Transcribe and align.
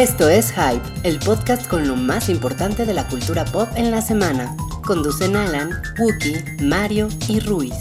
Esto 0.00 0.30
es 0.30 0.50
Hype, 0.52 0.80
el 1.02 1.18
podcast 1.18 1.68
con 1.68 1.86
lo 1.86 1.94
más 1.94 2.30
importante 2.30 2.86
de 2.86 2.94
la 2.94 3.06
cultura 3.06 3.44
pop 3.44 3.68
en 3.76 3.90
la 3.90 4.00
semana. 4.00 4.56
Conducen 4.82 5.36
Alan, 5.36 5.72
Wookie, 5.98 6.42
Mario 6.62 7.06
y 7.28 7.38
Ruiz. 7.40 7.74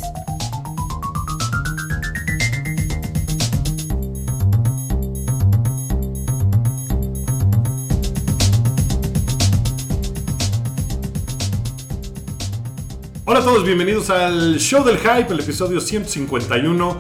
Hola 13.24 13.40
a 13.40 13.44
todos, 13.44 13.64
bienvenidos 13.64 14.10
al 14.10 14.60
Show 14.60 14.84
del 14.84 14.98
Hype, 14.98 15.32
el 15.32 15.40
episodio 15.40 15.80
151, 15.80 16.98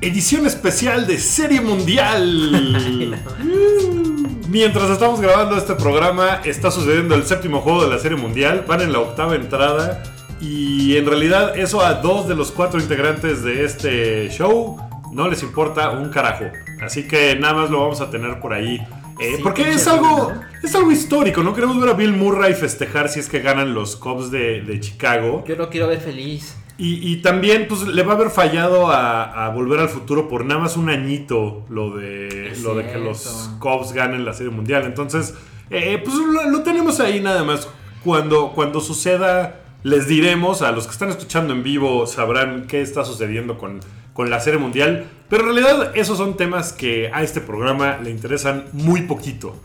edición 0.00 0.48
especial 0.48 1.06
de 1.06 1.16
Serie 1.16 1.60
Mundial. 1.60 3.22
Mientras 4.48 4.88
estamos 4.88 5.20
grabando 5.20 5.58
este 5.58 5.74
programa, 5.74 6.40
está 6.42 6.70
sucediendo 6.70 7.14
el 7.14 7.24
séptimo 7.24 7.60
juego 7.60 7.84
de 7.84 7.90
la 7.90 7.98
Serie 7.98 8.16
Mundial, 8.16 8.64
van 8.66 8.80
en 8.80 8.92
la 8.92 9.00
octava 9.00 9.34
entrada 9.34 10.02
y 10.40 10.96
en 10.96 11.04
realidad 11.04 11.58
eso 11.58 11.82
a 11.84 11.94
dos 11.94 12.26
de 12.26 12.34
los 12.34 12.50
cuatro 12.50 12.80
integrantes 12.80 13.42
de 13.42 13.64
este 13.66 14.30
show 14.30 14.78
no 15.12 15.28
les 15.28 15.42
importa 15.42 15.90
un 15.90 16.08
carajo. 16.08 16.46
Así 16.80 17.06
que 17.06 17.36
nada 17.36 17.52
más 17.52 17.70
lo 17.70 17.80
vamos 17.80 18.00
a 18.00 18.08
tener 18.08 18.40
por 18.40 18.54
ahí. 18.54 18.76
Eh, 19.20 19.34
Sí, 19.36 19.42
porque 19.42 19.68
es 19.68 19.86
algo, 19.86 20.32
es 20.62 20.74
algo 20.74 20.92
histórico, 20.92 21.42
¿no? 21.42 21.52
Queremos 21.52 21.78
ver 21.78 21.90
a 21.90 21.92
Bill 21.92 22.12
Murray 22.14 22.54
festejar 22.54 23.10
si 23.10 23.20
es 23.20 23.28
que 23.28 23.40
ganan 23.40 23.74
los 23.74 23.96
Cubs 23.96 24.30
de, 24.30 24.62
de 24.62 24.80
Chicago. 24.80 25.44
Yo 25.46 25.56
lo 25.56 25.68
quiero 25.68 25.88
ver 25.88 26.00
feliz. 26.00 26.56
Y, 26.80 27.12
y 27.12 27.16
también 27.16 27.66
pues 27.68 27.82
le 27.82 28.02
va 28.04 28.12
a 28.12 28.16
haber 28.16 28.30
fallado 28.30 28.88
a, 28.88 29.46
a 29.46 29.48
Volver 29.50 29.80
al 29.80 29.88
Futuro 29.88 30.28
por 30.28 30.44
nada 30.44 30.60
más 30.60 30.76
un 30.76 30.88
añito 30.88 31.64
lo 31.68 31.96
de, 31.96 32.52
Es 32.52 32.62
lo 32.62 32.76
de 32.76 32.86
que 32.86 32.98
los 32.98 33.50
Cubs 33.58 33.92
ganen 33.92 34.24
la 34.24 34.32
Serie 34.32 34.52
Mundial. 34.52 34.84
Entonces, 34.84 35.34
eh, 35.70 36.00
pues 36.02 36.16
lo, 36.16 36.48
lo 36.48 36.62
tenemos 36.62 37.00
ahí 37.00 37.18
nada 37.20 37.42
más. 37.42 37.68
Cuando, 38.04 38.52
cuando 38.54 38.80
suceda, 38.80 39.60
les 39.82 40.06
diremos. 40.06 40.62
A 40.62 40.70
los 40.72 40.86
que 40.86 40.92
están 40.92 41.08
escuchando 41.08 41.52
en 41.52 41.64
vivo 41.64 42.06
sabrán 42.06 42.66
qué 42.68 42.80
está 42.80 43.04
sucediendo 43.04 43.58
con, 43.58 43.80
con 44.12 44.30
la 44.30 44.38
Serie 44.40 44.60
Mundial. 44.60 45.06
Pero 45.28 45.48
en 45.48 45.54
realidad 45.54 45.92
esos 45.96 46.18
son 46.18 46.36
temas 46.36 46.72
que 46.72 47.10
a 47.12 47.22
este 47.22 47.40
programa 47.40 47.98
le 47.98 48.10
interesan 48.10 48.66
muy 48.72 49.02
poquito. 49.02 49.56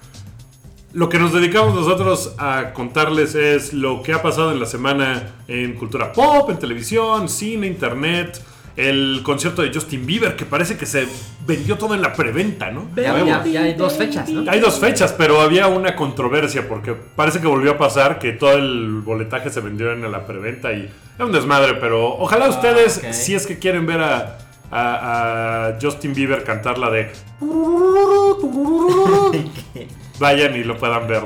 Lo 0.93 1.09
que 1.09 1.17
nos 1.17 1.33
dedicamos 1.33 1.73
nosotros 1.73 2.35
a 2.37 2.71
contarles 2.73 3.33
es 3.33 3.73
lo 3.73 4.03
que 4.03 4.13
ha 4.13 4.21
pasado 4.21 4.51
en 4.51 4.59
la 4.59 4.67
semana 4.67 5.23
en 5.47 5.73
cultura 5.73 6.13
pop, 6.13 6.51
en 6.51 6.59
televisión, 6.59 7.27
cine, 7.29 7.65
internet, 7.65 8.39
el 8.75 9.21
concierto 9.23 9.63
de 9.63 9.73
Justin 9.73 10.05
Bieber, 10.05 10.35
que 10.35 10.45
parece 10.45 10.77
que 10.77 10.85
se 10.85 11.07
vendió 11.47 11.77
todo 11.79 11.95
en 11.95 12.01
la 12.03 12.13
preventa, 12.13 12.69
¿no? 12.69 12.87
Ya, 12.95 13.11
Nuevo. 13.11 13.25
ya- 13.27 13.43
ya 13.45 13.61
hay 13.63 13.73
dos 13.73 13.93
fechas, 13.93 14.29
¿no? 14.29 14.49
Hay 14.51 14.59
dos 14.59 14.79
fechas, 14.79 15.13
pero 15.17 15.41
había 15.41 15.65
una 15.67 15.95
controversia 15.95 16.67
porque 16.69 16.93
parece 16.93 17.41
que 17.41 17.47
volvió 17.47 17.71
a 17.71 17.77
pasar 17.79 18.19
que 18.19 18.33
todo 18.33 18.53
el 18.53 19.01
boletaje 19.01 19.49
se 19.49 19.61
vendió 19.61 19.91
en 19.93 20.11
la 20.11 20.27
preventa 20.27 20.73
y 20.73 20.83
es 21.17 21.25
un 21.25 21.31
desmadre, 21.31 21.73
pero 21.75 22.07
ojalá 22.17 22.49
ustedes, 22.49 22.99
ok. 22.99 23.13
si 23.13 23.33
es 23.33 23.47
que 23.47 23.57
quieren 23.57 23.87
ver 23.87 23.99
a, 24.01 24.37
a- 24.71 25.67
a 25.69 25.77
Justin 25.81 26.13
Bieber 26.13 26.43
cantar 26.43 26.77
la 26.77 26.91
de... 26.91 27.11
Vayan 30.23 30.55
y 30.55 30.63
lo 30.63 30.77
puedan 30.77 31.05
ver. 31.05 31.21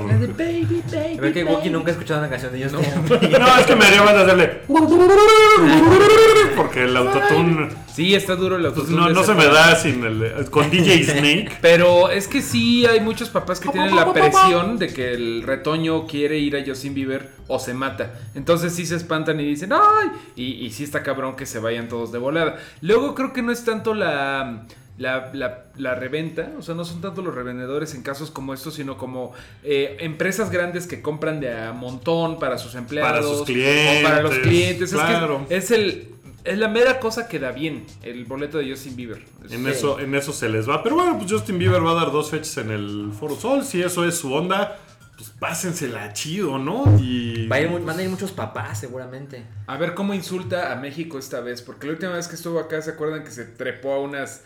Creo 1.19 1.31
que 1.31 1.44
Wookie 1.44 1.69
nunca 1.69 1.90
ha 1.90 1.91
escuchado 1.91 2.19
una 2.19 2.30
canción 2.31 2.52
de 2.52 2.58
ellos. 2.58 2.74
No, 2.74 2.80
es 2.80 3.66
que 3.68 3.75
me 3.75 3.85
haría 3.85 4.02
más 4.02 4.16
hacerle. 4.16 4.62
Porque 6.56 6.85
el 6.85 6.97
autotune 6.97 7.69
Sí, 7.94 8.16
está 8.16 8.36
duro 8.36 8.56
el 8.56 8.63
pues, 8.63 8.75
autotune. 8.78 9.00
no, 9.00 9.07
de 9.09 9.13
no 9.13 9.24
se 9.24 9.36
me 9.36 9.46
da 9.46 9.75
sin 9.75 10.03
el. 10.03 10.50
Con 10.50 10.72
DJ 10.72 11.03
Snake. 11.03 11.52
Pero 11.62 12.09
es 12.09 12.28
que 12.28 12.41
sí 12.41 12.88
hay 12.88 13.00
muchos 13.00 13.30
papás 13.30 13.59
que 13.59 13.69
tienen 13.69 13.96
la 13.96 14.12
presión 14.12 14.80
de 14.80 14.88
que 14.88 15.13
el 15.13 15.44
retoño 15.44 16.07
quiere 16.07 16.40
ir 16.40 16.57
a 16.57 16.63
Justin 16.66 16.96
Bieber 16.96 17.30
o 17.47 17.59
se 17.59 17.75
mata. 17.75 18.13
Entonces 18.34 18.74
sí 18.74 18.88
se 18.88 18.96
espantan 18.96 19.40
y 19.40 19.46
dicen, 19.46 19.74
¡ay! 19.74 20.09
Y, 20.36 20.66
y 20.66 20.72
sí 20.72 20.84
está 20.84 21.03
cabrón 21.03 21.36
que 21.36 21.46
se 21.46 21.59
vayan 21.59 21.88
todos 21.88 22.12
de 22.12 22.18
volada. 22.18 22.57
Luego 22.81 23.13
creo 23.13 23.31
que 23.31 23.44
no 23.44 23.52
es 23.52 23.63
tanto 23.63 23.94
la, 23.94 24.66
la, 24.97 25.30
la- 25.34 25.66
la 25.78 25.94
reventa, 25.96 26.52
o 26.58 26.62
sea, 26.62 26.74
no 26.75 26.84
son 26.85 27.02
tanto 27.02 27.22
los 27.22 27.35
revendedores 27.35 27.94
en 27.94 28.02
casos 28.02 28.31
como 28.31 28.53
estos, 28.53 28.74
sino 28.75 28.97
como 28.97 29.31
eh, 29.63 29.97
empresas 30.00 30.50
grandes 30.50 30.88
que 30.88 31.02
compran 31.02 31.40
de 31.40 31.53
a 31.56 31.72
montón 31.74 32.40
para 32.40 32.58
sus 32.58 32.74
empleados. 32.75 33.12
Para 33.12 33.22
sus 33.24 33.41
O 33.41 34.03
para 34.03 34.22
los 34.22 34.31
clientes, 34.40 34.41
clientes. 34.41 34.91
claro. 34.94 35.41
Es 35.41 35.47
que 35.50 35.56
es 35.57 35.72
el... 35.72 36.07
Es 36.44 36.57
la 36.57 36.69
mera 36.69 37.02
cosa 37.02 37.28
que 37.28 37.40
da 37.40 37.52
bien 37.52 37.86
el 38.03 38.24
boleto 38.24 38.57
de 38.59 38.69
Justin 38.69 38.96
Bieber. 38.96 39.22
En 39.50 39.66
Sí. 39.66 39.69
eso, 39.69 40.00
en 40.00 40.16
eso 40.16 40.31
se 40.31 40.47
les 40.47 40.69
va. 40.69 40.81
Pero 40.81 40.96
bueno, 40.96 41.18
pues 41.19 41.30
Justin 41.30 41.59
Bieber 41.59 41.86
va 41.86 41.91
a 41.91 41.96
dar 41.96 42.12
dos 42.13 42.30
fechas 42.31 42.56
en 42.59 42.72
el 42.72 43.12
Foro 43.19 43.36
Sol. 43.36 43.66
Si 43.66 43.81
eso 43.81 44.06
es 44.06 44.18
su 44.18 44.34
onda, 44.34 44.80
pues 45.18 45.30
pásensela 45.31 46.13
chido, 46.13 46.57
¿no? 46.57 46.86
Y. 47.02 47.47
Va 47.47 47.57
a 47.57 47.59
ir 47.59 47.68
van 47.81 48.00
a 48.00 48.02
ir 48.02 48.07
muchos 48.09 48.31
papás, 48.31 48.80
seguramente. 48.80 49.44
A 49.66 49.75
ver 49.75 49.94
cómo 49.94 50.13
insulta 50.13 50.72
a 50.72 50.78
México 50.78 51.19
esta 51.19 51.41
vez, 51.41 51.62
porque 51.62 51.88
la 51.88 51.94
última 51.94 52.13
vez 52.13 52.30
que 52.30 52.36
estuvo 52.36 52.59
acá, 52.59 52.81
¿se 52.81 52.91
acuerdan 52.91 53.25
que 53.25 53.31
se 53.31 53.44
trepó 53.44 53.91
a 53.91 54.00
unas 54.00 54.44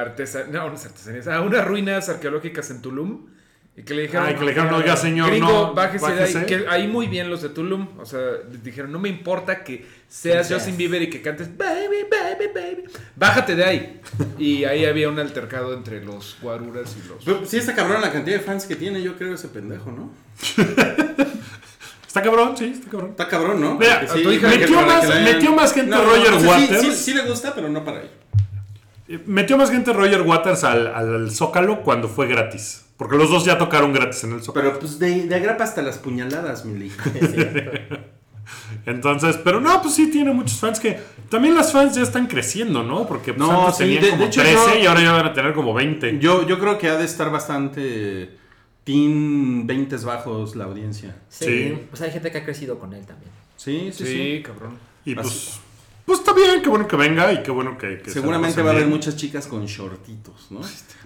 artesanías, 0.00 0.50
no, 0.52 0.66
unas 0.66 0.84
artesanías, 0.86 1.28
a 1.28 1.40
unas 1.42 1.64
ruinas 1.66 2.08
arqueológicas 2.08 2.70
en 2.70 2.82
Tulum? 2.82 3.26
Y 3.74 3.84
que 3.84 3.94
le 3.94 4.02
dijeron, 4.02 4.26
Ay, 4.26 4.34
que 4.34 4.44
le 4.44 4.52
dijeron, 4.52 4.74
"Oiga, 4.74 4.94
señor, 4.96 5.30
gringo, 5.30 5.48
no, 5.50 5.72
bájese, 5.74 6.04
de 6.06 6.12
bájese". 6.20 6.38
ahí. 6.40 6.44
Que 6.44 6.64
ahí 6.68 6.86
muy 6.88 7.06
bien 7.06 7.30
los 7.30 7.40
de 7.40 7.48
Tulum, 7.48 7.88
o 7.98 8.04
sea, 8.04 8.20
les 8.50 8.62
dijeron, 8.62 8.92
no 8.92 8.98
me 8.98 9.08
importa 9.08 9.64
que 9.64 9.86
seas 10.08 10.46
Sí, 10.46 10.52
Justin. 10.52 10.76
Bieber 10.76 11.00
y 11.00 11.08
que 11.08 11.22
cantes, 11.22 11.56
baby, 11.56 12.04
baby, 12.10 12.50
baby, 12.54 12.84
bájate 13.16 13.54
de 13.56 13.64
ahí. 13.64 14.00
y 14.38 14.64
ahí 14.64 14.84
había 14.84 15.08
un 15.08 15.18
altercado 15.18 15.72
entre 15.72 16.04
los 16.04 16.36
guaruras 16.42 16.94
y 17.02 17.08
los... 17.08 17.24
Pero 17.24 17.46
sí 17.46 17.56
está 17.56 17.74
cabrón 17.74 18.02
la 18.02 18.12
cantidad 18.12 18.36
de 18.36 18.42
fans 18.42 18.66
que 18.66 18.76
tiene, 18.76 19.00
yo 19.02 19.16
creo, 19.16 19.34
ese 19.34 19.48
pendejo, 19.48 19.90
¿no? 19.90 20.12
Está 22.06 22.20
cabrón, 22.22 22.54
sí, 22.58 22.66
está 22.66 22.90
cabrón. 22.90 23.10
Está 23.12 23.26
cabrón, 23.26 23.58
¿no? 23.58 23.74
Mira, 23.76 24.00
a 24.00 24.14
metió 24.14 24.82
más- 24.82 25.08
metió 25.22 25.58
gente 25.70 25.96
Roger 25.96 26.34
o 26.34 26.40
sea, 26.40 26.58
sí- 26.58 26.64
Waters. 26.64 26.82
Sí, 26.82 26.92
sí 26.94 27.14
le 27.14 27.22
gusta, 27.22 27.54
pero 27.54 27.70
no 27.70 27.82
para 27.82 28.02
él. 28.02 28.10
Metió 29.26 29.56
más 29.56 29.70
gente 29.70 29.92
Roger 29.92 30.22
Waters 30.22 30.64
al, 30.64 30.86
al 30.94 31.30
Zócalo 31.30 31.82
cuando 31.82 32.08
fue 32.08 32.26
gratis. 32.26 32.84
Porque 32.96 33.16
los 33.16 33.30
dos 33.30 33.44
ya 33.44 33.58
tocaron 33.58 33.92
gratis 33.92 34.24
en 34.24 34.32
el 34.32 34.42
Zócalo. 34.42 34.68
Pero 34.68 34.78
pues 34.80 34.98
de, 34.98 35.26
de 35.26 35.34
agrapa 35.34 35.64
hasta 35.64 35.82
las 35.82 35.98
puñaladas, 35.98 36.64
Mili. 36.64 36.90
Entonces, 38.86 39.38
pero 39.42 39.60
no, 39.60 39.80
pues 39.80 39.94
sí 39.94 40.10
tiene 40.10 40.32
muchos 40.32 40.58
fans 40.58 40.80
que 40.80 40.98
también 41.28 41.54
las 41.54 41.72
fans 41.72 41.94
ya 41.94 42.02
están 42.02 42.26
creciendo, 42.26 42.82
¿no? 42.82 43.06
Porque 43.06 43.32
pues, 43.32 43.48
No, 43.48 43.60
antes 43.66 43.76
sí, 43.76 43.84
tenían 43.84 44.02
de- 44.02 44.06
de 44.06 44.12
como 44.12 44.24
hecho, 44.24 44.40
13 44.42 44.56
yo- 44.74 44.78
y 44.82 44.86
ahora 44.86 45.00
ya 45.00 45.12
van 45.12 45.26
a 45.26 45.32
tener 45.32 45.52
como 45.52 45.72
20. 45.74 46.18
Yo, 46.18 46.46
yo 46.46 46.58
creo 46.58 46.78
que 46.78 46.88
ha 46.88 46.96
de 46.96 47.04
estar 47.04 47.30
bastante 47.30 48.36
teen 48.84 49.66
20 49.66 49.96
bajos 49.98 50.56
la 50.56 50.64
audiencia. 50.64 51.16
Sí, 51.28 51.44
Sí. 51.44 51.78
Pues 51.90 52.02
hay 52.02 52.10
gente 52.10 52.32
que 52.32 52.38
ha 52.38 52.44
crecido 52.44 52.78
con 52.78 52.92
él 52.92 53.06
también. 53.06 53.30
Sí, 53.56 53.90
sí, 53.92 54.04
Sí, 54.04 54.12
sí. 54.38 54.42
cabrón. 54.44 54.76
y 55.04 55.14
pues, 55.14 55.60
pues 56.04 56.18
está 56.18 56.32
bien, 56.32 56.62
qué 56.62 56.68
bueno 56.68 56.88
que 56.88 56.96
venga 56.96 57.32
y 57.32 57.42
qué 57.42 57.50
bueno 57.50 57.78
que, 57.78 57.98
que 57.98 58.06
se 58.10 58.14
Seguramente 58.14 58.60
va 58.62 58.70
a 58.70 58.72
haber 58.74 58.86
muchas 58.86 59.16
chicas 59.16 59.46
con 59.46 59.64
shortitos, 59.66 60.48
¿no? 60.50 60.60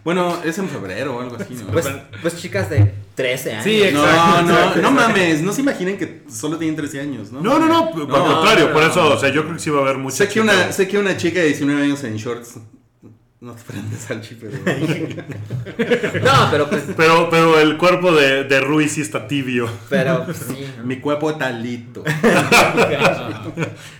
Bueno, 0.04 0.38
es 0.44 0.56
en 0.58 0.68
febrero 0.68 1.16
o 1.16 1.20
algo 1.20 1.36
así, 1.36 1.54
¿no? 1.54 1.66
Pues, 1.66 1.86
pues 2.22 2.36
chicas 2.40 2.70
de 2.70 2.92
13 3.14 3.52
años. 3.52 3.64
Sí, 3.64 3.80
no, 3.92 4.04
exacto, 4.04 4.42
no, 4.42 4.50
exacto, 4.52 4.82
no 4.82 4.88
exacto. 4.88 4.90
mames, 4.92 5.42
no 5.42 5.52
se 5.52 5.60
imaginen 5.62 5.98
que 5.98 6.22
solo 6.30 6.56
tienen 6.58 6.76
13 6.76 7.00
años, 7.00 7.32
¿no? 7.32 7.40
No, 7.40 7.58
no, 7.58 7.66
no, 7.66 7.78
al 7.88 7.90
contrario, 7.92 8.68
no, 8.68 8.72
por 8.72 8.82
no. 8.82 8.90
eso, 8.90 9.14
o 9.14 9.18
sea, 9.18 9.30
yo 9.30 9.42
creo 9.42 9.54
que 9.54 9.60
sí 9.60 9.70
va 9.70 9.80
a 9.80 9.82
haber 9.82 9.98
mucha 9.98 10.16
Sé 10.16 10.28
que, 10.28 10.40
una, 10.40 10.52
chica. 10.52 10.72
sé 10.72 10.88
que 10.88 10.98
una 10.98 11.16
chica 11.16 11.41
de 11.41 11.47
19 11.47 11.82
años 11.82 12.04
en 12.04 12.16
shorts. 12.16 12.59
No 13.47 13.53
te 13.53 13.63
prendes, 13.63 14.01
Salchi, 14.01 14.34
pero. 14.34 14.59
No, 16.25 16.51
pero 16.51 16.69
pues. 16.69 16.83
Pero, 16.97 17.31
pero 17.31 17.60
el 17.60 17.77
cuerpo 17.77 18.10
de, 18.10 18.43
de 18.43 18.60
Rui 18.60 18.89
sí 18.89 19.03
está 19.03 19.28
tibio. 19.28 19.71
Pero 19.89 20.25
pues, 20.25 20.39
sí. 20.39 20.66
¿no? 20.77 20.83
Mi 20.83 20.97
cuerpo 20.98 21.33
talito. 21.37 22.03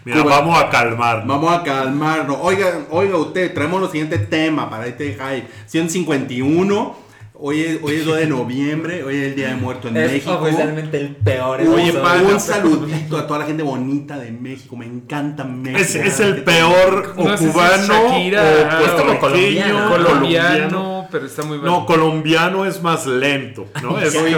Mira, 0.05 0.23
Cuba. 0.25 0.41
vamos 0.41 0.61
a 0.61 0.69
calmar. 0.69 1.25
Vamos 1.25 1.57
a 1.57 1.63
calmarnos. 1.63 2.39
Oiga, 2.41 2.87
oiga 2.91 3.19
usted, 3.19 3.55
traemos 3.55 3.85
el 3.85 3.91
siguiente 3.91 4.19
tema 4.19 4.69
para 4.69 4.89
este 4.89 5.15
high. 5.15 5.47
151. 5.67 7.06
Hoy 7.39 7.61
es, 7.61 7.79
hoy 7.83 7.97
es 7.97 8.07
2 8.07 8.17
de 8.17 8.27
noviembre. 8.27 9.05
Hoy 9.05 9.17
es 9.17 9.23
el 9.29 9.35
Día 9.37 9.49
de 9.49 9.57
Muerto 9.57 9.89
en 9.89 9.97
Es 9.99 10.11
México. 10.13 10.39
oficialmente 10.41 10.99
el 10.99 11.17
peor 11.17 11.61
Oye, 11.61 11.93
un 12.33 12.41
saludito 12.41 13.19
a 13.19 13.27
toda 13.27 13.41
la 13.41 13.45
gente 13.47 13.63
bonita 13.63 14.19
de 14.19 14.31
México. 14.31 14.75
Me 14.77 14.87
encanta 14.87 15.45
México. 15.45 15.79
Es, 15.79 15.95
es 15.97 16.21
el 16.21 16.43
peor 16.45 17.13
o 17.17 17.25
No 17.29 17.37
si 17.37 17.47
cubano 17.47 17.87
Shakira, 17.87 18.43
o 18.43 18.85
es 18.87 18.91
como 18.93 19.19
puertorriqueño, 19.21 19.89
colombiano, 19.89 19.89
Colombiano, 19.91 21.09
pero 21.11 21.27
está 21.27 21.43
muy 21.43 21.59
mal. 21.59 21.67
No, 21.67 21.85
colombiano 21.87 22.65
es 22.65 22.83
más 22.83 23.07
lento, 23.07 23.67
¿no? 23.83 23.99
Es, 24.01 24.15
Soy- 24.15 24.33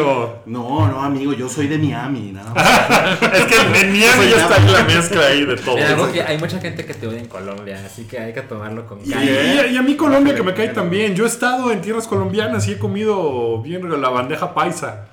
No, 0.47 0.89
no, 0.89 1.01
amigo, 1.03 1.33
yo 1.35 1.49
soy 1.49 1.69
de 1.69 1.79
Miami. 1.79 2.33
nada 2.33 2.53
más. 2.53 3.23
es 3.33 3.45
que 3.45 3.61
en 3.61 3.93
Miami 3.93 4.29
ya 4.31 4.43
está 4.43 4.59
la 4.59 4.83
mezcla 4.85 5.27
ahí 5.27 5.45
de 5.45 5.57
todo. 5.57 5.77
Mira, 5.77 5.97
porque 5.97 6.23
hay 6.23 6.37
mucha 6.39 6.59
gente 6.59 6.85
que 6.85 6.95
te 6.95 7.07
odia 7.07 7.21
en 7.21 7.27
Colombia, 7.29 7.81
así 7.87 8.05
que 8.05 8.19
hay 8.19 8.33
que 8.33 8.43
tomarlo 8.43 8.87
con 8.87 8.99
Y, 9.05 9.11
calma. 9.11 9.25
y- 9.25 9.75
y 9.75 9.77
a 9.77 9.83
mí 9.83 9.95
Colombia 9.95 10.35
que 10.35 10.43
me 10.43 10.53
cae 10.53 10.69
también. 10.71 11.15
Yo 11.15 11.25
he 11.25 11.29
estado 11.29 11.71
en 11.71 11.81
tierras 11.81 12.09
colombianas 12.09 12.67
y 12.67 12.73
he 12.73 12.79
comido 12.89 13.63
bien 13.63 14.01
la 14.01 14.09
bandeja 14.09 14.53
paisa. 14.55 15.05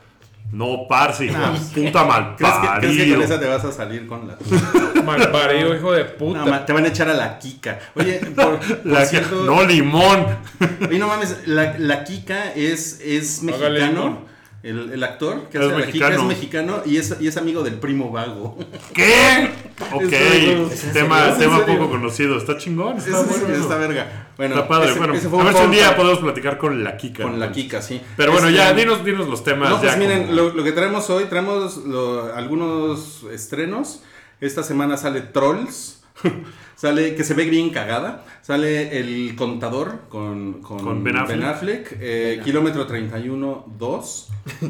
No, 0.52 0.88
parce, 0.88 1.28
puta 1.74 2.06
mal 2.06 2.36
¿Crees 2.38 2.54
que, 2.54 2.68
crees 2.80 2.98
que 2.98 3.14
con 3.16 3.24
esa 3.24 3.40
te 3.40 3.48
vas 3.48 3.66
a 3.66 3.72
salir 3.72 4.08
con 4.08 4.28
la 4.28 4.38
tuya? 4.38 4.62
Malparido, 5.04 5.76
hijo 5.76 5.92
de 5.92 6.06
puta. 6.06 6.40
No, 6.40 6.46
ma- 6.46 6.66
te 6.66 6.72
van 6.72 6.86
a 6.86 6.88
echar 6.90 7.10
a 7.10 7.14
la 7.14 7.40
Kika. 7.40 7.80
Oye, 7.96 8.20
por, 8.36 8.60
por 8.60 8.86
La- 8.86 9.06
cierto, 9.06 9.44
no, 9.44 9.64
limón. 9.66 10.26
oye, 10.88 11.00
no 11.00 11.08
mames, 11.08 11.48
la, 11.48 11.76
la 11.80 12.04
Kika 12.04 12.54
es, 12.54 13.02
es 13.04 13.42
Hágale, 13.44 13.80
mexicano. 13.82 14.20
El, 14.66 14.92
el 14.94 15.04
actor 15.04 15.44
que 15.52 15.60
Es 15.60 15.64
hace 15.64 15.74
a 15.74 15.78
la 15.78 15.80
es 15.82 15.86
mexicano. 15.88 16.24
mexicano 16.26 16.82
y 16.88 16.98
es, 16.98 17.16
y 17.20 17.28
es 17.28 17.38
amigo 17.38 17.62
del 17.64 17.76
primo 17.76 18.10
vago. 18.12 18.58
¿Qué? 18.94 19.52
Ok, 19.94 20.12
¿Es 20.12 20.92
tema? 20.92 21.30
¿Es 21.30 21.38
tema 21.38 21.64
poco 21.66 21.88
conocido. 21.90 22.36
Está 22.38 22.58
chingón. 22.58 22.98
Está, 22.98 23.22
Está, 23.22 23.38
bueno 23.38 23.56
está 23.56 23.78
verga. 23.78 24.28
Bueno, 24.38 24.56
Está 24.56 24.68
padre. 24.68 24.90
ese- 24.90 24.98
bueno, 25.00 25.14
ese 25.14 25.30
fue 25.30 25.40
a 25.40 25.44
ver 25.44 25.56
si 25.56 25.62
un 25.64 25.72
día 25.72 25.96
podemos 25.96 26.18
platicar 26.20 26.58
con 26.58 26.84
la 26.84 26.98
Kika. 26.98 27.22
con 27.24 27.40
la. 27.40 27.52
Kika, 27.52 27.82
sí. 27.82 28.02
Pero 28.18 28.32
bueno, 28.32 28.48
Este, 28.48 28.58
ya, 28.58 28.74
dinos, 28.74 29.06
dinos 29.06 29.28
los 29.28 29.44
temas. 29.44 29.70
No, 29.70 29.80
pues 29.80 29.92
ya 29.92 29.98
miren, 29.98 30.24
como- 30.24 30.34
lo, 30.34 30.54
lo 30.56 30.64
que 30.64 30.72
traemos 30.72 31.10
hoy, 31.12 31.26
traemos 31.26 31.78
lo- 31.78 32.34
algunos 32.34 33.24
estrenos. 33.32 34.02
Esta 34.42 34.64
semana 34.64 34.98
sale 34.98 35.22
Trolls, 35.22 36.04
sale 36.76 37.16
que 37.16 37.24
se 37.24 37.34
ve 37.34 37.46
bien 37.46 37.70
cagada. 37.70 38.24
Sale 38.42 39.00
El 39.00 39.36
Contador 39.36 40.02
con, 40.10 40.62
con, 40.62 40.80
Con 40.80 41.04
Ben 41.04 41.18
Affleck. 41.18 41.98
eh, 42.00 42.42
Kilómetro 42.44 42.86
31, 42.86 43.66
2. 43.78 44.28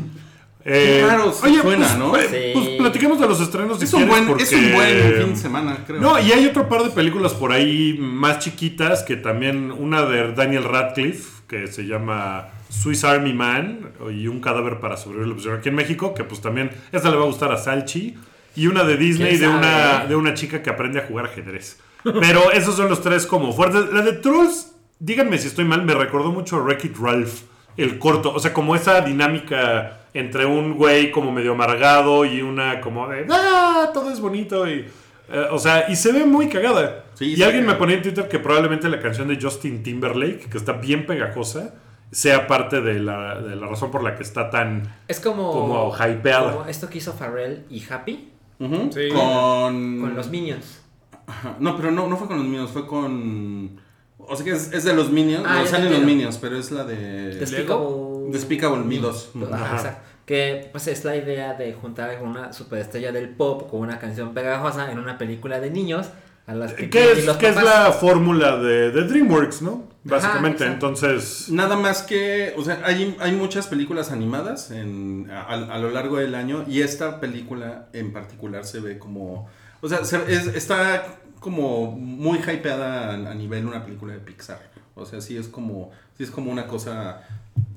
Eh, 0.68 0.98
Qué 1.02 1.06
raro 1.06 1.26
oye, 1.44 1.62
suena, 1.62 1.86
pues, 1.86 1.98
¿no? 2.00 2.10
pues, 2.10 2.28
Sí. 2.28 2.38
pues 2.56 2.70
platiquemos 2.70 3.20
de 3.20 3.28
los 3.28 3.40
estrenos. 3.40 3.78
si 3.78 3.84
Es 3.86 3.94
un, 3.94 4.06
quieres, 4.08 4.26
buen, 4.28 4.40
es 4.40 4.52
un 4.52 4.74
buen 4.74 5.14
fin 5.14 5.30
de 5.30 5.36
semana, 5.36 5.78
creo. 5.86 6.02
No, 6.02 6.20
y 6.20 6.32
hay 6.32 6.44
otro 6.48 6.68
par 6.68 6.82
de 6.82 6.90
películas 6.90 7.36
por 7.36 7.52
ahí 7.52 7.96
más 8.00 8.40
chiquitas 8.40 9.04
que 9.04 9.16
también, 9.16 9.72
una 9.72 10.02
de 10.08 10.34
Daniel 10.34 10.64
Radcliffe, 10.64 11.44
que 11.48 11.68
se 11.68 11.86
llama 11.86 12.48
Swiss 12.70 13.04
Army 13.04 13.32
Man, 13.34 13.92
y 14.12 14.26
un 14.26 14.40
cadáver 14.42 14.80
para 14.80 14.98
sobrevivir, 14.98 15.28
lo 15.28 15.36
pusieron 15.36 15.60
aquí 15.60 15.70
en 15.70 15.76
México, 15.76 16.16
que 16.16 16.24
pues 16.24 16.42
también, 16.42 16.72
esta 16.92 17.12
le 17.12 17.18
va 17.18 17.22
a 17.26 17.28
gustar 17.28 17.52
a 17.52 17.58
Salchi, 17.60 18.16
y 18.56 18.66
una 18.66 18.84
de 18.86 18.98
Disney 18.98 19.38
¿Quién 19.38 19.42
de 19.42 19.48
una, 19.56 20.06
de 20.08 20.16
una 20.16 20.34
chica 20.34 20.64
que 20.64 20.72
aprende 20.72 20.98
a 21.00 21.04
jugar 21.06 21.26
ajedrez. 21.26 21.78
Pero 22.20 22.52
esos 22.52 22.76
son 22.76 22.90
los 22.90 23.02
tres 23.02 23.26
como 23.26 23.52
fuertes. 23.52 23.92
La 23.92 24.02
de 24.02 24.14
Trolls, 24.14 24.74
díganme 25.00 25.38
si 25.38 25.48
estoy 25.48 25.66
mal, 25.66 25.84
me 25.84 25.94
recordó 25.94 26.32
mucho 26.32 26.58
a 26.58 26.62
Wreck-It 26.62 26.98
Ralph, 27.00 27.42
el 27.78 28.00
corto, 28.00 28.34
o 28.34 28.40
sea, 28.40 28.54
como 28.54 28.76
esa 28.76 29.02
dinámica 29.02 30.02
entre 30.14 30.46
un 30.46 30.76
güey 30.76 31.12
como 31.12 31.32
medio 31.32 31.54
amargado 31.54 32.24
y 32.24 32.42
una 32.42 32.80
como 32.80 33.08
de, 33.10 33.26
ah, 33.30 33.90
todo 33.94 34.12
es 34.12 34.22
bonito 34.22 34.68
y... 34.70 34.86
eh, 35.30 35.48
o 35.52 35.60
sea, 35.60 35.90
y 35.90 35.96
se 35.96 36.14
ve 36.14 36.24
muy 36.26 36.48
cagada. 36.48 37.06
Sí, 37.16 37.34
y 37.36 37.44
alguien 37.44 37.66
me 37.66 37.74
ponía 37.76 37.96
en 37.98 38.02
Twitter 38.02 38.28
que 38.30 38.40
probablemente 38.40 38.88
la 38.88 39.00
canción 39.00 39.28
de 39.28 39.38
Justin 39.42 39.84
Timberlake, 39.84 40.48
que 40.50 40.58
está 40.58 40.74
bien 40.74 41.06
pegajosa, 41.06 41.74
sea 42.12 42.48
parte 42.48 42.82
de 42.82 43.00
la, 43.00 43.42
de 43.42 43.56
la 43.56 43.68
razón 43.68 43.92
por 43.92 44.04
la 44.04 44.16
que 44.16 44.24
está 44.24 44.50
tan... 44.50 44.84
Es 45.08 45.20
como. 45.20 45.52
Como 45.52 45.94
hypeada. 45.98 46.54
como 46.54 46.66
esto 46.68 46.90
que 46.90 47.00
hizo 47.00 47.14
Pharrell 47.14 47.66
y 47.70 47.84
Happy 47.90 48.30
Sí. 48.60 49.10
Con... 49.10 50.00
con 50.00 50.16
los 50.16 50.30
Minions. 50.30 50.82
Ajá. 51.28 51.56
No, 51.60 51.76
pero 51.78 51.92
no, 51.92 52.08
no 52.08 52.18
fue 52.18 52.28
con 52.28 52.38
los 52.38 52.46
Minions, 52.46 52.72
fue 52.72 52.86
con... 52.86 53.80
O 54.18 54.36
sea 54.36 54.44
que 54.44 54.52
es, 54.52 54.72
es 54.74 54.84
de 54.84 54.94
los 54.96 55.12
Minions, 55.12 55.44
Ah, 55.48 55.56
no 55.58 55.64
ya 55.66 55.70
salen 55.70 55.92
los. 55.92 56.02
Minions, 56.02 56.38
pero 56.38 56.58
es 56.58 56.72
la 56.72 56.84
de... 56.84 57.36
Despicable. 57.36 58.32
Despicable 58.32 58.84
Me 58.84 58.98
2. 58.98 59.30
Ajá, 59.52 59.66
Ajá. 59.66 59.76
exacto. 59.76 60.02
Que 60.26 60.70
pues 60.72 60.88
es 60.88 61.06
la 61.06 61.16
idea 61.16 61.54
de 61.54 61.74
juntar 61.74 62.20
una 62.24 62.52
superestrella 62.52 63.12
del 63.12 63.30
pop 63.30 63.70
con 63.70 63.82
una 63.82 64.00
canción 64.00 64.34
pegajosa 64.34 64.92
en 64.92 64.98
una 64.98 65.20
película 65.20 65.60
de 65.60 65.70
niños 65.70 66.08
a 66.48 66.56
las 66.56 66.74
que 66.74 66.90
¿Qué 66.90 67.12
es, 67.12 67.26
los 67.26 67.38
qué 67.38 67.50
es 67.50 67.56
la 67.56 67.92
fórmula 67.92 68.58
de, 68.58 68.92
de 68.92 69.04
DreamWorks, 69.04 69.62
no? 69.62 69.84
Básicamente, 70.04 70.66
entonces... 70.66 71.50
Nada 71.50 71.76
más 71.76 72.04
que, 72.04 72.54
o 72.58 72.64
sea, 72.64 72.82
hay, 72.84 73.16
hay 73.20 73.32
muchas 73.32 73.66
películas 73.68 74.12
animadas 74.12 74.70
en, 74.70 75.28
a, 75.32 75.44
a 75.48 75.80
lo 75.80 75.90
largo 75.90 76.18
del 76.18 76.36
año 76.36 76.64
y 76.68 76.82
esta 76.82 77.20
película 77.20 77.88
en 77.94 78.14
particular 78.14 78.66
se 78.66 78.80
ve 78.80 79.00
como, 79.00 79.48
o 79.82 79.88
sea, 79.90 80.04
se- 80.06 80.32
es- 80.34 80.48
está 80.48 81.06
como 81.40 81.92
muy 81.92 82.40
hypeada 82.40 83.12
a, 83.12 83.14
a 83.32 83.34
nivel 83.36 83.66
una 83.66 83.84
película 83.84 84.14
de 84.14 84.20
Pixar. 84.20 84.60
O 84.96 85.06
sea, 85.06 85.20
sí 85.22 85.38
es 85.38 85.48
como, 85.48 85.92
sí 86.18 86.24
es 86.24 86.32
como 86.32 86.52
una 86.52 86.68
cosa 86.68 87.22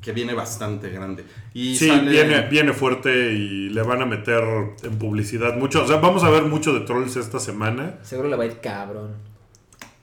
que 0.01 0.13
viene 0.13 0.33
bastante 0.35 0.89
grande. 0.91 1.25
Y 1.53 1.77
Sí, 1.77 1.89
sale- 1.89 2.11
viene, 2.11 2.43
viene 2.49 2.73
fuerte 2.73 3.33
y 3.33 3.69
le 3.71 3.83
van 3.83 4.01
a 4.03 4.07
meter 4.07 4.43
en 4.85 4.99
publicidad 4.99 5.57
mucho. 5.57 5.83
O 5.83 5.87
sea, 5.87 5.97
vamos 5.97 6.23
a 6.25 6.31
ver 6.31 6.45
mucho 6.45 6.73
de 6.73 6.81
Trolls 6.87 7.17
esta 7.17 7.41
semana. 7.41 7.97
Seguro 8.03 8.29
le 8.29 8.37
va 8.37 8.45
a 8.45 8.47
ir 8.47 8.61
cabrón. 8.61 9.15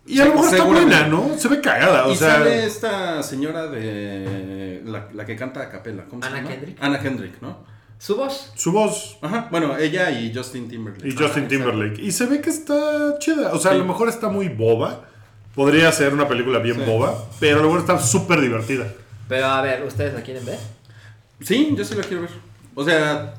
Y 0.07 0.19
a 0.19 0.25
lo 0.25 0.35
mejor 0.35 0.53
está 0.53 0.63
buena, 0.65 1.07
¿no? 1.07 1.35
Se 1.35 1.47
ve 1.47 1.61
cagada, 1.61 2.05
o 2.05 2.11
y 2.11 2.15
sea... 2.15 2.33
sale 2.35 2.65
esta 2.65 3.23
señora 3.23 3.65
de 3.67 4.83
la, 4.85 5.07
la 5.13 5.25
que 5.25 5.35
canta 5.35 5.61
a 5.63 5.69
capela, 5.69 6.03
¿cómo 6.05 6.21
se 6.21 6.27
Anna 6.27 6.37
llama? 6.37 6.49
Kendrick. 6.51 6.77
Anna 6.79 6.99
Kendrick, 6.99 7.41
¿no? 7.41 7.57
Su 7.97 8.15
voz. 8.17 8.51
Su 8.55 8.71
voz 8.71 9.17
Ajá, 9.21 9.47
bueno, 9.51 9.77
ella 9.77 10.11
y 10.11 10.33
Justin 10.35 10.67
Timberlake. 10.67 11.07
y 11.07 11.15
Justin. 11.15 11.47
Timberlake. 11.47 12.01
Y 12.01 12.11
se 12.11 12.25
ve 12.27 12.41
que 12.41 12.49
está 12.49 13.17
chida. 13.19 13.51
O 13.53 13.59
sea, 13.59 13.71
a 13.71 13.75
lo 13.75 13.85
mejor 13.85 14.09
está 14.09 14.29
muy 14.29 14.49
boba. 14.49 15.05
Podría 15.55 15.91
ser 15.91 16.13
una 16.13 16.27
película 16.27 16.59
bien 16.59 16.75
Sí. 16.77 16.81
boba, 16.85 17.15
pero 17.39 17.59
a 17.59 17.61
lo 17.61 17.67
mejor 17.69 17.79
está 17.79 17.97
súper 17.99 18.41
divertida. 18.41 18.91
Pero 19.29 19.45
a 19.47 19.61
ver, 19.61 19.83
¿ustedes 19.83 20.13
la 20.13 20.21
quieren 20.21 20.45
ver? 20.45 20.59
Sí, 21.41 21.73
yo 21.75 21.83
sí 21.85 21.95
la 21.95 22.03
quiero 22.03 22.23
ver. 22.23 22.31
O 22.75 22.83
sea, 22.83 23.33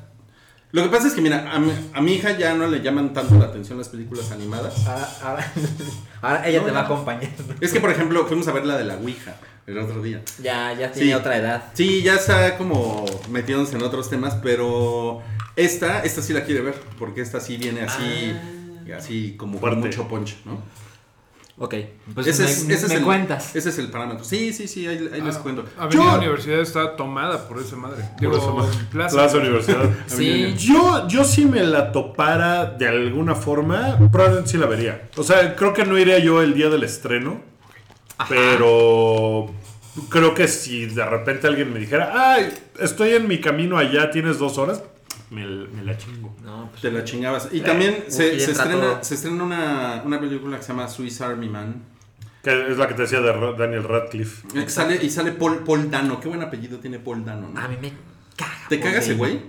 lo 0.73 0.83
que 0.83 0.89
pasa 0.89 1.07
es 1.09 1.13
que, 1.13 1.21
mira, 1.21 1.53
a 1.53 1.59
mi, 1.59 1.71
a 1.93 2.01
mi 2.01 2.15
hija 2.15 2.37
ya 2.39 2.55
no 2.55 2.67
le 2.67 2.81
llaman 2.81 3.13
tanto 3.13 3.35
la 3.39 3.45
atención 3.47 3.77
las 3.79 3.91
películas 3.91 4.33
animadas. 4.33 4.87
Ahora, 4.87 5.09
ahora, 5.23 5.53
ahora 6.23 6.49
ella 6.49 6.61
No, 6.61 6.65
te 6.67 6.71
va 6.73 6.81
a 6.81 6.85
acompañar. 6.85 7.31
Es 7.61 7.73
que, 7.73 7.81
por 7.81 7.91
ejemplo, 7.91 8.27
fuimos 8.27 8.49
a 8.49 8.53
ver 8.53 8.65
la 8.65 8.77
de 8.79 8.85
la 8.85 8.97
Ouija 8.97 9.37
el 9.67 9.79
otro 9.79 10.03
día. 10.03 10.23
Ya, 10.43 10.73
ya 10.73 10.93
tiene 10.93 11.09
Sí. 11.09 11.15
otra 11.15 11.37
edad. 11.37 11.65
Sí, 11.75 12.03
ya 12.03 12.15
está 12.15 12.57
como 12.57 13.05
metiéndose 13.31 13.77
en 13.77 13.83
otros 13.83 14.09
temas, 14.11 14.35
pero 14.43 15.23
esta, 15.57 16.01
esta 16.05 16.23
sí 16.23 16.33
la 16.33 16.45
quiere 16.45 16.61
ver, 16.63 16.75
porque 16.99 17.21
esta 17.21 17.41
sí 17.41 17.57
viene 17.57 17.83
así, 17.83 18.33
Ah. 18.93 18.97
así 18.99 19.35
como 19.37 19.61
con 19.61 19.81
mucho 19.81 20.07
punch, 20.09 20.37
¿no? 20.45 20.61
Ok, 21.59 21.75
pues 22.15 22.27
ese 22.27 22.43
me, 22.43 22.51
es, 22.51 22.59
ese 22.69 22.75
es 22.85 22.89
me 22.91 22.95
el, 22.97 23.05
cuentas. 23.05 23.57
Ese 23.57 23.71
es 23.71 23.79
el 23.79 23.89
parámetro. 23.91 24.23
Sí, 24.27 24.53
sí, 24.53 24.69
sí, 24.69 24.87
ahí, 24.87 25.09
ahí 25.11 25.23
les 25.23 25.39
cuento. 25.39 25.65
Avenida 25.79 26.13
Yo- 26.13 26.19
Universidad 26.19 26.61
está 26.61 26.95
tomada 26.97 27.49
por 27.49 27.59
esa 27.59 27.77
madre. 27.77 28.05
Por 28.23 28.35
eso 28.35 28.55
más. 28.55 28.67
Plaza. 28.93 29.17
Plaza 29.17 29.39
Universidad. 29.39 29.89
Sí. 30.07 30.55
Yo, 30.59 31.09
yo 31.09 31.25
si 31.25 31.47
me 31.47 31.63
la 31.65 31.93
topara 31.93 32.67
de 32.67 32.87
alguna 32.87 33.35
forma, 33.35 33.97
probablemente 34.13 34.51
sí 34.51 34.59
la 34.59 34.67
vería. 34.67 35.09
O 35.17 35.23
sea, 35.23 35.57
creo 35.57 35.73
que 35.73 35.87
no 35.87 35.97
iría 35.99 36.19
yo 36.19 36.43
el 36.43 36.53
día 36.53 36.69
del 36.69 36.83
estreno, 36.85 37.41
pero 38.29 39.53
creo 40.11 40.35
que 40.35 40.49
si 40.49 40.87
de 40.87 41.05
repente 41.05 41.47
alguien 41.47 41.73
me 41.73 41.79
dijera, 41.81 42.13
ay, 42.15 42.53
estoy 42.81 43.11
en 43.15 43.29
mi 43.29 43.41
camino 43.41 43.79
allá, 43.79 44.11
tienes 44.11 44.39
dos 44.39 44.59
horas, 44.59 44.83
me, 45.31 45.45
me 45.47 45.83
la 45.83 45.97
chingo. 45.97 46.35
No, 46.45 46.69
pues 46.71 46.83
Te 46.83 46.91
la 46.93 47.05
chingabas. 47.05 47.49
Y 47.53 47.61
también 47.61 48.05
se, 48.09 48.37
estrena, 48.37 48.73
todo. 48.81 48.99
se 49.03 49.15
estrena 49.15 49.43
una, 49.43 50.03
una 50.05 50.21
película 50.21 50.57
que 50.57 50.63
se 50.63 50.69
llama 50.69 50.89
Swiss 50.89 51.21
Army 51.21 51.49
Man. 51.49 51.83
Que 52.43 52.71
es 52.71 52.79
la 52.79 52.87
que 52.87 52.95
te 52.95 53.03
decía 53.03 53.21
de 53.21 53.33
Daniel 53.59 53.83
Radcliffe. 53.83 54.47
Eh, 54.57 54.69
Sale, 54.69 55.03
y 55.03 55.11
sale 55.11 55.33
Paul, 55.33 55.65
Paul 55.65 55.91
Dano. 55.91 56.21
Qué 56.21 56.29
buen 56.29 56.43
apellido 56.43 56.79
tiene 56.79 57.01
Paul 57.01 57.25
Dano, 57.25 57.49
¿no? 57.53 57.61
a 57.61 57.67
mí 57.67 57.77
me 57.81 57.93
caga. 58.37 58.53
¿Te 58.69 58.79
caga 58.79 58.99
ese 58.99 59.15
güey? 59.15 59.41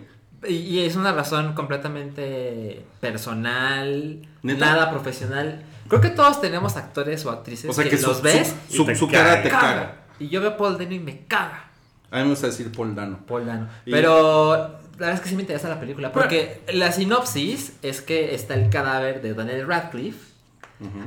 Y, 0.47 0.53
y 0.55 0.79
es 0.79 0.95
una 0.95 1.11
razón 1.11 1.53
completamente 1.53 2.83
personal, 2.99 4.19
¿Neta? 4.41 4.65
nada 4.65 4.89
profesional. 4.89 5.63
Creo 5.87 6.01
que 6.01 6.09
todos 6.09 6.39
tenemos 6.41 6.75
actores 6.77 7.25
o 7.25 7.31
actrices 7.31 7.69
O 7.69 7.73
sea 7.73 7.83
que, 7.83 7.91
que 7.91 7.97
su, 7.97 8.07
los 8.07 8.21
ves 8.21 8.53
su, 8.69 8.83
su- 8.85 8.91
y 8.91 8.95
su 8.95 9.07
cara 9.09 9.41
te 9.41 9.49
caga. 9.49 10.05
Y 10.19 10.27
yo 10.29 10.41
veo 10.41 10.51
a 10.51 10.57
Paul 10.57 10.77
Dano 10.77 10.93
y 10.93 10.99
me 10.99 11.25
caga. 11.27 11.69
A 12.09 12.17
mí 12.17 12.23
me 12.23 12.29
gusta 12.29 12.47
decir 12.47 12.71
Paul 12.71 12.95
Dano. 12.95 13.19
Paul 13.25 13.45
Dano. 13.45 13.67
Y- 13.85 13.91
Pero 13.91 14.55
la 14.57 14.79
verdad 14.97 15.13
es 15.15 15.21
que 15.21 15.29
sí 15.29 15.35
me 15.35 15.41
interesa 15.41 15.69
la 15.69 15.79
película. 15.79 16.11
Porque 16.11 16.61
la 16.73 16.91
sinopsis 16.91 17.73
es 17.81 18.01
que 18.01 18.33
está 18.33 18.53
el 18.55 18.69
cadáver 18.69 19.21
de 19.21 19.33
Daniel 19.33 19.67
Radcliffe. 19.67 20.25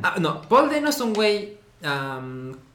Ah, 0.03 0.17
no, 0.19 0.43
Paul 0.43 0.69
Dano 0.71 0.89
es 0.91 1.01
un 1.01 1.13
güey 1.15 1.59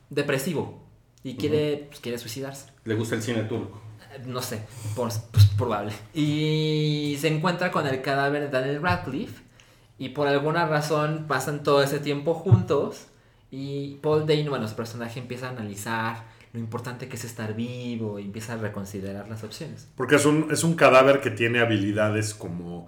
depresivo. 0.10 0.84
Y 1.24 1.36
quiere, 1.38 1.86
pues, 1.88 2.00
quiere 2.02 2.18
suicidarse. 2.20 2.68
Le 2.84 2.94
gusta 2.94 3.16
el 3.16 3.22
cine 3.24 3.44
turco. 3.44 3.82
Eh, 4.14 4.22
No 4.28 4.42
sé, 4.44 4.62
por- 4.96 5.10
pues 5.32 5.46
probable. 5.58 5.92
Y 6.14 7.18
se 7.20 7.28
encuentra 7.30 7.72
con 7.72 7.88
el 7.88 8.02
cadáver 8.02 8.44
de 8.44 8.50
Daniel 8.50 8.82
Radcliffe. 8.82 9.42
Y 9.98 10.10
por 10.10 10.28
alguna 10.28 10.68
razón 10.68 11.26
pasan 11.28 11.64
todo 11.64 11.82
ese 11.82 12.00
tiempo 12.00 12.34
juntos. 12.34 13.08
Y 13.52 13.96
Paul 14.02 14.26
Dano, 14.26 14.50
bueno, 14.50 14.68
su 14.68 14.76
personaje 14.76 15.20
empieza 15.20 15.48
a 15.48 15.52
analizar 15.52 16.24
lo 16.52 16.60
importante 16.60 17.08
que 17.08 17.16
es 17.16 17.24
estar 17.24 17.54
vivo. 17.56 18.20
Y 18.20 18.24
empieza 18.24 18.54
a 18.54 18.58
reconsiderar 18.58 19.30
las 19.30 19.44
opciones. 19.44 19.88
Porque 19.96 20.16
es 20.16 20.26
un, 20.26 20.48
es 20.52 20.64
un 20.64 20.76
cadáver 20.76 21.22
que 21.22 21.32
tiene 21.32 21.60
habilidades 21.60 22.34
como... 22.34 22.88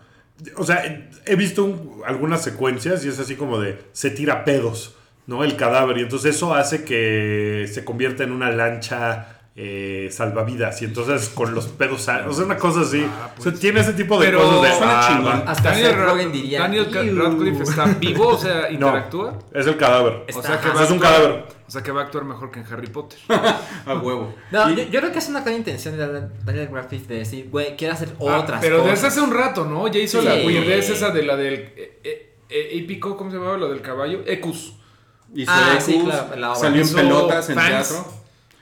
O 0.57 0.63
sea, 0.63 1.09
he 1.25 1.35
visto 1.35 1.63
un- 1.63 2.01
algunas 2.05 2.43
secuencias 2.43 3.03
y 3.05 3.09
es 3.09 3.19
así 3.19 3.35
como 3.35 3.59
de... 3.59 3.79
Se 3.93 4.09
tira 4.09 4.43
pedos, 4.43 4.95
¿no? 5.25 5.43
El 5.43 5.55
cadáver. 5.55 5.97
Y 5.97 6.01
entonces 6.01 6.35
eso 6.35 6.53
hace 6.53 6.83
que 6.83 7.69
se 7.71 7.85
convierta 7.85 8.23
en 8.23 8.31
una 8.31 8.51
lancha 8.51 9.36
eh, 9.59 10.09
salvavidas 10.11 10.79
y 10.83 10.85
entonces 10.85 11.29
con 11.29 11.55
los 11.55 11.65
pedos, 11.65 11.99
o 12.01 12.03
sea, 12.03 12.27
una 12.45 12.57
cosa 12.57 12.81
así. 12.81 13.03
Ah, 13.03 13.31
o 13.37 13.41
sea, 13.41 13.51
pues. 13.51 13.59
tiene 13.59 13.79
ese 13.79 13.93
tipo 13.93 14.19
de 14.19 14.27
Pero 14.27 14.39
cosas 14.43 14.61
de. 14.61 14.77
suena 14.77 14.99
ah. 14.99 15.43
Hasta 15.47 15.69
Daniel, 15.71 15.87
Seth 15.87 15.95
Ra- 15.97 16.05
Rogen 16.05 16.31
diría, 16.31 16.59
Daniel. 16.61 17.17
Radcliffe 17.17 17.63
está 17.63 17.85
vivo, 17.85 18.27
o 18.27 18.37
sea, 18.37 18.61
No, 18.69 18.69
interactúa. 18.69 19.39
es 19.51 19.65
el 19.65 19.75
cadáver. 19.77 20.23
Está- 20.27 20.39
O 20.39 20.43
sea, 20.43 20.61
que 20.61 20.69
va 20.69 20.79
a 20.79 20.83
Es 20.83 20.91
un 20.91 20.97
actuar- 20.97 21.13
cadáver. 21.15 21.45
O 21.67 21.71
sea 21.71 21.81
que 21.83 21.91
va 21.91 22.01
a 22.01 22.03
actuar 22.05 22.23
mejor 22.23 22.49
que 22.51 22.59
en 22.59 22.65
Harry 22.71 22.87
Potter. 22.87 23.19
A 23.87 23.95
huevo. 23.95 24.33
No, 24.51 24.69
Y- 24.69 24.75
yo, 24.75 24.83
yo 24.83 24.99
creo 24.99 25.11
que 25.11 25.19
es 25.19 25.27
una 25.27 25.41
clara 25.41 25.57
intención 25.57 25.97
de 25.97 26.07
Dan- 26.07 26.31
Daniel 26.45 26.69
Radcliffe 26.71 27.11
de 27.11 27.19
decir, 27.21 27.49
güey, 27.49 27.75
quiero 27.75 27.95
hacer 27.95 28.09
Ah, 28.21 28.37
otras 28.39 28.61
pero 28.61 28.77
cosas. 28.83 28.91
desde 28.93 29.07
hace 29.07 29.21
un 29.21 29.33
rato, 29.33 29.65
¿no? 29.65 29.87
Ya 29.87 29.99
hizo 29.99 30.19
Sí. 30.21 30.25
la 30.27 30.35
weirdez 30.35 30.89
esa 30.91 31.09
de 31.09 31.23
la 31.23 31.35
del 31.35 31.53
eh, 31.55 31.99
eh, 32.03 32.35
eh, 32.47 32.69
épico, 32.73 33.17
¿cómo 33.17 33.31
se 33.31 33.37
llamaba? 33.37 33.57
Lo 33.57 33.69
del 33.69 33.81
caballo. 33.81 34.21
Ecus. 34.27 34.73
Hizo 35.33 35.51
Ah, 35.51 35.71
Ecus, 35.73 35.83
sí, 35.83 36.01
claro, 36.05 36.35
la 36.37 36.51
obra. 36.51 36.59
salió 36.59 36.81
en 36.83 36.93
pelotas 36.93 37.49
en 37.49 37.55
teatro. 37.55 38.05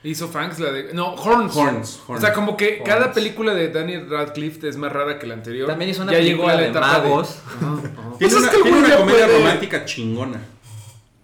Hizo 0.05 0.27
Fangs, 0.29 0.59
la 0.59 0.71
de. 0.71 0.93
No, 0.93 1.13
Horns. 1.15 1.55
Horns, 1.55 1.99
O 2.07 2.19
sea, 2.19 2.31
como 2.33 2.55
que 2.55 2.75
Horns. 2.75 2.83
cada 2.85 3.11
película 3.11 3.53
de 3.53 3.69
Daniel 3.69 4.09
Radcliffe 4.09 4.67
es 4.69 4.77
más 4.77 4.91
rara 4.93 5.17
que 5.19 5.25
la 5.27 5.33
anterior. 5.33 5.67
También 5.67 5.91
hizo 5.91 6.03
una 6.03 6.11
ya 6.13 6.19
llegó 6.19 6.45
película 6.45 6.53
a 6.53 6.55
la 6.55 6.61
de 6.61 6.67
etapa 6.69 6.87
magos. 6.99 7.29
de. 7.59 7.65
Ajá. 7.65 7.81
Tiene 7.81 8.17
Pues 8.19 8.31
es 8.33 8.37
una, 8.39 8.49
que 8.51 8.57
tiene 8.61 8.77
una 8.79 8.97
comedia 8.97 9.25
puede- 9.25 9.37
romántica 9.39 9.85
chingona. 9.85 10.39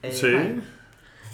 Eh, 0.04 0.12
Sí. 0.12 0.62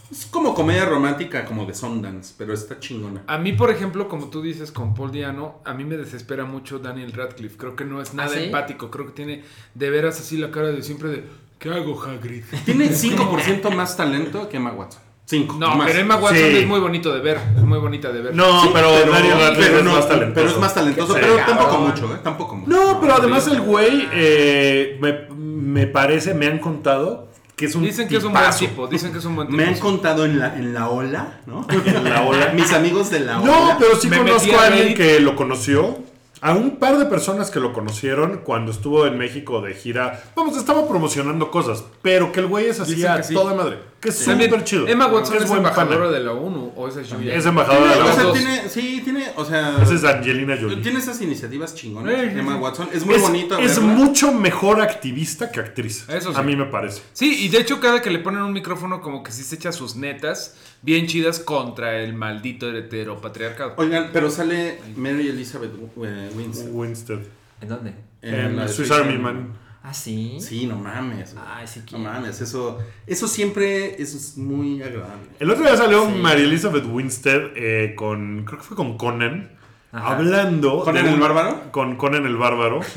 Es 0.09 0.25
como 0.25 0.53
comedia 0.53 0.85
romántica 0.85 1.43
como 1.43 1.65
de 1.65 1.73
Sundance, 1.73 2.33
pero 2.37 2.53
está 2.53 2.79
chingona. 2.79 3.23
A 3.27 3.37
mí, 3.37 3.51
por 3.51 3.71
ejemplo, 3.71 4.07
como 4.07 4.29
tú 4.29 4.41
dices 4.41 4.71
con 4.71 4.93
Paul 4.93 5.11
Diano, 5.11 5.59
a 5.65 5.73
mí 5.73 5.83
me 5.83 5.97
desespera 5.97 6.45
mucho 6.45 6.79
Daniel 6.79 7.11
Radcliffe. 7.11 7.57
Creo 7.57 7.75
que 7.75 7.83
no 7.83 8.01
es 8.01 8.13
nada 8.13 8.29
¿Ah, 8.31 8.37
sí? 8.37 8.45
empático. 8.45 8.89
Creo 8.89 9.05
que 9.07 9.11
tiene 9.11 9.43
de 9.73 9.89
veras 9.89 10.17
así 10.19 10.37
la 10.37 10.49
cara 10.49 10.67
de 10.69 10.81
siempre 10.81 11.09
de. 11.09 11.23
¿Qué 11.59 11.69
hago, 11.71 12.01
Hagrid? 12.01 12.43
Tiene 12.63 12.89
5% 12.89 13.69
más 13.75 13.97
talento 13.97 14.47
que 14.47 14.55
Emma 14.57 14.71
Watson. 14.71 15.01
5. 15.29 15.57
No, 15.59 15.75
más. 15.75 15.87
pero 15.87 15.99
Emma 15.99 16.15
Watson 16.15 16.37
Sí. 16.37 16.57
es 16.59 16.67
muy 16.67 16.79
bonito 16.79 17.13
de 17.13 17.19
ver. 17.19 17.37
Es 17.55 17.61
muy 17.63 17.79
bonita 17.79 18.11
de 18.13 18.21
ver. 18.21 18.33
No, 18.35 18.61
Sí, 18.63 18.69
pero, 18.73 18.91
Radcliffe 18.91 19.55
pero 19.57 19.77
es 19.79 19.83
no, 19.83 19.91
más 19.91 20.07
talentoso. 20.07 20.33
Pero 20.35 20.49
es 20.49 20.57
más 20.57 20.73
talentoso, 20.73 21.13
pero 21.15 21.35
tampoco 21.45 21.77
mucho, 21.79 22.15
¿eh? 22.15 22.19
Tampoco 22.23 22.55
mucho. 22.55 22.71
No, 22.71 23.01
pero 23.01 23.15
además 23.15 23.45
el 23.47 23.59
güey 23.61 24.07
eh, 24.13 24.97
me, 25.01 25.35
me 25.35 25.87
parece, 25.87 26.33
me 26.33 26.47
han 26.47 26.59
contado 26.59 27.27
que 27.57 27.65
es 27.65 27.75
un 27.75 27.83
Dicen 27.83 28.07
que 28.07 28.17
es 28.17 28.23
un 28.23 28.31
buen 28.33 28.51
tipo. 28.57 28.87
Dicen 28.87 29.11
que 29.11 29.17
es 29.17 29.25
un 29.25 29.35
buen 29.35 29.47
tipo. 29.47 29.57
Me 29.57 29.65
han 29.65 29.77
contado 29.79 30.23
en 30.25 30.37
la, 30.39 30.55
en 30.55 30.73
la 30.73 30.89
ola, 30.89 31.41
¿no? 31.47 31.65
En 31.85 32.03
la 32.03 32.21
ola. 32.21 32.53
Mis 32.53 32.71
amigos 32.71 33.09
de 33.09 33.21
la 33.21 33.41
ola. 33.41 33.51
No, 33.51 33.75
pero 33.79 33.95
sí 33.95 34.07
Me 34.07 34.19
conozco 34.19 34.55
a 34.57 34.67
alguien 34.67 34.93
que 34.93 35.19
lo 35.19 35.35
conoció. 35.35 35.97
A 36.41 36.53
un 36.53 36.77
par 36.77 36.97
de 36.97 37.05
personas 37.05 37.49
que 37.49 37.59
lo 37.59 37.73
conocieron 37.73 38.41
cuando 38.43 38.71
estuvo 38.71 39.05
en 39.07 39.17
México 39.17 39.61
de 39.61 39.73
gira. 39.73 40.23
Vamos, 40.35 40.57
estaba 40.57 40.87
promocionando 40.87 41.49
cosas, 41.49 41.83
pero 42.01 42.31
que 42.31 42.41
el 42.41 42.47
güey 42.47 42.67
es 42.67 42.79
así 42.79 43.03
a 43.05 43.23
sí. 43.23 43.33
toda 43.33 43.53
madre. 43.53 43.79
Que 43.99 44.09
es 44.09 44.19
súper 44.19 44.63
chido. 44.63 44.87
Emma 44.87 45.07
Watson 45.07 45.37
es, 45.37 45.49
embajadora 45.49 45.97
pana. 45.97 46.11
de 46.11 46.19
la 46.19 46.31
ONU 46.33 46.71
o 46.75 46.87
esa 46.87 47.01
es 47.01 47.11
Julia. 47.11 47.33
Es 47.33 47.45
embajadora 47.47 47.93
de 47.93 47.99
la 47.99 48.05
o 48.05 48.13
sea, 48.13 48.23
ONU. 48.25 48.33
tiene, 48.33 48.69
sí, 48.69 49.01
tiene, 49.03 49.31
o 49.35 49.43
sea, 49.43 49.81
Esa 49.81 49.95
es 49.95 50.03
Angelina 50.03 50.55
Jolie. 50.55 50.77
tiene 50.77 50.99
esas 50.99 51.19
iniciativas 51.21 51.73
chingonas. 51.73 52.13
Sí, 52.13 52.29
sí, 52.31 52.39
Emma. 52.39 52.57
Watson. 52.57 52.89
Es 52.93 53.03
muy 53.03 53.15
es, 53.15 53.21
bonito. 53.23 53.57
es 53.57 53.79
verla. 53.79 53.93
mucho 53.95 54.31
mejor 54.31 54.81
activista 54.81 55.51
que 55.51 55.61
actriz. 55.61 56.07
Eso 56.09 56.31
sí. 56.31 56.39
A 56.39 56.43
mí 56.43 56.55
me 56.55 56.65
parece. 56.65 57.01
Sí, 57.13 57.45
y 57.45 57.49
de 57.49 57.57
hecho 57.57 57.79
cada 57.79 58.01
que 58.03 58.11
le 58.11 58.19
ponen 58.19 58.43
un 58.43 58.53
micrófono 58.53 59.01
como 59.01 59.23
que 59.23 59.31
sí 59.31 59.41
se 59.41 59.55
echa 59.55 59.71
sus 59.71 59.95
netas 59.95 60.55
bien 60.83 61.07
chidas 61.07 61.39
contra 61.39 61.99
el 61.99 62.13
maldito 62.13 62.71
heteropatriarcado. 62.71 63.73
Oigan, 63.77 64.11
pero 64.13 64.29
sale 64.29 64.79
Mary 64.95 65.27
Elizabeth 65.27 65.71
eh, 66.03 66.26
Winstead. 66.35 66.71
Winstead. 66.71 67.19
¿En 67.61 67.69
dónde? 67.69 67.93
En 68.21 68.55
la 68.55 68.63
de 68.63 68.69
Swiss 68.69 68.91
Army 68.91 69.17
Man. 69.17 69.53
Ah, 69.83 69.93
sí. 69.93 70.37
Sí, 70.41 70.67
no 70.67 70.75
mames. 70.75 71.33
Ay, 71.55 71.65
sí 71.65 71.81
No 71.93 71.99
mames, 71.99 72.41
eso, 72.41 72.77
eso 73.05 73.27
siempre 73.27 74.01
eso 74.01 74.17
es 74.17 74.37
muy 74.37 74.81
agradable. 74.81 75.27
El 75.39 75.49
otro 75.49 75.63
día 75.63 75.77
salió 75.77 76.05
Sí. 76.07 76.13
Mary 76.19 76.41
Elizabeth 76.43 76.83
Winstead 76.85 77.51
eh, 77.55 77.93
con, 77.95 78.43
creo 78.45 78.59
que 78.59 78.65
fue 78.65 78.75
con 78.75 78.97
Conan, 78.97 79.49
Ajá. 79.93 80.15
hablando. 80.17 80.83
¿Conan 80.83 81.05
de 81.05 81.13
el 81.13 81.19
bárbaro? 81.19 81.71
Con 81.71 81.95
Conan 81.95 82.25
el 82.25 82.35
bárbaro. 82.35 82.81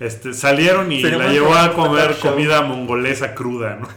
Este, 0.00 0.34
salieron 0.34 0.90
y 0.90 1.02
la 1.02 1.28
llevó 1.28 1.54
a 1.54 1.72
comer 1.72 2.16
comida 2.20 2.62
mongolesa 2.62 3.34
cruda, 3.34 3.76
¿no? 3.76 3.88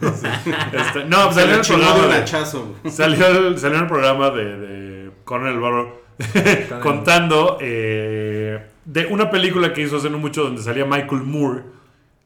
Este, 0.72 1.04
no, 1.06 1.24
pues 1.24 1.34
salió 1.34 1.54
en 1.54 1.60
el 1.60 1.66
programa. 1.66 1.94
un 2.04 2.08
de- 2.10 2.16
hachazo. 2.16 2.76
Salió 2.88 3.26
el, 3.26 3.58
salió 3.58 3.76
en 3.78 3.82
el 3.82 3.88
programa 3.88 4.30
de, 4.30 4.44
de 4.58 5.10
Conan 5.24 5.52
el 5.52 5.58
Bárbaro 5.60 6.00
contando 6.82 7.58
eh, 7.60 8.60
de 8.84 9.06
una 9.06 9.30
película 9.30 9.72
que 9.72 9.82
hizo 9.82 9.96
hace 9.98 10.10
no 10.10 10.18
mucho 10.18 10.42
donde 10.44 10.62
salía 10.62 10.84
Michael 10.84 11.22
Moore. 11.22 11.62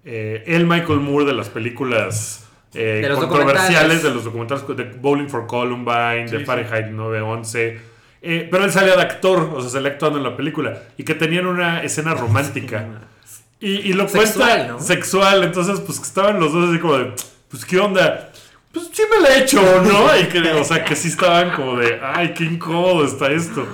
Eh, 0.05 0.43
el 0.47 0.67
Michael 0.67 1.01
Moore 1.01 1.25
de 1.27 1.33
las 1.33 1.49
películas 1.49 2.47
eh, 2.75 3.01
De 3.03 3.09
los 3.09 3.19
controversiales, 3.21 3.71
documentales. 3.71 4.03
de 4.03 4.11
los 4.11 4.25
documentales 4.25 4.77
de 4.77 4.85
Bowling 4.99 5.29
for 5.29 5.47
Columbine, 5.47 6.27
Sí, 6.27 6.35
de 6.35 6.39
sí. 6.41 6.45
Fahrenheit 6.45 6.87
911. 6.87 7.81
Eh, 8.25 8.49
pero 8.51 8.65
él 8.65 8.71
salía 8.73 8.97
de 8.97 9.03
actor, 9.03 9.51
o 9.55 9.61
sea, 9.61 9.71
salía 9.71 9.91
actuando 9.91 10.19
en 10.19 10.25
la 10.25 10.37
película. 10.37 10.83
Y 10.97 11.05
que 11.05 11.15
tenían 11.15 11.47
una 11.47 11.83
escena 11.83 12.15
romántica. 12.15 12.87
Y, 13.65 13.77
y 13.77 13.93
lo 13.93 14.09
Sexual, 14.09 14.49
cuenta 14.49 14.73
¿no? 14.73 14.81
sexual, 14.81 15.45
entonces 15.45 15.79
pues 15.87 16.01
que 16.01 16.07
estaban 16.07 16.41
los 16.41 16.53
dos 16.53 16.69
así 16.69 16.81
como 16.81 16.99
de, 16.99 17.13
pues 17.49 17.65
qué 17.65 17.79
onda, 17.79 18.33
pues 18.73 18.89
sí 18.93 19.03
me 19.09 19.21
la 19.23 19.37
he 19.37 19.43
hecho, 19.45 19.63
¿no? 19.85 20.19
Y 20.19 20.25
que, 20.25 20.41
o 20.55 20.65
sea, 20.65 20.85
que 20.85 20.97
sí 20.97 21.07
estaban 21.07 21.53
como 21.53 21.77
de, 21.77 22.01
ay, 22.03 22.35
qué 22.35 22.43
incómodo 22.43 23.05
está 23.05 23.31
esto. 23.31 23.65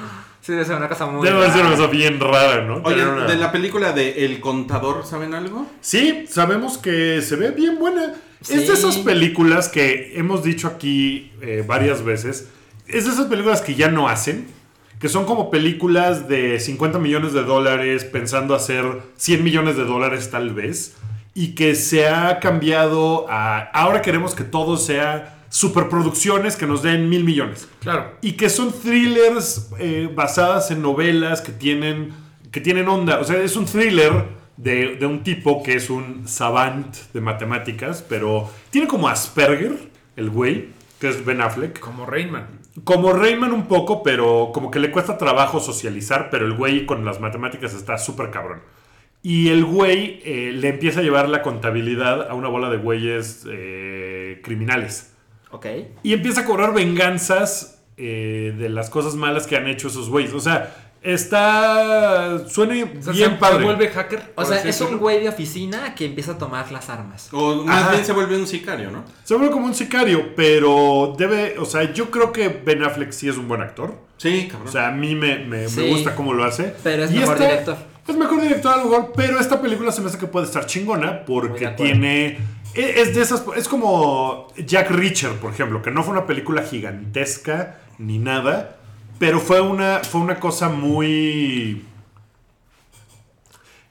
Sí, 0.49 0.53
debe 0.53 0.65
ser 0.65 0.77
una 0.77 0.89
cosa 0.89 1.05
muy. 1.05 1.29
Debe 1.29 1.43
ser 1.51 1.61
una 1.61 1.65
rara. 1.65 1.77
cosa 1.77 1.87
bien 1.91 2.19
rara, 2.19 2.65
¿no? 2.65 2.77
Oye, 2.83 3.07
una- 3.07 3.27
de 3.27 3.37
la 3.37 3.53
película 3.53 3.93
de 3.93 4.25
El 4.25 4.41
Contador, 4.41 5.05
¿saben 5.05 5.35
algo? 5.35 5.67
Sí, 5.83 6.25
sabemos 6.27 6.79
que 6.79 7.21
se 7.21 7.37
ve 7.37 7.51
bien 7.51 7.79
buena. 7.79 8.15
Es 8.41 8.67
de 8.67 8.73
esas 8.73 8.97
películas 8.97 9.69
que 9.69 10.19
hemos 10.19 10.43
dicho 10.43 10.67
aquí 10.67 11.33
eh, 11.43 11.63
varias 11.67 12.03
veces. 12.03 12.49
Es 12.87 13.05
de 13.05 13.11
esas 13.11 13.27
películas 13.27 13.61
que 13.61 13.75
ya 13.75 13.91
no 13.91 14.09
hacen. 14.09 14.47
Que 14.99 15.11
son 15.11 15.27
como 15.27 15.51
películas 15.51 16.29
de 16.29 16.59
50 16.59 16.99
millones 16.99 17.35
de 17.35 17.43
dólares 17.43 18.07
pensando 18.07 18.55
hacer 18.55 18.87
100 19.19 19.45
millones 19.45 19.77
de 19.77 19.85
dólares 19.85 20.31
tal 20.31 20.55
vez. 20.55 20.97
Y 21.35 21.49
que 21.57 21.75
se 21.75 22.09
ha 22.09 22.41
cambiado 22.41 23.27
a... 23.29 23.59
Ahora 23.75 24.01
queremos 24.01 24.35
que 24.35 24.45
todo 24.45 24.79
sea 24.79 25.38
superproducciones 25.49 26.57
que 26.57 26.67
nos 26.67 26.83
den 26.83 27.09
mil 27.09 27.25
millones. 27.25 27.69
Claro. 27.81 28.13
Y 28.21 28.33
que 28.33 28.49
son 28.49 28.73
thrillers 28.73 29.71
eh, 29.79 30.11
basadas 30.15 30.71
en 30.71 30.83
novelas 30.83 31.41
que 31.41 31.53
tienen, 31.53 32.13
que 32.51 32.61
tienen 32.61 32.89
onda. 32.89 33.21
O 33.21 33.25
sea, 33.25 33.37
es 33.39 33.57
un 33.57 33.67
thriller 33.67 34.25
de, 34.57 34.97
de 34.97 35.07
un 35.07 35.23
tipo 35.23 35.63
que 35.63 35.75
es 35.75 35.91
un 35.91 36.27
savant 36.29 36.95
de 37.13 37.21
matemáticas, 37.21 38.05
pero 38.07 38.51
tiene 38.71 38.89
como 38.89 39.09
Asperger, 39.09 39.91
el 40.17 40.31
güey, 40.31 40.69
que 41.01 41.09
es 41.09 41.25
Ben 41.25 41.41
Affleck. 41.41 41.79
Como 41.79 42.05
Rainman. 42.07 42.47
Como 42.85 43.13
Rayman 43.13 43.53
un 43.53 43.67
poco, 43.67 44.03
pero 44.03 44.51
como 44.53 44.71
que 44.71 44.79
le 44.79 44.91
cuesta 44.91 45.19
trabajo 45.19 45.61
socializar, 45.61 46.29
pero 46.31 46.47
el 46.47 46.55
güey 46.55 46.87
con 46.87 47.05
las 47.05 47.21
matemáticas 47.21 47.75
está 47.75 47.99
súper 47.99 48.31
cabrón. 48.31 48.61
Y 49.23 49.49
el 49.49 49.65
güey 49.65 50.21
eh, 50.25 50.53
le 50.55 50.69
empieza 50.69 51.01
a 51.01 51.03
llevar 51.03 51.29
la 51.29 51.43
contabilidad 51.43 52.31
a 52.31 52.35
una 52.35 52.49
bola 52.49 52.71
de 52.71 52.77
güeyes 52.77 53.45
eh, 53.51 54.41
criminales. 54.45 55.15
Ok. 55.51 55.67
Y 56.03 56.13
empieza 56.13 56.43
a 56.43 56.45
cobrar 56.45 56.73
venganzas 56.75 57.83
eh, 57.97 58.55
de 58.59 58.69
las 58.69 58.91
cosas 58.91 59.15
malas 59.15 59.47
que 59.47 59.57
han 59.57 59.67
hecho 59.67 59.89
esos 59.89 60.09
güeyes. 60.11 60.33
O 60.35 60.41
sea, 60.41 60.75
está. 61.03 62.39
Suena 62.49 62.75
O 62.75 63.03
sea, 63.03 63.13
bien 63.13 63.31
se, 63.31 63.37
padre. 63.37 63.59
se 63.59 63.65
vuelve 63.65 63.89
hacker. 63.89 64.33
O 64.35 64.45
sea, 64.45 64.63
es 64.63 64.81
un 64.81 64.99
güey 64.99 65.21
de 65.23 65.29
oficina 65.29 65.95
que 65.95 66.07
empieza 66.07 66.33
a 66.33 66.39
tomar 66.39 66.71
las 66.73 66.89
armas. 66.91 67.29
O 67.33 67.65
más 67.65 67.83
Ajá. 67.83 67.93
bien 67.93 68.05
se 68.05 68.13
vuelve 68.13 68.37
un 68.37 68.47
sicario, 68.47 68.91
¿no? 68.91 69.05
Se 69.25 69.35
vuelve 69.35 69.51
como 69.53 69.67
un 69.67 69.75
sicario, 69.75 70.35
pero 70.37 71.15
debe. 71.19 71.57
O 71.59 71.65
sea, 71.65 71.93
yo 71.93 72.11
creo 72.11 72.33
que 72.33 72.49
Ben 72.49 72.83
Affleck 72.83 73.13
sí 73.13 73.29
es 73.29 73.37
un 73.37 73.49
buen 73.49 73.61
actor. 73.61 73.95
Sí, 74.17 74.49
cabrón. 74.51 74.69
O 74.69 74.73
sea, 74.73 74.89
a 74.89 74.93
mí 74.93 75.15
me, 75.15 75.39
me- 75.45 75.69
me 75.69 75.89
gusta 75.91 76.15
cómo 76.15 76.33
lo 76.35 76.45
hace. 76.45 76.75
Pero 76.83 77.05
es 77.05 77.13
Y 77.13 77.19
mejor 77.19 77.39
director. 77.39 77.77
Es 78.09 78.17
mejor 78.17 78.41
director 78.41 78.73
a 78.73 78.77
lo 78.79 78.85
mejor, 78.85 79.13
pero 79.15 79.39
esta 79.39 79.61
película 79.61 79.93
se 79.93 80.01
me 80.01 80.09
hace 80.09 80.17
que 80.19 80.27
puede 80.27 80.47
estar 80.47 80.65
chingona 80.65 81.25
porque 81.27 81.67
acuerdo. 81.67 81.85
tiene. 81.93 82.39
Es 82.75 83.15
de 83.15 83.23
esas. 83.23 83.45
Es 83.57 83.69
como 83.69 84.49
Jack 84.57 84.91
Reacher, 84.91 85.33
por 85.39 85.53
ejemplo, 85.53 85.83
que 85.83 85.91
no 85.91 86.03
fue 86.03 86.13
una 86.13 86.27
película 86.27 86.63
gigantesca 86.63 87.81
ni 87.99 88.19
nada, 88.19 88.79
pero 89.19 89.41
fue 89.41 89.61
una, 89.61 90.01
fue 90.01 90.21
una 90.21 90.39
cosa 90.39 90.69
muy. 90.69 91.85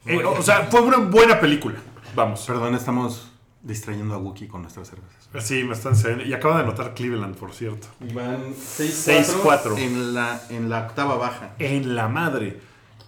eh, 0.05 0.23
o 0.23 0.41
sea, 0.41 0.67
fue 0.69 0.81
una 0.81 0.97
buena 0.97 1.39
película. 1.39 1.75
Vamos. 2.15 2.45
Perdón, 2.45 2.75
estamos 2.75 3.31
distrayendo 3.61 4.15
a 4.15 4.17
Wookiee 4.17 4.47
con 4.47 4.61
nuestras 4.61 4.89
cervezas. 4.89 5.29
Sí, 5.39 5.63
me 5.63 5.73
están 5.73 5.95
saliendo. 5.95 6.25
Y 6.25 6.33
acaba 6.33 6.57
de 6.57 6.63
anotar 6.63 6.93
Cleveland, 6.93 7.35
por 7.35 7.53
cierto. 7.53 7.87
Y 7.99 8.13
van 8.13 8.53
6-4. 8.53 9.43
6-4 9.43 9.77
en 9.77 10.13
la, 10.13 10.41
en 10.49 10.69
la 10.69 10.87
octava 10.87 11.15
baja. 11.17 11.53
En 11.59 11.95
la 11.95 12.07
madre. 12.07 12.59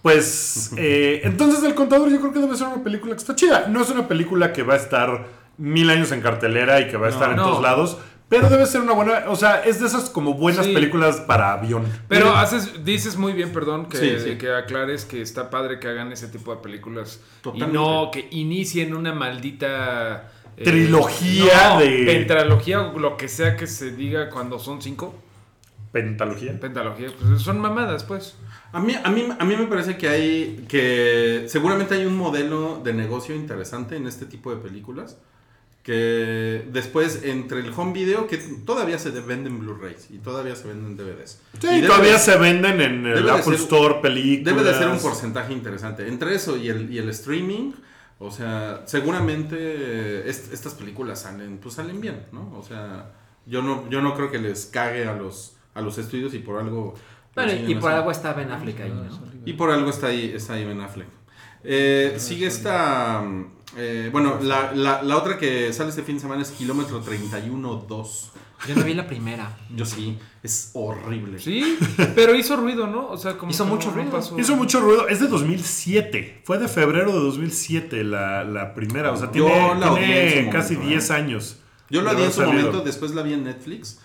Pues, 0.02 0.72
eh, 0.76 1.22
entonces 1.24 1.62
El 1.64 1.74
Contador 1.74 2.10
yo 2.10 2.20
creo 2.20 2.32
que 2.32 2.40
debe 2.40 2.56
ser 2.56 2.68
una 2.68 2.82
película 2.82 3.14
que 3.14 3.20
está 3.20 3.34
chida. 3.34 3.66
No 3.68 3.80
es 3.80 3.90
una 3.90 4.06
película 4.06 4.52
que 4.52 4.62
va 4.62 4.74
a 4.74 4.76
estar 4.76 5.39
mil 5.60 5.88
años 5.90 6.10
en 6.12 6.20
cartelera 6.20 6.80
y 6.80 6.88
que 6.88 6.96
va 6.96 7.06
a 7.06 7.10
No, 7.10 7.14
estar 7.14 7.30
en 7.30 7.36
no. 7.36 7.44
todos 7.44 7.62
lados. 7.62 7.98
Pero 8.28 8.48
debe 8.48 8.64
ser 8.64 8.80
una 8.80 8.92
buena, 8.92 9.24
o 9.28 9.34
sea, 9.34 9.64
es 9.64 9.80
de 9.80 9.86
esas 9.88 10.08
como 10.08 10.34
buenas 10.34 10.64
Sí. 10.64 10.72
películas 10.72 11.16
para 11.20 11.52
avión. 11.52 11.84
Pero 12.08 12.32
haces, 12.36 12.84
dices 12.84 13.16
muy 13.16 13.32
bien, 13.32 13.52
perdón, 13.52 13.86
que, 13.86 13.98
Sí, 13.98 14.16
sí. 14.24 14.38
que 14.38 14.52
aclares 14.54 15.04
que 15.04 15.20
está 15.20 15.50
padre 15.50 15.80
que 15.80 15.88
hagan 15.88 16.12
ese 16.12 16.28
tipo 16.28 16.54
de 16.54 16.62
películas. 16.62 17.20
Totalmente. 17.42 17.74
Y 17.74 17.76
no 17.76 18.10
que 18.12 18.28
inicien 18.30 18.94
una 18.94 19.12
maldita... 19.12 20.30
eh, 20.56 20.62
Trilogía 20.64 21.70
no, 21.74 21.80
de- 21.80 22.04
Pentralogía 22.06 22.80
o 22.82 22.98
lo 23.00 23.16
que 23.16 23.26
sea 23.28 23.56
que 23.56 23.66
se 23.66 23.90
diga 23.90 24.30
cuando 24.30 24.58
son 24.60 24.80
cinco. 24.80 25.12
pentalogía. 25.92 26.58
Pentalogía, 26.60 27.08
pues 27.20 27.42
son 27.42 27.58
mamadas, 27.60 28.04
pues. 28.04 28.36
A 28.72 28.78
mí, 28.78 28.94
a, 29.02 29.10
mí, 29.10 29.26
a 29.36 29.44
mí 29.44 29.56
me 29.56 29.66
parece 29.66 29.96
que 29.96 30.08
hay, 30.08 30.64
que 30.68 31.46
seguramente 31.48 31.94
hay 31.96 32.06
un 32.06 32.16
modelo 32.16 32.80
de 32.84 32.92
negocio 32.94 33.34
interesante 33.34 33.96
en 33.96 34.06
este 34.06 34.26
tipo 34.26 34.54
de 34.54 34.58
películas. 34.58 35.18
Que 35.82 36.66
después, 36.72 37.22
entre 37.24 37.60
el 37.60 37.72
home 37.74 37.92
video, 37.94 38.26
que 38.26 38.36
todavía 38.36 38.98
se 38.98 39.10
venden 39.10 39.58
Blu-rays 39.60 40.08
y 40.10 40.18
todavía 40.18 40.54
se 40.54 40.68
venden 40.68 40.96
DVDs. 40.96 41.40
Sí, 41.58 41.68
Y 41.78 41.82
todavía 41.86 42.12
de- 42.12 42.18
se 42.18 42.36
venden 42.36 42.80
en 42.82 43.06
el 43.06 43.14
debe 43.14 43.22
de 43.22 43.30
Apple 43.30 43.44
ser- 43.56 43.64
Store 43.64 43.94
películas. 44.02 44.54
Debe 44.56 44.70
de 44.70 44.78
ser 44.78 44.88
un 44.88 44.98
porcentaje 44.98 45.52
interesante. 45.54 46.06
Entre 46.06 46.34
eso 46.34 46.56
y 46.58 46.68
el, 46.68 46.92
y 46.92 46.98
el 46.98 47.08
streaming, 47.08 47.72
o 48.18 48.30
sea, 48.30 48.82
seguramente 48.84 49.56
eh, 49.58 50.22
est- 50.28 50.52
estas 50.52 50.74
películas 50.74 51.22
salen, 51.22 51.56
pues 51.58 51.76
salen 51.76 51.98
bien, 52.00 52.26
¿no? 52.32 52.52
O 52.58 52.62
sea, 52.62 53.12
yo 53.46 53.62
no, 53.62 53.88
yo 53.88 54.02
no 54.02 54.14
creo 54.14 54.30
que 54.30 54.38
les 54.38 54.66
cague 54.66 55.06
a 55.06 55.14
los, 55.14 55.56
a 55.72 55.80
los 55.80 55.96
estudios 55.96 56.34
y 56.34 56.40
por 56.40 56.60
algo. 56.60 56.94
Bueno, 57.34 57.52
y 57.66 57.74
por 57.76 57.90
algo 57.92 58.10
está 58.10 58.34
Ben 58.34 58.50
Affleck 58.50 58.80
ahí, 58.80 58.90
¿no? 58.90 59.08
Y 59.46 59.54
por 59.54 59.70
algo 59.70 59.88
está 59.88 60.08
ahí, 60.08 60.32
está 60.34 60.54
ahí 60.54 60.64
Ben 60.66 60.80
Affleck. 60.80 61.08
Eh, 61.64 62.14
sigue 62.18 62.46
esta. 62.46 63.22
eh, 63.76 64.08
bueno, 64.12 64.38
la, 64.42 64.72
la, 64.72 65.02
la 65.02 65.16
otra 65.16 65.36
que 65.38 65.72
sale 65.72 65.90
este 65.90 66.02
fin 66.02 66.16
de 66.16 66.20
semana 66.22 66.42
es 66.42 66.50
Kilómetro 66.50 67.02
31-2. 67.04 68.08
Yo 68.68 68.74
no 68.74 68.82
vi 68.82 68.92
la 68.92 69.06
primera. 69.06 69.58
Yo 69.74 69.86
sí, 69.86 70.18
es 70.42 70.70
horrible. 70.74 71.38
Sí, 71.38 71.78
pero 72.14 72.34
hizo 72.34 72.56
ruido, 72.56 72.86
¿no? 72.86 73.08
O 73.08 73.16
sea, 73.16 73.38
como 73.38 73.50
Hizo 73.50 73.64
mucho 73.64 73.90
ruido. 73.90 74.10
pasó. 74.10 74.38
Hizo 74.38 74.54
mucho 74.54 74.80
ruido. 74.80 75.08
Es 75.08 75.20
de 75.20 75.28
2007. 75.28 76.42
Fue 76.44 76.58
de 76.58 76.68
febrero 76.68 77.10
de 77.12 77.20
2007 77.20 78.04
la, 78.04 78.44
la 78.44 78.74
primera. 78.74 79.12
O 79.12 79.16
sea, 79.16 79.32
Yo 79.32 79.46
tiene, 79.46 79.74
la 79.80 80.50
casi 80.52 80.74
momento, 80.74 80.88
10 80.90 81.10
¿eh? 81.10 81.12
años. 81.14 81.56
Yo 81.88 82.02
la 82.02 82.12
vi 82.12 82.22
en 82.24 82.30
su 82.32 82.40
salido. 82.42 82.54
momento, 82.54 82.80
después 82.82 83.12
la 83.14 83.22
vi 83.22 83.32
en 83.32 83.44
Netflix. 83.44 84.00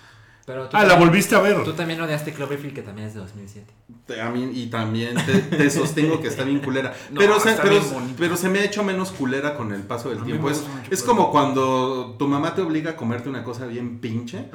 Pero 0.46 0.70
tú 0.70 0.78
Ah, 0.78 0.84
la 0.84 0.90
también- 0.90 1.10
volviste 1.10 1.36
a 1.36 1.40
ver. 1.40 1.64
Tú 1.64 1.74
también 1.74 2.00
odiaste 2.02 2.32
Cloverfield, 2.32 2.76
que 2.76 2.84
también 2.84 3.08
es 3.08 3.16
de 3.16 3.20
2007. 3.22 3.74
Te- 4.06 4.22
A 4.22 4.30
mí, 4.30 4.48
y 4.54 4.68
también 4.68 5.16
te, 5.26 5.40
te 5.40 5.70
sostengo 5.72 6.22
que 6.22 6.28
está 6.28 6.44
bien 6.44 6.60
culera. 6.60 6.94
No, 7.12 7.18
pero, 7.20 7.40
se, 7.40 7.50
está 7.50 7.64
pero, 7.64 7.82
pero 8.16 8.38
se 8.38 8.50
me 8.50 8.60
ha 8.60 8.64
hecho 8.64 8.84
menos 8.84 9.12
culera 9.12 9.56
con 9.56 9.74
el 9.74 9.82
paso 9.82 10.10
del 10.10 10.20
A 10.20 10.24
tiempo. 10.24 10.52
Es, 10.52 10.64
es 10.92 11.02
como 11.02 11.32
cuando 11.32 12.16
tu 12.20 12.28
mamá 12.28 12.54
te 12.54 12.62
obliga 12.62 12.92
a 12.92 12.96
comerte 12.96 13.28
una 13.28 13.44
cosa 13.44 13.66
bien 13.66 13.98
pinche. 14.00 14.46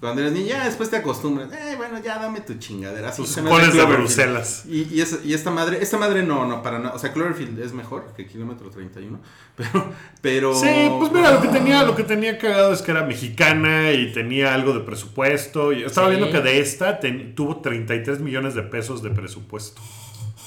Cuando 0.00 0.20
eres 0.22 0.32
niña, 0.32 0.56
ya 0.58 0.64
después 0.64 0.90
te 0.90 0.96
acostumbras. 0.96 1.52
Eh, 1.52 1.74
bueno, 1.76 2.00
ya 2.02 2.18
dame 2.18 2.40
tu 2.40 2.54
chingadera. 2.54 3.10
Hace 3.10 3.42
coles 3.44 3.72
de. 3.72 3.84
Bruselas. 3.84 4.64
Y, 4.68 4.92
y, 4.92 5.00
es- 5.00 5.20
y 5.24 5.32
esta 5.32 5.52
madre, 5.52 5.78
esta 5.80 5.96
madre 5.96 6.24
no, 6.24 6.44
no, 6.44 6.60
para 6.64 6.80
nada. 6.80 6.96
O 6.96 6.98
sea, 6.98 7.12
Cloverfield 7.12 7.60
es 7.60 7.72
mejor 7.72 8.12
que 8.16 8.26
Kilómetro 8.26 8.68
31. 8.70 9.20
Pero, 9.56 9.90
pero. 10.20 10.54
Sí, 10.54 10.68
pues 10.98 11.10
mira, 11.12 11.32
lo 11.32 11.40
que 11.40 11.48
tenía, 11.48 11.82
lo 11.82 11.96
que 11.96 12.04
tenía 12.04 12.36
cagado 12.36 12.74
es 12.74 12.82
que 12.82 12.90
era 12.90 13.04
mexicana 13.04 13.90
y 13.92 14.12
tenía 14.12 14.52
algo 14.52 14.74
de 14.74 14.80
presupuesto. 14.80 15.35
Estaba 15.36 15.72
Sí. 15.72 16.16
viendo 16.16 16.30
que 16.30 16.40
de 16.40 16.58
esta 16.60 16.98
ten- 17.00 17.34
tuvo 17.34 17.60
33 17.60 18.20
millones 18.20 18.54
de 18.54 18.62
pesos 18.62 19.02
de 19.02 19.10
presupuesto. 19.10 19.80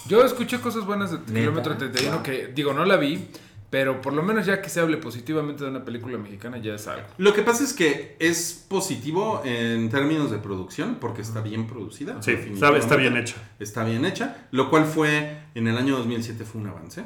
Yo 0.07 0.23
escuché 0.23 0.59
cosas 0.59 0.85
buenas 0.85 1.11
de 1.11 1.19
Kilómetro 1.33 1.77
31 1.77 2.15
Wow. 2.17 2.23
que, 2.23 2.47
digo, 2.53 2.73
no 2.73 2.83
la 2.85 2.95
vi, 2.97 3.27
pero 3.69 4.01
por 4.01 4.13
lo 4.13 4.23
menos 4.23 4.45
ya 4.47 4.61
que 4.61 4.69
se 4.69 4.79
hable 4.79 4.97
positivamente 4.97 5.63
de 5.63 5.69
una 5.69 5.85
película 5.85 6.17
mexicana 6.17 6.57
ya 6.57 6.73
es 6.73 6.87
algo. 6.87 7.05
Lo 7.19 7.33
que 7.33 7.43
pasa 7.43 7.63
es 7.63 7.73
que 7.73 8.15
es 8.17 8.65
positivo 8.67 9.43
en 9.45 9.89
términos 9.89 10.31
de 10.31 10.39
producción, 10.39 10.97
porque 10.99 11.21
está 11.21 11.41
bien 11.41 11.67
producida. 11.67 12.13
Sí, 12.23 12.31
está, 12.31 12.39
definitivamente. 12.41 12.79
está 12.85 12.95
bien 12.95 13.17
hecha. 13.17 13.35
Está 13.59 13.83
bien 13.83 14.05
hecha, 14.05 14.47
lo 14.51 14.69
cual 14.71 14.85
fue 14.85 15.37
en 15.53 15.67
el 15.67 15.77
año 15.77 15.97
2007 15.97 16.45
fue 16.45 16.61
un 16.61 16.67
avance. 16.67 17.03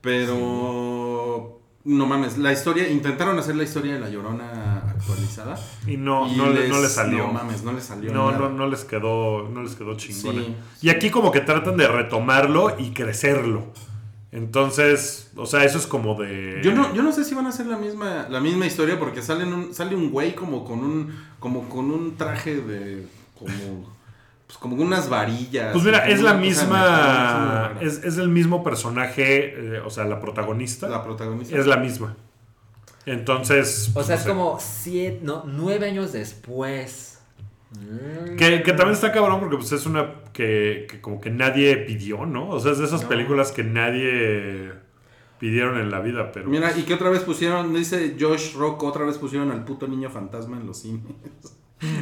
Pero 0.00 1.60
no 1.86 2.06
mames, 2.06 2.36
la 2.36 2.52
historia 2.52 2.88
intentaron 2.88 3.38
hacer 3.38 3.54
la 3.54 3.62
historia 3.62 3.94
de 3.94 4.00
la 4.00 4.10
Llorona 4.10 4.82
actualizada 4.88 5.56
Y 5.86 5.96
no, 5.96 6.26
y 6.26 6.36
no, 6.36 6.50
le, 6.50 6.68
no 6.68 6.80
le 6.80 6.88
salió. 6.88 7.28
No 7.28 7.32
mames, 7.32 7.62
no 7.62 7.72
le 7.72 7.80
salió. 7.80 8.12
No, 8.12 8.32
nada. 8.32 8.48
no, 8.48 8.50
no 8.50 8.66
les 8.66 8.84
quedó, 8.84 9.48
no 9.48 9.62
les 9.62 9.76
quedó 9.76 9.96
chingona. 9.96 10.42
Sí. 10.42 10.56
Y 10.82 10.90
aquí 10.90 11.10
como 11.10 11.30
que 11.30 11.40
tratan 11.40 11.76
de 11.76 11.86
retomarlo 11.86 12.74
y 12.78 12.90
crecerlo. 12.90 13.72
Entonces, 14.32 15.30
o 15.36 15.46
sea, 15.46 15.64
eso 15.64 15.78
es 15.78 15.86
como 15.86 16.20
de. 16.20 16.60
Yo 16.62 16.72
no, 16.74 16.92
yo 16.92 17.02
no 17.02 17.12
sé 17.12 17.24
si 17.24 17.34
van 17.34 17.46
a 17.46 17.50
hacer 17.50 17.66
la 17.66 17.78
misma, 17.78 18.26
la 18.28 18.40
misma 18.40 18.66
historia 18.66 18.98
porque 18.98 19.22
salen 19.22 19.52
un, 19.52 19.72
sale 19.72 19.94
un 19.94 20.10
güey 20.10 20.34
como 20.34 20.64
con 20.64 20.80
un, 20.80 21.14
como 21.38 21.68
con 21.68 21.90
un 21.90 22.16
traje 22.16 22.56
de, 22.56 23.06
como, 23.38 23.95
pues 24.46 24.58
como 24.58 24.76
unas 24.76 25.08
varillas. 25.08 25.72
Pues 25.72 25.84
mira, 25.84 26.08
es 26.08 26.22
la 26.22 26.34
misma. 26.34 27.74
Es, 27.80 28.04
es 28.04 28.18
el 28.18 28.28
mismo 28.28 28.62
personaje, 28.62 29.76
eh, 29.76 29.80
o 29.80 29.90
sea, 29.90 30.04
la 30.04 30.20
protagonista. 30.20 30.88
la 30.88 31.02
protagonista. 31.02 31.58
es 31.58 31.66
la 31.66 31.76
misma. 31.78 32.16
Entonces. 33.06 33.88
O 33.90 33.94
pues, 33.94 34.06
sea, 34.06 34.16
no 34.16 34.18
es 34.20 34.24
sé. 34.24 34.28
como 34.28 34.58
siete, 34.60 35.20
no, 35.22 35.44
nueve 35.46 35.88
años 35.88 36.12
después. 36.12 37.18
Mm. 37.72 38.36
Que, 38.36 38.62
que 38.62 38.72
también 38.72 38.92
está 38.92 39.12
cabrón 39.12 39.40
porque 39.40 39.56
pues, 39.56 39.72
es 39.72 39.86
una 39.86 40.22
que, 40.32 40.86
que 40.88 41.00
como 41.00 41.20
que 41.20 41.30
nadie 41.30 41.76
pidió, 41.78 42.24
¿no? 42.24 42.48
O 42.50 42.60
sea, 42.60 42.72
es 42.72 42.78
de 42.78 42.84
esas 42.84 43.02
No. 43.02 43.08
películas 43.08 43.50
que 43.52 43.64
nadie 43.64 44.72
pidieron 45.40 45.78
en 45.78 45.90
la 45.90 46.00
vida, 46.00 46.30
pero. 46.32 46.48
Mira, 46.48 46.76
y 46.76 46.82
que 46.84 46.94
otra 46.94 47.10
vez 47.10 47.22
pusieron, 47.22 47.74
dice 47.74 48.16
Josh 48.18 48.54
Rock, 48.54 48.82
otra 48.84 49.04
vez 49.04 49.18
pusieron 49.18 49.50
al 49.50 49.64
puto 49.64 49.88
niño 49.88 50.08
fantasma 50.10 50.56
en 50.56 50.66
los 50.66 50.78
cines. 50.78 51.02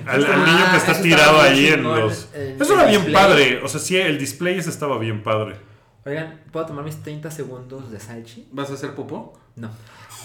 Al, 0.07 0.25
al 0.25 0.33
Ah, 0.33 0.44
niño 0.47 0.70
que 0.70 0.77
está 0.77 1.01
tirado 1.03 1.40
ahí 1.40 1.66
en 1.68 1.83
los. 1.83 2.29
el- 2.35 2.61
Eso 2.61 2.75
el 2.75 2.81
era 2.81 2.88
bien 2.88 3.03
display. 3.05 3.14
padre. 3.14 3.61
O 3.62 3.68
sea, 3.68 3.81
sí, 3.81 3.97
el 3.97 4.18
display 4.18 4.59
ese 4.59 4.70
estaba 4.70 4.99
bien 4.99 5.23
padre. 5.23 5.57
Oigan, 6.07 6.40
¿puedo 6.53 6.66
tomar 6.66 6.85
mis 6.85 7.03
30 7.03 7.31
segundos 7.31 7.90
de 7.90 7.99
salchi? 7.99 8.47
¿Vas 8.53 8.70
a 8.70 8.75
hacer 8.75 8.94
popó? 8.94 9.38
No. 9.57 9.70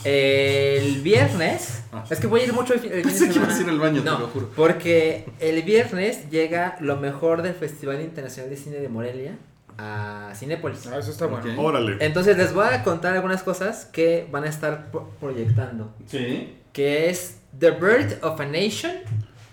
El 0.06 1.02
viernes. 1.02 1.84
Ah. 1.92 2.04
Es 2.10 2.20
que 2.20 2.28
voy 2.28 2.42
a 2.42 2.44
ir 2.46 2.54
mucho 2.54 2.74
el, 2.74 2.80
fin- 2.80 2.92
Pensé 2.92 3.28
de 3.28 3.34
que 3.34 3.40
ibas 3.40 3.58
a 3.58 3.62
ir 3.62 3.70
al 3.70 3.80
baño, 3.80 4.02
te 4.02 4.10
no, 4.10 4.20
lo 4.20 4.28
juro. 4.28 4.50
Porque 4.56 5.26
el 5.40 5.62
viernes 5.64 6.30
llega 6.30 6.78
lo 6.80 6.96
mejor 6.98 7.42
del 7.42 7.54
Festival 7.54 8.02
Internacional 8.02 8.50
de 8.50 8.58
Cine 8.58 8.78
de 8.78 8.88
Morelia 8.90 9.38
a 9.78 10.32
Cinépolis. 10.36 10.88
Ah, 10.88 10.98
eso 11.00 11.12
está 11.12 11.26
bueno. 11.26 11.62
Órale. 11.62 11.98
Entonces 12.00 12.38
les 12.38 12.54
voy 12.54 12.68
a 12.72 12.84
contar 12.84 13.14
algunas 13.14 13.44
cosas 13.44 13.86
que 13.86 14.28
van 14.32 14.44
a 14.46 14.48
estar 14.50 14.90
pro- 14.92 15.10
proyectando. 15.20 15.94
Sí. 16.08 16.56
Que 16.74 17.10
es 17.10 17.38
The 17.58 17.72
Birth 17.72 18.24
of 18.24 18.40
a 18.40 18.46
Nation. 18.46 18.92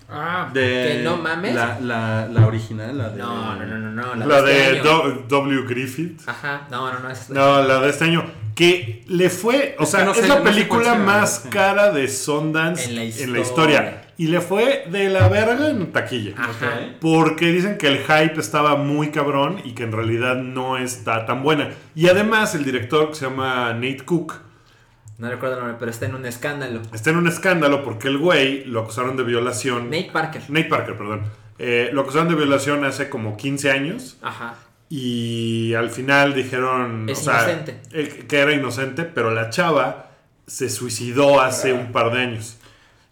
Ah, 0.09 0.49
De, 0.53 0.61
Que 0.99 1.01
no 1.03 1.17
mames. 1.17 1.55
La, 1.55 1.79
la, 1.81 2.29
la 2.29 2.47
original, 2.47 2.97
la 2.97 3.09
de... 3.11 3.19
No, 3.19 3.57
no, 3.57 3.67
no, 3.67 3.79
no, 3.91 4.15
no. 4.15 4.27
La 4.27 4.39
este 4.39 4.51
de 4.51 4.67
año. 4.79 4.83
Do- 4.85 5.25
W. 5.29 5.63
Griffith. 5.67 6.21
Ajá, 6.29 6.67
no, 6.71 6.93
no, 6.93 7.01
no. 7.01 7.11
Es 7.11 7.29
No, 7.31 7.63
la 7.63 7.81
de 7.81 7.91
este 7.91 8.05
año. 8.05 8.25
Que 8.55 9.05
le 9.09 9.29
fue. 9.31 9.75
O 9.79 9.83
Es 9.83 9.91
sea, 9.91 10.05
no 10.05 10.13
es 10.13 10.19
sé- 10.19 10.29
la 10.29 10.37
no 10.39 10.45
película 10.45 10.95
más 10.95 11.47
cara 11.51 11.91
de 11.93 12.09
Sundance 12.09 12.85
En 12.89 12.95
la 12.97 13.05
historia. 13.05 13.41
historia. 13.43 14.03
Y 14.19 14.29
le 14.29 14.41
fue 14.41 14.85
de 14.91 15.11
la 15.11 15.29
verga 15.29 15.69
en 15.69 15.93
taquilla. 15.93 16.33
Ajá. 16.39 16.71
Porque 17.01 17.47
dicen 17.53 17.77
que 17.77 17.89
el 17.89 17.99
hype 17.99 18.41
estaba 18.41 18.77
muy 18.77 19.11
cabrón 19.11 19.61
y 19.65 19.73
que 19.73 19.83
en 19.83 19.93
realidad 19.93 20.37
no 20.37 20.79
está 20.79 21.27
tan 21.27 21.43
buena. 21.43 21.69
Y 21.95 22.09
además 22.09 22.55
el 22.55 22.65
director 22.65 23.09
que 23.11 23.15
se 23.17 23.27
llama 23.27 23.75
Nate 23.75 24.05
Cook 24.07 24.35
No 25.19 25.31
recuerdo 25.31 25.55
el 25.57 25.61
nombre, 25.63 25.77
pero 25.79 25.91
está 25.91 26.07
en 26.07 26.15
un 26.15 26.27
escándalo. 26.27 26.83
está 26.93 27.11
en 27.11 27.17
un 27.17 27.27
escándalo 27.29 27.83
porque 27.83 28.09
el 28.09 28.19
güey 28.19 28.65
lo 28.65 28.81
acusaron 28.81 29.17
de 29.17 29.23
violación. 29.23 29.85
Nate 29.91 30.11
Parker. 30.13 30.43
Nate 30.49 30.69
Parker, 30.69 30.97
perdón. 30.99 31.23
Eh, 31.59 31.89
lo 31.93 32.03
acusaron 32.03 32.29
de 32.29 32.35
violación 32.35 32.85
hace 32.85 33.09
como 33.09 33.37
15 33.37 33.71
años. 33.71 34.19
Ajá. 34.21 34.55
Y 34.91 35.75
al 35.75 35.91
final 35.91 36.35
dijeron 36.35 37.09
Es 37.09 37.27
o 37.27 37.33
inocente. 37.33 37.81
que 38.29 38.39
era 38.39 38.53
inocente, 38.53 39.05
pero 39.05 39.31
la 39.33 39.51
chava 39.51 40.11
se 40.47 40.69
suicidó 40.69 41.41
hace 41.41 41.73
un 41.73 41.93
par 41.93 42.13
de 42.13 42.21
años. 42.21 42.59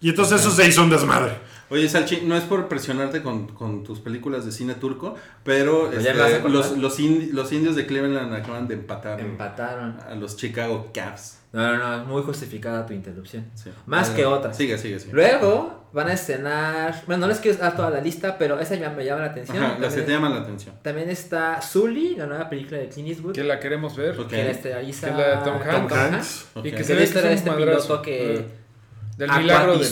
Y 0.00 0.10
entonces 0.10 0.40
eso 0.40 0.50
se 0.50 0.68
hizo 0.68 0.82
un 0.82 0.90
desmadre. 0.90 1.32
Oye, 1.70 1.88
Salchi, 1.88 2.22
no 2.24 2.36
es 2.36 2.44
por 2.44 2.68
presionarte 2.68 3.22
con, 3.22 3.48
con 3.48 3.82
tus 3.84 4.00
películas 4.00 4.44
de 4.44 4.52
cine 4.52 4.74
turco, 4.74 5.14
pero 5.42 5.92
este, 5.92 6.12
los, 6.48 6.76
los, 6.78 7.00
indi- 7.00 7.30
los 7.32 7.52
indios 7.52 7.74
de 7.76 7.86
Cleveland 7.86 8.32
acaban 8.34 8.68
de 8.68 8.74
empatar 8.74 9.20
Empataron. 9.20 9.96
a 10.08 10.14
los 10.14 10.36
Chicago 10.36 10.90
Cavs. 10.92 11.40
No, 11.52 11.62
no, 11.70 11.78
no, 11.78 12.02
es 12.02 12.06
muy 12.08 12.22
justificada 12.22 12.84
tu 12.84 12.92
interrupción. 12.94 13.46
Sí. 13.54 13.70
Más 13.86 14.10
que 14.10 14.26
otras. 14.26 14.56
Sigue, 14.56 14.76
sigue, 14.76 14.98
sigue. 14.98 15.12
Luego 15.12 15.84
van 15.92 16.08
a 16.08 16.12
estrenar. 16.14 17.02
Bueno, 17.06 17.20
no 17.22 17.26
les 17.28 17.38
quiero 17.38 17.58
dar 17.58 17.76
toda 17.76 17.90
la 17.90 18.00
lista, 18.00 18.36
pero 18.38 18.58
esa 18.58 18.74
ya 18.74 18.90
me 18.90 19.04
llama 19.04 19.20
la 19.20 19.26
atención. 19.28 19.62
Ajá, 19.62 19.78
las 19.78 19.94
que 19.94 20.02
te 20.02 20.10
llaman 20.10 20.34
la 20.34 20.40
atención. 20.40 20.74
también 20.82 21.08
está 21.10 21.62
Sully, 21.62 22.16
la 22.16 22.26
nueva 22.26 22.48
película 22.50 22.78
de 22.78 22.88
Clint 22.88 23.10
Eastwood. 23.10 23.34
que 23.34 23.44
la 23.44 23.60
queremos 23.60 23.96
ver. 23.96 24.18
Ok. 24.18 24.26
Que 24.30 24.42
la 24.44 24.50
esteriliza 24.50 25.10
Que 25.10 25.14
la 25.22 25.28
de 25.28 25.44
Tom 25.44 25.62
Hanks. 25.62 25.92
Hanks. 25.94 26.46
Ok. 26.54 26.64
Y 26.66 26.70
que 26.72 26.76
Que 26.78 26.84
se 26.84 26.94
ve 26.94 27.08
que 27.08 27.32
este 27.34 27.50
piloto 27.52 28.02
que 28.02 28.63
Del 29.16 29.30
milagro 29.30 29.78
del, 29.78 29.86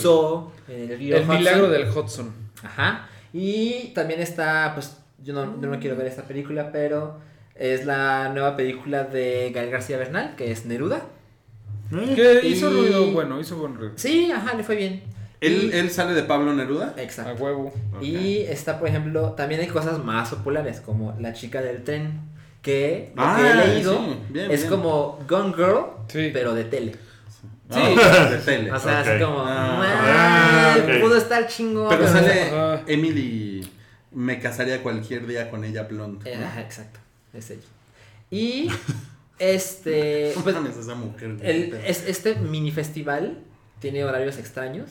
en 0.69 0.91
el 0.91 0.99
río 0.99 1.17
el 1.17 1.23
Hudson. 1.23 1.37
milagro 1.39 1.69
del 1.71 1.89
Hudson. 1.89 2.33
Ajá. 2.63 3.09
Y 3.33 3.89
también 3.95 4.21
está, 4.21 4.73
pues, 4.75 4.97
yo 5.23 5.33
no, 5.35 5.61
yo 5.61 5.69
no 5.69 5.79
quiero 5.79 5.97
ver 5.97 6.07
esta 6.07 6.23
película, 6.23 6.71
pero 6.73 7.19
es 7.55 7.85
la 7.87 8.29
nueva 8.31 8.57
película 8.57 9.05
de 9.05 9.51
Gael 9.55 9.71
García 9.71 9.97
Bernal, 9.99 10.35
que 10.37 10.51
es 10.51 10.67
Neruda. 10.67 11.03
Eh, 11.93 12.13
Que 12.41 12.49
hizo 12.49 12.71
ruido 12.71 13.07
bueno, 13.13 13.39
hizo 13.41 13.57
buen 13.57 13.75
ruido. 13.75 13.93
Sí, 13.97 14.31
ajá, 14.33 14.55
le 14.55 14.65
fue 14.65 14.77
bien. 14.77 15.03
¿Él, 15.41 15.71
Y- 15.73 15.77
él 15.77 15.91
sale 15.91 16.15
de 16.15 16.23
Pablo 16.23 16.55
Neruda? 16.55 16.95
A 16.97 17.03
Exacto. 17.03 17.43
huevo. 17.43 17.73
Ok. 17.97 18.03
Y 18.03 18.39
está, 18.43 18.79
por 18.79 18.89
ejemplo, 18.89 19.33
también 19.33 19.61
hay 19.61 19.67
cosas 19.67 20.03
más 20.03 20.31
populares, 20.31 20.81
como 20.81 21.15
La 21.21 21.33
chica 21.33 21.61
del 21.61 21.83
tren, 21.85 22.21
que 22.63 23.13
lo 23.17 23.23
Ah, 23.23 23.37
que 23.39 23.51
he 23.51 23.67
leído 23.75 23.97
sí, 23.99 24.17
bien, 24.31 24.51
es 24.51 24.61
bien. 24.61 24.71
como 24.71 25.19
Gone 25.29 25.53
Girl, 25.55 25.85
Sí. 26.09 26.31
pero 26.33 26.55
de 26.55 26.65
tele. 26.65 26.97
Ah, 27.79 28.29
de 28.31 28.39
tele. 28.39 28.73
O 28.73 28.79
sea, 28.79 29.01
así 29.01 29.23
como, 29.23 29.41
Ah, 29.47 30.77
"Ah, 30.77 30.77
pudo 31.01 31.17
estar 31.17 31.47
chingón. 31.47 31.89
Pero 31.89 32.01
pero 32.03 32.13
sale. 32.13 32.83
Emily. 32.87 33.69
me 34.15 34.39
casaría 34.41 34.83
cualquier 34.83 35.27
día 35.27 35.51
con 35.51 35.65
ella 35.65 35.85
blonde. 35.85 36.31
Eh, 36.31 36.37
¿no? 36.37 36.45
ajá, 36.47 36.61
exacto, 36.61 37.01
es 37.33 37.51
ella. 37.51 37.63
Y 38.31 38.69
este, 39.39 40.33
pues, 40.43 40.55
esa 40.79 40.95
mujer. 40.95 41.37
el- 41.43 41.75
es- 41.87 42.07
este 42.07 42.35
mini 42.37 42.71
festival 42.71 43.39
tiene 43.81 44.05
horarios 44.05 44.39
extraños. 44.39 44.91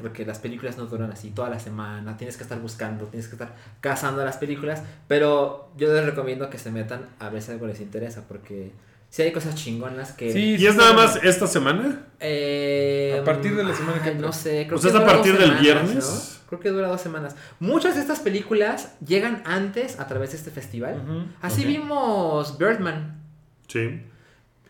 Porque 0.00 0.24
las 0.24 0.38
películas 0.38 0.78
no 0.78 0.86
duran 0.86 1.12
así 1.12 1.28
toda 1.28 1.50
la 1.50 1.58
semana, 1.60 2.16
tienes 2.16 2.38
que 2.38 2.42
estar 2.42 2.58
buscando, 2.58 3.04
tienes 3.04 3.28
que 3.28 3.34
estar 3.34 3.54
cazando 3.82 4.24
las 4.24 4.38
películas, 4.38 4.82
pero 5.08 5.70
yo 5.76 5.92
les 5.92 6.06
recomiendo 6.06 6.48
que 6.48 6.56
se 6.56 6.70
metan 6.70 7.02
a 7.18 7.28
ver 7.28 7.42
si 7.42 7.52
algo 7.52 7.66
les 7.66 7.78
interesa, 7.82 8.24
porque 8.26 8.72
si 9.08 9.22
hay 9.22 9.32
cosas 9.32 9.54
chingonas 9.54 10.12
que... 10.12 10.32
Sí, 10.32 10.56
¿Y 10.58 10.66
es 10.66 10.76
nada 10.76 10.92
más 10.92 11.18
esta 11.22 11.46
semana? 11.46 12.06
Eh, 12.20 13.16
A 13.20 13.24
partir 13.24 13.54
de 13.56 13.64
la 13.64 13.74
semana 13.74 14.02
que. 14.02 14.14
No 14.14 14.32
sé, 14.32 14.64
creo 14.66 14.78
O 14.78 14.80
que 14.82 14.88
sea, 14.88 14.98
¿es 14.98 15.02
a 15.02 15.06
partir 15.06 15.32
dos 15.32 15.40
del 15.40 15.48
semanas, 15.58 15.62
viernes? 15.62 16.40
¿no? 16.42 16.48
Creo 16.48 16.60
que 16.60 16.68
dura 16.70 16.88
dos 16.88 17.00
semanas. 17.00 17.36
Muchas 17.60 17.94
de 17.94 18.00
estas 18.00 18.20
películas 18.20 18.94
llegan 19.06 19.42
antes 19.44 19.98
a 20.00 20.06
través 20.06 20.30
de 20.32 20.38
este 20.38 20.50
festival. 20.50 21.28
Así 21.42 21.64
vimos 21.64 22.56
Birdman. 22.58 23.22
Sí. 23.66 24.02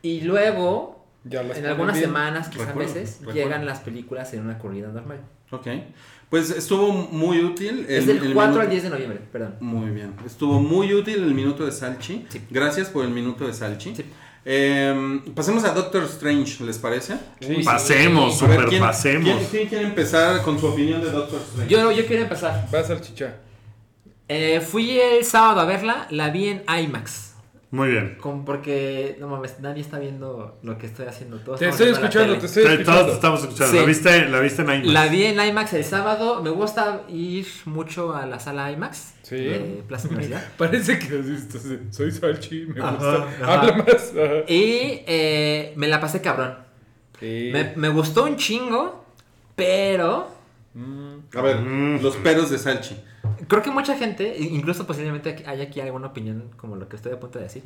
Y 0.02 0.20
luego, 0.22 1.06
Ya 1.24 1.42
las 1.42 1.58
en 1.58 1.66
algunas 1.66 1.94
bien. 1.94 2.06
semanas, 2.06 2.48
quizás 2.48 2.68
recuerdo. 2.68 3.32
llegan 3.32 3.64
las 3.66 3.80
películas 3.80 4.32
en 4.34 4.40
una 4.44 4.58
corrida 4.58 4.88
normal. 4.88 5.20
Ok. 5.50 5.66
Pues 6.30 6.50
estuvo 6.50 6.92
muy 6.92 7.42
útil. 7.42 7.86
es 7.88 8.00
el- 8.06 8.18
del 8.18 8.26
el 8.28 8.34
4 8.34 8.50
minuto- 8.52 8.60
al 8.60 8.70
10 8.70 8.82
de 8.82 8.90
noviembre, 8.90 9.20
perdón. 9.32 9.54
Muy 9.60 9.90
bien. 9.90 10.12
Estuvo 10.26 10.60
muy 10.60 10.92
útil 10.92 11.22
el 11.22 11.32
minuto 11.34 11.64
de 11.64 11.72
Salchi. 11.72 12.26
Sí. 12.28 12.42
Gracias 12.50 12.88
por 12.88 13.04
el 13.04 13.10
minuto 13.12 13.46
de 13.46 13.54
Salchi. 13.54 13.94
Sí. 13.96 14.04
Eh, 14.50 15.20
pasemos 15.34 15.62
a 15.64 15.72
Doctor 15.72 16.04
Strange, 16.04 16.64
¿les 16.64 16.78
parece? 16.78 17.18
Sí. 17.38 17.56
Pasemos, 17.62 18.40
ver, 18.40 18.50
super 18.52 18.68
¿quién, 18.70 18.80
pasemos. 18.80 19.24
¿quién, 19.24 19.46
quién 19.50 19.68
quiere 19.68 19.84
empezar 19.84 20.40
con 20.40 20.58
su 20.58 20.68
opinión 20.68 21.02
de 21.02 21.10
Doctor 21.10 21.38
Strange? 21.42 21.70
Yo, 21.70 21.92
yo 21.92 22.06
quiero 22.06 22.22
empezar. 22.22 22.66
Va 22.74 22.78
a 22.78 22.84
salchicha. 22.84 23.36
Eh, 24.26 24.62
fui 24.62 24.98
el 24.98 25.22
sábado 25.26 25.60
a 25.60 25.66
verla, 25.66 26.06
la 26.08 26.30
vi 26.30 26.48
en 26.48 26.62
IMAX. 26.66 27.27
Muy 27.70 27.88
bien. 27.90 28.16
Con, 28.18 28.46
porque, 28.46 29.16
no 29.20 29.28
mames, 29.28 29.60
nadie 29.60 29.82
está 29.82 29.98
viendo 29.98 30.58
lo 30.62 30.78
que 30.78 30.86
estoy 30.86 31.04
haciendo. 31.06 31.36
Todos 31.40 31.58
Te 31.60 31.68
estoy 31.68 31.90
escuchando, 31.90 32.38
te 32.38 32.46
estoy 32.46 32.62
Te- 32.64 32.68
Todos 32.68 32.80
escuchando. 32.80 33.12
estamos 33.12 33.40
escuchando. 33.42 33.72
Sí. 33.72 33.78
¿La, 33.78 33.84
viste, 33.84 34.28
¿La 34.30 34.40
viste 34.40 34.62
en 34.62 34.68
IMAX? 34.70 34.86
La 34.86 35.06
vi 35.08 35.24
en 35.26 35.40
IMAX 35.48 35.72
el 35.74 35.84
sábado. 35.84 36.42
Me 36.42 36.48
gusta 36.48 37.02
ir 37.10 37.46
mucho 37.66 38.14
a 38.14 38.24
la 38.24 38.40
sala 38.40 38.72
IMAX 38.72 39.12
Sí. 39.22 39.36
de 39.36 39.82
Plaza 39.86 40.08
Universidad. 40.08 40.42
Parece 40.56 40.98
que 40.98 41.22
soy 41.90 42.10
Salchi, 42.10 42.64
me 42.66 42.80
Ajá, 42.80 42.90
gusta. 42.92 43.14
ajá. 43.44 43.60
Habla 43.60 43.76
más. 43.76 44.12
ajá. 44.16 44.34
Y 44.48 45.02
eh, 45.06 45.72
me 45.76 45.88
la 45.88 46.00
pasé 46.00 46.22
cabrón. 46.22 46.54
Sí. 47.20 47.50
Me, 47.52 47.74
me 47.76 47.90
gustó 47.90 48.24
un 48.24 48.36
chingo, 48.36 49.04
pero 49.54 50.36
Mm. 50.74 51.36
A 51.36 51.40
ver, 51.42 51.56
Mm. 51.60 52.02
los 52.02 52.16
peros 52.16 52.50
de 52.50 52.58
Salchi. 52.58 52.96
Creo 53.46 53.62
que 53.62 53.70
mucha 53.70 53.96
gente, 53.96 54.36
incluso 54.38 54.86
posiblemente 54.86 55.44
hay 55.46 55.60
aquí 55.62 55.80
alguna 55.80 56.08
opinión 56.08 56.50
como 56.56 56.76
lo 56.76 56.88
que 56.88 56.96
estoy 56.96 57.12
a 57.12 57.20
punto 57.20 57.38
de 57.38 57.44
decir. 57.44 57.62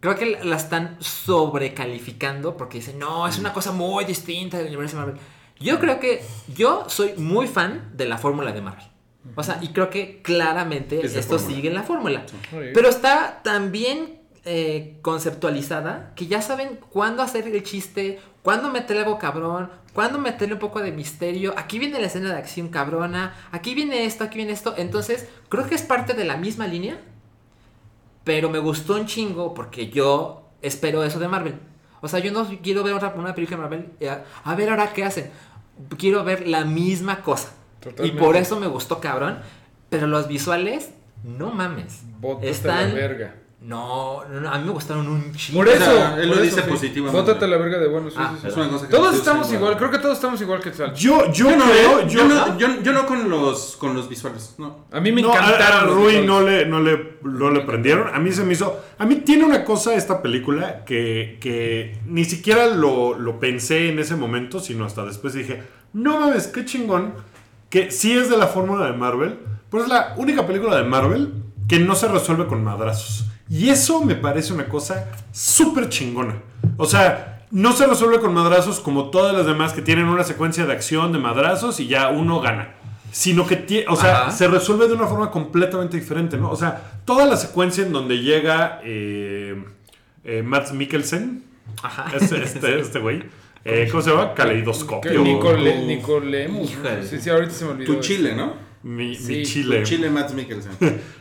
Creo 0.00 0.14
que 0.16 0.38
la- 0.44 0.56
están 0.56 0.96
sobrecalificando 1.00 2.56
porque 2.56 2.78
dicen, 2.78 2.98
no, 2.98 3.26
es 3.26 3.38
una 3.38 3.52
cosa 3.52 3.72
muy 3.72 4.04
distinta 4.04 4.58
del 4.58 4.68
universo 4.68 4.96
de 4.96 5.02
Marvel. 5.04 5.20
Yo 5.60 5.78
creo 5.80 5.98
que 5.98 6.22
yo 6.54 6.84
soy 6.88 7.14
muy 7.16 7.46
fan 7.48 7.90
de 7.96 8.06
la 8.06 8.16
fórmula 8.18 8.52
de 8.52 8.60
Marvel. 8.62 8.84
O 9.34 9.42
sea, 9.42 9.58
y 9.60 9.68
creo 9.68 9.90
que 9.90 10.22
claramente 10.22 11.04
Es 11.04 11.14
esto 11.16 11.36
fórmula. 11.38 11.56
sigue 11.56 11.68
en 11.68 11.74
la 11.74 11.82
fórmula. 11.82 12.26
Pero 12.50 12.88
está 12.88 13.40
tan 13.42 13.72
bien 13.72 14.17
eh, 14.50 14.96
conceptualizada 15.02 16.14
que 16.16 16.26
ya 16.26 16.40
saben 16.40 16.78
cuándo 16.88 17.22
hacer 17.22 17.46
el 17.46 17.62
chiste, 17.62 18.18
cuándo 18.42 18.70
meterle 18.70 19.02
algo 19.02 19.18
cabrón, 19.18 19.70
cuándo 19.92 20.18
meterle 20.18 20.54
un 20.54 20.58
poco 20.58 20.80
de 20.80 20.90
misterio. 20.90 21.52
Aquí 21.58 21.78
viene 21.78 22.00
la 22.00 22.06
escena 22.06 22.32
de 22.32 22.38
acción 22.38 22.68
cabrona, 22.68 23.34
aquí 23.52 23.74
viene 23.74 24.06
esto, 24.06 24.24
aquí 24.24 24.36
viene 24.36 24.52
esto. 24.52 24.72
Entonces, 24.78 25.28
creo 25.50 25.68
que 25.68 25.74
es 25.74 25.82
parte 25.82 26.14
de 26.14 26.24
la 26.24 26.38
misma 26.38 26.66
línea, 26.66 26.98
pero 28.24 28.48
me 28.48 28.58
gustó 28.58 28.94
un 28.94 29.04
chingo 29.04 29.52
porque 29.52 29.90
yo 29.90 30.48
espero 30.62 31.04
eso 31.04 31.18
de 31.18 31.28
Marvel. 31.28 31.56
O 32.00 32.08
sea, 32.08 32.20
yo 32.20 32.32
no 32.32 32.48
quiero 32.62 32.82
ver 32.82 32.94
otra, 32.94 33.12
una 33.18 33.34
película 33.34 33.58
de 33.58 33.62
Marvel. 33.62 33.92
y 34.00 34.06
A, 34.06 34.24
a 34.44 34.54
ver 34.54 34.70
ahora 34.70 34.94
qué 34.94 35.04
hacen. 35.04 35.30
Quiero 35.98 36.24
ver 36.24 36.48
la 36.48 36.64
misma 36.64 37.20
cosa. 37.20 37.52
Totalmente. 37.80 38.16
Y 38.16 38.18
por 38.18 38.34
eso 38.36 38.58
me 38.58 38.66
gustó 38.66 38.98
cabrón. 38.98 39.40
Pero 39.90 40.06
los 40.06 40.26
visuales, 40.26 40.90
no 41.22 41.50
mames. 41.50 42.00
Bótate 42.18 42.48
Están 42.48 42.88
la 42.88 42.94
verga. 42.94 43.34
No, 43.60 44.22
no, 44.30 44.40
no, 44.40 44.48
a 44.52 44.58
mí 44.58 44.64
me 44.66 44.70
gustaron 44.70 45.08
un 45.08 45.32
chingo. 45.34 45.58
Por 45.58 45.68
O 45.68 45.70
eso. 45.72 45.84
sea, 45.84 46.16
él 46.22 46.28
lo 46.30 46.40
dice 46.40 46.62
sí. 46.62 46.70
positivamente. 46.70 47.20
Bótate 47.20 47.48
la 47.48 47.56
verga 47.56 47.78
de 47.78 47.88
bueno. 47.88 48.08
sí, 48.08 48.16
Ah, 48.16 48.30
sí, 48.34 48.42
sí. 48.42 48.46
Es 48.48 48.56
una 48.56 48.68
cosa 48.68 48.86
que 48.86 48.94
Todos 48.94 49.16
estamos 49.16 49.52
igual, 49.52 49.76
creo 49.76 49.90
que 49.90 49.98
todos 49.98 50.14
estamos 50.14 50.40
igual 50.40 50.60
que 50.60 50.72
Salchi. 50.72 51.02
Yo, 51.04 51.26
yo, 51.32 51.50
Yo 51.50 51.56
no, 51.56 51.64
creo. 51.64 51.98
¿eh? 52.00 52.04
yo, 52.08 52.18
yo, 52.20 52.24
no, 52.28 52.56
yo, 52.58 52.68
yo 52.82 52.92
no 52.92 53.04
con 53.06 53.28
los, 53.28 53.76
con 53.76 53.94
los 53.94 54.08
visuales. 54.08 54.54
No. 54.58 54.84
A 54.92 55.00
mí 55.00 55.10
me 55.10 55.22
no, 55.22 55.32
a- 55.32 55.36
encantaron. 55.38 55.80
a 55.80 55.84
los 55.86 55.94
Rui 55.96 56.24
no 56.24 56.40
le, 56.42 56.66
no, 56.66 56.80
le, 56.80 57.18
no 57.24 57.50
le 57.50 57.60
prendieron. 57.62 58.14
A 58.14 58.20
mí 58.20 58.30
se 58.30 58.44
me 58.44 58.52
hizo. 58.52 58.80
A 58.96 59.04
mí 59.06 59.16
tiene 59.16 59.44
una 59.44 59.64
cosa 59.64 59.92
esta 59.94 60.22
película 60.22 60.84
que, 60.84 61.38
que 61.40 61.98
ni 62.06 62.24
siquiera 62.24 62.68
lo, 62.68 63.18
lo 63.18 63.40
pensé 63.40 63.88
en 63.88 63.98
ese 63.98 64.14
momento, 64.14 64.60
sino 64.60 64.84
hasta 64.84 65.04
después 65.04 65.34
dije: 65.34 65.64
No 65.92 66.20
mames, 66.20 66.46
qué 66.46 66.64
chingón. 66.64 67.14
Que 67.70 67.90
sí 67.90 68.16
es 68.16 68.30
de 68.30 68.36
la 68.36 68.46
fórmula 68.46 68.86
de 68.86 68.92
Marvel, 68.92 69.40
pero 69.68 69.82
es 69.82 69.88
la 69.90 70.14
única 70.16 70.46
película 70.46 70.76
de 70.76 70.84
Marvel 70.84 71.32
que 71.68 71.78
no 71.80 71.94
se 71.96 72.06
resuelve 72.08 72.46
con 72.46 72.62
madrazos. 72.64 73.26
Y 73.50 73.70
eso 73.70 74.04
me 74.04 74.14
parece 74.14 74.52
una 74.52 74.66
cosa 74.66 75.08
súper 75.32 75.88
chingona. 75.88 76.36
O 76.76 76.84
sea, 76.86 77.46
no 77.50 77.72
se 77.72 77.86
resuelve 77.86 78.20
con 78.20 78.34
madrazos 78.34 78.78
como 78.80 79.10
todas 79.10 79.34
las 79.34 79.46
demás 79.46 79.72
que 79.72 79.80
tienen 79.82 80.06
una 80.06 80.24
secuencia 80.24 80.66
de 80.66 80.72
acción 80.72 81.12
de 81.12 81.18
madrazos 81.18 81.80
y 81.80 81.86
ya 81.86 82.08
uno 82.10 82.40
gana. 82.40 82.74
Sino 83.10 83.46
que, 83.46 83.66
tie- 83.66 83.86
o 83.88 83.96
sea, 83.96 84.22
Ajá. 84.22 84.30
se 84.32 84.48
resuelve 84.48 84.86
de 84.86 84.92
una 84.92 85.06
forma 85.06 85.30
completamente 85.30 85.96
diferente, 85.96 86.36
¿no? 86.36 86.50
O 86.50 86.56
sea, 86.56 87.00
toda 87.06 87.24
la 87.24 87.38
secuencia 87.38 87.84
en 87.86 87.90
donde 87.92 88.18
llega 88.18 88.80
eh, 88.84 89.64
eh, 90.24 90.42
Matt 90.42 90.72
Mikkelsen, 90.72 91.42
Ajá. 91.82 92.12
este, 92.14 92.42
este, 92.44 92.80
este 92.80 92.98
güey, 92.98 93.22
eh, 93.64 93.88
¿cómo 93.90 94.02
se 94.02 94.10
llama? 94.10 94.28
Que 94.34 94.42
Caleidoscopio. 94.42 95.22
Nicole, 95.22 95.72
tu- 95.72 95.86
Nicolemus. 95.86 96.70
Híjole. 96.70 97.06
Sí, 97.06 97.18
sí, 97.18 97.30
ahorita 97.30 97.52
se 97.54 97.64
me 97.64 97.70
olvidó. 97.70 97.94
Tu 97.94 98.00
chile, 98.00 98.34
¿no? 98.36 98.52
Mi, 98.82 99.08
mi 99.08 99.14
Sí, 99.16 99.44
chile. 99.44 99.80
Tu 99.80 99.84
chile 99.86 100.10
Matt 100.10 100.32
Mikkelsen. 100.32 100.72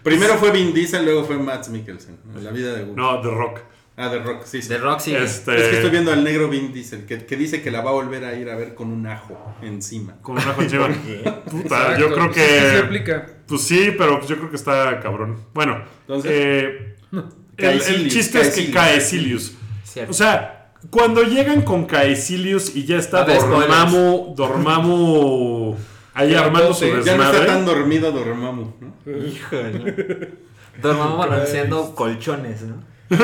Primero 0.03 0.35
fue 0.35 0.51
Vin 0.51 0.73
Diesel, 0.73 1.03
luego 1.05 1.23
fue 1.25 1.37
Matt 1.37 1.67
Mikkelsen. 1.69 2.17
En 2.35 2.43
la 2.43 2.51
vida 2.51 2.73
de 2.73 2.83
Google. 2.83 3.01
No, 3.01 3.21
The 3.21 3.29
Rock. 3.29 3.59
Ah, 3.99 4.09
de 4.09 4.19
Rock, 4.19 4.43
sí, 4.45 4.61
sí. 4.61 4.69
De 4.69 4.77
Roxy. 4.77 5.15
Este, 5.15 5.55
Es 5.55 5.69
que 5.69 5.75
estoy 5.77 5.89
viendo 5.89 6.11
al 6.13 6.23
negro 6.23 6.47
Vin 6.49 6.71
Diesel, 6.71 7.07
que, 7.07 7.25
que 7.25 7.35
dice 7.35 7.63
que 7.63 7.71
la 7.71 7.81
va 7.81 7.89
a 7.89 7.93
volver 7.93 8.25
a 8.25 8.35
ir 8.35 8.47
a 8.47 8.55
ver 8.55 8.75
con 8.75 8.89
un 8.89 9.07
ajo 9.07 9.55
encima. 9.63 10.17
Con 10.21 10.35
una 10.37 10.53
conchiva. 10.53 10.87
Puta, 11.49 11.57
Exacto, 11.57 11.99
yo 11.99 12.13
creo 12.13 12.25
pues 12.31 12.35
sí, 12.37 12.41
sí 12.43 12.59
se 12.59 12.71
que. 12.73 12.77
aplica. 12.77 13.25
Pues 13.47 13.61
sí, 13.63 13.95
pero 13.97 14.21
yo 14.27 14.37
creo 14.37 14.49
que 14.51 14.55
está 14.55 14.99
cabrón. 14.99 15.37
Bueno, 15.51 15.83
Entonces, 16.01 16.31
eh, 16.31 16.95
el, 17.11 17.17
el 17.19 17.25
Caecilius, 17.55 18.13
chiste 18.13 18.41
es 18.41 18.49
que 18.55 18.69
Caecilius. 18.71 19.55
Cierto. 19.83 20.11
O 20.11 20.13
sea, 20.13 20.73
cuando 20.91 21.23
llegan 21.23 21.63
con 21.63 21.85
Caecilius 21.85 22.75
y 22.75 22.85
ya 22.85 22.97
está 22.97 23.23
A 23.23 23.25
ver, 23.25 23.39
Dormammu, 23.39 24.35
Dormammu 24.35 25.75
ahí 26.17 26.33
armando 26.35 26.73
su 26.73 26.85
entonces, 26.85 27.05
ya 27.05 27.17
no 27.17 27.23
está 27.23 27.39
desmadre. 27.39 27.53
tan 27.57 27.65
dormido 27.65 28.11
Dormammu, 28.11 28.73
¿no? 28.81 29.17
Híjole. 29.25 30.29
Dormamos 30.81 31.17
balanceando 31.17 31.95
colchones, 31.95 32.61
¿no? 32.63 32.75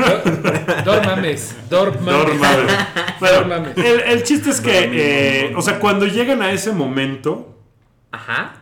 Dormames. 0.86 1.56
Dormames. 1.70 1.70
Dormammu. 1.70 2.34
Bueno, 3.20 3.36
Dormames. 3.38 3.78
el, 3.78 4.00
el 4.02 4.24
chiste 4.24 4.50
es 4.50 4.60
que, 4.62 4.90
eh, 5.50 5.54
o 5.56 5.62
sea, 5.62 5.80
cuando 5.80 6.06
llegan 6.06 6.42
a 6.42 6.52
ese 6.52 6.72
momento, 6.72 7.56
Ajá. 8.12 8.56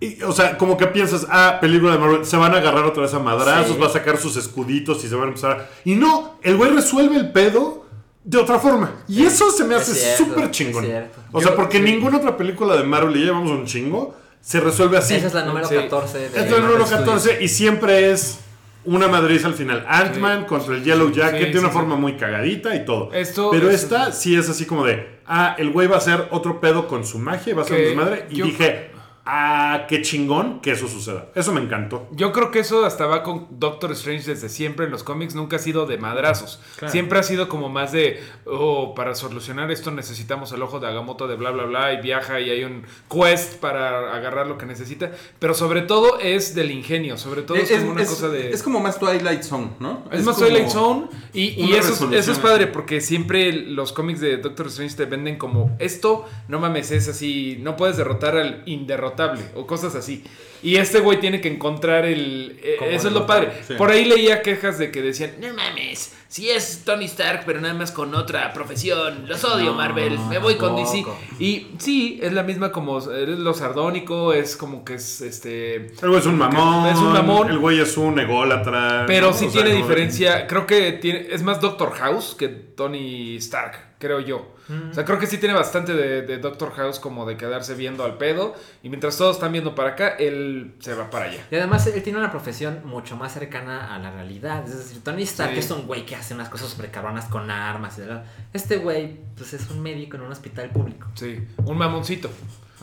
y, 0.00 0.22
o 0.22 0.32
sea, 0.32 0.56
como 0.58 0.76
que 0.76 0.86
piensas, 0.88 1.26
ah, 1.30 1.58
película 1.60 1.92
de 1.92 1.98
Marvel, 1.98 2.24
se 2.24 2.36
van 2.36 2.54
a 2.54 2.58
agarrar 2.58 2.84
otra 2.84 3.02
vez 3.02 3.14
a 3.14 3.18
madrazos, 3.18 3.74
Sí. 3.76 3.80
va 3.80 3.86
a 3.86 3.90
sacar 3.90 4.18
sus 4.18 4.36
escuditos 4.36 5.04
y 5.04 5.08
se 5.08 5.14
van 5.14 5.24
a 5.24 5.28
empezar 5.28 5.50
a... 5.52 5.68
Y 5.84 5.94
no, 5.94 6.38
el 6.42 6.56
güey 6.56 6.70
resuelve 6.70 7.16
el 7.16 7.32
pedo 7.32 7.81
de 8.24 8.38
otra 8.38 8.58
forma. 8.58 8.92
Y 9.08 9.24
eso 9.24 9.50
se 9.50 9.64
me 9.64 9.74
hace 9.74 10.16
súper 10.16 10.44
es 10.44 10.50
chingón. 10.52 10.84
cierto. 10.84 11.18
O 11.32 11.40
sea, 11.40 11.54
porque 11.56 11.78
sí. 11.78 11.84
ninguna 11.84 12.18
otra 12.18 12.36
película 12.36 12.76
de 12.76 12.84
Marvel, 12.84 13.16
y 13.16 13.20
ya 13.20 13.26
llevamos 13.26 13.50
un 13.50 13.66
chingo, 13.66 14.16
se 14.40 14.60
resuelve 14.60 14.98
así. 14.98 15.14
Esa 15.14 15.26
es 15.28 15.34
la 15.34 15.44
número 15.44 15.66
Sí. 15.68 15.74
14 15.74 16.18
de 16.18 16.26
Esto 16.26 16.38
es 16.40 16.44
el 16.46 16.50
número 16.62 16.68
Marvel 16.80 16.86
Studios. 16.86 17.04
14 17.22 17.44
y 17.44 17.48
siempre 17.48 18.10
es 18.12 18.38
una 18.84 19.06
madriz 19.08 19.44
al 19.44 19.54
final. 19.54 19.84
Ant-Man 19.88 20.44
contra 20.46 20.74
el 20.74 20.82
Yellow 20.84 21.10
Jacket 21.12 21.46
Sí, 21.48 21.52
de 21.52 21.58
una 21.60 21.68
sí, 21.68 21.74
forma 21.74 21.96
muy 21.96 22.16
cagadita 22.16 22.74
y 22.74 22.84
todo. 22.84 23.12
Esto 23.12 23.50
Pero 23.50 23.70
es- 23.70 23.82
esta 23.84 24.12
sí 24.12 24.36
es 24.36 24.48
así 24.48 24.66
como 24.66 24.84
de, 24.84 25.18
ah, 25.26 25.54
el 25.58 25.70
güey 25.70 25.86
va 25.88 25.96
a 25.96 25.98
hacer 25.98 26.28
otro 26.30 26.60
pedo 26.60 26.88
con 26.88 27.04
su 27.04 27.18
magia 27.18 27.52
y 27.52 27.54
va 27.54 27.62
a 27.62 27.64
ser 27.64 27.76
un 27.78 27.84
desmadre. 27.84 28.26
Y 28.30 28.36
yo- 28.36 28.44
dije, 28.46 28.90
ah, 29.24 29.86
qué 29.88 30.02
chingón 30.02 30.60
que 30.60 30.72
eso 30.72 30.88
suceda. 30.88 31.26
Eso 31.34 31.52
me 31.52 31.60
encantó. 31.60 32.08
Yo 32.12 32.32
creo 32.32 32.50
que 32.50 32.58
eso 32.60 32.84
hasta 32.84 33.06
va 33.06 33.22
con 33.22 33.46
Doctor 33.58 33.92
Strange 33.92 34.30
desde 34.30 34.48
siempre 34.48 34.86
en 34.86 34.90
los 34.90 35.04
cómics. 35.04 35.34
Nunca 35.34 35.56
ha 35.56 35.58
sido 35.58 35.86
de 35.86 35.96
madrazos. 35.98 36.60
Siempre 36.88 37.18
ha 37.18 37.22
sido 37.22 37.48
como 37.48 37.68
más 37.68 37.92
de, 37.92 38.20
oh, 38.46 38.94
para 38.94 39.14
solucionar 39.14 39.70
esto 39.70 39.90
necesitamos 39.92 40.50
el 40.52 40.62
ojo 40.62 40.80
de 40.80 40.88
Agamotto 40.88 41.28
de 41.28 41.36
bla, 41.36 41.50
bla, 41.52 41.64
bla. 41.64 41.92
Y 41.92 42.00
viaja 42.02 42.40
y 42.40 42.50
hay 42.50 42.64
un 42.64 42.84
quest 43.08 43.60
para 43.60 44.12
agarrar 44.16 44.46
lo 44.48 44.58
que 44.58 44.66
necesita. 44.66 45.12
Pero 45.38 45.54
sobre 45.54 45.82
todo 45.82 46.18
es 46.18 46.54
del 46.56 46.70
ingenio. 46.72 47.16
Sobre 47.16 47.42
todo 47.42 47.56
es, 47.58 47.70
como 47.70 47.92
una 47.92 48.04
cosa 48.04 48.28
de... 48.28 48.50
es 48.50 48.62
como 48.62 48.80
más 48.80 48.98
Twilight 48.98 49.42
Zone, 49.42 49.68
¿no? 49.78 50.04
Es, 50.10 50.24
más 50.24 50.34
como- 50.34 50.48
Twilight 50.48 50.68
Zone 50.68 51.06
y, 51.32 51.72
eso, 51.74 51.92
es- 52.10 52.12
eso 52.18 52.32
es 52.32 52.38
padre 52.40 52.66
porque 52.66 53.00
siempre 53.00 53.52
los 53.52 53.92
cómics 53.92 54.20
de 54.20 54.38
Doctor 54.38 54.66
Strange 54.66 54.96
te 54.96 55.04
venden 55.04 55.38
como 55.38 55.76
esto, 55.78 56.26
no 56.48 56.58
mames, 56.58 56.90
es 56.90 57.08
así, 57.08 57.58
no 57.60 57.76
puedes 57.76 57.96
derrotar 57.96 58.36
al 58.36 58.62
inderrotable 58.66 59.11
inagotable 59.12 59.44
o 59.54 59.66
cosas 59.66 59.94
así. 59.94 60.24
Y 60.62 60.76
este 60.76 61.00
güey 61.00 61.18
tiene 61.20 61.40
que 61.40 61.48
encontrar 61.48 62.04
el... 62.04 62.58
eh, 62.62 62.76
¿Cómo 62.78 62.90
eso 62.90 63.08
es 63.08 63.14
lo 63.14 63.26
padre. 63.26 63.50
Sí. 63.66 63.74
Por 63.74 63.90
ahí 63.90 64.04
leía 64.04 64.42
quejas 64.42 64.78
de 64.78 64.90
que 64.92 65.02
decían, 65.02 65.32
no 65.40 65.48
mames, 65.54 66.14
si 66.28 66.48
es 66.50 66.82
Tony 66.84 67.04
Stark, 67.06 67.42
pero 67.44 67.60
nada 67.60 67.74
más 67.74 67.90
con 67.92 68.14
otra 68.14 68.52
profesión. 68.54 69.24
Los 69.28 69.44
odio, 69.44 69.66
No, 69.66 69.74
Marvel. 69.74 70.18
Me 70.30 70.38
voy 70.38 70.54
con 70.54 70.76
DC. 70.76 70.92
tampoco. 71.02 71.18
Y 71.40 71.66
sí, 71.78 72.20
es 72.22 72.32
la 72.32 72.42
misma 72.42 72.70
como 72.72 73.00
eres 73.10 73.38
lo 73.38 73.52
sardónico, 73.54 74.32
es 74.32 74.56
como 74.56 74.84
que 74.84 74.94
es 74.94 75.20
este... 75.20 75.74
El 76.00 76.08
güey 76.08 76.20
es 76.20 76.26
un 76.26 76.38
mamón. 76.38 76.88
Es 76.88 76.98
un 76.98 77.12
mamón. 77.12 77.50
El 77.50 77.58
güey 77.58 77.80
es 77.80 77.96
un 77.96 78.18
ególatra. 78.18 79.04
Pero 79.06 79.28
¿no? 79.28 79.32
sí 79.34 79.46
O 79.46 79.50
sea, 79.50 79.62
tiene 79.62 79.78
no- 79.78 79.84
diferencia. 79.84 80.46
Creo 80.46 80.66
que 80.66 80.92
tiene, 80.92 81.26
es 81.30 81.42
más 81.42 81.60
Doctor 81.60 81.92
House 81.94 82.34
que 82.38 82.48
Tony 82.48 83.36
Stark, 83.36 83.96
creo 83.98 84.20
yo. 84.20 84.52
O 84.90 84.94
sea, 84.94 85.04
creo 85.04 85.18
que 85.18 85.26
sí 85.26 85.36
tiene 85.36 85.54
bastante 85.54 85.92
de, 85.92 86.22
de 86.22 86.38
Doctor 86.38 86.72
House 86.76 86.98
como 86.98 87.26
de 87.26 87.36
quedarse 87.36 87.74
viendo 87.74 88.04
al 88.04 88.16
pedo. 88.16 88.54
Y 88.82 88.88
mientras 88.88 89.18
todos 89.18 89.36
están 89.36 89.52
viendo 89.52 89.74
para 89.74 89.90
acá, 89.90 90.16
él 90.52 90.74
se 90.80 90.94
va 90.94 91.10
para 91.10 91.26
allá. 91.26 91.44
Y 91.50 91.56
además 91.56 91.86
él 91.86 92.02
tiene 92.02 92.18
una 92.18 92.30
profesión 92.30 92.80
mucho 92.84 93.16
más 93.16 93.32
cercana 93.32 93.94
a 93.94 93.98
la 93.98 94.10
realidad. 94.10 94.62
Es 94.66 94.76
decir, 94.78 95.02
Tony 95.02 95.22
Stark 95.22 95.52
Sí. 95.54 95.58
es 95.60 95.70
un 95.70 95.86
güey 95.86 96.04
que 96.06 96.14
hace 96.16 96.34
unas 96.34 96.48
cosas 96.48 96.68
súper 96.70 96.90
cabronas 96.90 97.24
con 97.26 97.50
armas 97.50 97.98
y 97.98 98.02
tal. 98.02 98.24
Este 98.52 98.76
güey, 98.78 99.16
pues 99.36 99.54
es 99.54 99.70
un 99.70 99.82
médico 99.82 100.16
en 100.16 100.22
un 100.22 100.32
hospital 100.32 100.70
público. 100.70 101.08
Sí, 101.14 101.38
un 101.64 101.78
mamoncito. 101.78 102.30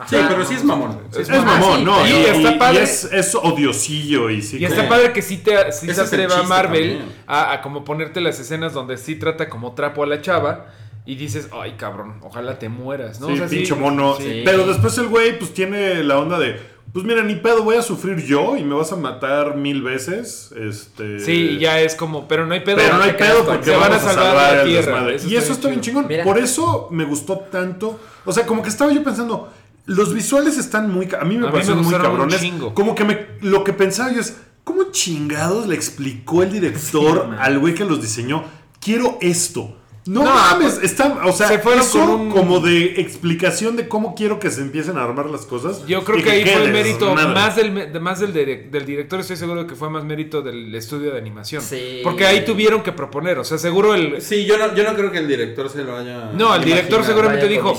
Sí, 0.07 0.15
pero 0.29 0.45
sí 0.45 0.53
es 0.53 0.63
mamón. 0.63 0.97
Sí 1.11 1.21
Es 1.21 1.29
Ah, 1.29 1.41
mamón, 1.41 1.79
sí, 1.79 1.83
¿no? 1.85 2.07
y 2.07 2.09
Y, 2.09 2.13
está 2.25 2.51
y- 2.51 2.55
y 2.55 2.57
padre. 2.57 2.83
es, 2.83 3.03
es 3.11 3.35
odiosillo 3.35 4.29
y 4.29 4.41
sí. 4.41 4.57
Y 4.57 4.63
está 4.65 4.87
padre 4.87 5.11
que 5.11 5.21
sí, 5.21 5.37
te, 5.37 5.71
sí 5.73 5.93
se 5.93 5.99
atreva 6.01 6.35
chiste 6.35 6.47
Marvel 6.47 7.01
a, 7.27 7.51
a 7.51 7.61
como 7.61 7.83
ponerte 7.83 8.21
las 8.21 8.39
escenas 8.39 8.73
donde 8.73 8.97
sí 8.97 9.15
trata 9.15 9.49
como 9.49 9.73
trapo 9.73 10.03
a 10.03 10.07
la 10.07 10.21
chava. 10.21 10.67
Y 11.05 11.15
dices, 11.15 11.49
ay 11.51 11.71
cabrón, 11.73 12.19
ojalá 12.21 12.59
te 12.59 12.69
mueras, 12.69 13.19
¿no? 13.19 13.27
Sí, 13.27 13.33
O 13.33 13.37
sea, 13.37 13.49
sí- 13.49 13.55
pinche 13.57 13.73
mono. 13.75 14.15
sí. 14.17 14.43
Pero 14.45 14.67
después 14.67 14.95
el 14.99 15.07
güey, 15.07 15.37
pues 15.39 15.53
tiene 15.53 16.03
la 16.03 16.19
onda 16.19 16.37
de. 16.37 16.61
Pues 16.91 17.05
mira, 17.05 17.23
ni 17.23 17.35
pedo, 17.35 17.63
voy 17.63 17.75
a 17.75 17.81
sufrir 17.81 18.25
yo 18.25 18.57
y 18.57 18.63
me 18.63 18.73
vas 18.73 18.91
a 18.91 18.95
matar 18.95 19.55
mil 19.55 19.81
veces. 19.81 20.51
Este. 20.57 21.19
Sí, 21.19 21.31
y 21.31 21.59
ya 21.59 21.79
es 21.79 21.93
como, 21.95 22.27
pero 22.27 22.45
no 22.45 22.53
hay 22.53 22.61
pedo. 22.61 22.77
Pero 22.77 22.97
no 22.97 23.03
hay 23.03 23.13
pedo 23.13 23.45
porque 23.45 23.65
se 23.65 23.75
van 23.75 23.93
a 23.93 23.99
salvar 23.99 24.35
la 24.35 24.61
el 24.61 24.67
tierra. 24.67 25.11
Eso 25.11 25.27
y 25.27 25.35
eso 25.35 25.53
está 25.53 25.67
bien 25.67 25.81
chingón. 25.81 26.07
Mira. 26.07 26.23
Por 26.23 26.39
eso 26.39 26.87
me 26.91 27.05
gustó 27.05 27.37
tanto. 27.37 27.99
O 28.25 28.31
sea, 28.31 28.45
como 28.45 28.63
que 28.63 28.69
estaba 28.69 28.91
yo 28.91 29.03
pensando. 29.03 29.51
Los 29.85 30.13
visuales 30.13 30.57
están 30.57 30.91
muy. 30.91 31.09
A 31.19 31.25
mí 31.25 31.37
me 31.37 31.47
A 31.47 31.49
mí 31.49 31.53
parecen 31.53 31.77
me 31.77 31.83
muy 31.83 31.93
cabrones. 31.93 32.41
Como 32.73 32.95
que 32.95 33.03
me, 33.03 33.27
lo 33.41 33.63
que 33.63 33.73
pensaba 33.73 34.11
yo 34.11 34.21
es. 34.21 34.37
¿Cómo 34.63 34.91
chingados 34.91 35.67
le 35.67 35.73
explicó 35.73 36.43
el 36.43 36.51
director 36.51 37.27
Sí, 37.29 37.35
al 37.39 37.57
güey 37.57 37.73
que 37.73 37.85
los 37.85 38.01
diseñó? 38.01 38.43
Quiero 38.79 39.17
esto. 39.19 39.78
No, 40.09 40.23
No, 40.23 40.33
mames, 40.33 40.73
pues, 40.79 40.91
están, 40.91 41.19
o 41.23 41.31
sea, 41.31 41.47
se 41.49 41.59
fueron 41.59 41.81
eso 41.81 41.99
con 41.99 42.09
un- 42.09 42.31
como 42.31 42.59
de 42.61 42.99
explicación 42.99 43.75
de 43.75 43.87
cómo 43.87 44.15
quiero 44.15 44.39
que 44.39 44.49
se 44.49 44.61
empiecen 44.61 44.97
a 44.97 45.03
armar 45.03 45.29
las 45.29 45.45
cosas. 45.45 45.85
Yo 45.85 46.03
creo 46.03 46.23
que 46.23 46.31
ahí 46.31 46.43
fue 46.45 46.63
el 46.65 46.71
mérito 46.71 47.13
más 47.13 47.55
del, 47.55 47.91
de- 47.93 47.99
más 47.99 48.19
del, 48.19 48.33
dire- 48.33 48.69
del 48.71 48.85
director, 48.85 49.19
estoy 49.19 49.35
seguro 49.37 49.67
que 49.67 49.75
fue 49.75 49.89
más 49.89 50.03
mérito 50.03 50.41
del 50.41 50.73
estudio 50.73 51.11
de 51.11 51.19
animación. 51.19 51.61
Sí. 51.61 52.01
Porque 52.03 52.25
ahí 52.25 52.43
tuvieron 52.43 52.81
que 52.81 52.91
proponer, 52.91 53.37
o 53.39 53.43
sea, 53.43 53.57
seguro 53.57 53.93
el... 53.93 54.21
Sí, 54.21 54.45
yo 54.45 54.57
no, 54.57 54.73
yo 54.75 54.83
no 54.83 54.95
creo 54.95 55.11
que 55.11 55.19
el 55.19 55.27
director 55.27 55.69
se 55.69 55.83
lo 55.83 55.95
haya. 55.95 56.31
No, 56.33 56.55
el 56.55 56.63
director 56.65 57.03
seguramente 57.03 57.47
dijo, 57.47 57.73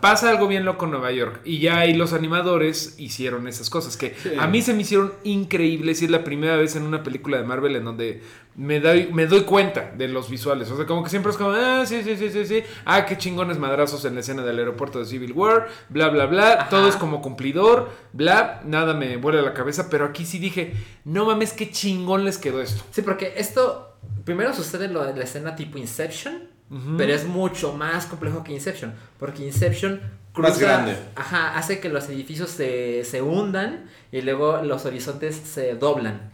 pasa 0.00 0.28
algo 0.30 0.48
bien 0.48 0.64
loco 0.64 0.84
en 0.84 0.90
Nueva 0.90 1.10
York. 1.12 1.40
Y 1.44 1.60
ya 1.60 1.78
ahí 1.78 1.94
los 1.94 2.12
animadores 2.12 2.94
hicieron 2.98 3.48
esas 3.48 3.70
cosas 3.70 3.96
que 3.96 4.14
Sí. 4.22 4.30
a 4.38 4.46
mí 4.46 4.60
se 4.60 4.74
me 4.74 4.82
hicieron 4.82 5.12
increíbles 5.24 6.02
y 6.02 6.04
es 6.04 6.10
la 6.10 6.24
primera 6.24 6.56
vez 6.56 6.76
en 6.76 6.82
una 6.82 7.02
película 7.02 7.38
de 7.38 7.44
Marvel 7.44 7.76
en 7.76 7.84
donde 7.84 8.22
me 8.56 8.80
doy, 8.80 9.10
me 9.12 9.26
doy 9.26 9.42
cuenta 9.42 9.92
de 9.96 10.08
los 10.08 10.28
visuales. 10.28 10.70
O 10.70 10.76
sea, 10.76 10.86
como 10.86 11.02
que 11.02 11.10
siempre 11.10 11.30
es 11.30 11.38
como, 11.38 11.50
ah, 11.50 11.84
sí, 11.86 12.02
sí, 12.02 12.16
sí, 12.16 12.30
sí, 12.30 12.44
sí. 12.46 12.62
Ah, 12.84 13.06
qué 13.06 13.16
chingones 13.16 13.58
madrazos 13.58 14.04
en 14.04 14.14
la 14.14 14.20
escena 14.20 14.42
del 14.42 14.58
aeropuerto 14.58 14.98
de 14.98 15.06
Civil 15.06 15.32
War, 15.32 15.68
bla, 15.88 16.08
bla, 16.08 16.26
bla. 16.26 16.52
Ajá. 16.54 16.68
Todo 16.68 16.88
es 16.88 16.96
como 16.96 17.22
cumplidor, 17.22 17.90
bla, 18.12 18.60
nada 18.64 18.94
me 18.94 19.16
vuela 19.16 19.42
la 19.42 19.54
cabeza. 19.54 19.88
Pero 19.88 20.04
aquí 20.04 20.26
sí 20.26 20.38
dije, 20.38 20.74
no 21.04 21.24
mames, 21.24 21.52
qué 21.52 21.70
chingón 21.70 22.24
les 22.24 22.38
quedó 22.38 22.60
esto. 22.60 22.82
Sí, 22.90 23.02
porque 23.02 23.34
esto 23.36 23.96
primero 24.24 24.54
sucede 24.54 24.88
lo 24.88 25.04
de 25.04 25.14
la 25.16 25.24
escena 25.24 25.56
tipo 25.56 25.78
Inception, 25.78 26.48
pero 26.96 27.12
es 27.12 27.26
mucho 27.26 27.72
más 27.72 28.06
complejo 28.06 28.44
que 28.44 28.52
Inception, 28.52 28.94
porque 29.18 29.44
Inception 29.44 30.00
Más 30.36 30.58
grande. 30.58 30.96
ajá, 31.16 31.56
hace 31.58 31.80
que 31.80 31.88
los 31.88 32.08
edificios 32.08 32.50
se, 32.50 33.04
se 33.04 33.20
hundan 33.20 33.84
y 34.12 34.22
luego 34.22 34.62
los 34.62 34.84
horizontes 34.86 35.36
se 35.36 35.74
doblan. 35.74 36.30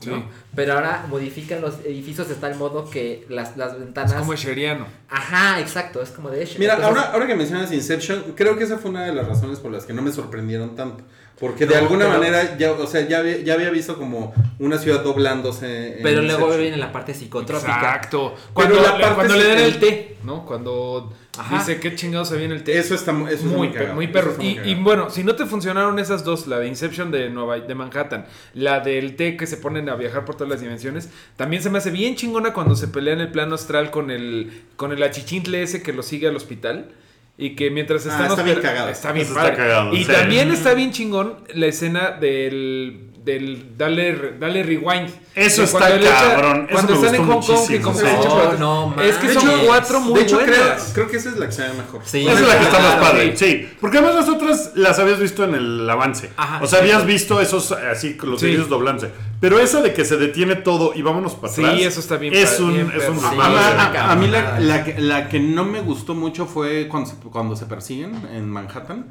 Pero 0.55 0.75
ahora 0.75 1.07
modifican 1.09 1.61
los 1.61 1.81
edificios 1.85 2.29
de 2.29 2.35
tal 2.37 2.57
modo 2.57 2.89
que 2.91 3.25
las, 3.29 3.57
las 3.57 3.79
ventanas... 3.79 4.13
Es 4.13 4.19
como 4.19 4.35
Sheriano. 4.35 4.87
Ajá, 5.09 5.61
exacto, 5.61 6.03
es 6.03 6.11
como 6.11 6.29
de... 6.31 6.47
Mira, 6.59 6.75
Entonces- 6.75 6.85
ahora, 7.03 7.13
ahora 7.13 7.27
que 7.27 7.35
mencionas 7.35 7.73
Inception, 7.73 8.35
creo 8.37 8.57
que 8.59 8.65
esa 8.65 8.79
fue 8.79 8.91
una 8.91 9.05
de 9.07 9.13
las 9.15 9.27
razones 9.27 9.59
por 9.61 9.71
las 9.73 9.85
que 9.87 9.93
no 9.93 10.03
me 10.03 10.13
sorprendieron 10.13 10.75
tanto. 10.77 11.03
Porque 11.39 11.67
de 11.67 11.75
No, 11.75 11.81
alguna 11.83 12.07
pero- 12.07 12.19
manera, 12.19 12.57
ya, 12.57 12.73
o 12.73 12.87
sea, 12.87 13.07
ya, 13.07 13.19
había- 13.19 13.39
ya 13.43 13.55
había 13.55 13.69
visto 13.71 13.99
como 13.99 14.33
una 14.59 14.79
ciudad 14.79 15.03
doblándose. 15.03 15.99
en 15.99 16.03
Pero 16.03 16.23
luego 16.23 16.49
viene 16.57 16.77
la 16.79 16.93
parte 16.93 17.13
psicotrópica. 17.13 17.75
Exacto. 17.77 18.35
Cuando, 18.55 18.77
la 18.77 18.93
parte 18.99 19.15
cuando 19.15 19.37
le 19.37 19.49
dan 19.49 19.59
el 19.59 19.79
té, 19.79 20.17
¿no? 20.23 20.47
Cuando 20.47 21.13
Ajá. 21.39 21.59
dice 21.59 21.81
qué 21.81 21.95
chingados 21.95 22.29
se 22.29 22.37
viene 22.37 22.55
el 22.55 22.63
té. 22.65 22.79
Eso 22.79 22.95
está 22.95 23.13
eso 23.31 23.45
muy, 23.47 23.57
muy 23.57 23.69
per- 23.69 23.77
cagado, 23.79 23.95
muy 23.95 24.05
eso 24.07 24.13
perro. 24.13 24.31
está 24.31 24.43
muy 24.43 24.59
Y, 24.71 24.75
bueno, 24.77 25.11
si 25.11 25.25
no 25.25 25.35
te 25.37 25.47
funcionaron 25.47 25.99
esas 25.99 26.25
dos, 26.25 26.47
la 26.47 26.59
de 26.59 26.69
Inception 26.69 27.11
de 27.11 27.31
Nueva 27.31 27.59
de 27.59 27.75
Manhattan, 27.75 28.27
la 28.55 28.81
del 28.81 29.17
té 29.17 29.37
que 29.37 29.47
se 29.47 29.57
ponen 29.57 29.89
a 29.89 29.97
viajar 29.97 30.25
por 30.25 30.35
todas 30.37 30.51
las 30.51 30.61
dimensiones, 30.61 31.09
también 31.37 31.63
se 31.63 31.71
me 31.71 31.79
hace 31.79 31.91
bien 31.91 32.15
chingona 32.17 32.53
cuando 32.53 32.75
se 32.77 32.89
pelea 32.89 33.15
en 33.15 33.21
el 33.21 33.31
plano 33.31 33.55
astral 33.55 33.91
con 33.91 34.11
el 34.11 34.63
con 34.77 34.93
el 34.93 35.03
achichintle 35.03 35.63
ese 35.63 35.83
que 35.83 35.93
lo 35.93 36.03
sigue 36.03 36.29
al 36.29 36.37
hospital. 36.37 36.91
Y 37.39 37.55
que 37.55 37.71
mientras 37.71 38.07
Ah, 38.07 38.13
están 38.13 38.31
está 38.31 38.43
bien 38.43 38.61
cagado. 38.63 38.89
Está 38.89 39.13
bien 39.13 39.27
está 39.27 39.55
cagado, 39.55 39.93
y 39.95 40.05
sí. 40.05 40.11
también 40.11 40.51
está 40.51 40.73
bien 40.73 40.91
chingón 40.91 41.35
la 41.53 41.67
escena 41.67 42.13
del, 42.13 43.06
del 43.27 43.77
dale, 43.77 44.35
dale 44.39 44.63
rewind. 44.63 45.11
Eso 45.35 45.61
De 45.63 45.67
está 45.67 45.95
echa- 45.97 46.15
cabrón, 46.31 46.67
eso 46.71 46.73
Cuando 46.73 46.95
están 46.95 47.15
en 47.17 47.27
Hong 47.27 47.41
Kong 47.43 47.63
y 47.65 47.67
sí. 47.67 47.75
echa 47.75 48.57
No, 48.59 48.95
no 48.95 49.03
Es 49.03 49.17
que 49.17 49.27
manches. 49.27 49.43
son 49.43 49.67
cuatro 49.67 50.01
muy 50.01 50.15
de 50.21 50.27
hecho, 50.27 50.39
creo, 50.39 50.57
buenas. 50.65 50.91
creo 50.95 51.09
que 51.11 51.17
esa 51.19 51.29
es 51.31 51.37
la 51.37 51.47
que 51.47 51.53
se 51.53 51.63
ve 51.63 51.69
mejor. 51.75 52.01
Sí. 52.05 52.27
Esa 52.27 52.41
es 52.41 52.49
la 52.49 52.59
que 52.59 52.65
está 52.65 52.79
más 52.79 52.95
padre, 52.95 53.37
sí. 53.37 53.69
Porque 53.81 53.99
además 53.99 54.15
las 54.15 54.29
otras 54.29 54.71
las 54.77 54.99
habías 55.01 55.19
visto 55.19 55.45
en 55.45 55.55
el 55.57 55.91
avance. 55.91 56.31
Ajá, 56.37 56.57
o 56.63 56.67
sea, 56.67 56.79
exacto. 56.79 56.85
habías 56.85 57.07
visto 57.07 57.41
esos 57.41 57.73
así, 57.73 58.17
los 58.23 58.39
Sí. 58.41 58.47
edificios 58.47 58.69
doblándose. 58.71 59.11
Pero 59.41 59.59
esa 59.59 59.83
de 59.83 59.93
que 59.93 60.05
se 60.05 60.17
detiene 60.17 60.55
todo 60.57 60.93
y 60.95 61.03
vámonos 61.03 61.35
para 61.35 61.53
Sí, 61.53 61.63
atrás. 61.65 61.81
eso 61.83 62.01
está 62.01 62.17
bien 62.17 62.33
Es 62.33 62.59
un, 62.61 62.73
bien 62.73 62.93
es 62.97 63.09
un. 63.09 63.19
Sí. 63.21 63.27
A, 63.27 64.15
mí 64.17 64.29
la, 64.29 64.41
cabrón. 64.41 64.69
la 64.69 64.85
que, 64.85 65.01
la 65.01 65.29
que 65.29 65.41
no 65.41 65.65
me 65.65 65.81
gustó 65.81 66.15
mucho 66.15 66.47
fue 66.47 66.87
cuando 66.89 67.11
se, 67.11 67.17
cuando 67.17 67.57
se 67.57 67.67
persiguen 67.67 68.15
en 68.33 68.49
Manhattan. 68.49 69.07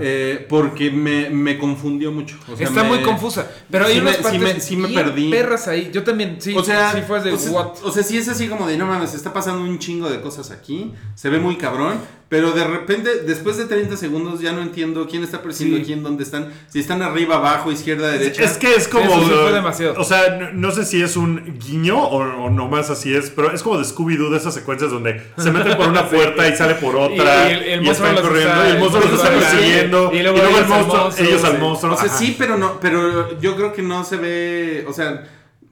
Eh, 0.00 0.46
porque 0.48 0.90
me, 0.90 1.30
me 1.30 1.58
confundió 1.58 2.12
mucho. 2.12 2.36
O 2.52 2.56
sea, 2.56 2.66
Está 2.68 2.82
me- 2.84 2.90
muy 2.90 3.02
confusa. 3.02 3.50
Pero 3.70 3.86
hay 3.86 3.94
sí 3.94 4.00
unas 4.00 4.16
me- 4.18 4.22
partes 4.22 4.40
sí 4.40 4.54
me- 4.54 4.60
sí 4.60 4.76
me 4.76 4.88
bien 4.88 5.04
perdí. 5.04 5.30
perras 5.30 5.66
ahí. 5.68 5.90
Yo 5.92 6.04
también, 6.04 6.36
sí. 6.40 6.54
o 6.56 6.62
sea, 6.62 6.92
sí 6.92 7.00
fue 7.06 7.20
de 7.20 7.32
o 7.32 7.38
sea, 7.38 7.50
what. 7.52 7.72
o 7.82 7.90
sea, 7.90 8.02
sí 8.02 8.16
es 8.16 8.28
así 8.28 8.46
como 8.48 8.66
de 8.68 8.76
no 8.78 8.86
mames, 8.86 9.14
está 9.14 9.32
pasando 9.32 9.62
un 9.62 9.78
chingo 9.78 10.08
de 10.08 10.20
cosas 10.20 10.50
aquí, 10.50 10.92
se 11.14 11.28
ve 11.28 11.38
muy 11.40 11.56
cabrón, 11.56 11.98
pero 12.34 12.50
de 12.50 12.64
repente, 12.64 13.20
después 13.24 13.56
de 13.58 13.66
30 13.66 13.96
segundos, 13.96 14.40
ya 14.40 14.50
no 14.50 14.60
entiendo 14.60 15.06
quién 15.08 15.22
está 15.22 15.40
persiguiendo 15.40 15.78
Sí. 15.78 15.86
quién, 15.86 16.02
dónde 16.02 16.24
están, 16.24 16.52
si 16.68 16.80
están 16.80 17.00
arriba, 17.00 17.36
abajo, 17.36 17.70
izquierda, 17.70 18.08
derecha. 18.08 18.42
Es 18.42 18.58
que 18.58 18.74
es 18.74 18.88
como. 18.88 19.04
Eso 19.04 19.20
sí 19.24 19.30
fue 19.30 19.52
demasiado. 19.52 19.94
O 20.00 20.02
sea, 20.02 20.36
no, 20.40 20.52
no 20.52 20.72
sé 20.72 20.84
si 20.84 21.00
es 21.00 21.16
un 21.16 21.56
guiño 21.64 21.96
o, 21.96 22.16
o 22.46 22.50
nomás 22.50 22.90
así 22.90 23.14
es, 23.14 23.30
pero 23.30 23.54
es 23.54 23.62
como 23.62 23.78
de 23.78 23.84
Scooby-Doo 23.84 24.30
de 24.32 24.38
esas 24.38 24.52
secuencias 24.52 24.90
donde 24.90 25.22
se 25.38 25.52
meten 25.52 25.76
por 25.76 25.86
una 25.86 26.08
puerta 26.10 26.48
y 26.48 26.56
sale 26.56 26.74
por 26.74 26.96
otra. 26.96 27.48
Y 27.48 27.52
el- 27.54 27.62
el 27.62 27.82
y 27.82 27.84
monstruo 27.86 28.08
están 28.08 28.24
corriendo 28.24 28.52
está- 28.52 28.68
y 28.68 28.72
el 28.72 28.78
monstruo 28.80 29.04
los 29.04 29.12
está 29.14 29.30
persiguiendo. 29.30 30.10
y 30.12 30.16
Y 30.16 30.22
luego 30.24 30.38
luego, 30.38 30.58
el 30.58 30.64
al 30.64 30.68
monstruo, 30.70 31.02
monstruo, 31.04 31.28
ellos 31.28 31.44
al 31.44 31.52
sí. 31.52 31.58
monstruo. 31.58 31.94
O 31.94 31.96
sea, 31.96 32.06
Ajá. 32.06 32.18
sí, 32.18 32.34
pero 32.36 32.58
no, 32.58 32.80
pero 32.80 33.38
yo 33.38 33.54
creo 33.54 33.72
que 33.72 33.82
no 33.82 34.02
se 34.02 34.16
ve, 34.16 34.84
o 34.88 34.92
sea, 34.92 35.22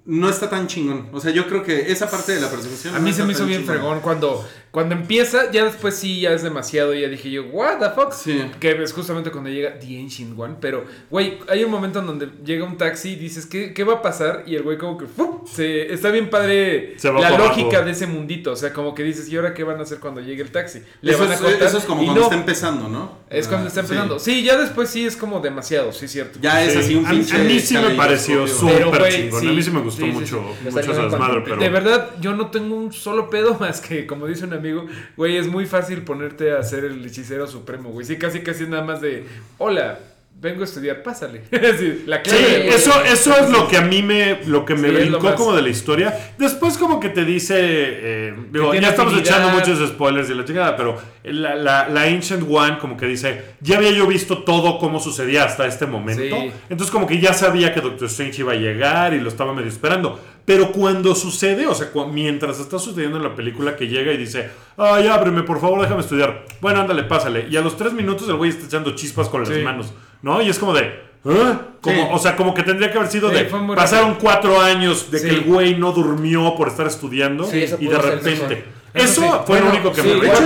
no 0.05 0.29
está 0.29 0.49
tan 0.49 0.67
chingón. 0.69 1.09
O 1.13 1.19
sea, 1.21 1.33
yo 1.33 1.47
creo 1.49 1.63
que 1.65 1.91
esa 1.93 2.09
parte 2.09 2.33
de 2.33 2.41
la 2.41 2.49
persecución. 2.51 2.95
A 2.95 2.99
no 2.99 3.05
mí 3.05 3.11
se 3.13 3.23
está 3.23 3.25
me 3.27 3.33
hizo 3.33 3.47
bien 3.47 3.61
chingón. 3.63 3.77
fregón 3.77 4.01
cuando, 4.01 4.45
cuando 4.73 4.95
empieza, 4.95 5.51
ya 5.53 5.65
después 5.67 5.95
sí, 5.95 6.21
ya 6.23 6.33
es 6.33 6.43
demasiado. 6.43 6.95
Y 6.95 7.03
ya 7.03 7.09
dije 7.09 7.31
yo, 7.31 7.45
¿What 7.45 7.79
the 7.79 7.91
fuck? 7.91 8.13
Sí. 8.13 8.43
Que 8.59 8.83
es 8.83 8.93
justamente 8.93 9.31
cuando 9.31 9.51
llega 9.51 9.79
The 9.79 10.01
Ancient 10.01 10.37
One. 10.39 10.57
Pero, 10.61 10.85
güey, 11.11 11.39
hay 11.49 11.63
un 11.63 11.71
momento 11.71 11.99
en 12.01 12.07
donde 12.07 12.29
llega 12.45 12.65
un 12.65 12.79
taxi 12.79 13.11
y 13.11 13.17
dices, 13.17 13.45
¿qué, 13.47 13.75
qué 13.75 13.85
va 13.85 13.95
a 13.95 14.03
pasar? 14.03 14.45
Y 14.47 14.55
el 14.57 14.63
güey, 14.63 14.79
como 14.79 14.97
que, 14.97 15.05
¡fu! 15.07 15.45
se, 15.47 15.93
está 15.93 16.11
bien 16.11 16.31
padre 16.31 16.95
Se 16.97 17.13
la 17.13 17.31
lógica 17.37 17.69
abajo. 17.69 17.85
de 17.85 17.91
ese 17.91 18.07
mundito. 18.07 18.53
O 18.53 18.57
sea, 18.57 18.73
como 18.73 18.95
que 18.95 19.03
dices, 19.03 19.29
¿y 19.29 19.37
ahora 19.37 19.53
qué 19.53 19.63
van 19.63 19.79
a 19.79 19.83
hacer 19.83 19.99
cuando 19.99 20.23
llegue 20.23 20.43
el 20.43 20.51
taxi? 20.51 20.81
¿Le 21.03 21.13
Eso 21.13 21.21
van 21.21 21.33
a 21.33 21.35
es, 21.35 21.41
cortar? 21.43 21.63
eso 21.69 21.77
es 21.79 21.85
como 21.85 22.03
Y 22.03 22.07
cuando 22.07 22.21
no, 22.23 22.27
está 22.29 22.39
empezando, 22.41 22.89
¿no? 22.89 23.19
Es 23.29 23.49
cuando 23.49 23.67
Ah, 23.67 23.69
está 23.69 23.81
empezando. 23.81 24.19
Sí. 24.19 24.43
ya 24.43 24.57
después 24.57 24.89
sí 24.89 25.05
es 25.05 25.17
como 25.17 25.41
demasiado, 25.41 25.93
sí, 25.93 26.07
es 26.07 26.13
cierto. 26.13 26.39
Ya 26.41 26.65
es 26.65 26.73
Sí. 26.73 26.79
así 26.79 26.95
un 26.95 27.05
pinche. 27.05 27.37
A 27.37 27.39
mí 27.41 27.61
sí 27.61 27.77
me 27.77 27.91
pareció 27.91 28.47
súper 28.49 29.13
chingón. 29.13 29.41
sí. 29.43 29.49
a 29.49 29.53
mí 29.53 29.63
sí 29.63 29.71
me 29.71 29.81
gustó 29.81 30.07
mucho, 30.07 30.43
sí. 30.63 30.71
mucho 30.71 30.81
Yo 30.95 31.03
desmadre, 31.11 31.43
pero. 31.45 31.57
De 31.59 31.69
verdad, 31.69 32.11
yo 32.21 32.35
no 32.35 32.51
tengo 32.51 32.75
un 32.75 32.91
solo 32.91 33.29
pedo 33.29 33.55
más 33.61 33.83
que, 33.83 34.07
como 34.07 34.27
dice 34.27 34.45
un 34.47 34.62
amigo, 34.63 34.87
güey, 35.17 35.37
es 35.37 35.49
muy 35.49 35.67
fácil 35.67 36.03
ponerte 36.03 36.53
a 36.53 36.63
ser 36.63 36.85
el 36.85 37.05
hechicero 37.05 37.47
supremo, 37.47 37.91
güey. 37.91 38.07
Sí, 38.07 38.17
casi 38.17 38.41
casi 38.41 38.67
nada 38.67 38.85
más 38.85 39.01
de, 39.01 39.27
hola, 39.59 39.99
vengo 40.43 40.63
a 40.63 40.65
estudiar, 40.65 41.03
pásale. 41.03 41.43
Sí, 41.79 42.03
la 42.07 42.17
Sí, 42.17 42.23
clave. 42.31 42.69
eso, 42.69 42.93
eso 43.05 43.37
es 43.39 43.49
lo 43.51 43.69
que 43.69 43.77
a 43.79 43.83
mí 43.83 44.03
me, 44.03 44.41
lo 44.47 44.65
que 44.65 44.75
me 44.75 44.89
Sí, 44.89 44.95
brincó 44.95 45.35
como 45.37 45.55
de 45.55 45.63
la 45.63 45.69
historia. 45.69 46.33
Después 46.37 46.77
como 46.77 46.99
que 47.01 47.09
te 47.09 47.25
dice, 47.25 47.55
eh, 47.59 48.35
digo, 48.51 48.75
ya 48.75 48.91
estamos 48.91 49.15
afinidad. 49.15 49.39
echando 49.39 49.57
muchos 49.59 49.89
spoilers 49.89 50.29
y 50.29 50.35
la 50.35 50.45
chingada, 50.45 50.77
pero 50.77 50.99
la, 51.23 51.55
la- 51.55 51.89
la 51.89 52.03
Ancient 52.03 52.43
One 52.51 52.79
como 52.79 52.97
que 52.97 53.07
dice, 53.07 53.43
ya 53.61 53.79
había 53.79 53.93
yo 53.93 54.07
visto 54.07 54.43
todo 54.43 54.79
cómo 54.79 54.99
sucedía 55.01 55.45
hasta 55.45 55.67
este 55.67 55.87
momento. 55.87 56.23
Sí. 56.37 56.53
Entonces 56.69 56.91
como 56.91 57.07
que 57.07 57.19
ya 57.21 57.33
sabía 57.33 57.73
que 57.73 57.81
Doctor 57.81 58.09
Strange 58.09 58.41
iba 58.43 58.53
a 58.53 58.57
llegar 58.57 59.15
y 59.15 59.21
lo 59.21 59.29
estaba 59.29 59.55
medio 59.55 59.69
esperando. 59.71 60.21
Pero 60.45 60.73
cuando 60.73 61.15
sucede, 61.15 61.69
o 61.69 61.75
sea, 61.75 61.89
mientras 62.13 62.59
está 62.59 62.77
sucediendo 62.81 63.17
en 63.17 63.23
la 63.23 63.37
película 63.37 63.77
que 63.77 63.87
llega 63.87 64.13
y 64.13 64.17
dice, 64.17 64.51
ay, 64.77 65.07
ábreme, 65.07 65.45
por 65.45 65.61
favor, 65.61 65.81
déjame 65.81 66.01
estudiar. 66.01 66.45
Bueno, 66.61 66.81
ándale, 66.81 67.05
pásale. 67.05 67.47
Y 67.49 67.57
a 67.57 67.61
los 67.61 67.77
tres 67.77 67.93
minutos 67.93 68.29
el 68.29 68.35
güey 68.35 68.51
está 68.51 68.67
echando 68.67 68.91
chispas 68.97 69.29
con 69.29 69.43
las 69.43 69.51
Sí. 69.55 69.61
manos, 69.63 69.95
¿no? 70.23 70.41
Y 70.43 70.49
es 70.49 70.59
como 70.59 70.73
de... 70.75 70.83
¿eh? 71.25 71.59
Como, 71.81 71.97
Sí. 71.97 72.09
O 72.13 72.19
sea, 72.19 72.37
como 72.37 72.55
que 72.55 72.63
tendría 72.63 72.91
que 72.91 72.99
haber 72.99 73.11
sido 73.11 73.29
Sí, 73.31 73.35
de... 73.37 73.45
Pasaron 73.75 74.15
cuatro 74.21 74.61
años 74.61 75.11
de 75.11 75.19
Sí. 75.19 75.29
que 75.29 75.35
el 75.35 75.41
güey 75.43 75.77
no 75.77 75.93
durmió 75.93 76.55
por 76.57 76.69
estar 76.69 76.87
estudiando 76.87 77.49
y 77.53 77.87
de 77.87 77.99
repente... 77.99 78.65
Eso, 78.95 79.23
fue 79.47 79.59
Bueno, 79.59 79.65
lo 79.67 79.71
único 79.73 79.93
que 79.93 80.03
sí, 80.03 80.07
me 80.09 80.13
de 80.15 80.19
hubieran 80.21 80.37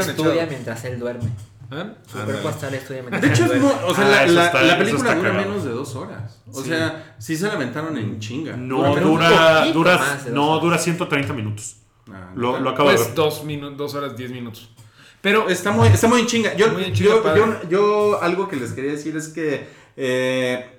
estudia 0.00 0.46
mientras 0.46 0.84
él 0.86 0.98
duerme. 0.98 1.28
¿Eh? 1.70 1.84
Su 2.10 2.18
cuerpo 2.18 2.48
astral 2.48 2.72
estudia 2.74 3.02
mientras 3.02 3.20
De 3.20 3.28
él 3.28 3.34
hecho, 3.34 3.42
es 3.44 3.48
duerme. 3.60 3.66
muy- 3.66 3.90
o 3.90 3.94
sea, 3.94 4.04
Ah, 4.06 4.08
la, 4.08 4.26
la- 4.26 4.46
está- 4.46 4.62
la 4.62 4.78
película 4.78 5.14
dura 5.14 5.32
menos 5.34 5.64
de 5.64 5.70
dos 5.72 5.94
horas. 5.96 6.40
O 6.50 6.62
Sí. 6.62 6.70
sea, 6.70 7.14
sí 7.18 7.36
se 7.36 7.46
la 7.46 7.52
aventaron 7.52 7.94
en 7.98 8.18
chinga. 8.20 8.56
No, 8.56 8.94
Pero 8.94 9.06
dura, 9.08 9.66
dura, 9.66 10.18
de 10.24 10.30
no, 10.30 10.58
dura 10.60 10.78
130 10.78 11.34
minutos. 11.34 11.76
Ah, 12.10 12.30
Lo, 12.34 12.58
lo 12.58 12.70
acabo 12.70 12.88
de 12.88 12.94
Pues 12.96 13.08
ver. 13.08 13.14
dos, 13.16 13.44
minu- 13.44 13.76
dos 13.76 13.94
horas, 13.94 14.16
diez 14.16 14.30
minutos. 14.30 14.70
Pero 15.20 15.48
Está 15.48 15.72
muy, 15.72 15.88
está 15.88 16.08
muy 16.08 16.20
en 16.20 16.26
chinga. 16.26 16.54
Yo, 16.54 16.72
Muy 16.72 16.84
en 16.84 16.92
chinga, 16.92 17.10
yo, 17.10 17.36
yo, 17.36 17.68
yo 17.68 18.22
algo 18.22 18.48
que 18.48 18.56
les 18.56 18.72
quería 18.72 18.92
decir 18.92 19.16
es 19.16 19.28
que 19.28 19.66
eh, 19.96 20.78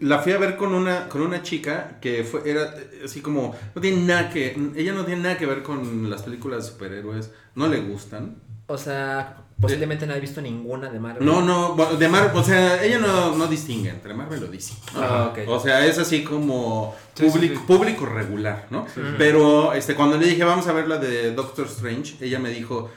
la 0.00 0.18
fui 0.18 0.32
a 0.32 0.38
ver 0.38 0.56
con 0.56 0.74
una, 0.74 1.08
con 1.08 1.22
una 1.22 1.42
chica 1.42 1.98
que 2.00 2.24
fue, 2.24 2.48
era 2.48 2.74
eh, 2.76 3.02
así 3.04 3.20
como, 3.20 3.54
no 3.74 3.80
tiene 3.80 4.02
nada 4.02 4.30
que, 4.30 4.56
ella 4.76 4.92
no 4.92 5.04
tiene 5.04 5.22
nada 5.22 5.38
que 5.38 5.46
ver 5.46 5.62
con 5.62 6.10
las 6.10 6.22
películas 6.22 6.64
de 6.64 6.72
superhéroes, 6.72 7.30
no 7.54 7.68
le 7.68 7.80
gustan. 7.80 8.36
O 8.66 8.76
sea, 8.76 9.44
posiblemente 9.58 10.06
no 10.06 10.14
he 10.14 10.20
visto 10.20 10.42
ninguna 10.42 10.90
de 10.90 11.00
Marvel. 11.00 11.24
No, 11.24 11.40
no, 11.40 11.74
de 11.96 12.08
Marvel, 12.08 12.36
o 12.36 12.44
sea, 12.44 12.84
ella 12.84 12.98
no, 12.98 13.34
no 13.34 13.46
distingue 13.46 13.88
entre 13.88 14.12
Marvel 14.12 14.44
o 14.44 14.48
DC. 14.48 14.74
¿no? 14.94 15.00
Ah. 15.02 15.34
O 15.46 15.58
sea, 15.58 15.86
es 15.86 15.98
así 15.98 16.22
como 16.22 16.94
Sí, 17.14 17.24
sí, 17.24 17.30
público, 17.30 17.54
sí. 17.54 17.66
público 17.66 18.06
regular, 18.06 18.66
¿no? 18.70 18.86
Pero 19.16 19.72
este, 19.72 19.94
cuando 19.94 20.18
le 20.18 20.26
dije, 20.26 20.44
vamos 20.44 20.66
a 20.66 20.72
ver 20.72 20.86
la 20.86 20.98
de 20.98 21.32
Doctor 21.32 21.66
Strange, 21.66 22.16
ella 22.20 22.38
me 22.38 22.50
dijo, 22.50 22.90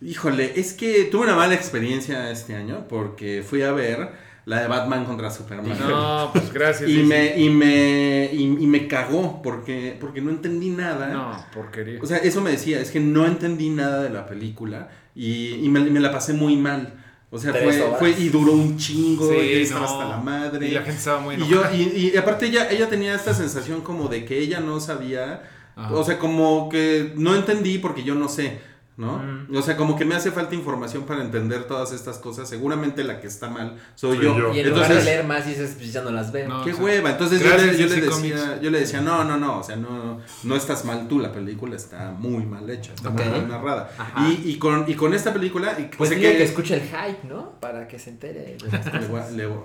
híjole, 0.00 0.52
es 0.58 0.72
que 0.72 1.04
tuve 1.04 1.24
una 1.24 1.36
mala 1.36 1.54
experiencia 1.54 2.30
este 2.30 2.54
año 2.54 2.86
porque 2.88 3.42
fui 3.48 3.62
a 3.62 3.72
ver 3.72 4.10
la 4.44 4.60
de 4.60 4.68
Batman 4.68 5.04
contra 5.04 5.30
Superman. 5.30 5.76
no, 5.78 6.30
pues 6.32 6.52
gracias. 6.52 6.88
Y 6.88 7.02
me, 7.02 7.36
y 7.36 7.50
me, 7.50 8.30
y, 8.32 8.42
y 8.42 8.66
me 8.66 8.86
cagó 8.86 9.40
porque, 9.42 9.96
porque 10.00 10.20
no 10.20 10.30
entendí 10.30 10.70
nada. 10.70 11.08
No, 11.08 11.46
porquería. 11.52 11.98
O 12.02 12.06
sea, 12.06 12.18
eso 12.18 12.40
me 12.40 12.52
decía, 12.52 12.80
es 12.80 12.90
que 12.90 13.00
no 13.00 13.26
entendí 13.26 13.70
nada 13.70 14.02
de 14.02 14.10
la 14.10 14.26
película 14.26 14.88
y, 15.14 15.54
y 15.54 15.68
me, 15.68 15.80
y 15.80 15.90
me 15.90 16.00
la 16.00 16.12
pasé 16.12 16.32
muy 16.32 16.56
mal. 16.56 17.02
O 17.28 17.38
sea, 17.38 17.52
fue, 17.52 17.72
fue 17.98 18.10
y 18.10 18.28
duró 18.28 18.52
un 18.52 18.76
chingo, 18.78 19.28
Sí, 19.28 19.36
y 19.36 19.62
estaba 19.62 19.80
no. 19.80 19.86
hasta 19.86 20.08
la 20.08 20.16
madre. 20.18 20.68
Y 20.68 20.70
la 20.70 20.82
gente 20.82 20.98
estaba 20.98 21.18
muy 21.20 21.34
Y 21.34 21.38
yo, 21.38 21.56
enojada. 21.56 21.74
y, 21.76 22.10
y 22.14 22.16
aparte 22.16 22.46
ella, 22.46 22.70
ella 22.70 22.88
tenía 22.88 23.14
esta 23.16 23.34
sensación 23.34 23.80
como 23.80 24.08
de 24.08 24.24
que 24.24 24.38
ella 24.38 24.60
no 24.60 24.78
sabía, 24.78 25.42
Ajá. 25.74 25.92
o 25.92 26.04
sea, 26.04 26.18
como 26.20 26.68
que 26.68 27.12
no 27.16 27.34
entendí 27.34 27.78
porque 27.78 28.04
yo 28.04 28.14
no 28.14 28.28
sé, 28.28 28.60
¿no? 28.96 29.20
O 29.54 29.62
sea, 29.62 29.76
como 29.76 29.96
que 29.96 30.04
me 30.04 30.14
hace 30.14 30.30
falta 30.30 30.54
información 30.54 31.04
para 31.04 31.22
entender 31.22 31.64
todas 31.64 31.92
estas 31.92 32.18
cosas. 32.18 32.48
Seguramente 32.48 33.04
la 33.04 33.20
que 33.20 33.26
está 33.26 33.50
mal 33.50 33.76
soy 33.94 34.16
Soy 34.16 34.24
yo. 34.24 34.38
yo. 34.38 34.54
Y 34.54 34.60
en 34.60 34.70
lugar 34.70 34.84
Entonces, 34.84 35.04
de 35.04 35.04
leer 35.04 35.24
más 35.26 35.46
dices, 35.46 35.74
pues 35.76 35.92
ya 35.92 36.02
no 36.02 36.10
las 36.10 36.32
veo. 36.32 36.48
No. 36.48 36.64
Qué 36.64 36.72
o 36.72 36.76
sea, 36.76 36.84
hueva. 36.84 37.10
Entonces 37.10 37.40
yo 37.42 37.56
le, 37.56 37.76
yo 37.78 37.86
le 37.86 38.00
decía, 38.00 38.60
yo 38.62 38.70
le 38.70 38.80
decía, 38.80 39.00
no, 39.02 39.24
no, 39.24 39.36
no, 39.36 39.58
o 39.58 39.62
sea, 39.62 39.76
no, 39.76 40.20
no 40.44 40.56
estás 40.56 40.84
mal 40.84 41.08
tú, 41.08 41.18
la 41.18 41.30
película 41.32 41.76
está 41.76 42.10
muy 42.18 42.44
mal 42.46 42.68
hecha, 42.70 42.92
está 42.94 43.10
Ok. 43.10 43.16
muy 43.20 43.28
mal 43.30 43.48
narrada. 43.48 43.90
Y, 44.28 44.50
y 44.50 44.58
con, 44.58 44.84
y 44.88 44.94
con 44.94 45.12
esta 45.14 45.32
película, 45.32 45.74
y 45.78 45.90
Pues 45.96 46.10
sé 46.10 46.16
que... 46.16 46.36
que 46.36 46.44
escuche 46.44 46.74
el 46.74 46.82
hype, 46.82 47.28
¿no? 47.28 47.52
Para 47.60 47.86
que 47.88 47.98
se 47.98 48.10
entere. 48.10 48.56
de 48.56 48.58
las 48.72 48.80
cosas. 48.90 49.02
le 49.02 49.06
voy 49.08 49.20
a- 49.20 49.30
le 49.30 49.46
voy- 49.46 49.56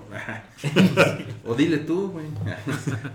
o 1.46 1.56
dile 1.56 1.78
tú, 1.80 2.10
güey. 2.12 2.26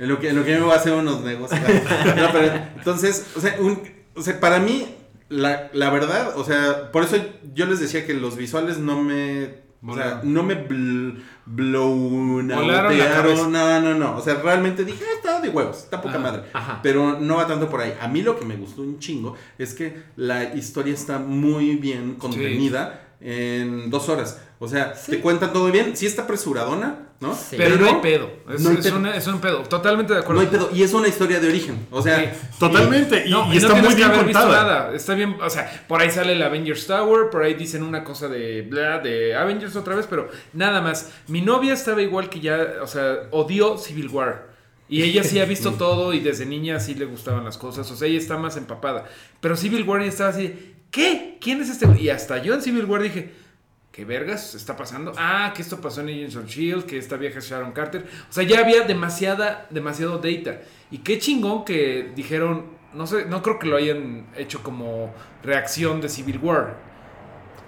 En 0.00 0.08
lo 0.08 0.18
que, 0.18 0.30
en 0.30 0.36
lo 0.36 0.44
que 0.44 0.52
yo 0.52 0.58
me 0.58 0.64
voy 0.64 0.72
a 0.74 0.76
hacer 0.76 0.92
unos 0.94 1.22
negocios. 1.22 1.60
No, 2.16 2.28
pero, 2.32 2.52
entonces, 2.76 3.26
o 3.36 3.40
sea, 3.40 3.56
un- 3.60 3.80
o 4.14 4.22
sea, 4.22 4.38
para 4.40 4.58
mí, 4.58 4.86
la, 5.28 5.70
la 5.72 5.90
verdad, 5.90 6.36
o 6.36 6.44
sea, 6.44 6.92
por 6.92 7.04
eso 7.04 7.16
yo 7.54 7.66
les 7.66 7.80
decía 7.80 8.06
que 8.06 8.14
los 8.14 8.36
visuales 8.36 8.78
no 8.78 9.02
me. 9.02 9.66
O 9.88 9.94
sea, 9.94 10.20
no 10.24 10.42
me 10.42 10.54
bl 10.54 11.22
Volaron 11.46 12.98
cabeza. 12.98 13.48
No, 13.48 13.80
no, 13.80 13.94
no. 13.94 14.16
O 14.16 14.20
sea, 14.20 14.34
realmente 14.34 14.84
dije, 14.84 15.04
ah, 15.04 15.12
está 15.16 15.40
de 15.40 15.48
huevos, 15.48 15.84
está 15.84 16.00
poca 16.00 16.14
Ajá, 16.16 16.22
madre. 16.22 16.42
ajá. 16.52 16.80
Pero 16.82 17.20
no 17.20 17.36
va 17.36 17.46
tanto 17.46 17.68
por 17.68 17.80
ahí. 17.80 17.94
A 18.00 18.08
mí 18.08 18.22
lo 18.22 18.38
que 18.38 18.44
me 18.44 18.56
gustó 18.56 18.82
un 18.82 18.98
chingo 18.98 19.36
es 19.58 19.74
que 19.74 20.02
la 20.16 20.54
historia 20.54 20.94
está 20.94 21.18
muy 21.18 21.76
bien 21.76 22.14
contenida 22.14 23.14
en 23.20 23.90
dos 23.90 24.08
horas. 24.08 24.40
O 24.58 24.66
sea, 24.66 24.94
te 24.94 25.20
cuentan 25.20 25.52
todo 25.52 25.70
bien. 25.70 25.96
Sí 25.96 26.06
está 26.06 26.22
apresuradona, 26.22 27.05
¿no? 27.20 27.34
Sí. 27.34 27.56
Pero, 27.56 27.76
no 27.76 27.86
hay 27.86 27.94
pedo. 28.02 28.30
Es, 28.52 28.60
no 28.60 28.70
hay 28.70 28.76
es 28.76 28.84
pedo. 28.84 28.96
una- 28.98 29.16
es 29.16 29.26
un 29.26 29.40
pedo. 29.40 29.62
Totalmente 29.62 30.12
de 30.12 30.18
No 30.18 30.22
acuerdo. 30.24 30.42
hay 30.42 30.46
pedo. 30.48 30.70
Y 30.74 30.82
es 30.82 30.92
una 30.92 31.08
historia 31.08 31.40
de 31.40 31.48
origen. 31.48 31.86
O 31.90 32.02
sea, 32.02 32.18
Sí. 32.20 32.26
Totalmente. 32.58 33.24
Y, 33.26 33.30
No, 33.30 33.44
y 33.52 33.56
y 33.56 33.60
no 33.60 33.68
está 33.68 33.74
muy 33.74 33.88
que 33.88 33.94
bien 33.96 34.10
visto 34.10 34.24
contada. 34.24 34.62
nada. 34.62 34.94
Está 34.94 35.14
bien, 35.14 35.36
o 35.40 35.50
sea, 35.50 35.84
por 35.88 36.00
ahí 36.00 36.10
sale 36.10 36.32
el 36.32 36.42
Avengers 36.42 36.86
Tower, 36.86 37.30
por 37.30 37.42
ahí 37.42 37.54
dicen 37.54 37.82
una 37.82 38.04
cosa 38.04 38.28
de 38.28 38.62
bla, 38.62 38.98
de 38.98 39.34
Avengers 39.34 39.74
otra 39.76 39.94
vez, 39.94 40.06
pero 40.08 40.28
nada 40.52 40.80
más. 40.80 41.10
Mi 41.28 41.40
novia 41.42 41.72
estaba 41.74 42.02
igual 42.02 42.28
que 42.28 42.40
ya, 42.40 42.74
o 42.82 42.86
sea, 42.86 43.16
odió 43.30 43.78
Civil 43.78 44.08
War. 44.08 44.54
Y 44.88 45.02
ella 45.02 45.24
sí 45.24 45.40
ha 45.40 45.44
visto 45.46 45.72
todo 45.78 46.12
y 46.12 46.20
desde 46.20 46.46
niña 46.46 46.78
sí 46.78 46.94
le 46.94 47.06
gustaban 47.06 47.44
las 47.44 47.58
cosas. 47.58 47.90
O 47.90 47.96
sea, 47.96 48.06
ella 48.06 48.18
está 48.18 48.36
más 48.36 48.56
empapada. 48.56 49.04
Pero 49.40 49.56
Civil 49.56 49.82
War 49.82 50.00
ya 50.02 50.06
estaba 50.08 50.30
así, 50.30 50.74
¿qué? 50.92 51.38
¿Quién 51.40 51.60
es 51.60 51.70
este? 51.70 51.86
güey? 51.86 52.02
Y 52.04 52.10
hasta 52.10 52.40
yo 52.42 52.54
en 52.54 52.62
Civil 52.62 52.84
War 52.84 53.02
dije, 53.02 53.32
¿qué 53.96 54.04
vergas 54.04 54.54
está 54.54 54.76
pasando? 54.76 55.14
Ah, 55.16 55.54
que 55.56 55.62
esto 55.62 55.80
pasó 55.80 56.02
en 56.02 56.08
Agents 56.08 56.36
of 56.36 56.46
Shield, 56.46 56.84
que 56.84 56.98
esta 56.98 57.16
vieja 57.16 57.38
es 57.38 57.48
Sharon 57.48 57.72
Carter. 57.72 58.04
O 58.28 58.32
sea, 58.32 58.44
ya 58.44 58.60
había 58.60 58.82
demasiada, 58.82 59.66
demasiado 59.70 60.18
data. 60.18 60.60
Y 60.90 60.98
qué 60.98 61.18
chingón 61.18 61.64
que 61.64 62.12
dijeron, 62.14 62.66
no 62.92 63.06
sé, 63.06 63.24
no 63.24 63.42
creo 63.42 63.58
que 63.58 63.66
lo 63.66 63.78
hayan 63.78 64.26
hecho 64.36 64.62
como 64.62 65.14
reacción 65.42 66.02
de 66.02 66.10
Civil 66.10 66.38
War. 66.42 66.76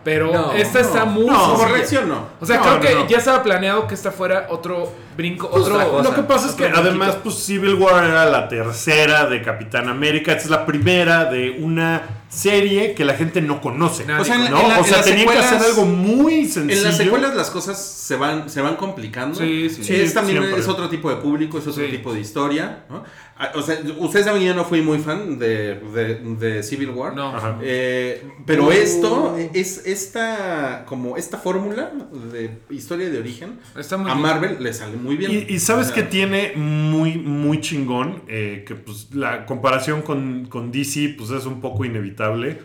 Pero 0.05 0.31
No, 0.31 0.53
esta 0.53 0.81
está 0.81 1.07
muy 1.07 1.25
no, 1.25 1.67
reacción 1.67 2.11
no. 2.11 2.29
O 2.41 2.45
sea, 2.45 2.61
creo 2.61 2.79
que 2.79 3.11
ya 3.11 3.19
estaba 3.19 3.43
planeado 3.43 3.87
que 3.87 3.95
esta 3.95 4.11
fuera 4.11 4.49
otro 4.51 4.93
brinco, 5.19 5.51
Pues, 5.51 5.65
otro... 5.65 5.75
otra 5.75 5.89
cosa. 5.91 6.09
Lo 6.09 6.15
que 6.15 6.23
pasa 6.23 6.49
es 6.49 6.55
que 6.55 6.65
además, 6.67 7.17
pues 7.23 7.35
Civil 7.35 7.75
War 7.75 8.05
era 8.05 8.25
la 8.25 8.49
tercera 8.49 9.27
de 9.27 9.43
Capitán 9.43 9.89
América. 9.89 10.33
Esta 10.33 10.45
es 10.45 10.51
la 10.51 10.65
primera 10.65 11.27
de 11.27 11.59
una 11.61 12.03
serie 12.31 12.93
que 12.95 13.05
la 13.07 13.15
gente 13.15 13.41
no 13.41 13.61
conoce. 13.61 14.05
Nadie 14.05 14.21
O 14.21 14.25
sea, 14.25 14.35
en 14.37 14.45
la- 14.45 14.51
¿no? 14.51 14.61
en 14.61 14.69
la- 14.69 14.79
o 14.81 14.85
sea, 14.85 14.93
en 14.93 14.97
las 14.99 15.05
tenían 15.07 15.29
que 15.29 15.39
hacer 15.39 15.63
algo 15.63 15.85
muy 15.87 16.45
sencillo. 16.47 16.77
En 16.79 16.85
las 16.85 16.97
secuelas 16.97 17.35
las 17.35 17.51
cosas 17.51 17.83
se 17.83 18.17
van, 18.17 18.49
se 18.51 18.61
van 18.61 18.77
complicando. 18.77 19.39
Sí, 19.39 19.69
sí. 19.71 19.95
Es 19.95 20.13
también 20.15 20.39
siempre. 20.39 20.61
es 20.61 20.69
otro 20.69 20.89
tipo 20.89 21.09
de 21.11 21.17
público, 21.17 21.59
es 21.59 21.67
otro 21.67 21.85
Sí. 21.85 21.91
tipo 21.91 22.13
de 22.13 22.21
historia. 22.21 22.85
¿no? 22.91 23.03
Ah, 23.41 23.53
O 23.55 23.63
sea, 23.63 23.79
ustedes 23.99 24.27
saben 24.27 24.41
que 24.43 24.47
yo 24.49 24.55
no 24.55 24.65
fui 24.65 24.83
muy 24.83 24.99
fan 24.99 25.39
de, 25.39 25.77
de, 25.95 26.17
de 26.39 26.63
Civil 26.63 26.91
War. 26.91 27.15
No. 27.15 27.33
Eh, 27.63 28.23
pero 28.45 28.67
Uh. 28.67 28.73
esto 28.73 29.37
es 29.55 29.87
esta 29.87 30.85
como 30.87 31.17
esta 31.17 31.39
fórmula 31.39 31.93
de 32.33 32.59
historia 32.71 33.09
de 33.09 33.19
origen 33.19 33.59
Está 33.77 33.97
muy 33.97 34.11
a 34.11 34.15
bien. 34.15 34.27
Marvel 34.27 34.57
le 34.61 34.73
sale 34.75 34.97
muy 34.97 35.08
bien. 35.16 35.47
Y, 35.49 35.55
y 35.55 35.59
sabes 35.59 35.88
O 35.90 35.94
que 35.94 36.03
tiene 36.03 36.53
muy, 36.57 37.16
muy 37.18 37.61
chingón, 37.61 38.23
eh, 38.29 38.64
que 38.66 38.75
pues 38.75 39.09
la 39.12 39.47
comparación 39.47 40.03
con, 40.03 40.47
con 40.47 40.71
DC 40.73 41.14
pues 41.16 41.31
es 41.31 41.47
un 41.47 41.61
poco 41.61 41.85
inevitable. 41.85 42.61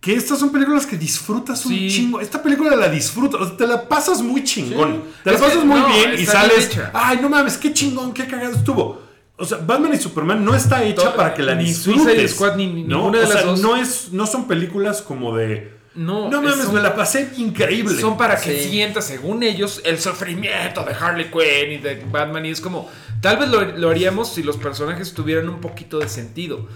Que 0.00 0.14
estas 0.14 0.40
son 0.40 0.50
películas 0.50 0.84
que 0.84 0.96
disfrutas 0.96 1.64
un 1.64 1.72
Sí. 1.72 1.88
chingo. 1.88 2.20
Esta 2.20 2.42
película 2.42 2.74
la 2.74 2.88
disfrutas, 2.88 3.40
o 3.40 3.46
sea, 3.46 3.56
te 3.56 3.66
la 3.68 3.88
pasas 3.88 4.20
muy 4.20 4.42
chingón. 4.42 5.02
Te 5.22 5.30
la 5.30 5.36
Es 5.36 5.42
que, 5.42 5.48
pasas 5.48 5.64
muy 5.64 5.78
no, 5.78 5.86
bien 5.88 6.12
y 6.14 6.16
bien 6.16 6.26
sales. 6.26 6.70
Ay, 6.92 7.18
no 7.22 7.28
mames, 7.28 7.56
qué 7.56 7.72
chingón, 7.72 8.12
qué 8.12 8.26
cagado 8.26 8.54
estuvo. 8.56 9.00
O 9.36 9.44
sea, 9.44 9.58
Batman 9.58 9.94
y 9.94 9.98
Superman 9.98 10.44
no 10.44 10.54
está 10.54 10.82
hecha 10.84 11.14
para 11.14 11.34
que 11.34 11.42
la 11.42 11.54
ni 11.54 11.64
disfrutes. 11.66 12.32
Squad, 12.32 12.56
ni 12.56 12.66
¿no? 12.84 12.96
ninguna 13.10 13.18
de 13.18 13.24
O 13.24 13.28
las 13.28 13.32
sea, 13.32 13.42
dos. 13.46 13.60
No, 13.60 13.76
es, 13.76 14.08
no 14.12 14.26
son 14.26 14.46
películas 14.48 15.02
como 15.02 15.36
de. 15.36 15.72
No, 15.94 16.30
No 16.30 16.40
mames, 16.40 16.64
son- 16.64 16.74
me 16.74 16.80
la 16.80 16.94
pasé 16.96 17.30
increíble. 17.36 18.00
Son 18.00 18.16
para 18.16 18.40
que 18.40 18.62
Sí. 18.62 18.70
sientas, 18.70 19.06
según 19.06 19.42
ellos, 19.42 19.82
el 19.84 19.98
sufrimiento 20.00 20.84
de 20.84 20.94
Harley 20.94 21.30
Quinn 21.30 21.72
y 21.72 21.78
de 21.78 22.02
Batman. 22.10 22.46
Y 22.46 22.50
es 22.50 22.60
como, 22.62 22.90
tal 23.20 23.36
vez 23.36 23.48
lo, 23.50 23.60
lo 23.62 23.90
haríamos 23.90 24.32
si 24.32 24.42
los 24.42 24.56
personajes 24.56 25.12
tuvieran 25.12 25.48
un 25.50 25.60
poquito 25.60 25.98
de 25.98 26.08
sentido. 26.08 26.66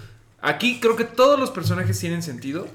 Aquí 0.43 0.81
creo 0.81 0.97
que 0.97 1.05
todos 1.05 1.41
los 1.41 1.51
personajes 1.51 1.99
tienen 1.99 2.23
sentido. 2.23 2.69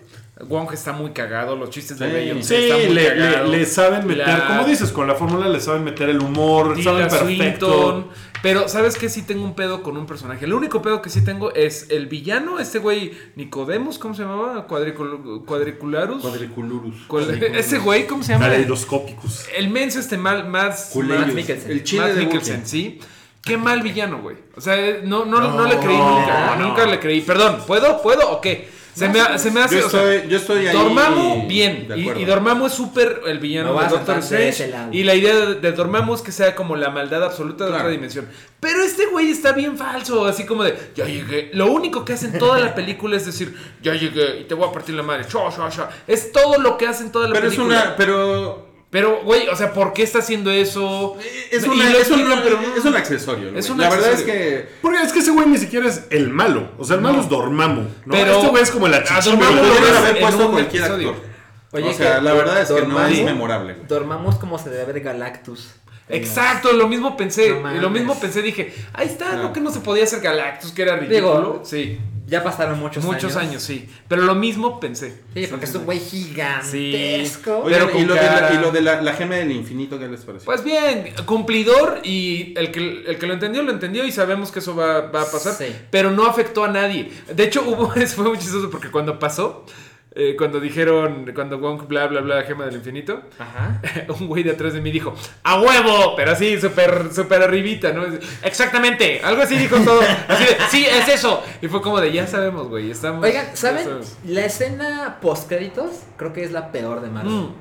Wong 0.48 0.72
está 0.74 0.92
muy 0.92 1.12
cagado, 1.12 1.56
los 1.56 1.70
chistes 1.70 2.00
de 2.00 2.08
Sí. 2.08 2.14
Beyoncé 2.14 2.58
Sí, 2.58 2.64
están 2.64 2.86
muy 2.86 2.96
le, 2.96 3.16
le- 3.16 3.26
cagados. 3.32 3.50
le 3.50 3.66
saben 3.66 4.08
meter, 4.08 4.28
La- 4.28 4.48
como 4.48 4.64
dices, 4.66 4.92
con 4.92 5.08
la 5.08 5.16
fórmula 5.16 5.48
le 5.48 5.60
saben 5.60 5.84
meter 5.84 6.10
el 6.10 6.20
humor, 6.20 6.82
saben 6.84 7.08
perfecto. 7.08 7.68
Swinton. 7.72 8.08
Pero, 8.42 8.68
¿sabes 8.68 8.98
qué? 8.98 9.08
Sí 9.08 9.22
tengo 9.22 9.44
un 9.44 9.54
pedo 9.54 9.84
con 9.84 9.98
un 9.98 10.08
personaje. 10.08 10.46
El 10.46 10.54
único 10.54 10.82
pedo 10.82 11.02
que 11.04 11.12
sí 11.12 11.24
tengo 11.24 11.54
es 11.54 11.88
el 11.92 12.08
villano, 12.08 12.60
este 12.60 12.80
güey 12.80 13.12
Nicodemus, 13.36 14.00
¿cómo 14.00 14.16
se 14.16 14.24
llamaba? 14.24 14.68
Cuadricul- 14.68 15.46
Cuadricularus. 15.46 16.22
Cuadriculurus. 16.24 16.96
Cual- 17.08 17.42
Ese 17.56 17.78
güey, 17.78 18.08
¿cómo 18.08 18.24
se 18.24 18.34
llama? 18.34 18.46
Caleidoscópicos. 18.48 19.46
El 19.56 19.70
menso 19.70 20.00
este 20.00 20.18
mal, 20.18 20.48
más... 20.48 20.96
El 20.96 21.84
chile 21.84 22.02
Matt 22.02 22.14
de 22.16 22.22
Mikkelsen, 22.26 22.66
sí. 22.66 23.00
Qué 23.44 23.58
mal 23.58 23.82
villano, 23.82 24.20
güey. 24.22 24.38
O 24.56 24.62
sea, 24.62 24.76
no, 25.04 25.26
no, 25.26 25.40
no, 25.42 25.52
No, 25.56 25.68
le 25.68 25.78
creí 25.78 25.98
nunca. 25.98 26.56
no. 26.58 26.68
Nunca 26.68 26.86
le 26.86 27.00
creí. 27.00 27.22
Perdón, 27.22 27.62
¿puedo? 27.66 28.02
¿Puedo 28.02 28.32
o 28.32 28.42
qué? 28.42 28.70
Se, 28.94 29.08
me, 29.10 29.20
ha- 29.22 29.38
se 29.38 29.52
me 29.52 29.62
hace. 29.62 29.80
Yo 29.80 29.88
o 29.88 29.90
sea, 29.90 30.14
estoy, 30.14 30.30
yo 30.30 30.38
estoy 30.38 30.68
ahí. 30.68 30.76
Dormammu, 30.76 31.48
bien. 31.48 31.88
de 31.88 31.98
Y, 31.98 32.10
y 32.10 32.26
Dormammu 32.26 32.66
es 32.66 32.74
súper 32.74 33.22
el 33.26 33.40
villano 33.40 33.74
No 33.74 33.80
de 33.82 33.88
Doctor 33.88 34.16
de 34.24 34.50
Strange. 34.50 34.68
lado. 34.68 34.94
Y 34.94 35.04
la 35.04 35.16
idea 35.16 35.36
de, 35.36 35.56
de 35.56 35.72
Dormammu 35.72 36.14
es 36.16 36.22
que 36.22 36.32
sea 36.32 36.54
como 36.56 36.76
la 36.76 36.90
maldad 36.90 37.24
absoluta 37.24 37.64
de 37.66 37.70
Claro. 37.70 37.84
otra 37.86 37.92
dimensión. 37.94 38.28
Pero 38.60 38.84
este 38.84 39.06
güey 39.08 39.32
está 39.32 39.54
bien 39.54 39.78
falso. 39.78 40.26
Así 40.26 40.46
como 40.46 40.64
de, 40.64 40.78
ya 40.96 41.06
llegué. 41.06 41.52
Lo 41.54 41.72
único 41.72 42.04
que 42.04 42.14
hace 42.14 42.26
en 42.28 42.38
toda 42.38 42.60
la 42.60 42.76
película 42.76 43.16
es 43.18 43.26
decir, 43.26 43.56
ya 43.82 43.94
llegué 43.94 44.42
y 44.42 44.44
te 44.44 44.54
voy 44.54 44.68
a 44.68 44.72
partir 44.72 44.94
la 44.96 45.04
madre. 45.04 45.26
Chua, 45.28 45.50
chua, 45.56 45.70
chua. 45.70 45.90
Es 46.08 46.32
todo 46.32 46.58
lo 46.60 46.78
que 46.78 46.88
hace 46.88 47.04
en 47.04 47.12
toda 47.12 47.28
la 47.28 47.34
Pero 47.34 47.48
es 47.48 47.54
película. 47.56 47.82
una. 47.84 47.96
Pero. 47.96 48.71
Pero, 48.92 49.22
güey, 49.24 49.48
o 49.48 49.56
sea, 49.56 49.74
¿por 49.74 49.94
qué 49.94 50.04
está 50.04 50.20
haciendo 50.20 50.52
eso? 50.52 51.18
Es, 51.50 51.66
Y 51.66 51.70
una, 51.70 51.90
lo 51.90 51.98
es, 51.98 52.10
un, 52.12 52.20
explican, 52.20 52.44
pero 52.44 52.62
no. 52.62 52.76
es 52.76 52.84
un 52.86 52.96
accesorio. 52.96 53.52
¿no, 53.52 53.58
Es 53.58 53.66
güey? 53.68 53.72
un 53.76 53.82
la 53.82 53.90
verdad 53.90 54.12
es 54.12 54.22
que. 54.22 54.68
Porque 54.82 55.02
es 55.02 55.14
que 55.14 55.20
ese 55.20 55.32
güey 55.32 55.48
ni 55.48 55.58
siquiera 55.58 55.88
es 55.88 56.04
el 56.10 56.30
malo. 56.30 56.72
O 56.78 56.84
sea, 56.84 56.98
el 56.98 57.02
malo 57.02 57.22
es 57.22 57.30
Dormammu. 57.30 57.82
¿no? 57.82 57.90
Pero- 58.14 58.34
este 58.36 58.48
güey 58.50 58.62
es 58.62 58.70
como 58.70 58.88
la 58.90 58.98
a 58.98 59.04
chichita. 59.04 59.22
Dormammu 59.38 59.56
Lo 59.64 59.92
lo 59.92 59.98
haber 59.98 60.20
puesto 60.20 60.52
cualquier 60.52 60.84
episodio. 60.84 61.10
actor. 61.12 61.26
Oye, 61.74 61.90
o 61.90 61.94
sea, 61.94 62.20
la 62.22 62.34
verdad 62.34 62.62
es 62.62 62.70
que 62.70 62.82
no 62.86 63.06
es 63.08 63.24
memorable. 63.24 63.74
güey. 63.76 63.88
Dormamos 63.88 64.36
como 64.36 64.60
se 64.60 64.70
debe 64.70 64.92
ver 64.92 65.02
Galactus. 65.02 65.70
Exacto, 66.10 66.74
lo 66.74 66.90
mismo 66.90 67.16
pensé. 67.16 67.52
No 67.52 67.74
lo 67.74 67.90
mismo 67.90 68.20
pensé, 68.20 68.42
dije, 68.42 68.74
ahí 68.92 69.08
está. 69.08 69.38
¿no? 69.38 69.54
Que 69.54 69.62
no 69.62 69.72
se 69.72 69.80
podía 69.80 70.04
hacer 70.04 70.20
Galactus, 70.20 70.74
que 70.74 70.82
era 70.82 70.98
ridículo. 70.98 71.38
Digo, 71.38 71.62
sí, 71.64 71.98
Ya 72.32 72.44
pasaron 72.44 72.80
muchos, 72.80 73.04
muchos 73.04 73.36
años. 73.36 73.62
sí. 73.62 73.90
Pero 74.08 74.22
lo 74.22 74.36
mismo 74.36 74.80
pensé. 74.80 75.22
Sí, 75.34 75.48
porque 75.48 75.66
es 75.66 75.76
un 75.76 75.84
güey 75.84 76.00
gigantesco. 76.00 77.60
Oigan, 77.60 77.82
Pero 77.82 77.92
con 77.92 78.02
y 78.02 78.06
lo 78.06 78.14
de, 78.16 78.22
la, 78.22 78.54
y 78.54 78.58
lo 78.58 78.72
de 78.72 78.82
la, 78.82 79.02
la 79.02 79.14
gema 79.14 79.36
del 79.36 79.52
infinito, 79.52 80.00
¿qué 80.00 80.08
les 80.08 80.22
pareció? 80.22 80.46
Pues 80.46 80.64
bien, 80.64 81.14
cumplidor 81.26 82.00
y 82.04 82.54
el 82.58 82.72
que, 82.72 83.04
el 83.06 83.20
que 83.20 83.28
lo 83.28 83.34
entendió, 83.34 83.62
lo 83.64 83.72
entendió 83.72 84.06
y 84.06 84.14
sabemos 84.14 84.50
que 84.50 84.60
eso 84.60 84.74
va, 84.76 85.02
va 85.02 85.24
a 85.24 85.26
pasar. 85.30 85.54
Sí. 85.54 85.76
Pero 85.90 86.12
no 86.12 86.26
afectó 86.26 86.64
a 86.64 86.70
nadie. 86.70 87.12
De 87.34 87.44
hecho, 87.44 87.64
hubo, 87.68 87.90
fue 88.16 88.30
muy 88.30 88.38
chistoso 88.38 88.70
porque 88.70 88.90
cuando 88.90 89.20
pasó, 89.20 89.66
eh, 90.14 90.36
cuando 90.38 90.60
dijeron, 90.60 91.32
cuando 91.34 91.58
Wong 91.60 91.88
bla 91.88 92.08
bla 92.08 92.20
bla, 92.22 92.44
gema 92.44 92.66
del 92.66 92.76
infinito, 92.76 93.22
Ajá. 93.40 93.82
un 94.20 94.28
güey 94.28 94.44
de 94.44 94.52
atrás 94.52 94.74
de 94.74 94.82
mí 94.82 94.92
dijo, 94.92 95.14
¡a 95.44 95.62
huevo! 95.62 96.16
Pero 96.18 96.32
así, 96.32 96.60
súper, 96.60 97.14
súper 97.14 97.42
arribita, 97.44 97.94
¿no? 97.94 98.04
Exactamente, 98.44 99.22
algo 99.24 99.42
así 99.42 99.56
dijo 99.58 99.78
todo. 99.80 100.02
Así 100.28 100.44
de, 100.44 100.58
sí, 100.70 100.86
es 100.86 101.08
eso. 101.08 101.42
Y 101.62 101.68
fue 101.68 101.82
como 101.82 102.00
de, 102.02 102.12
ya 102.12 102.28
sabemos, 102.28 102.68
güey, 102.68 102.92
estamos. 102.92 103.24
Oigan, 103.24 103.56
¿saben? 103.56 103.84
sabemos". 103.86 104.18
La 104.26 104.46
escena 104.46 105.18
post 105.22 105.48
créditos 105.48 105.92
creo 106.18 106.34
que 106.34 106.44
es 106.44 106.52
la 106.52 106.72
peor 106.72 107.02
de 107.02 107.10
Marvel. 107.10 107.32
Mm, 107.34 107.54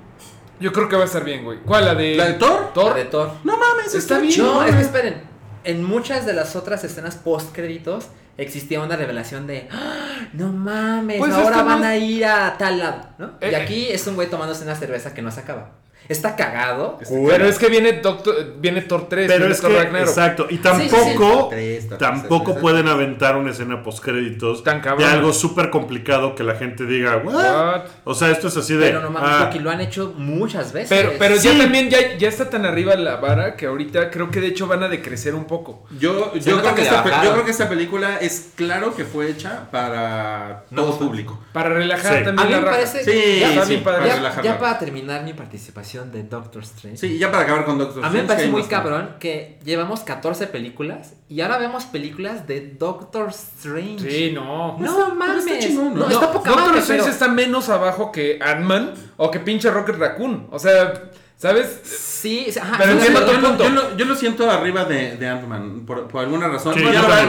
Yo 0.60 0.72
creo 0.72 0.88
que 0.88 0.96
va 0.96 1.02
a 1.02 1.06
estar 1.06 1.24
bien, 1.24 1.44
güey. 1.44 1.58
¿Cuál? 1.64 1.84
¿La 1.84 1.94
de. 1.94 2.16
¿La 2.16 2.26
de 2.26 2.34
Thor? 2.34 2.72
Thor? 2.74 2.90
La 2.92 2.96
de 2.96 3.04
Thor. 3.04 3.30
No 3.44 3.56
mames, 3.56 3.86
Está 3.94 3.98
está, 3.98 4.18
bien. 4.18 4.34
bien. 4.34 4.44
No, 4.46 4.64
es 4.64 4.74
que 4.74 4.82
esperen. 4.82 5.22
En 5.62 5.84
muchas 5.84 6.26
de 6.26 6.32
las 6.32 6.56
otras 6.56 6.82
escenas 6.84 7.16
post 7.16 7.54
créditos 7.54 8.08
existía 8.42 8.80
una 8.80 8.96
revelación 8.96 9.46
de 9.46 9.68
"Ah, 9.70 10.26
no 10.32 10.52
mames, 10.52 11.18
Pues 11.18 11.32
ahora 11.32 11.62
van 11.62 11.80
no- 11.80 11.86
a 11.86 11.96
ir 11.96 12.24
a 12.24 12.56
tal 12.58 12.78
lado, 12.78 13.08
¿no? 13.18 13.32
Eh, 13.40 13.50
y 13.52 13.54
aquí 13.54 13.88
es 13.88 14.06
un 14.06 14.14
güey 14.14 14.28
tomándose 14.28 14.64
una 14.64 14.74
cerveza 14.76 15.14
que 15.14 15.22
no 15.22 15.30
se 15.30 15.40
acaba. 15.40 15.72
Está 16.08 16.34
cagado. 16.34 16.98
Pero 17.28 17.44
es 17.46 17.58
que 17.58 17.68
viene 17.68 17.92
Doctor, 18.00 18.54
viene 18.58 18.82
Thor 18.82 19.08
3, 19.08 19.26
Pero 19.28 19.38
viene 19.40 19.54
es 19.54 19.60
Thor 19.60 19.70
que, 19.70 19.76
Ragnarok. 19.78 20.08
exacto, 20.08 20.46
y 20.50 20.56
sí, 20.56 20.60
tampoco, 20.62 21.50
tampoco 21.98 22.54
pueden 22.56 22.88
aventar 22.88 23.36
una 23.36 23.50
escena 23.50 23.82
post 23.82 24.02
créditos 24.02 24.64
Tan 24.64 24.82
de 24.82 25.04
algo 25.04 25.32
súper 25.32 25.70
complicado 25.70 26.34
que 26.34 26.42
la 26.42 26.54
gente 26.56 26.84
diga, 26.86 27.18
¿what? 27.18 27.34
What? 27.34 27.82
O 28.04 28.14
sea, 28.14 28.30
esto 28.30 28.48
es 28.48 28.56
así 28.56 28.74
de. 28.74 28.86
Pero 28.86 29.00
no 29.02 29.10
mames, 29.10 29.30
ah, 29.32 29.38
porque 29.44 29.60
lo 29.60 29.70
han 29.70 29.80
hecho 29.80 30.12
muchas 30.16 30.72
veces. 30.72 30.88
Pero, 30.88 31.12
pero 31.18 31.36
ya 31.36 31.52
Sí. 31.52 31.58
también 31.58 31.88
ya, 31.90 32.16
ya 32.16 32.28
está 32.28 32.50
tan 32.50 32.64
arriba 32.66 32.94
la 32.96 33.16
vara 33.16 33.56
que 33.56 33.66
ahorita 33.66 34.10
creo 34.10 34.30
que 34.30 34.40
de 34.40 34.48
hecho 34.48 34.66
van 34.66 34.82
a 34.82 34.88
decrecer 34.88 35.34
un 35.34 35.44
poco. 35.44 35.84
Yo, 35.98 36.34
yo, 36.34 36.60
creo 36.60 36.74
que 36.74 36.82
esta, 36.82 37.22
yo 37.24 37.32
creo 37.32 37.44
que 37.44 37.50
esta 37.50 37.68
película 37.68 38.16
es 38.20 38.50
claro 38.56 38.94
que 38.94 39.04
fue 39.04 39.30
hecha 39.30 39.70
para 39.70 40.64
No, 40.70 40.82
todo 40.84 40.98
público. 40.98 41.38
Para 41.52 41.68
relajar 41.70 42.18
Sí. 42.18 42.24
también 42.24 42.38
a 42.38 42.44
mí 42.44 42.50
la 42.52 42.60
me 42.60 42.66
parece. 42.66 43.04
Sí, 43.04 43.40
ya, 43.40 43.82
para 43.84 44.06
ya- 44.06 44.14
relajar 44.16 44.44
ya 44.44 44.52
la- 44.52 44.58
para 44.58 44.78
terminar 44.78 45.22
mi 45.24 45.34
participación 45.34 45.89
de 45.98 46.22
Doctor 46.22 46.62
Strange. 46.62 46.96
Sí, 46.98 47.18
ya 47.18 47.30
para 47.30 47.44
acabar 47.44 47.64
con 47.64 47.78
Doctor 47.78 48.04
A 48.04 48.08
mí 48.08 48.14
me 48.14 48.20
Strange, 48.20 48.26
parece 48.28 48.50
muy 48.52 48.62
cabrón 48.64 49.16
que 49.18 49.58
llevamos 49.64 50.00
14 50.00 50.46
películas 50.46 51.14
y 51.28 51.40
ahora 51.40 51.58
vemos 51.58 51.84
películas 51.86 52.46
de 52.46 52.60
Doctor 52.78 53.28
Strange. 53.30 54.08
Sí, 54.10 54.32
no. 54.32 54.78
No 54.78 54.94
Pero 54.94 55.14
mames. 55.14 55.46
está 55.46 55.58
chingón, 55.58 55.94
¿no? 55.94 56.00
No, 56.06 56.08
está 56.10 56.32
poca 56.32 56.50
Doctor 56.50 56.66
madre, 56.68 56.80
Strange 56.80 57.02
pero- 57.02 57.12
está 57.12 57.28
menos 57.28 57.68
abajo 57.68 58.12
que 58.12 58.38
Ant-Man 58.40 58.94
o 59.16 59.30
que 59.30 59.40
pinche 59.40 59.70
Rocket 59.70 59.96
Raccoon. 59.96 60.46
O 60.50 60.58
sea, 60.58 61.10
¿sabes? 61.36 61.80
Sí, 62.20 62.46
sí, 62.50 62.58
ajá, 62.58 62.76
Pero 62.78 62.92
entiendo 62.92 63.20
tu 63.24 63.32
yo, 63.32 63.40
lo, 63.40 63.48
punto. 63.48 63.64
yo 63.64 63.70
lo- 63.70 63.96
yo 63.96 64.04
lo 64.04 64.14
siento 64.14 64.50
arriba 64.50 64.84
de, 64.84 65.16
de 65.16 65.28
Ant-Man, 65.28 65.84
por, 65.86 66.06
por 66.08 66.22
alguna 66.24 66.48
razón. 66.48 66.74
Sí, 66.74 66.82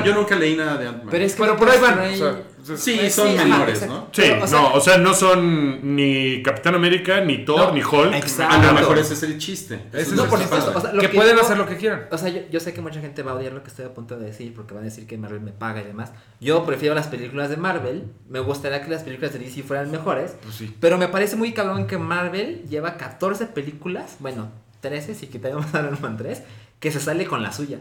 Yo, 0.06 0.14
nunca 0.16 0.36
leí 0.36 0.56
nada 0.56 0.78
de 0.78 0.88
Ant-Man. 0.88 1.08
Pero 1.10 1.24
es 1.24 1.34
que 1.36 1.42
Pero 1.42 1.58
por 1.58 1.70
ahí 1.70 1.80
van. 1.80 2.00
O 2.00 2.16
sea, 2.16 2.42
o 2.62 2.66
sea, 2.66 2.78
sí, 2.78 2.96
Pues 3.00 3.16
son 3.16 3.30
sí, 3.30 3.38
menores. 3.38 3.88
¿no? 3.88 4.08
Sí, 4.12 4.22
Pero, 4.22 4.44
o 4.44 4.48
sea- 4.48 4.60
no, 4.62 4.74
o 4.74 4.82
sea, 4.82 4.98
no 4.98 5.14
son 5.14 5.96
ni 5.96 6.44
Capitán 6.44 6.76
América, 6.76 7.22
ni 7.22 7.44
Thor, 7.44 7.70
No, 7.70 7.72
ni 7.74 7.82
Hulk. 7.82 8.14
exacto. 8.14 8.56
A 8.56 8.62
lo 8.64 8.74
mejor 8.74 9.00
ese 9.00 9.14
es 9.16 9.24
el 9.24 9.38
chiste. 9.40 9.80
Ese 9.94 10.02
es 10.02 10.12
No, 10.14 10.26
el 10.26 10.30
por 10.30 10.40
supuesto. 10.40 10.72
O 10.76 10.82
sea, 10.82 10.94
lo 10.94 11.02
que, 11.02 11.10
que 11.10 11.16
pueden 11.16 11.34
digo- 11.36 11.46
hacer 11.46 11.58
lo 11.58 11.66
que 11.66 11.78
quieran. 11.78 12.06
O 12.12 12.18
sea, 12.18 12.30
yo, 12.30 12.42
yo 12.52 12.60
sé 12.60 12.74
que 12.74 12.82
mucha 12.82 13.00
gente 13.02 13.24
va 13.24 13.32
a 13.32 13.36
odiar 13.36 13.54
lo 13.54 13.64
que 13.64 13.70
estoy 13.70 13.86
a 13.86 13.94
punto 13.94 14.18
de 14.20 14.26
decir 14.28 14.54
porque 14.54 14.74
van 14.74 14.84
a 14.84 14.86
decir 14.86 15.08
que 15.08 15.18
Marvel 15.18 15.42
me 15.42 15.52
paga 15.52 15.82
y 15.82 15.86
demás. 15.86 16.12
Yo 16.40 16.64
prefiero 16.66 16.94
las 16.94 17.08
películas 17.08 17.50
de 17.50 17.58
Marvel. 17.58 18.04
Me 18.30 18.40
gustaría 18.42 18.82
que 18.84 18.92
las 18.92 19.04
películas 19.04 19.34
de 19.34 19.40
DC 19.40 19.64
fueran 19.64 19.90
mejores. 19.90 20.36
Pues 20.44 20.56
sí. 20.56 20.76
Pero 20.80 20.98
me 21.00 21.08
parece 21.08 21.36
muy 21.38 21.54
cabrón 21.54 21.88
que 21.88 21.98
Marvel 21.98 22.64
lleva 22.70 22.96
14 22.98 23.48
películas, 23.48 24.18
bueno, 24.20 24.50
13 24.82 25.16
si 25.16 25.28
quitamos 25.28 25.74
a 25.74 25.80
Iron 25.80 25.98
Man 26.02 26.18
3, 26.18 26.42
que 26.80 26.92
se 26.92 27.00
sale 27.00 27.26
con 27.26 27.42
la 27.42 27.54
suya. 27.54 27.80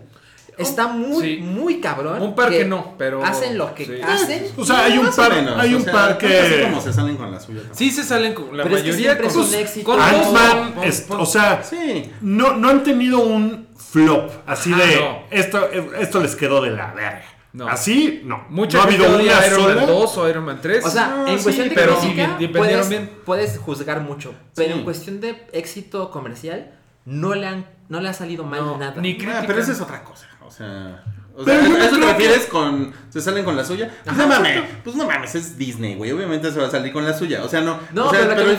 Está 0.58 0.88
muy, 0.88 1.22
sí. 1.22 1.36
muy 1.42 1.80
cabrón. 1.80 2.20
Un 2.20 2.34
par 2.34 2.50
que 2.50 2.64
no, 2.66 2.94
pero- 2.98 3.24
Hacen 3.24 3.56
lo 3.56 3.74
que 3.74 3.86
sí. 3.86 3.92
hacen. 4.02 4.46
O 4.58 4.64
sea, 4.64 4.84
hay 4.84 4.98
un 4.98 5.06
o 5.06 5.12
par, 5.12 5.32
menos, 5.32 5.58
hay 5.58 5.72
o 5.72 5.76
un 5.78 5.84
sea, 5.84 5.92
par 5.92 6.18
que. 6.18 6.60
como 6.68 6.80
se 6.82 6.92
salen 6.92 7.16
con 7.16 7.30
la 7.32 7.40
suya. 7.40 7.60
también. 7.60 7.76
Sí 7.76 7.90
se 7.90 8.02
salen 8.04 8.34
con 8.34 8.54
la 8.56 8.64
Pero 8.64 8.76
es 8.76 8.82
que 8.82 8.88
mayoría 8.90 9.16
con 9.16 9.26
es 9.26 9.36
un 9.36 9.54
éxito. 9.54 9.86
con 9.86 10.00
Ant-Man, 10.02 10.74
o 11.18 11.24
sea, 11.26 11.62
Sí. 11.62 12.10
no, 12.20 12.56
no 12.56 12.68
han 12.68 12.82
tenido 12.82 13.20
un 13.20 13.68
flop 13.76 14.30
así 14.46 14.72
Ajá, 14.72 14.84
de 14.84 14.96
no. 14.96 15.18
esto, 15.30 15.68
esto 15.98 16.20
les 16.20 16.36
quedó 16.36 16.60
de 16.60 16.70
la 16.72 16.92
verga. 16.92 17.24
No. 17.52 17.66
Así, 17.66 18.20
no. 18.24 18.44
Mucha 18.50 18.78
no 18.78 18.84
ha 18.84 18.86
habido 18.86 19.06
una 19.16 19.22
Iron 19.46 19.62
Man 19.64 19.74
sola. 19.80 19.86
2 19.86 20.18
o 20.18 20.28
Iron 20.28 20.44
Man 20.44 20.58
3. 20.62 20.84
O 20.84 20.90
sea, 20.90 21.08
No, 21.08 21.26
en 21.26 21.38
sí, 21.38 21.42
cuestión 21.44 21.68
de 21.68 21.74
pero 21.74 21.98
crítica, 21.98 22.24
sí, 22.26 22.46
vendieron 22.46 22.56
puedes, 22.56 22.88
bien. 22.88 23.10
puedes 23.24 23.58
juzgar 23.58 24.00
mucho. 24.02 24.34
Pero 24.54 24.72
Sí. 24.74 24.78
en 24.78 24.84
cuestión 24.84 25.20
de 25.20 25.46
éxito 25.52 26.10
comercial, 26.12 26.72
no 27.10 27.34
le, 27.34 27.46
han, 27.46 27.66
no 27.88 28.00
le 28.00 28.08
ha 28.08 28.12
salido 28.14 28.44
mal 28.44 28.60
No, 28.60 28.78
nada. 28.78 29.00
ni 29.00 29.12
Ah, 29.12 29.16
crítica. 29.18 29.44
pero 29.46 29.60
esa 29.60 29.72
es 29.72 29.80
otra 29.80 30.02
cosa. 30.04 30.26
O 30.46 30.50
sea. 30.50 31.04
O 31.36 31.42
¿a 31.42 31.46
no 31.46 31.76
eso 31.78 31.94
te 31.94 32.00
que- 32.00 32.06
refieres 32.06 32.46
con. 32.46 32.92
Se 33.08 33.20
salen 33.20 33.44
con 33.44 33.56
la 33.56 33.64
suya? 33.64 33.88
Pues 34.04 34.14
Ajá, 34.16 34.22
no 34.26 34.28
mames. 34.34 34.62
Pues 34.84 34.96
no 34.96 35.06
mames, 35.06 35.34
es 35.36 35.56
Disney, 35.56 35.94
güey. 35.94 36.10
Obviamente 36.12 36.50
se 36.50 36.58
va 36.58 36.66
a 36.66 36.70
salir 36.70 36.92
con 36.92 37.04
la 37.04 37.16
suya. 37.16 37.42
O 37.44 37.48
sea, 37.48 37.60
no. 37.60 37.78
No, 37.94 38.06
o 38.08 38.10
sea, 38.10 38.28
pero 38.28 38.44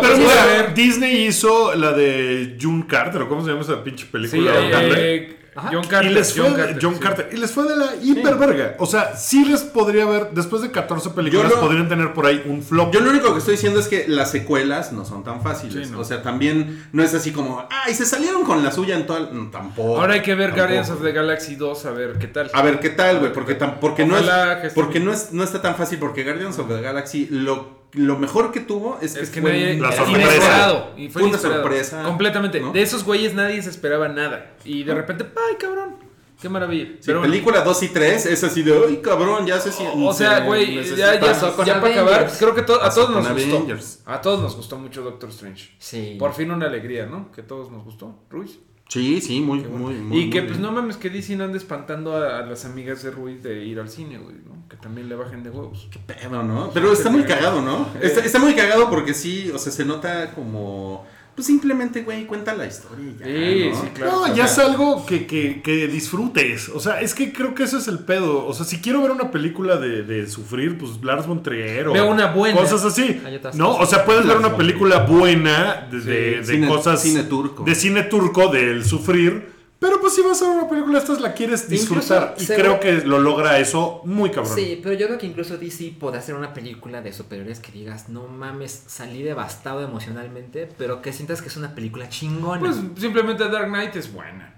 Pero- 0.00 0.16
sí, 0.16 0.20
mira. 0.22 0.72
Disney 0.74 1.26
hizo 1.26 1.74
la 1.74 1.92
de 1.92 2.56
June 2.60 2.84
Carter, 2.86 3.22
o 3.22 3.28
cómo 3.28 3.42
se 3.42 3.48
llama 3.50 3.62
esa 3.62 3.82
pinche 3.82 4.04
Sí, 4.04 4.10
película. 4.12 4.52
eh, 4.60 4.74
horrible. 4.74 5.14
eh, 5.14 5.38
Ajá. 5.54 5.70
John 5.72 5.86
Carter. 5.86 6.10
y 6.10 6.14
les 6.14 6.32
fue 6.34 6.42
John 6.44 6.52
de- 6.52 6.58
Carter. 6.58 6.78
John 6.82 6.94
sí. 7.30 7.36
Y 7.36 7.36
les 7.40 7.50
fue 7.50 7.68
de 7.68 7.76
la 7.76 7.94
hiperverga. 8.02 8.76
O 8.78 8.86
sea, 8.86 9.16
sí 9.16 9.44
les 9.44 9.62
podría 9.62 10.04
haber, 10.04 10.30
después 10.30 10.62
de 10.62 10.70
14 10.70 11.10
películas, 11.10 11.50
lo- 11.50 11.60
podrían 11.60 11.88
tener 11.88 12.14
por 12.14 12.26
ahí 12.26 12.42
un 12.46 12.62
flop. 12.62 12.92
Yo 12.92 13.00
lo 13.00 13.10
único 13.10 13.32
que 13.32 13.38
estoy 13.38 13.52
diciendo 13.54 13.78
es 13.80 13.88
que 13.88 14.06
las 14.08 14.30
secuelas 14.30 14.92
no 14.92 15.04
son 15.04 15.24
tan 15.24 15.42
fáciles. 15.42 15.86
Sí, 15.88 15.92
no. 15.92 16.00
O 16.00 16.04
sea, 16.04 16.22
también 16.22 16.86
no 16.92 17.02
es 17.02 17.12
así 17.14 17.32
como, 17.32 17.66
ay, 17.70 17.94
se 17.94 18.06
salieron 18.06 18.44
con 18.44 18.62
la 18.64 18.72
suya 18.72 18.96
en 18.96 19.06
toda. 19.06 19.28
no, 19.32 19.50
tampoco. 19.50 19.98
Ahora 20.00 20.14
hay 20.14 20.22
que 20.22 20.34
ver 20.34 20.48
tampoco. 20.50 20.62
Guardians 20.62 20.90
of 20.90 21.02
the 21.02 21.12
Galaxy 21.12 21.56
2 21.56 21.84
a 21.86 21.90
ver 21.90 22.18
qué 22.18 22.26
tal. 22.28 22.50
A 22.54 22.62
ver 22.62 22.80
qué 22.80 22.90
tal, 22.90 23.18
güey, 23.20 23.32
porque, 23.32 23.58
tam- 23.58 23.78
porque, 23.78 24.06
no, 24.06 24.16
es, 24.16 24.72
porque 24.74 25.00
no, 25.00 25.12
es, 25.12 25.32
no 25.32 25.44
está 25.44 25.60
tan 25.60 25.76
fácil, 25.76 25.98
porque 25.98 26.24
Guardians 26.24 26.58
of 26.58 26.68
the 26.68 26.80
Galaxy 26.80 27.26
lo, 27.30 27.81
lo 27.92 28.18
mejor 28.18 28.52
que 28.52 28.60
tuvo 28.60 28.98
es 29.02 29.14
que, 29.14 29.20
Es 29.20 29.30
que 29.30 29.40
fue 29.40 29.52
nadie. 29.52 29.78
La 29.80 29.88
Era 29.88 29.96
sorpresa. 29.96 30.20
Inesperado. 30.34 30.92
Y 30.96 31.08
fue, 31.08 31.22
una 31.22 31.28
inesperado. 31.30 31.62
sorpresa, 31.62 32.02
Completamente. 32.04 32.60
¿no? 32.60 32.72
De 32.72 32.82
esos 32.82 33.04
güeyes 33.04 33.34
nadie 33.34 33.60
se 33.62 33.70
esperaba 33.70 34.08
nada. 34.08 34.52
Y 34.64 34.82
de 34.84 34.94
repente, 34.94 35.24
¡ay, 35.36 35.56
cabrón! 35.58 35.96
¡Qué 36.40 36.48
maravilla! 36.48 36.86
Sí, 36.98 37.02
Pero- 37.06 37.22
película 37.22 37.60
2 37.62 37.82
y 37.84 37.88
3 37.90 38.26
es 38.26 38.42
así 38.42 38.62
de, 38.64 38.76
ay, 38.88 38.96
cabrón, 39.00 39.46
ya 39.46 39.60
sé 39.60 39.70
si... 39.70 39.84
O 39.94 40.12
sea, 40.12 40.38
se 40.40 40.44
güey, 40.46 40.74
necesita". 40.74 41.14
ya, 41.14 41.14
ya, 41.14 41.20
Pasó 41.20 41.54
con 41.54 41.64
ya 41.64 41.80
para 41.80 41.92
acabar, 41.92 42.32
creo 42.36 42.54
que 42.54 42.62
to- 42.62 42.82
a 42.82 42.92
todos 42.92 43.10
nos 43.10 43.28
gustó. 43.32 43.66
A 44.06 44.20
todos 44.20 44.40
nos 44.40 44.56
gustó 44.56 44.76
mucho 44.78 45.02
Doctor 45.02 45.28
Strange. 45.30 45.70
Sí. 45.78 46.16
Por 46.18 46.32
fin 46.34 46.50
una 46.50 46.66
alegría, 46.66 47.06
¿no? 47.06 47.30
Que 47.30 47.42
a 47.42 47.46
todos 47.46 47.70
nos 47.70 47.84
gustó. 47.84 48.24
Ruiz. 48.28 48.58
Sí, 48.92 49.22
sí, 49.22 49.40
muy, 49.40 49.62
Qué 49.62 49.68
bueno. 49.68 49.86
muy, 49.86 49.94
muy 49.94 50.18
y 50.18 50.28
que 50.28 50.42
pues 50.42 50.58
no 50.58 50.70
mames 50.70 50.98
que 50.98 51.08
DC 51.08 51.34
no 51.36 51.44
ande 51.44 51.56
espantando 51.56 52.14
a, 52.14 52.40
a 52.40 52.42
las 52.42 52.66
amigas 52.66 53.02
de 53.02 53.10
Ruiz 53.10 53.42
de 53.42 53.64
ir 53.64 53.80
al 53.80 53.88
cine, 53.88 54.18
güey, 54.18 54.36
¿no? 54.44 54.68
Que 54.68 54.76
también 54.76 55.08
le 55.08 55.14
bajen 55.14 55.42
de 55.42 55.48
huevos. 55.48 55.88
pedo, 56.06 56.42
¿no? 56.42 56.70
Pero 56.74 56.92
está 56.92 57.08
muy 57.08 57.22
cagado, 57.22 57.62
¿no? 57.62 57.88
Está, 58.02 58.20
está 58.22 58.38
muy 58.38 58.54
cagado 58.54 58.90
porque 58.90 59.14
sí, 59.14 59.50
o 59.50 59.56
sea, 59.56 59.72
se 59.72 59.86
nota 59.86 60.32
como... 60.34 61.06
Pues 61.34 61.46
simplemente, 61.46 62.02
güey, 62.02 62.26
cuenta 62.26 62.54
la 62.54 62.66
historia 62.66 63.06
y 63.08 63.16
ya, 63.18 63.24
Sí, 63.24 63.70
¿no? 63.70 63.80
sí, 63.80 63.86
claro. 63.94 64.12
No, 64.12 64.34
ya 64.36 64.44
es 64.44 64.58
algo 64.58 65.06
que, 65.06 65.26
que, 65.26 65.62
que 65.62 65.88
disfrutes. 65.88 66.68
O 66.68 66.78
sea, 66.78 67.00
es 67.00 67.14
que 67.14 67.32
creo 67.32 67.54
que 67.54 67.62
ese 67.64 67.78
es 67.78 67.88
el 67.88 68.00
pedo. 68.00 68.44
O 68.46 68.52
sea, 68.52 68.66
si 68.66 68.80
quiero 68.82 69.00
ver 69.00 69.10
una 69.12 69.30
película 69.30 69.76
de, 69.76 70.02
de 70.02 70.26
sufrir, 70.28 70.76
pues 70.76 71.02
Lars 71.02 71.26
von 71.26 71.42
Trier 71.42 71.88
o 71.88 71.94
Veo 71.94 72.10
una 72.10 72.26
buena. 72.32 72.58
cosas 72.60 72.84
así. 72.84 73.18
Otras 73.36 73.54
No, 73.56 73.76
o 73.76 73.86
sea, 73.86 74.04
puedes 74.04 74.26
ver 74.26 74.36
una 74.36 74.56
película 74.58 74.98
buena 75.04 75.88
de, 75.90 76.00
de- 76.00 76.40
de 76.42 76.44
cine- 76.44 76.68
cosas 76.68 77.00
cine 77.00 77.22
turco. 77.24 77.64
de 77.64 77.74
cine 77.74 78.02
turco 78.02 78.48
del 78.48 78.84
sufrir, 78.84 79.48
Pero 79.82 80.00
pues 80.00 80.14
si 80.14 80.22
vas 80.22 80.40
a 80.40 80.46
ver 80.46 80.58
una 80.58 80.68
película 80.68 80.92
de 80.92 80.98
estas 81.00 81.20
la 81.20 81.34
quieres 81.34 81.68
disfrutar. 81.68 82.34
Incluso 82.36 82.52
y 82.52 82.56
creo 82.56 82.78
que 82.78 82.92
lo 83.04 83.18
logra 83.18 83.58
eso 83.58 84.00
muy 84.04 84.30
cabrón. 84.30 84.54
Sí, 84.54 84.78
pero 84.80 84.94
yo 84.94 85.08
creo 85.08 85.18
que 85.18 85.26
incluso 85.26 85.58
DC 85.58 85.96
puede 85.98 86.18
hacer 86.18 86.36
una 86.36 86.54
película 86.54 87.02
de 87.02 87.12
superhéroes 87.12 87.58
que 87.58 87.72
digas, 87.72 88.08
no 88.08 88.28
mames, 88.28 88.84
salí 88.86 89.24
devastado 89.24 89.82
emocionalmente, 89.82 90.68
pero 90.78 91.02
que 91.02 91.12
sientas 91.12 91.42
que 91.42 91.48
es 91.48 91.56
una 91.56 91.74
película 91.74 92.08
chingona. 92.08 92.60
Pues 92.60 92.76
simplemente 92.96 93.48
Dark 93.48 93.66
Knight 93.66 93.96
es 93.96 94.12
buena. 94.12 94.54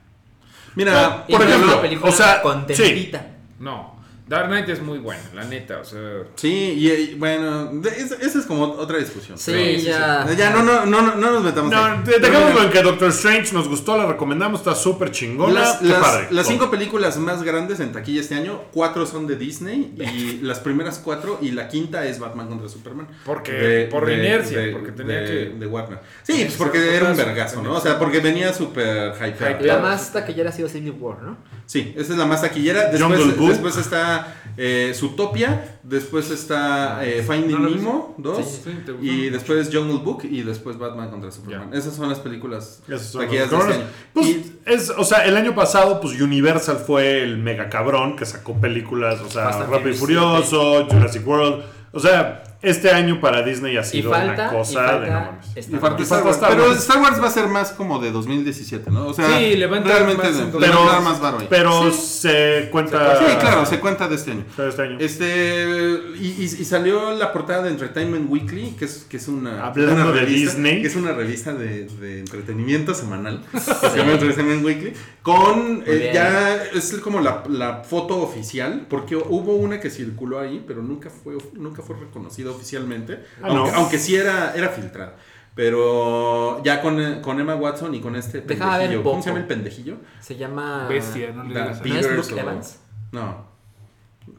Mira, 0.74 1.24
Y 1.26 1.32
por 1.32 1.46
ejemplo, 1.46 1.72
una 1.72 1.80
película 1.80 2.10
o 2.10 2.14
sea, 2.14 2.42
contentita. 2.42 3.26
No, 3.58 3.93
Dark 4.26 4.46
Knight 4.46 4.66
es 4.70 4.80
muy 4.80 4.98
buena, 5.00 5.20
la 5.34 5.44
neta, 5.44 5.80
o 5.80 5.84
sea... 5.84 6.00
sí, 6.36 6.48
y, 6.78 6.88
y, 6.90 7.14
bueno, 7.16 7.66
de- 7.74 7.90
es- 7.90 8.10
esa 8.12 8.38
es 8.38 8.46
como 8.46 8.64
otra 8.64 8.96
discusión. 8.96 9.36
Sí, 9.36 9.82
ya. 9.82 10.26
Ya, 10.34 10.48
no, 10.48 10.62
no, 10.62 10.86
no, 10.86 11.02
no, 11.02 11.14
no 11.16 11.30
nos 11.30 11.42
metamos 11.44 11.70
No, 11.70 11.84
ahí. 11.84 11.98
de- 12.06 12.16
en 12.64 12.70
que 12.70 12.82
Doctor 12.82 13.10
Strange 13.10 13.52
nos 13.52 13.68
gustó, 13.68 13.98
la 13.98 14.06
recomendamos, 14.06 14.60
está 14.60 14.74
súper 14.74 15.10
chingona. 15.10 15.60
Las, 15.60 15.76
qué 15.76 15.88
las- 15.88 16.00
padre. 16.00 16.28
las 16.30 16.46
cinco 16.46 16.70
películas 16.70 17.18
más 17.18 17.42
grandes 17.42 17.80
en 17.80 17.92
taquilla 17.92 18.22
este 18.22 18.34
año, 18.34 18.62
cuatro 18.72 19.04
son 19.04 19.26
de 19.26 19.36
Disney 19.36 19.92
y 19.98 20.38
las 20.42 20.58
primeras 20.60 20.98
cuatro 21.04 21.38
y 21.42 21.50
la 21.50 21.68
quinta 21.68 22.06
es 22.06 22.18
Batman 22.18 22.48
contra 22.48 22.70
Superman. 22.70 23.06
Porque- 23.26 23.88
por 23.90 24.10
inercia, 24.10 24.58
porque 24.72 24.92
tenía 24.92 25.16
de- 25.20 25.26
que- 25.26 25.58
de 25.58 25.66
Warner. 25.66 25.98
Sí, 26.22 26.32
pues 26.44 26.52
que 26.52 26.56
porque 26.58 26.96
era 26.96 27.10
un 27.10 27.16
vergazo, 27.18 27.60
¿no? 27.62 27.74
O 27.74 27.80
sea, 27.80 27.98
porque 27.98 28.20
venía 28.20 28.54
súper 28.54 29.12
hypeado. 29.16 29.60
La 29.66 29.80
más 29.80 30.14
taquillera 30.14 30.48
ha 30.48 30.52
sido 30.52 30.70
Civil 30.70 30.94
War, 30.98 31.22
¿no? 31.22 31.36
Sí, 31.66 31.92
esa 31.96 32.12
es 32.12 32.18
la 32.18 32.24
más 32.26 32.40
taquillera. 32.40 32.90
Después, 32.90 33.36
después 33.48 33.76
está 33.76 34.13
eh, 34.56 34.92
Zootopia, 34.94 35.78
después 35.82 36.30
está 36.30 37.04
eh, 37.04 37.24
Finding 37.26 37.60
¿No 37.62 37.68
Nemo 37.70 38.14
2 38.18 38.36
Sí, 38.38 38.60
sí, 38.64 38.70
¿te 38.86 38.92
gustó? 38.92 39.04
y 39.06 39.30
después 39.30 39.70
Jungle 39.72 39.98
Book 40.04 40.24
y 40.24 40.42
después 40.42 40.78
Batman 40.78 41.10
contra 41.10 41.30
Superman. 41.32 41.74
Esas 41.74 41.94
son 41.96 42.08
las 42.08 42.20
películas 42.20 42.80
Esas 42.86 43.06
son 43.08 43.22
las 43.22 43.30
de 43.30 43.38
este 43.42 43.56
año. 43.56 43.84
Pues, 44.12 44.26
Y- 44.28 44.52
es, 44.66 44.90
o 44.90 45.04
sea, 45.04 45.24
el 45.24 45.36
año 45.36 45.54
pasado, 45.54 46.00
pues 46.00 46.20
Universal 46.20 46.76
fue 46.78 47.22
el 47.22 47.38
mega 47.38 47.68
cabrón 47.68 48.14
que 48.16 48.24
sacó 48.24 48.54
películas, 48.60 49.20
o 49.20 49.28
sea, 49.28 49.44
Fast 49.46 49.60
and 49.62 49.70
Rápido 49.72 49.90
y 49.90 49.94
Furious 49.94 50.46
Furioso, 50.48 50.86
Jurassic 50.88 51.26
World. 51.26 51.64
O 51.92 52.00
sea, 52.00 52.43
este 52.64 52.90
año 52.90 53.20
para 53.20 53.42
Disney 53.42 53.76
ha 53.76 53.80
Y 53.80 53.84
sido 53.84 54.10
falta, 54.10 54.32
una 54.34 54.46
y 54.46 54.56
cosa 54.56 54.80
falta 54.86 55.00
de 55.00 55.10
no 55.10 55.20
mames. 55.20 55.46
Star 55.56 55.74
Y 55.74 55.80
falta 55.80 55.88
Wars. 55.96 56.02
Star 56.10 56.24
Wars. 56.24 56.38
Pero. 56.48 56.72
Star 56.72 56.98
Wars 57.02 57.22
va 57.22 57.26
a 57.26 57.30
ser 57.30 57.46
más 57.48 57.72
como 57.72 57.98
de 58.00 58.10
2017, 58.10 58.90
¿no? 58.90 59.06
O 59.08 59.14
sea, 59.14 59.38
Sí, 59.38 59.56
le 59.56 59.66
va 59.66 59.76
a 59.76 59.78
entrar 59.78 59.96
realmente 59.96 60.22
más 60.22 60.36
le- 60.36 60.42
en- 60.42 60.52
le 60.52 60.58
Pero, 60.58 60.72
va 60.72 60.78
a 60.78 60.82
entrar 60.84 61.02
más 61.02 61.20
varo 61.20 61.38
ahí. 61.40 61.46
pero 61.50 61.92
se 61.92 62.68
cuenta. 62.70 63.18
Sí, 63.18 63.24
claro, 63.40 63.66
se 63.66 63.80
cuenta 63.80 64.08
de 64.08 64.14
este 64.16 64.30
año. 64.32 64.44
de 64.56 64.68
este 64.68 64.82
año. 64.82 64.96
Este 65.00 65.98
y, 66.20 66.26
y- 66.26 66.44
y 66.44 66.64
salió 66.64 67.12
la 67.14 67.32
portada 67.32 67.62
de 67.62 67.70
Entertainment 67.70 68.30
Weekly, 68.30 68.72
que 68.78 68.84
es, 68.86 69.06
que 69.08 69.16
es 69.16 69.28
una, 69.28 69.66
Hablando 69.66 69.92
una 69.94 70.06
de 70.12 70.20
revista, 70.20 70.52
Disney. 70.52 70.80
que 70.82 70.88
es 70.88 70.96
una 70.96 71.12
revista 71.12 71.52
de, 71.54 71.86
de 71.86 72.20
entretenimiento 72.20 72.94
semanal, 72.94 73.42
se 73.58 73.96
llama 73.96 74.12
Entertainment 74.12 74.64
Weekly, 74.64 74.92
con 75.22 75.82
eh, 75.86 76.10
ya 76.12 76.62
es 76.74 76.92
como 77.02 77.20
la, 77.20 77.42
la 77.48 77.82
foto 77.84 78.18
oficial, 78.18 78.86
porque 78.88 79.16
hubo 79.16 79.54
una 79.56 79.80
que 79.80 79.90
circuló 79.90 80.38
ahí, 80.40 80.62
pero 80.66 80.82
nunca 80.82 81.10
fue 81.10 81.34
nunca 81.54 81.82
fue 81.82 81.96
reconocida 81.96 82.50
oficialmente, 82.54 83.24
Ah, 83.42 83.48
aunque, 83.48 83.70
¿no? 83.72 83.76
aunque 83.78 83.98
sí 83.98 84.14
era 84.16 84.54
era 84.56 84.68
filtrada. 84.70 85.16
Pero 85.54 86.62
ya 86.64 86.80
con, 86.82 87.20
con 87.20 87.38
Emma 87.40 87.54
Watson 87.54 87.94
y 87.94 88.00
con 88.00 88.16
este 88.16 88.42
pendejillo, 88.42 89.02
¿cómo 89.04 89.22
se 89.22 89.28
llama 89.28 89.38
el 89.40 89.46
pendejillo? 89.46 89.96
Se 90.20 90.36
llama... 90.36 90.86
Bestia, 90.88 91.30
no 91.32 91.44
le 91.44 91.54
Da-. 91.54 91.80
¿No 91.84 91.96
es 91.96 92.10
Luke 92.10 92.34
o- 92.34 92.38
Evans? 92.38 92.78
No. 93.12 93.46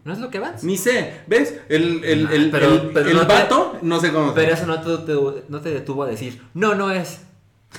¿No 0.03 0.11
es 0.13 0.19
Luke 0.19 0.37
Evans? 0.37 0.63
Ni 0.65 0.77
sé, 0.77 1.21
¿ves? 1.27 1.61
El, 1.69 2.03
el, 2.03 2.27
el, 2.31 2.51
Pero- 2.51 2.73
el, 2.73 2.89
pero 2.93 3.09
el 3.09 3.15
no 3.15 3.27
te- 3.27 3.35
no 3.83 3.99
sé 4.01 4.11
cómo 4.11 4.33
Pero 4.33 4.51
eso 4.53 4.65
no 4.65 4.81
te, 4.81 4.97
te- 5.05 5.43
no 5.47 5.61
te 5.61 5.69
detuvo 5.69 6.03
a 6.03 6.07
decir, 6.07 6.41
no, 6.53 6.75
no 6.75 6.91
es. 6.91 7.21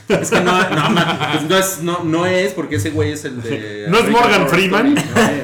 Es 0.09 0.31
que 0.31 0.41
no, 0.41 0.53
no, 0.71 0.95
pues 1.33 1.43
no, 1.49 1.57
es, 1.59 1.83
no, 1.83 2.05
no 2.05 2.27
es 2.27 2.53
porque 2.53 2.77
ese 2.77 2.91
güey 2.91 3.13
es 3.13 3.25
el 3.25 3.43
de. 3.43 3.87
¿No 3.91 3.99
es 3.99 4.11
Morgan 4.11 4.49
Freeman? 4.49 4.95
No 4.95 5.01
es. 5.01 5.43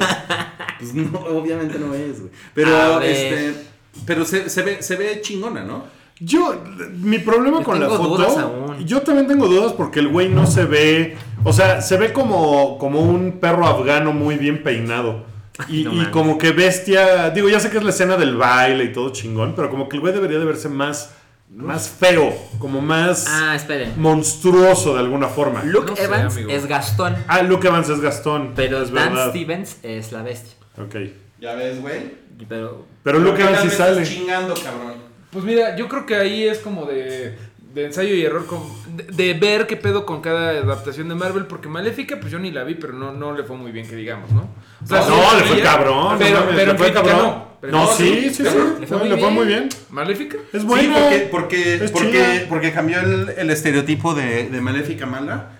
Pues 0.79 0.93
no, 0.95 1.19
obviamente 1.19 1.77
no 1.79 1.93
es, 1.93 2.19
güey. 2.21 2.31
A 2.31 2.51
Pero, 2.53 2.99
ver. 2.99 3.09
este. 3.09 3.72
Pero 4.05 4.25
se, 4.25 4.49
se, 4.49 4.61
ve, 4.63 4.81
se 4.81 4.95
ve 4.95 5.21
chingona, 5.21 5.63
¿no? 5.63 5.83
Yo, 6.19 6.55
mi 6.99 7.19
problema 7.19 7.59
Yo 7.59 7.63
con 7.65 7.79
la 7.79 7.89
foto. 7.89 8.17
dudas 8.17 8.37
aún. 8.37 8.85
Yo 8.85 9.01
también 9.01 9.27
tengo 9.27 9.47
dudas 9.47 9.73
porque 9.73 9.99
el 9.99 10.07
güey 10.07 10.29
no 10.29 10.45
se 10.47 10.65
ve. 10.65 11.17
O 11.43 11.51
sea, 11.53 11.81
se 11.81 11.97
ve 11.97 12.13
como, 12.13 12.77
como 12.77 13.01
un 13.01 13.39
perro 13.39 13.65
afgano 13.67 14.13
muy 14.13 14.35
bien 14.37 14.63
peinado. 14.63 15.25
Y, 15.69 15.83
No 15.83 15.91
y 15.93 15.95
mames. 15.97 16.11
como 16.11 16.37
que 16.37 16.51
bestia. 16.51 17.29
Digo, 17.31 17.49
ya 17.49 17.59
sé 17.59 17.69
que 17.69 17.77
es 17.77 17.83
la 17.83 17.89
escena 17.89 18.15
del 18.17 18.35
baile 18.37 18.85
y 18.85 18.91
todo 18.93 19.11
chingón, 19.11 19.53
pero 19.55 19.69
como 19.69 19.89
que 19.89 19.97
el 19.97 20.01
güey 20.01 20.13
debería 20.13 20.39
de 20.39 20.45
verse 20.45 20.69
más, 20.69 21.13
más 21.49 21.89
feo, 21.89 22.33
como 22.57 22.81
más 22.81 23.25
Ah, 23.29 23.57
monstruoso 23.97 24.93
de 24.93 24.99
alguna 24.99 25.27
forma. 25.27 25.63
Luke 25.63 25.91
No 25.91 25.95
sé, 25.95 26.03
Evans 26.05 26.33
amigo. 26.33 26.49
es 26.51 26.65
Gastón, 26.67 27.15
Ah, 27.27 27.41
Luke 27.41 27.67
Evans 27.67 27.89
es 27.89 27.99
Gastón. 28.01 28.53
pero 28.55 28.81
es 28.81 28.91
Dan 28.91 29.09
verdad. 29.13 29.29
Stevens 29.31 29.77
es 29.83 30.11
la 30.11 30.21
bestia. 30.23 30.53
Ok. 30.81 30.95
Ya 31.39 31.53
ves, 31.55 31.81
güey. 31.81 32.22
Pero 32.49 32.85
Pero 33.03 33.19
Luke 33.19 33.41
Evans 33.41 33.59
sí 33.61 33.69
sale. 33.69 34.03
chingando, 34.03 34.53
cabrón. 34.55 34.93
Pues 35.31 35.43
mira, 35.45 35.75
yo 35.75 35.87
creo 35.87 36.05
que 36.05 36.15
ahí 36.15 36.43
es 36.47 36.59
como 36.59 36.85
de, 36.85 37.35
de 37.73 37.85
ensayo 37.85 38.13
y 38.13 38.23
error, 38.23 38.45
con- 38.45 38.61
de, 38.95 39.03
de 39.03 39.33
ver 39.33 39.65
qué 39.65 39.75
pedo 39.77 40.05
con 40.05 40.21
cada 40.21 40.51
adaptación 40.51 41.09
de 41.09 41.15
Marvel, 41.15 41.45
porque 41.47 41.67
Maléfica, 41.69 42.19
pues 42.19 42.31
yo 42.31 42.37
ni 42.39 42.51
la 42.51 42.63
vi, 42.63 42.75
pero 42.75 42.93
no, 42.93 43.11
no 43.13 43.33
le 43.33 43.43
fue 43.43 43.55
muy 43.57 43.71
bien, 43.71 43.87
que 43.87 43.95
digamos, 43.95 44.31
¿no? 44.31 44.47
O 44.83 44.87
sea, 44.87 44.99
No, 44.99 45.05
sí, 45.05 45.11
no, 45.11 45.37
le 45.39 45.43
fue 45.45 45.55
ella- 45.57 45.63
cabrón. 45.63 46.15
Pero, 46.19 46.39
no 46.41 46.45
pero 46.55 46.71
le 46.73 46.77
fue 46.77 46.93
cabrón. 46.93 47.17
no. 47.17 47.53
Pero 47.61 47.71
No, 47.73 47.85
no, 47.85 47.91
sí, 47.93 48.29
sí, 48.29 48.43
sí. 48.43 48.57
Le 48.81 48.85
fue, 48.87 49.07
le 49.07 49.17
fue 49.17 49.31
muy 49.31 49.45
bien. 49.47 49.69
¿Maléfica? 49.89 50.37
Es 50.51 50.61
Sí, 50.61 50.67
buena. 50.67 50.95
porque, 50.99 51.19
porque, 51.31 51.73
Es 51.75 51.91
porque, 51.91 52.11
chida. 52.11 52.45
porque 52.49 52.71
cambió 52.73 52.99
el, 52.99 53.29
el 53.37 53.49
estereotipo 53.49 54.13
de, 54.13 54.49
de 54.49 54.59
maléfica 54.61 55.05
mala. 55.05 55.51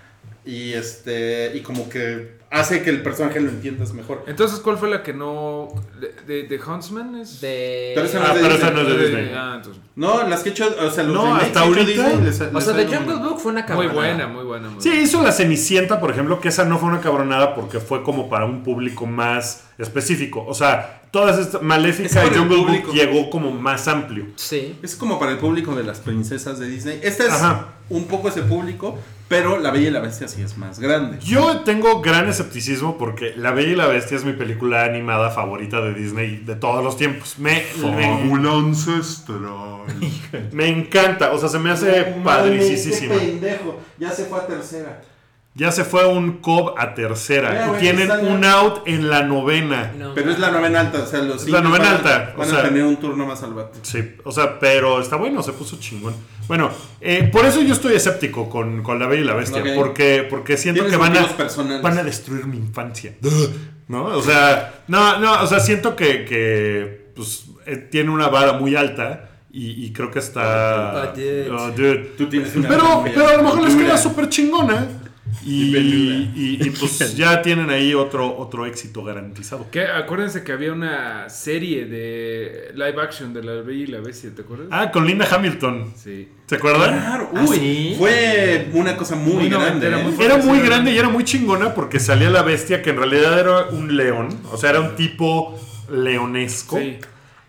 Y 0.44 0.74
este. 0.74 1.52
Y 1.54 1.60
como 1.60 1.88
que 1.88 2.36
hace 2.54 2.82
que 2.82 2.90
el 2.90 3.02
personaje 3.02 3.40
lo 3.40 3.50
entiendas 3.50 3.92
mejor. 3.92 4.24
Entonces, 4.26 4.60
¿cuál 4.60 4.78
fue 4.78 4.88
la 4.88 5.02
que 5.02 5.12
no. 5.12 5.68
de, 6.00 6.14
de, 6.42 6.48
de 6.48 6.60
Huntsman? 6.62 7.16
Es. 7.16 7.40
de... 7.40 7.92
Pero 7.94 8.06
esa 8.06 8.18
no 8.20 8.24
Ah, 8.26 8.28
es 8.28 8.34
de 8.34 8.40
pero 8.42 8.54
Disney. 8.54 8.68
esa 8.70 8.70
no 8.74 8.80
es 8.80 8.88
de 8.96 9.04
Disney. 9.06 9.32
Ah, 9.36 9.52
entonces. 9.56 9.82
No, 9.96 10.28
las 10.28 10.42
que 10.42 10.48
he 10.48 10.52
hecho, 10.52 10.66
o 10.80 10.90
sea, 10.90 11.04
los 11.04 11.14
No, 11.14 11.34
hasta 11.36 11.60
ahorita- 11.60 11.84
Disney 11.84 12.16
les- 12.24 12.40
O 12.40 12.52
les 12.54 12.64
sea, 12.64 12.74
The 12.76 12.86
Jungle 12.86 13.16
Book 13.16 13.38
fue 13.40 13.52
una 13.52 13.60
Muy 13.62 13.68
cabronada. 13.68 13.94
buena, 13.94 14.26
muy 14.28 14.44
buena. 14.44 14.68
Muy 14.70 14.80
Sí, 14.82 14.88
buena. 14.88 15.04
hizo 15.04 15.22
la 15.22 15.32
Cenicienta, 15.32 16.00
por 16.00 16.10
ejemplo, 16.10 16.40
que 16.40 16.48
esa 16.48 16.64
no 16.64 16.78
fue 16.78 16.88
una 16.88 17.00
cabronada 17.00 17.54
porque 17.54 17.80
fue 17.80 18.02
como 18.02 18.28
para 18.28 18.44
un 18.46 18.62
público 18.62 19.06
más 19.06 19.64
específico. 19.78 20.44
O 20.46 20.54
sea, 20.54 21.02
todas 21.14 21.38
estas 21.38 21.60
Es 21.60 21.62
Maléfica 21.62 22.26
y 22.26 22.36
Jungle. 22.36 22.56
Book 22.56 22.92
llegó 22.92 23.30
como 23.30 23.52
más 23.52 23.86
amplio. 23.86 24.26
Sí. 24.34 24.76
Es 24.82 24.96
como 24.96 25.20
para 25.20 25.30
el 25.30 25.38
público 25.38 25.76
de 25.76 25.84
las 25.84 26.00
princesas 26.00 26.58
de 26.58 26.66
Disney. 26.66 26.98
Esta 27.04 27.24
es 27.24 27.30
Ajá. 27.30 27.68
un 27.88 28.06
poco 28.08 28.28
ese 28.28 28.42
público, 28.42 28.98
pero 29.28 29.60
La 29.60 29.70
Bella 29.70 29.86
y 29.86 29.90
la 29.92 30.00
Bestia 30.00 30.26
sí 30.26 30.42
es 30.42 30.58
más 30.58 30.80
grande. 30.80 31.20
Yo 31.20 31.60
tengo 31.60 32.00
gran 32.00 32.28
escepticismo 32.28 32.98
porque 32.98 33.32
La 33.36 33.52
Bella 33.52 33.70
y 33.70 33.76
la 33.76 33.86
Bestia 33.86 34.16
es 34.16 34.24
mi 34.24 34.32
película 34.32 34.82
animada 34.82 35.30
favorita 35.30 35.80
de 35.80 35.94
Disney 35.94 36.38
de 36.38 36.56
todos 36.56 36.82
los 36.82 36.96
tiempos. 36.96 37.38
Me, 37.38 37.62
me, 37.80 38.06
ancestral. 38.50 39.84
me 40.52 40.66
encanta, 40.66 41.30
o 41.30 41.38
sea, 41.38 41.48
se 41.48 41.60
me 41.60 41.70
hace 41.70 42.02
padricísima. 42.24 43.14
pendejo, 43.14 43.78
ya 44.00 44.10
se 44.10 44.24
fue 44.24 44.40
a 44.40 44.46
tercera. 44.48 45.00
Ya 45.56 45.70
se 45.70 45.84
fue 45.84 46.04
un 46.04 46.38
Cobb 46.38 46.74
a 46.76 46.94
tercera 46.94 47.50
Mira, 47.50 47.64
y 47.66 47.68
güey, 47.68 47.80
tienen 47.80 48.10
un 48.26 48.44
out 48.44 48.82
en 48.86 49.08
la 49.08 49.22
novena. 49.22 49.92
No. 49.96 50.12
Pero 50.12 50.32
es 50.32 50.40
la 50.40 50.50
novena 50.50 50.80
alta, 50.80 51.02
o 51.02 51.06
sea, 51.06 51.20
los 51.22 51.42
Es 51.44 51.48
la 51.48 51.60
novena 51.60 51.84
van 51.84 51.94
alta, 51.94 52.32
o 52.34 52.38
Van 52.40 52.48
sea- 52.48 52.58
a 52.58 52.62
tener 52.64 52.82
un 52.82 52.96
turno 52.96 53.24
más 53.24 53.40
al. 53.44 53.54
Sí, 53.82 54.16
o 54.24 54.32
sea, 54.32 54.58
pero 54.58 55.00
está 55.00 55.14
bueno, 55.14 55.44
se 55.44 55.52
puso 55.52 55.76
chingón. 55.78 56.12
Bueno, 56.48 56.70
eh, 57.00 57.28
por 57.32 57.44
eso 57.46 57.62
yo 57.62 57.72
estoy 57.72 57.94
escéptico 57.94 58.50
con, 58.50 58.82
con 58.82 58.98
La 58.98 59.06
Bella 59.06 59.22
y 59.22 59.24
la 59.26 59.34
Bestia, 59.34 59.62
porque, 59.76 60.26
porque 60.28 60.56
siento 60.56 60.86
que 60.88 60.96
van 60.96 61.16
a, 61.16 61.24
personales. 61.28 61.82
van 61.82 61.98
a 61.98 62.02
destruir 62.02 62.46
mi 62.46 62.56
infancia. 62.56 63.14
¿No? 63.88 64.06
O 64.06 64.22
sea, 64.22 64.82
no, 64.88 65.20
no, 65.20 65.40
o 65.42 65.46
sea, 65.46 65.60
siento 65.60 65.94
que, 65.94 66.24
que 66.24 67.12
pues, 67.14 67.44
eh, 67.66 67.76
tiene 67.76 68.10
una 68.10 68.26
vara 68.26 68.54
muy 68.54 68.74
alta 68.74 69.28
y, 69.52 69.84
y 69.84 69.92
creo 69.92 70.10
que 70.10 70.18
está... 70.18 71.12
Oh, 71.12 71.14
dude. 71.14 71.50
Oh, 71.50 71.70
dude. 71.70 72.14
Tú 72.18 72.28
tienes 72.28 72.56
una 72.56 72.68
Pero, 72.68 73.04
pero 73.04 73.28
a 73.28 73.36
lo 73.36 73.42
mejor 73.44 73.62
les 73.62 73.76
queda 73.76 73.96
súper 73.96 74.28
chingona. 74.28 74.88
Y, 75.44 75.68
Y 75.68 75.72
peluda. 75.72 76.14
y- 76.34 76.58
y, 76.66 76.70
pues 76.70 77.14
ya 77.16 77.42
tienen 77.42 77.68
ahí 77.70 77.92
otro, 77.94 78.36
otro 78.38 78.64
éxito 78.66 79.04
garantizado. 79.04 79.66
Que, 79.70 79.86
acuérdense 79.86 80.42
que 80.42 80.52
había 80.52 80.72
una 80.72 81.28
serie 81.28 81.84
de 81.86 82.70
live 82.74 82.94
action 83.02 83.34
de 83.34 83.42
La 83.42 83.52
Bella 83.62 83.82
y 83.84 83.86
la 83.88 84.00
Bestia, 84.00 84.30
¿te 84.34 84.42
acuerdas? 84.42 84.68
Ah, 84.70 84.90
con 84.90 85.06
Linda 85.06 85.26
Hamilton. 85.30 85.92
Sí. 85.96 86.28
¿Se 86.46 86.56
acuerdan? 86.56 86.98
Claro, 86.98 87.30
¿Ah, 87.34 87.44
uy, 87.48 87.56
sí? 87.58 87.94
fue 87.98 88.68
una 88.72 88.96
cosa 88.96 89.16
muy, 89.16 89.34
Muy 89.34 89.48
grande. 89.50 89.88
¿eh? 89.88 89.96
muy 90.02 90.24
Era 90.24 90.38
muy 90.38 90.60
grande 90.60 90.92
y 90.92 90.98
era 90.98 91.08
muy 91.08 91.24
chingona 91.24 91.74
porque 91.74 92.00
salía 92.00 92.30
la 92.30 92.42
bestia 92.42 92.80
que 92.82 92.90
en 92.90 92.96
realidad 92.96 93.38
era 93.38 93.64
un 93.66 93.96
león. 93.96 94.28
O 94.52 94.56
sea, 94.56 94.70
era 94.70 94.80
un 94.80 94.94
tipo 94.96 95.58
leonesco. 95.90 96.78
Sí. 96.78 96.98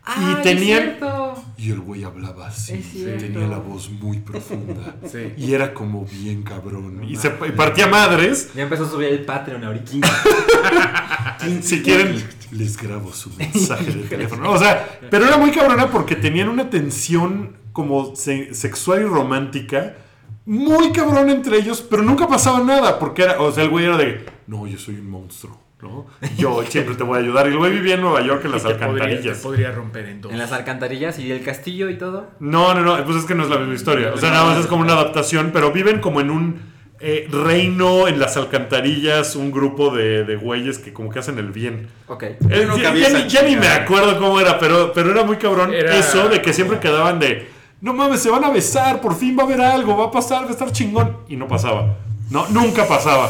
Ah, 0.06 0.38
y 0.40 0.44
tenían- 0.44 0.80
es 0.84 0.86
cierto. 0.98 1.25
Y 1.58 1.72
el 1.72 1.80
güey 1.80 2.04
hablaba 2.04 2.48
así. 2.48 2.78
Tenía 3.18 3.48
la 3.48 3.60
voz 3.60 3.90
muy 3.90 4.20
profunda. 4.20 4.96
Sí. 5.10 5.34
Y 5.38 5.54
era 5.54 5.74
como 5.74 6.06
bien 6.06 6.44
cabrón. 6.44 7.04
Y 7.08 7.16
se 7.16 7.28
y 7.48 7.52
partía 7.52 7.88
madres. 7.88 8.50
Ya 8.56 8.64
empezó 8.64 8.86
a 8.86 8.90
subir 8.90 9.08
el 9.10 9.24
Patreon 9.26 9.64
ahorita. 9.64 10.08
Si 11.62 11.82
quieren, 11.84 12.24
les 12.52 12.76
grabo 12.78 13.14
su 13.14 13.30
mensaje 13.32 13.92
de 13.92 14.04
teléfono. 14.04 14.52
O 14.52 14.58
sea, 14.58 15.00
pero 15.12 15.26
era 15.28 15.38
muy 15.38 15.52
cabrona 15.52 15.90
porque 15.92 16.16
tenían 16.16 16.50
una 16.50 16.70
tensión 16.70 17.56
como 17.72 18.16
se- 18.16 18.54
sexual 18.54 19.02
y 19.02 19.06
romántica. 19.06 19.96
Muy 20.48 20.92
cabrón 20.92 21.30
entre 21.30 21.58
ellos, 21.58 21.86
pero 21.88 22.04
nunca 22.04 22.28
pasaba 22.28 22.62
nada. 22.64 22.98
Porque 23.00 23.24
era, 23.24 23.42
o 23.42 23.52
sea, 23.52 23.64
el 23.64 23.70
güey 23.70 23.86
era 23.86 23.98
de, 23.98 24.26
no, 24.48 24.66
yo 24.68 24.78
soy 24.78 24.96
un 24.96 25.10
monstruo, 25.10 25.60
¿no? 25.82 26.06
Yo 26.38 26.64
siempre 26.68 26.96
te 26.96 27.04
voy 27.04 27.18
a 27.18 27.22
ayudar. 27.22 27.50
Y 27.50 27.56
güey 27.56 27.72
vivía 27.72 27.96
en 27.96 28.02
Nueva 28.02 28.22
York 28.22 28.44
en 28.46 28.52
las 28.52 28.64
Te 28.64 28.70
podría, 28.70 28.80
te 28.88 28.92
alcantarillas. 28.94 29.38
podría 29.40 29.72
romper 29.72 30.06
en 30.08 30.22
dos. 30.22 30.32
En 30.32 30.38
las 30.38 30.52
alcantarillas 30.52 31.20
y 31.20 31.32
el 31.32 31.44
castillo 31.44 31.90
y 31.90 31.98
todo. 31.98 32.28
No, 32.40 32.74
no, 32.74 32.82
no, 32.82 33.04
pues 33.06 33.18
es 33.18 33.26
que 33.26 33.36
no 33.36 33.44
es 33.44 33.50
la 33.50 33.58
misma 33.58 33.76
historia. 33.76 34.12
O 34.14 34.18
sea, 34.18 34.32
nada 34.32 34.46
más 34.46 34.60
es 34.60 34.68
como 34.68 34.82
una 34.84 34.94
adaptación, 34.94 35.52
pero 35.54 35.72
viven 35.72 36.00
como 36.00 36.22
en 36.22 36.30
un 36.32 36.76
eh, 37.02 37.28
reino 37.30 38.08
en 38.08 38.20
las 38.20 38.38
alcantarillas, 38.38 39.36
un 39.36 39.52
grupo 39.52 39.94
de, 39.96 40.24
de 40.24 40.36
güeyes 40.38 40.80
que 40.80 40.94
como 40.94 41.10
que 41.12 41.20
hacen 41.20 41.38
el 41.38 41.52
bien. 41.52 41.88
Ok. 42.08 42.24
Eh, 42.24 42.68
ya, 42.82 42.92
ni, 42.94 43.28
ya 43.28 43.42
ni 43.44 43.56
me 43.58 43.68
acuerdo 43.68 44.18
cómo 44.18 44.40
era, 44.40 44.58
pero, 44.58 44.92
pero 44.94 45.12
era 45.12 45.24
muy 45.24 45.36
cabrón 45.38 45.74
Era- 45.74 45.96
eso 45.98 46.30
de 46.30 46.42
que 46.42 46.54
siempre 46.54 46.80
quedaban 46.80 47.20
de, 47.20 47.48
no 47.82 47.94
mames, 47.94 48.22
se 48.22 48.30
van 48.30 48.44
a 48.46 48.50
besar, 48.50 49.02
por 49.02 49.14
fin 49.16 49.38
va 49.38 49.44
a 49.44 49.46
haber 49.46 49.62
algo, 49.62 49.98
va 49.98 50.06
a 50.06 50.12
pasar, 50.12 50.46
va 50.46 50.48
a 50.48 50.52
estar 50.52 50.72
chingón. 50.72 51.18
Y 51.28 51.36
no 51.36 51.48
pasaba. 51.50 51.98
No, 52.32 52.48
nunca 52.48 52.88
pasaba. 52.88 53.30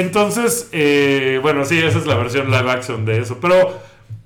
Entonces, 0.00 0.68
eh, 0.72 1.38
bueno, 1.42 1.64
sí, 1.64 1.78
esa 1.78 1.98
es 1.98 2.06
la 2.06 2.14
versión 2.16 2.50
live 2.50 2.70
action 2.70 3.04
de 3.04 3.20
eso. 3.20 3.38
Pero, 3.40 3.78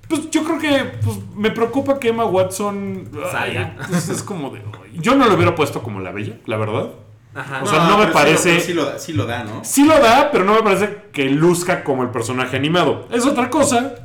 pues 0.07 0.29
yo 0.29 0.43
creo 0.43 0.59
que 0.59 0.83
pues, 1.03 1.17
me 1.35 1.51
preocupa 1.51 1.99
que 1.99 2.09
Emma 2.09 2.25
Watson 2.25 3.09
ay, 3.15 3.31
Salga. 3.31 3.75
pues, 3.89 4.09
es 4.09 4.23
como 4.23 4.49
de... 4.49 4.61
Yo 4.95 5.15
no 5.15 5.25
lo 5.27 5.35
hubiera 5.35 5.55
puesto 5.55 5.81
como 5.81 5.99
la 6.01 6.11
bella, 6.11 6.33
la 6.45 6.57
verdad. 6.57 6.89
Ajá. 7.33 7.61
O 7.63 7.65
sea, 7.65 7.85
no 7.87 7.97
me 7.97 8.07
pero 8.07 8.07
sí 8.07 8.13
lo- 8.13 8.13
parece- 8.13 8.49
pero 8.49 8.61
Sí 8.65 8.73
lo, 8.73 8.85
da, 8.85 8.99
sí 8.99 9.13
lo 9.13 9.25
da, 9.25 9.43
¿no? 9.45 9.63
Sí 9.63 9.85
lo 9.85 9.97
da, 9.99 10.29
pero 10.31 10.43
no 10.43 10.53
me 10.53 10.63
parece 10.63 10.97
que 11.13 11.25
luzca 11.29 11.83
como 11.83 12.03
el 12.03 12.09
personaje 12.09 12.57
animado. 12.57 13.07
Es 13.09 13.25
otra 13.25 13.49
cosa, 13.49 13.95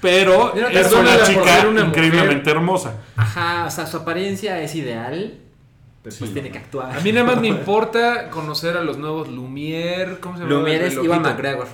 pero 0.00 0.52
Mira, 0.54 0.70
es 0.70 0.92
una 0.92 1.22
chica 1.24 1.66
una 1.68 1.80
increíblemente 1.82 2.50
hermosa. 2.50 2.98
Ajá, 3.16 3.64
o 3.66 3.70
sea, 3.70 3.86
su 3.86 3.96
apariencia 3.96 4.60
es 4.62 4.74
ideal, 4.76 5.38
pero 6.02 6.16
pues 6.18 6.32
tiene 6.32 6.50
que 6.50 6.58
actuar. 6.58 6.96
A 6.96 7.00
mí 7.00 7.12
nada 7.12 7.26
más 7.26 7.40
me 7.40 7.48
importa 7.58 8.28
conocer 8.30 8.76
a 8.76 8.82
los 8.82 8.98
nuevos 8.98 9.28
Lumière. 9.28 10.18
¿Cómo 10.20 10.36
se 10.36 10.42
llama? 10.44 10.54
Lumière 10.54 10.82
es 10.86 10.94
Loquito? 10.94 11.20
McGregor. 11.20 11.68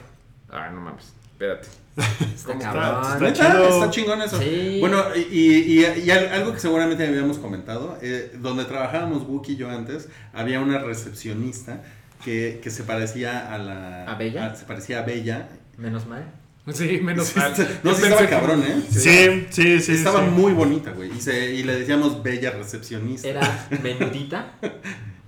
Ah, 0.50 0.70
no 0.72 0.80
mames. 0.80 1.12
Espérate. 1.32 1.68
Está 1.96 2.52
está? 2.52 2.58
cabrón. 2.58 3.02
Está 3.02 3.18
¿Neta? 3.20 3.52
chido. 3.52 3.68
Está 3.68 3.90
chingón 3.90 4.22
eso. 4.22 4.38
Sí. 4.38 4.76
Bueno, 4.80 5.02
y, 5.16 5.20
y- 5.20 5.84
y- 5.84 6.00
y 6.04 6.10
al- 6.10 6.28
algo 6.28 6.52
que 6.52 6.60
seguramente 6.60 7.06
habíamos 7.06 7.38
comentado, 7.38 7.98
eh, 8.02 8.32
donde 8.38 8.64
trabajábamos 8.66 9.22
Wookie 9.22 9.52
y 9.52 9.56
yo 9.56 9.68
antes, 9.70 10.08
había 10.32 10.60
una 10.60 10.78
recepcionista 10.78 11.82
que, 12.24 12.60
que 12.62 12.70
se 12.70 12.82
parecía 12.84 13.52
a 13.52 13.58
la... 13.58 14.04
¿A 14.04 14.14
Bella? 14.16 14.54
se 14.54 14.64
parecía 14.64 15.00
a 15.00 15.02
Bella. 15.02 15.48
Menos 15.76 16.06
mal. 16.06 16.24
Sí, 16.74 17.00
menos 17.02 17.34
mal. 17.36 17.52
no, 17.82 17.94
sí 17.94 18.02
estaba 18.02 18.26
cabrón, 18.28 18.62
¿eh? 18.66 18.82
Sí, 18.90 19.46
sí, 19.50 19.80
sí. 19.80 19.92
estaba 19.94 20.20
sí. 20.24 20.30
muy 20.30 20.52
bonita, 20.52 20.90
güey. 20.92 21.10
Y, 21.16 21.20
se- 21.20 21.54
y 21.54 21.62
le 21.62 21.78
decíamos 21.80 22.22
Bella 22.22 22.50
recepcionista. 22.50 23.28
Era 23.28 23.66
menudita. 23.82 24.52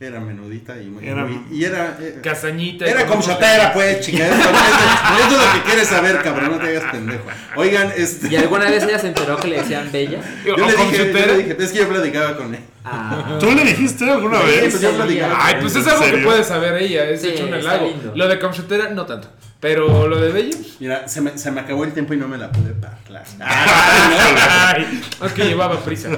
Era 0.03 0.19
menudita 0.19 0.81
y 0.81 0.87
muy... 0.87 1.07
Era- 1.07 1.27
muy- 1.27 1.45
y 1.55 1.63
era... 1.63 1.99
eh, 2.01 2.21
Castañita. 2.23 2.87
Era 2.87 3.05
como 3.07 3.21
chatera, 3.21 3.71
pues, 3.75 4.01
chica. 4.01 4.27
Eso, 4.29 4.35
es 4.35 5.33
lo 5.33 5.53
que 5.53 5.63
quieres 5.67 5.89
saber, 5.89 6.23
cabrón. 6.23 6.53
No 6.53 6.57
te 6.59 6.69
hagas 6.75 6.91
pendejo. 6.91 7.25
Oigan, 7.57 7.93
este... 7.95 8.29
¿Y 8.29 8.37
alguna 8.37 8.71
vez 8.71 8.83
ella 8.85 8.99
se 8.99 9.09
enteró 9.09 9.37
que 9.37 9.49
le 9.49 9.59
decían 9.59 9.93
bella? 9.93 10.19
Yo 10.47 10.57
le, 10.57 10.73
dije, 10.75 10.97
yo 11.13 11.27
le 11.27 11.37
dije, 11.43 11.57
es 11.59 11.71
que 11.73 11.79
yo 11.81 11.89
platicaba 11.91 12.35
con 12.35 12.55
él. 12.55 12.63
Ah, 12.83 13.37
¿Tú 13.39 13.51
le 13.55 13.63
dijiste 13.63 14.11
alguna 14.11 14.41
Sí, 14.41 14.47
vez? 14.47 14.71
pues 14.71 14.81
yo 14.81 14.91
platicaba 14.93 15.37
Ay, 15.39 15.55
pues 15.61 15.77
es 15.77 15.87
algo 15.87 16.03
¿En 16.03 16.11
que 16.13 16.19
puede 16.25 16.45
saber 16.45 16.83
ella. 16.83 17.05
Es 17.11 17.21
Sí, 17.21 17.29
hecho 17.29 17.45
un 17.45 17.53
halago. 17.53 17.87
lindo. 17.87 18.13
Lo 18.17 18.27
de 18.27 18.39
Comchutera, 18.39 18.89
no 18.89 19.05
tanto. 19.05 19.29
Pero 19.61 20.09
lo 20.09 20.19
de 20.19 20.33
Bello. 20.33 20.57
Mira, 20.81 21.07
se 21.07 21.21
me, 21.21 21.37
se 21.37 21.51
me 21.51 21.61
acabó 21.61 21.85
el 21.85 21.93
tiempo 21.93 22.15
y 22.15 22.17
no 22.17 22.27
me 22.27 22.39
la 22.39 22.51
pude 22.51 22.71
parlar. 22.73 23.25
Ay, 23.41 25.03
es 25.23 25.33
que 25.33 25.45
llevaba 25.45 25.79
prisa. 25.85 26.09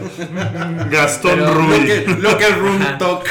Gastón 0.91 1.41
Pero- 1.41 1.55
Lo 1.55 1.85
que, 1.85 2.17
lo 2.21 2.39
que 2.39 2.47
el 2.47 2.55
room 2.55 2.79
talk. 2.99 3.25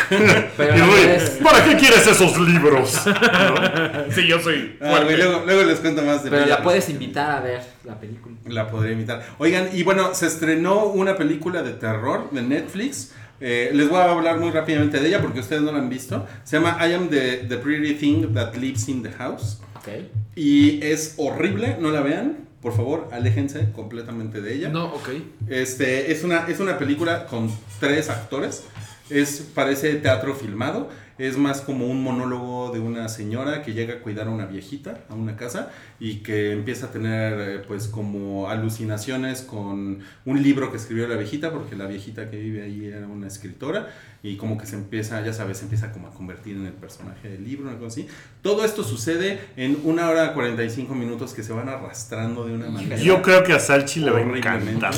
pero 0.57 0.76
Y 0.76 1.43
¿para 1.43 1.64
qué 1.64 1.78
quieres 1.78 2.05
esos 2.07 2.38
libros? 2.39 3.01
Sí, 4.14 4.28
yo 4.28 4.39
soy 4.41 4.78
Ah, 4.82 4.99
güey, 5.03 5.16
luego, 5.16 5.43
luego 5.45 5.64
les 5.64 5.80
cuento 5.80 6.01
más 6.01 6.24
de 6.24 6.30
pero 6.30 6.45
la 6.45 6.62
puedes 6.62 6.89
invitar 6.89 7.32
a 7.32 7.39
ver 7.39 7.62
la 7.86 7.97
película. 7.97 8.36
La 8.47 8.68
podría 8.70 8.91
imitar. 8.93 9.24
Oigan, 9.38 9.70
y 9.72 9.84
bueno, 9.84 10.14
se 10.14 10.28
estrenó 10.28 10.86
una 10.88 11.16
película 11.16 11.62
de 11.64 11.72
terror 11.72 12.30
de 12.32 12.41
Netflix. 12.41 13.14
Eh, 13.39 13.72
les 13.74 13.88
voy 13.89 13.99
a 13.99 14.12
hablar 14.12 14.38
muy 14.39 14.51
rápidamente 14.51 14.99
de 14.99 15.07
ella 15.07 15.22
porque 15.22 15.39
ustedes 15.39 15.62
no 15.62 15.72
la 15.72 15.80
han 15.80 15.89
visto. 15.89 16.28
Se 16.43 16.57
llama 16.57 16.78
I 16.86 16.93
am 16.93 17.07
the, 17.09 17.45
the 17.47 17.57
pretty 17.57 17.93
thing 17.93 18.34
that 18.34 18.55
lives 18.55 18.89
in 18.89 19.01
the 19.01 19.12
house. 19.12 19.62
Ok. 19.82 19.88
Y 20.36 20.84
es 20.84 21.15
horrible, 21.17 21.77
no 21.79 21.89
la 21.91 22.01
vean. 22.01 22.47
Por 22.61 22.75
favor, 22.75 23.09
aléjense 23.11 23.71
completamente 23.71 24.39
de 24.39 24.53
ella. 24.53 24.69
No, 24.69 24.86
ok. 24.93 25.09
Este, 25.49 26.11
es, 26.11 26.23
una, 26.23 26.47
es 26.47 26.59
una 26.59 26.77
película 26.77 27.25
con 27.25 27.51
tres 27.79 28.09
actores. 28.09 28.65
Es, 29.09 29.47
parece 29.55 29.95
teatro 29.95 30.36
filmado. 30.36 30.89
Es 31.22 31.38
más 31.38 31.61
como 31.61 31.86
un 31.86 32.01
monólogo 32.01 32.72
de 32.72 32.80
una 32.80 33.07
señora 33.07 33.61
que 33.61 33.74
llega 33.74 33.93
a 33.93 33.99
cuidar 33.99 34.26
a 34.26 34.32
una 34.32 34.47
viejita 34.47 35.01
a 35.07 35.13
una 35.13 35.36
casa 35.36 35.72
y 35.99 36.24
que 36.24 36.51
empieza 36.51 36.88
a 36.88 36.91
tener 36.91 37.39
eh, 37.39 37.63
pues 37.67 37.88
como 37.88 38.49
alucinaciones 38.49 39.43
con 39.43 39.99
un 40.26 40.41
libro 40.41 40.72
que 40.72 40.78
escribió 40.78 41.07
la 41.07 41.17
viejita 41.17 41.51
porque 41.51 41.76
la 41.76 41.86
viejita 41.86 42.32
que 42.32 42.38
vive 42.38 42.63
ahí 42.63 42.88
era 42.88 43.05
una 43.05 43.28
escritora 43.28 43.89
y 44.24 44.36
como 44.38 44.57
que 44.57 44.65
se 44.65 44.76
empieza, 44.76 45.24
ya 45.24 45.32
sabes, 45.32 45.59
se 45.59 45.65
empieza 45.65 45.91
como 45.91 46.07
a 46.07 46.11
convertir 46.11 46.57
en 46.57 46.65
el 46.65 46.74
personaje 46.74 47.30
del 47.30 47.43
libro, 47.43 47.69
algo 47.69 47.86
así. 47.86 48.07
Todo 48.41 48.65
esto 48.65 48.84
sucede 48.84 49.41
en 49.57 49.78
una 49.84 50.09
hora 50.09 50.34
45 50.34 50.95
minutos 50.95 51.36
que 51.36 51.43
se 51.43 51.53
van 51.53 51.69
arrastrando 51.69 52.47
de 52.47 52.55
una 52.55 52.72
manera. 52.72 52.95
Yo 52.95 53.22
creo 53.22 53.43
que 53.43 53.53
a 53.53 53.59
Salchi 53.59 53.99
le 53.99 54.09
va 54.09 54.17
a 54.17 54.22
encantar. 54.24 54.95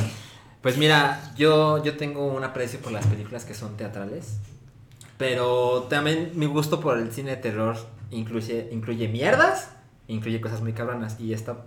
Pues 0.62 0.78
mira, 0.78 1.34
yo, 1.36 1.84
yo 1.84 1.98
tengo 1.98 2.28
un 2.28 2.46
aprecio 2.46 2.80
por 2.80 2.94
las 2.94 3.06
películas 3.08 3.44
que 3.44 3.54
son 3.54 3.76
teatrales. 3.76 4.38
Pero 5.18 5.88
también 5.90 6.32
mi 6.36 6.46
gusto 6.48 6.80
por 6.80 6.98
el 6.98 7.12
cine 7.12 7.32
de 7.32 7.38
terror 7.38 7.78
incluye, 8.12 8.70
incluye 8.72 9.08
mierdas, 9.08 9.72
incluye 10.08 10.42
cosas 10.42 10.62
muy 10.62 10.74
cabronas. 10.74 11.20
Y 11.20 11.34
esta 11.34 11.58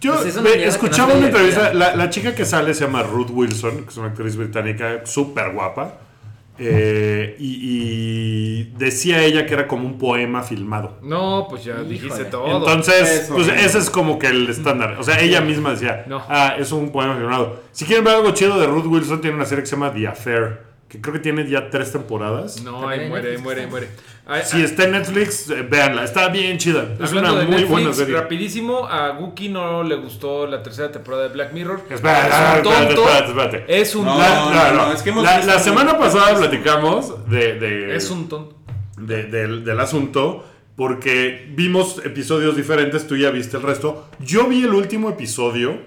Yo 0.00 0.14
Pues 0.14 0.26
es 0.26 0.36
una 0.36 0.50
escuchaba 0.50 1.12
no 1.12 1.18
una 1.18 1.28
entrevista, 1.28 1.72
la, 1.72 1.94
la 1.96 2.10
chica 2.10 2.34
que 2.34 2.44
sale 2.44 2.74
se 2.74 2.84
llama 2.84 3.02
Ruth 3.02 3.30
Wilson, 3.30 3.84
que 3.84 3.90
es 3.90 3.96
una 3.96 4.08
actriz 4.08 4.36
británica 4.36 5.02
súper 5.06 5.52
guapa. 5.52 5.94
eh, 6.58 7.36
y, 7.38 7.58
y 7.62 8.64
decía 8.78 9.22
ella 9.22 9.44
que 9.46 9.52
era 9.54 9.68
como 9.68 9.86
un 9.86 9.98
poema 9.98 10.42
filmado. 10.42 10.98
No, 11.02 11.46
pues 11.50 11.64
ya 11.64 11.74
Híjole. 11.74 11.88
dijiste 11.88 12.24
todo. 12.26 12.56
Entonces, 12.58 13.24
Eso, 13.24 13.34
pues 13.34 13.48
ese 13.48 13.78
es 13.78 13.90
como 13.90 14.18
que 14.18 14.28
el 14.28 14.48
estándar. 14.48 14.96
O 14.98 15.02
sea, 15.02 15.20
ella 15.20 15.40
misma 15.42 15.70
decía, 15.72 16.04
No. 16.08 16.22
ah, 16.28 16.56
es 16.58 16.72
un 16.72 16.90
poema 16.90 17.14
filmado. 17.16 17.60
Si 17.72 17.84
quieren 17.84 18.04
ver 18.04 18.14
algo 18.16 18.30
chido 18.32 18.58
de 18.58 18.66
Ruth 18.66 18.86
Wilson, 18.86 19.20
tiene 19.20 19.36
una 19.36 19.44
serie 19.44 19.62
que 19.64 19.68
se 19.68 19.76
llama 19.76 19.92
The 19.92 20.08
Affair, 20.08 20.65
que 20.88 21.00
creo 21.00 21.14
que 21.14 21.20
tiene 21.20 21.48
ya 21.48 21.68
tres 21.70 21.92
temporadas. 21.92 22.62
no, 22.62 22.88
ahí 22.88 23.08
muere, 23.08 23.28
ahí 23.28 23.36
Netflix 23.36 23.42
muere, 23.42 23.60
ahí 23.62 23.66
muere. 23.66 23.88
Ay, 24.28 24.42
Si 24.44 24.60
está 24.60 24.84
en 24.84 24.92
Netflix, 24.92 25.48
eh, 25.50 25.62
véanla. 25.62 26.02
Está 26.02 26.28
bien 26.28 26.58
chida. 26.58 26.96
Es 27.00 27.12
una 27.12 27.30
de 27.32 27.42
muy 27.44 27.50
Netflix, 27.50 27.68
buena 27.70 27.92
serie. 27.92 28.16
rapidísimo, 28.16 28.86
a 28.88 29.12
Wookie 29.12 29.48
no 29.50 29.84
le 29.84 29.94
gustó 29.96 30.46
la 30.48 30.62
tercera 30.64 30.90
temporada 30.90 31.24
de 31.24 31.28
Black 31.30 31.52
Mirror. 31.52 31.82
Espera, 31.88 32.18
es 32.18 32.24
espera, 32.24 32.54
un 32.56 32.62
tonto. 32.64 32.78
espérate, 32.78 33.28
espérate, 33.28 33.56
espérate. 33.58 33.80
Es 33.80 33.94
un 33.94 34.04
No, 34.04 34.18
La, 34.18 34.26
tonto. 34.36 34.54
la- 34.54 34.72
no, 34.72 34.86
no. 34.88 34.92
es 34.92 35.02
que 35.02 35.12
La- 35.12 35.58
semana 35.60 35.92
muy- 35.92 36.02
pasada 36.02 36.36
platicamos 36.36 37.30
de, 37.30 37.54
de- 37.54 37.94
Es 37.96 38.10
un 38.10 38.28
tonto. 38.28 38.56
de- 38.98 39.24
del, 39.24 39.64
del 39.64 39.78
asunto 39.80 40.44
porque 40.74 41.46
vimos 41.54 42.00
episodios 42.04 42.56
diferentes, 42.56 43.06
tú 43.06 43.16
ya 43.16 43.30
viste 43.30 43.56
el 43.56 43.62
resto. 43.62 44.08
Yo 44.18 44.46
vi 44.48 44.62
el 44.64 44.74
último 44.74 45.08
episodio, 45.08 45.78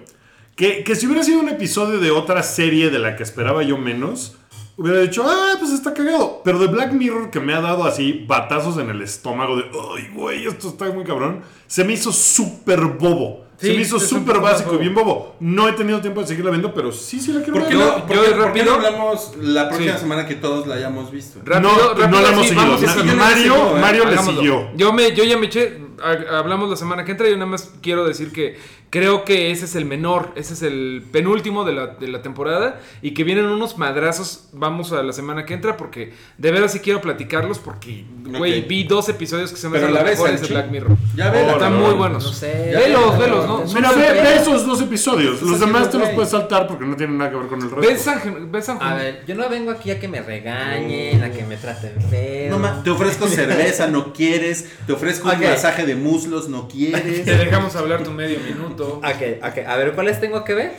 que, 0.56 0.82
que 0.82 0.94
si 0.96 1.06
hubiera 1.06 1.22
sido 1.22 1.40
un 1.40 1.48
episodio 1.50 2.00
de 2.00 2.10
otra 2.10 2.42
serie 2.42 2.88
de 2.90 2.98
la 2.98 3.16
que 3.16 3.22
esperaba 3.22 3.62
yo 3.62 3.76
menos, 3.78 4.36
hubiera 4.82 5.00
dicho, 5.00 5.22
ah, 5.26 5.54
pues 5.58 5.72
está 5.72 5.92
cagado. 5.94 6.40
Pero 6.44 6.58
de 6.58 6.66
Black 6.68 6.92
Mirror, 6.92 7.30
que 7.30 7.38
me 7.40 7.54
ha 7.54 7.60
dado 7.60 7.84
así 7.84 8.24
batazos 8.26 8.78
en 8.78 8.90
el 8.90 9.02
estómago 9.02 9.56
de, 9.56 9.64
ay, 9.96 10.08
güey, 10.14 10.46
esto 10.46 10.68
está 10.68 10.86
muy 10.90 11.04
cabrón, 11.04 11.42
se 11.66 11.84
me 11.84 11.92
hizo 11.92 12.12
súper 12.12 12.80
bobo. 12.84 13.44
se 13.60 13.74
me 13.74 13.82
hizo 13.82 14.00
súper 14.00 14.38
básico 14.40 14.74
y 14.76 14.78
bien 14.78 14.94
bobo. 14.94 15.36
No 15.38 15.68
he 15.68 15.72
tenido 15.72 16.00
tiempo 16.00 16.22
de 16.22 16.26
seguirla 16.28 16.50
viendo, 16.50 16.72
pero 16.72 16.90
sí, 16.92 17.20
sí 17.20 17.30
la 17.30 17.42
quiero 17.42 17.60
¿Por 17.60 17.68
qué 17.68 17.76
ver. 17.76 17.84
no, 17.86 17.98
Yo- 17.98 18.06
por 18.06 18.16
yo 18.16 18.22
qué- 18.22 18.28
por 18.30 18.38
qué 18.38 18.44
rápido- 18.46 18.64
no 18.64 18.72
hablamos 18.72 19.32
la 19.38 19.68
próxima 19.68 19.92
Sí. 19.92 20.00
semana 20.00 20.26
que 20.26 20.34
todos 20.36 20.66
la 20.66 20.76
hayamos 20.76 21.10
visto? 21.10 21.40
Rápido, 21.44 21.70
no, 21.70 21.88
rápido, 21.90 22.08
no 22.08 22.20
la 22.22 22.28
hemos 22.30 22.42
sí, 22.46 22.48
seguido. 22.54 22.64
vamos 22.78 23.16
Mario, 23.16 23.54
¿eh? 23.76 23.80
Mario 23.82 24.04
le 24.06 24.12
Hagámoslo. 24.12 24.40
siguió. 24.40 24.68
Yo 24.76 24.92
me, 24.94 25.14
yo 25.14 25.24
ya 25.24 25.36
me 25.36 25.46
eché. 25.46 25.78
Ha- 26.02 26.38
Hablamos 26.38 26.68
la 26.70 26.76
semana 26.76 27.04
que 27.04 27.12
entra. 27.12 27.28
Yo 27.28 27.34
nada 27.36 27.46
más 27.50 27.70
quiero 27.82 28.04
decir 28.06 28.32
que 28.32 28.58
creo 28.90 29.24
que 29.24 29.50
ese 29.50 29.64
es 29.66 29.74
el 29.76 29.84
menor. 29.84 30.32
Ese 30.36 30.54
es 30.54 30.62
el 30.62 31.02
penúltimo 31.12 31.64
de 31.64 31.72
la, 31.72 31.86
de 31.88 32.08
la 32.08 32.22
temporada. 32.22 32.80
Y 33.02 33.14
que 33.14 33.24
vienen 33.24 33.46
unos 33.46 33.78
madrazos. 33.78 34.48
Vamos 34.52 34.92
a 34.92 35.02
la 35.02 35.12
semana 35.12 35.44
que 35.46 35.54
entra. 35.54 35.76
Porque 35.76 36.12
de 36.38 36.50
veras 36.50 36.72
sí 36.72 36.80
quiero 36.80 37.00
platicarlos. 37.00 37.58
Porque, 37.58 38.04
güey, 38.24 38.60
Ok. 38.62 38.68
vi 38.68 38.84
dos 38.84 39.08
episodios 39.08 39.50
que 39.50 39.56
se 39.58 39.68
me 39.68 39.78
hacen 39.78 39.94
la 39.94 40.00
los 40.02 40.10
mejores 40.10 40.40
de. 40.42 40.48
Black 40.48 40.70
Mirror. 40.70 40.96
Ya 41.14 41.30
vela, 41.30 41.52
Están 41.52 41.72
no, 41.74 41.78
muy 41.80 41.90
no, 41.90 41.96
buenos. 41.96 42.24
no 42.24 42.32
sé. 42.32 42.72
Velos, 42.74 43.18
velos, 43.18 43.46
¿no? 43.46 43.66
Son 43.66 43.74
Mira, 43.74 43.92
ve, 43.92 44.12
ve 44.22 44.36
esos 44.36 44.66
dos 44.66 44.80
episodios. 44.80 45.40
Los 45.42 45.60
demás 45.60 45.90
te 45.90 45.98
los 45.98 46.08
puedes 46.10 46.30
saltar 46.30 46.66
porque 46.66 46.84
no 46.84 46.96
tienen 46.96 47.18
nada 47.18 47.30
que 47.30 47.36
ver 47.36 47.46
con 47.46 47.60
el 47.62 47.70
resto. 47.70 47.80
¿Ves 47.88 48.00
San, 48.02 48.20
San 48.62 48.76
A 48.76 48.80
Juan? 48.80 48.96
ver, 48.98 49.24
yo 49.26 49.34
no 49.34 49.48
vengo 49.48 49.70
aquí 49.70 49.90
a 49.90 49.98
que 50.00 50.08
me 50.08 50.20
regañen, 50.20 51.22
a 51.22 51.30
que 51.30 51.44
me 51.44 51.56
traten 51.56 51.92
feo. 52.10 52.50
No, 52.50 52.58
ma, 52.58 52.82
te 52.82 52.90
ofrezco 52.90 53.26
cerveza, 53.28 53.86
no 53.86 54.12
quieres. 54.12 54.68
Te 54.86 54.92
ofrezco 54.92 55.28
Ok. 55.28 55.34
un 55.34 55.44
masaje 55.44 55.86
de 55.86 55.89
muslos, 55.96 56.48
no 56.48 56.68
quieres. 56.68 57.24
Te 57.24 57.36
dejamos 57.36 57.74
hablar 57.76 58.02
tu 58.02 58.10
medio 58.12 58.38
minuto. 58.40 58.98
Ok, 58.98 59.44
ok, 59.48 59.58
a 59.66 59.76
ver, 59.76 59.92
¿cuáles 59.92 60.20
tengo 60.20 60.44
que 60.44 60.54
ver? 60.54 60.72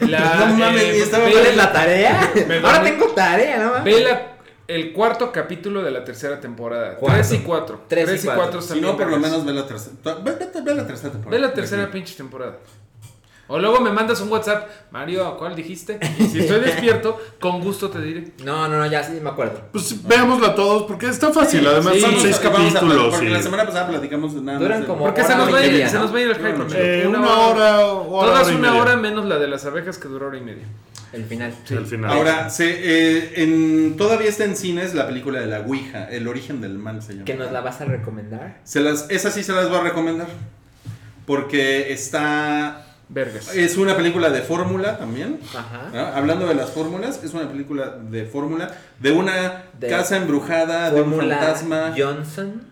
La, 0.00 0.34
No 0.48 0.54
mames, 0.56 0.82
eh, 0.82 0.98
estaba- 1.02 1.30
¿Cuál 1.30 1.46
es 1.46 1.56
la 1.56 1.72
tarea? 1.72 2.32
Ahora 2.64 2.82
tengo 2.82 3.06
tarea, 3.08 3.58
¿no? 3.58 3.84
Ve 3.84 4.00
la 4.00 4.32
el 4.68 4.92
cuarto 4.92 5.30
capítulo 5.30 5.80
de 5.84 5.92
la 5.92 6.02
tercera 6.04 6.40
temporada. 6.40 6.98
Tres 6.98 7.32
y 7.32 7.38
cuatro. 7.38 7.84
Tres 7.88 8.02
y 8.02 8.06
Tres 8.08 8.22
y 8.24 8.26
cuatro. 8.26 8.42
cuatro. 8.42 8.60
Si 8.62 8.66
están 8.74 8.82
no, 8.82 8.96
por 8.96 9.06
lo 9.06 9.18
menos 9.18 9.44
ve 9.46 9.52
la 9.52 9.64
tercera. 9.64 9.94
Ve, 10.24 10.32
ve- 10.32 10.60
ve 10.60 10.74
la 10.74 10.86
tercera 10.88 11.12
temporada. 11.12 11.30
Ve 11.30 11.38
la 11.46 11.54
tercera 11.54 11.88
pinche 11.88 12.16
temporada. 12.16 12.56
O 13.48 13.58
luego 13.60 13.80
me 13.80 13.92
mandas 13.92 14.20
un 14.20 14.28
WhatsApp, 14.30 14.68
Mario, 14.90 15.36
¿cuál 15.38 15.54
dijiste? 15.54 16.00
Y 16.18 16.24
si 16.24 16.40
estoy 16.40 16.58
despierto, 16.60 17.20
con 17.38 17.60
gusto 17.60 17.88
te 17.90 18.00
diré. 18.00 18.32
No, 18.44 18.66
no, 18.66 18.78
no, 18.78 18.86
ya 18.86 19.04
sí 19.04 19.18
me 19.22 19.30
acuerdo. 19.30 19.60
Pues 19.70 20.06
veámosla 20.06 20.54
todos 20.56 20.82
porque 20.84 21.08
está 21.08 21.32
fácil. 21.32 21.64
Además 21.66 21.94
sí, 21.94 22.00
son 22.00 22.14
seis 22.18 22.38
capítulos. 22.40 23.14
Porque 23.14 23.30
la 23.30 23.42
semana 23.42 23.64
pasada 23.64 23.86
platicamos 23.88 24.34
de 24.34 24.40
nada. 24.40 24.58
Duran 24.58 24.84
como- 24.84 25.04
Porque 25.04 25.22
se 25.22 25.26
Hora 25.34 25.36
nos, 25.44 25.54
va 25.54 25.58
a 25.58 25.66
ir, 25.66 25.88
se 25.88 25.94
¿no? 25.94 26.02
nos 26.02 26.12
va 26.14 26.18
a 26.18 26.20
ir 26.22 26.28
el 26.28 26.34
hype. 26.36 27.02
Eh, 27.02 27.06
una 27.06 27.20
hora, 27.20 27.84
hora, 27.86 28.26
Todas 28.26 28.42
hora 28.46 28.52
y 28.52 28.56
una 28.58 28.68
media. 28.70 28.82
hora 28.82 28.96
menos 28.96 29.24
la 29.26 29.38
de 29.38 29.46
las 29.46 29.64
abejas 29.64 29.98
que 29.98 30.08
duró 30.08 30.26
hora 30.26 30.38
y 30.38 30.40
media. 30.42 30.64
El 31.12 31.24
final. 31.24 31.54
Al 31.70 31.86
final. 31.86 32.10
Ahora, 32.10 32.50
se, 32.50 32.66
eh, 32.68 33.42
en, 33.44 33.96
todavía 33.96 34.28
está 34.28 34.42
en 34.44 34.56
cines 34.56 34.92
la 34.92 35.06
película 35.06 35.38
de 35.38 35.46
la 35.46 35.60
Ouija, 35.60 36.10
El 36.10 36.26
origen 36.26 36.60
del 36.60 36.78
mal 36.78 37.00
se 37.00 37.12
llama. 37.12 37.24
¿Que 37.24 37.34
nos 37.34 37.52
la 37.52 37.60
vas 37.60 37.80
a 37.80 37.84
recomendar? 37.84 38.58
Se 38.64 38.80
las, 38.80 39.06
esa 39.08 39.30
sí 39.30 39.44
se 39.44 39.52
las 39.52 39.68
voy 39.68 39.78
a 39.78 39.82
recomendar. 39.82 40.26
Porque 41.26 41.92
está. 41.92 42.85
Vergas. 43.08 43.54
Es 43.54 43.76
una 43.76 43.96
película 43.96 44.30
de 44.30 44.42
fórmula 44.42 44.98
también. 44.98 45.38
Ajá. 45.54 45.90
¿no? 45.92 46.00
Hablando 46.00 46.46
de 46.48 46.54
las 46.54 46.70
fórmulas, 46.70 47.22
es 47.22 47.34
una 47.34 47.48
película 47.48 47.90
de 48.10 48.24
fórmula 48.26 48.74
de 49.00 49.12
una 49.12 49.64
De 49.78 49.88
casa 49.88 50.16
embrujada, 50.16 50.90
de 50.90 51.02
un 51.02 51.14
fantasma. 51.16 51.94
Johnson. 51.96 52.62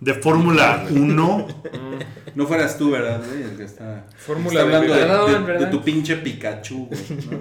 De 0.00 0.14
Fórmula 0.14 0.84
1. 0.90 1.46
No 2.34 2.46
fueras 2.46 2.78
tú, 2.78 2.90
¿verdad? 2.90 3.20
güey? 3.28 3.42
El 3.42 3.56
que 3.58 3.64
está, 3.64 4.06
Fórmula 4.16 4.62
está 4.62 4.62
hablando 4.78 4.94
de, 4.94 5.00
de- 5.00 5.06
Perdón, 5.06 5.26
de- 5.32 5.38
de 5.38 5.44
perdón. 5.58 5.70
tu 5.70 5.82
pinche 5.84 6.16
Pikachu. 6.16 6.86
güey, 6.86 7.02
¿no? 7.30 7.38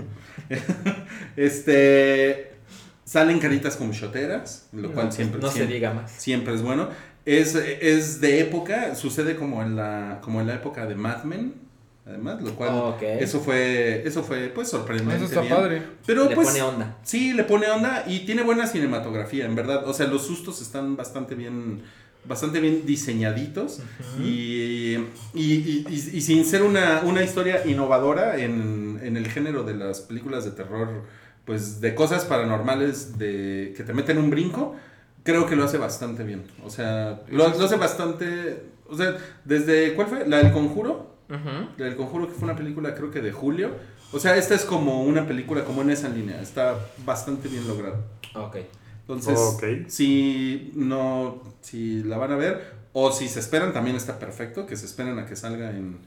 este. 1.37 2.51
Salen 3.05 3.39
caritas 3.39 3.75
como 3.75 3.91
shoteras, 3.93 4.67
lo 4.71 4.89
No, 4.89 4.93
cual 4.93 5.07
pues, 5.07 5.15
siempre, 5.15 5.41
no 5.41 5.49
se 5.49 5.65
diga 5.67 5.93
más. 5.93 6.11
siempre 6.11 6.53
es 6.53 6.61
bueno. 6.61 6.87
Es, 7.25 7.55
es 7.55 8.21
de 8.21 8.39
época, 8.41 8.95
sucede 8.95 9.35
como 9.35 9.61
en 9.63 9.75
la, 9.75 10.19
como 10.21 10.39
en 10.39 10.47
la 10.47 10.55
época 10.55 10.85
de 10.85 10.95
Mad 10.95 11.23
Men, 11.23 11.53
además, 12.05 12.41
lo 12.41 12.53
cual 12.55 12.69
Ok. 12.73 13.01
eso 13.03 13.39
fue, 13.39 14.05
eso 14.07 14.23
fue 14.23 14.51
pues 14.53 14.69
sorprendente. 14.69 15.15
Eso 15.15 15.25
está 15.25 15.41
bien. 15.41 15.53
padre. 15.55 15.81
Pero 16.05 16.27
Le 16.29 16.35
pues 16.35 16.47
pone 16.49 16.61
onda. 16.61 16.97
sí, 17.03 17.33
le 17.33 17.43
pone 17.43 17.67
onda 17.69 18.03
y 18.07 18.19
tiene 18.25 18.43
buena 18.43 18.67
cinematografía, 18.67 19.45
en 19.45 19.55
verdad. 19.55 19.87
O 19.87 19.93
sea, 19.93 20.07
los 20.07 20.25
sustos 20.25 20.61
están 20.61 20.95
bastante 20.95 21.35
bien, 21.35 21.81
bastante 22.25 22.59
bien 22.59 22.85
diseñaditos 22.85 23.81
y, 24.19 24.95
y, 24.95 24.97
y- 25.33 25.85
y- 25.89 26.09
y 26.17 26.21
sin 26.21 26.45
ser 26.45 26.63
una, 26.63 27.01
una 27.05 27.23
historia 27.23 27.65
innovadora 27.65 28.37
en, 28.37 28.99
en 29.03 29.17
el 29.17 29.27
género 29.27 29.63
de 29.63 29.75
las 29.75 30.01
películas 30.01 30.45
de 30.45 30.51
terror, 30.51 31.03
pues 31.45 31.81
de 31.81 31.95
cosas 31.95 32.25
paranormales 32.25 33.17
de 33.17 33.73
que 33.75 33.83
te 33.83 33.93
meten 33.93 34.17
un 34.17 34.29
brinco, 34.29 34.75
creo 35.23 35.45
que 35.47 35.55
lo 35.55 35.63
hace 35.65 35.77
bastante 35.77 36.23
bien. 36.23 36.43
O 36.63 36.69
sea, 36.69 37.21
lo, 37.29 37.47
lo 37.49 37.65
hace 37.65 37.75
bastante, 37.77 38.63
o 38.87 38.95
sea, 38.95 39.17
desde 39.45 39.93
¿cuál 39.95 40.07
fue? 40.07 40.27
La 40.27 40.37
del 40.37 40.51
Conjuro. 40.51 41.09
Ujú. 41.31 41.67
La 41.77 41.85
del 41.85 41.95
Conjuro, 41.95 42.27
que 42.27 42.33
fue 42.33 42.43
una 42.43 42.55
película 42.55 42.93
creo 42.93 43.09
que 43.11 43.21
de 43.21 43.31
julio. 43.31 43.71
O 44.11 44.19
sea, 44.19 44.35
esta 44.35 44.55
es 44.55 44.65
como 44.65 45.03
una 45.03 45.25
película 45.25 45.63
como 45.63 45.81
en 45.81 45.89
esa 45.89 46.09
línea. 46.09 46.41
Está 46.41 46.77
bastante 47.05 47.47
bien 47.47 47.67
logrado. 47.67 48.03
Ok. 48.35 48.57
Entonces, 49.01 49.39
si 49.87 50.71
no, 50.75 51.41
si 51.61 52.03
la 52.03 52.17
van 52.17 52.31
a 52.31 52.35
ver, 52.35 52.73
o 52.93 53.11
si 53.11 53.27
se 53.27 53.39
esperan, 53.39 53.73
también 53.73 53.95
está 53.95 54.19
perfecto, 54.19 54.65
que 54.65 54.75
se 54.75 54.85
esperen 54.85 55.17
a 55.19 55.25
que 55.25 55.35
salga 55.35 55.71
en, 55.71 55.97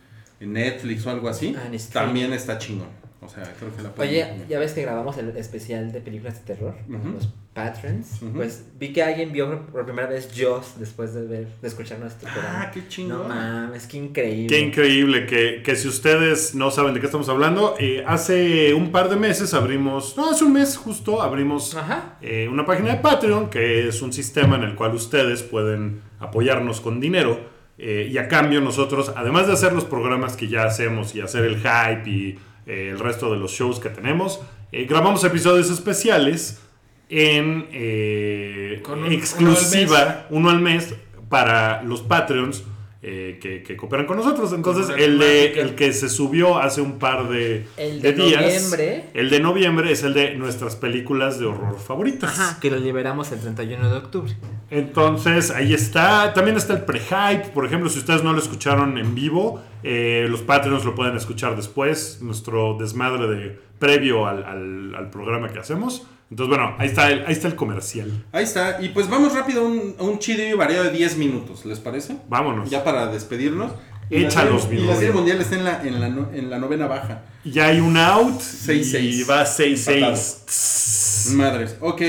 en 0.40 0.52
Netflix 0.52 1.06
o 1.06 1.10
algo 1.10 1.28
así, 1.28 1.54
Ah, 1.58 1.70
también 1.92 2.32
está 2.32 2.58
chingón. 2.58 2.88
O 3.24 3.28
sea, 3.28 3.42
creo 3.58 3.74
que 3.74 3.82
la 3.82 3.90
pueden 3.94 4.12
Oye, 4.12 4.24
ver. 4.38 4.48
ya 4.48 4.58
ves 4.58 4.72
que 4.72 4.82
grabamos 4.82 5.16
el 5.18 5.34
especial 5.36 5.90
de 5.92 6.00
películas 6.00 6.34
de 6.40 6.54
terror, 6.54 6.74
Ujú. 6.88 7.08
los 7.14 7.28
patrons. 7.54 8.20
Pues 8.34 8.64
vi 8.78 8.92
que 8.92 9.02
alguien 9.02 9.32
vio 9.32 9.66
por- 9.66 9.84
primera 9.84 10.08
vez 10.08 10.28
Joss 10.36 10.74
después 10.78 11.14
de 11.14 11.26
ver, 11.26 11.46
de 11.62 11.68
escuchar 11.68 12.00
nuestro 12.00 12.28
Ah, 12.28 12.32
programa. 12.34 12.70
qué 12.72 12.88
chingón. 12.88 13.22
No 13.22 13.28
mames, 13.28 13.86
qué 13.86 13.96
increíble. 13.96 14.46
Qué 14.48 14.60
increíble 14.60 15.26
que, 15.26 15.62
que 15.64 15.76
si 15.76 15.86
ustedes 15.88 16.54
no 16.54 16.70
saben 16.70 16.94
de 16.94 17.00
qué 17.00 17.06
estamos 17.06 17.28
hablando, 17.28 17.76
eh, 17.78 18.02
hace 18.06 18.74
un 18.74 18.90
par 18.92 19.08
de 19.08 19.16
meses 19.16 19.54
abrimos, 19.54 20.16
no, 20.16 20.30
hace 20.30 20.44
un 20.44 20.52
mes 20.52 20.76
justo 20.76 21.22
abrimos 21.22 21.74
Ajá. 21.76 22.16
eh, 22.20 22.48
una 22.50 22.66
página 22.66 22.90
de 22.94 22.98
Patreon, 23.00 23.48
que 23.50 23.88
es 23.88 24.02
un 24.02 24.12
sistema 24.12 24.56
en 24.56 24.64
el 24.64 24.74
cual 24.74 24.94
ustedes 24.94 25.42
pueden 25.44 26.00
apoyarnos 26.20 26.80
con 26.80 27.00
dinero. 27.00 27.52
eh, 27.76 28.08
y 28.08 28.18
a 28.18 28.28
cambio 28.28 28.60
nosotros, 28.60 29.12
además 29.16 29.48
de 29.48 29.54
hacer 29.54 29.72
los 29.72 29.84
programas 29.84 30.36
que 30.36 30.46
ya 30.46 30.62
hacemos 30.64 31.12
y 31.16 31.20
hacer 31.20 31.44
el 31.44 31.56
hype 31.56 32.08
y 32.08 32.38
eh, 32.66 32.88
el 32.92 32.98
resto 32.98 33.30
de 33.32 33.38
los 33.38 33.52
shows 33.52 33.80
que 33.80 33.88
tenemos, 33.90 34.40
eh, 34.72 34.86
grabamos 34.88 35.22
episodios 35.24 35.70
especiales 35.70 36.60
en 37.08 37.66
eh, 37.72 38.80
Con 38.82 39.04
un- 39.04 39.12
exclusiva, 39.12 40.26
uno 40.30 40.50
al, 40.50 40.60
mes, 40.60 40.94
para 41.28 41.82
los 41.82 42.02
Patreons 42.02 42.64
eh, 43.06 43.38
que, 43.42 43.62
que 43.62 43.76
cooperan 43.76 44.06
con 44.06 44.16
nosotros. 44.16 44.52
Entonces, 44.54 44.86
una 44.86 44.96
el, 44.96 45.18
de, 45.18 45.26
temática. 45.48 45.60
el 45.60 45.74
que 45.74 45.92
se 45.92 46.08
subió 46.08 46.58
hace 46.58 46.80
un 46.80 46.98
par 46.98 47.28
de, 47.28 47.66
El 47.76 48.00
de 48.00 48.12
días, 48.14 48.40
noviembre. 48.42 49.04
el 49.12 49.28
de 49.28 49.40
noviembre 49.40 49.92
es 49.92 50.02
el 50.04 50.14
de 50.14 50.34
nuestras 50.36 50.74
películas 50.76 51.38
de 51.38 51.44
horror 51.44 51.78
favoritas. 51.78 52.30
Ajá, 52.38 52.58
que 52.60 52.70
lo 52.70 52.78
liberamos 52.78 53.30
el 53.32 53.40
31 53.40 53.90
de 53.90 53.96
octubre. 53.98 54.32
Entonces, 54.70 55.50
ahí 55.50 55.74
está. 55.74 56.32
También 56.32 56.56
está 56.56 56.72
el 56.72 56.84
pre-hype. 56.86 57.50
Por 57.52 57.66
ejemplo, 57.66 57.90
si 57.90 57.98
ustedes 57.98 58.22
no 58.24 58.32
lo 58.32 58.38
escucharon 58.38 58.96
en 58.96 59.14
vivo, 59.14 59.62
eh, 59.84 60.26
los 60.28 60.40
Patreons 60.42 60.84
lo 60.84 60.94
pueden 60.94 61.16
escuchar 61.16 61.54
después. 61.56 62.18
Nuestro 62.22 62.76
desmadre 62.78 63.26
de 63.28 63.58
previo 63.78 64.26
al, 64.26 64.42
al- 64.44 64.94
al 64.96 65.10
programa 65.10 65.52
que 65.52 65.58
hacemos. 65.60 66.06
Entonces, 66.30 66.56
bueno, 66.56 66.74
ahí 66.78 66.88
está 66.88 67.10
el, 67.10 67.24
ahí 67.26 67.32
está 67.32 67.46
el 67.48 67.54
comercial. 67.54 68.24
Ahí 68.32 68.44
está. 68.44 68.80
Y 68.82 68.88
pues 68.88 69.08
vamos 69.10 69.34
rápido 69.34 69.60
a 69.60 69.64
un, 69.68 69.94
un 69.98 70.18
chido 70.18 70.42
y 70.44 70.52
variado 70.54 70.84
de 70.84 70.90
10 70.90 71.16
minutos, 71.18 71.64
¿les 71.66 71.78
parece? 71.78 72.16
Vámonos. 72.28 72.68
Ya 72.70 72.82
para 72.82 73.06
despedirnos. 73.06 73.72
Échalos, 74.10 74.68
mi 74.68 74.76
y 74.76 74.86
la 74.86 74.94
serie 74.96 75.12
mundial 75.12 75.40
está 75.40 75.54
en 75.56 75.64
la, 75.64 75.82
en 75.82 75.98
la, 76.00 76.06
en 76.08 76.50
la 76.50 76.58
novena 76.58 76.86
baja. 76.86 77.22
Ya 77.44 77.66
hay 77.68 77.80
un 77.80 77.96
out. 77.96 78.38
Seis, 78.40 78.88
y 78.88 78.90
seis. 78.90 79.30
va 79.30 79.44
6-6. 79.44 81.34
Madres. 81.36 81.76
Ok. 81.80 82.02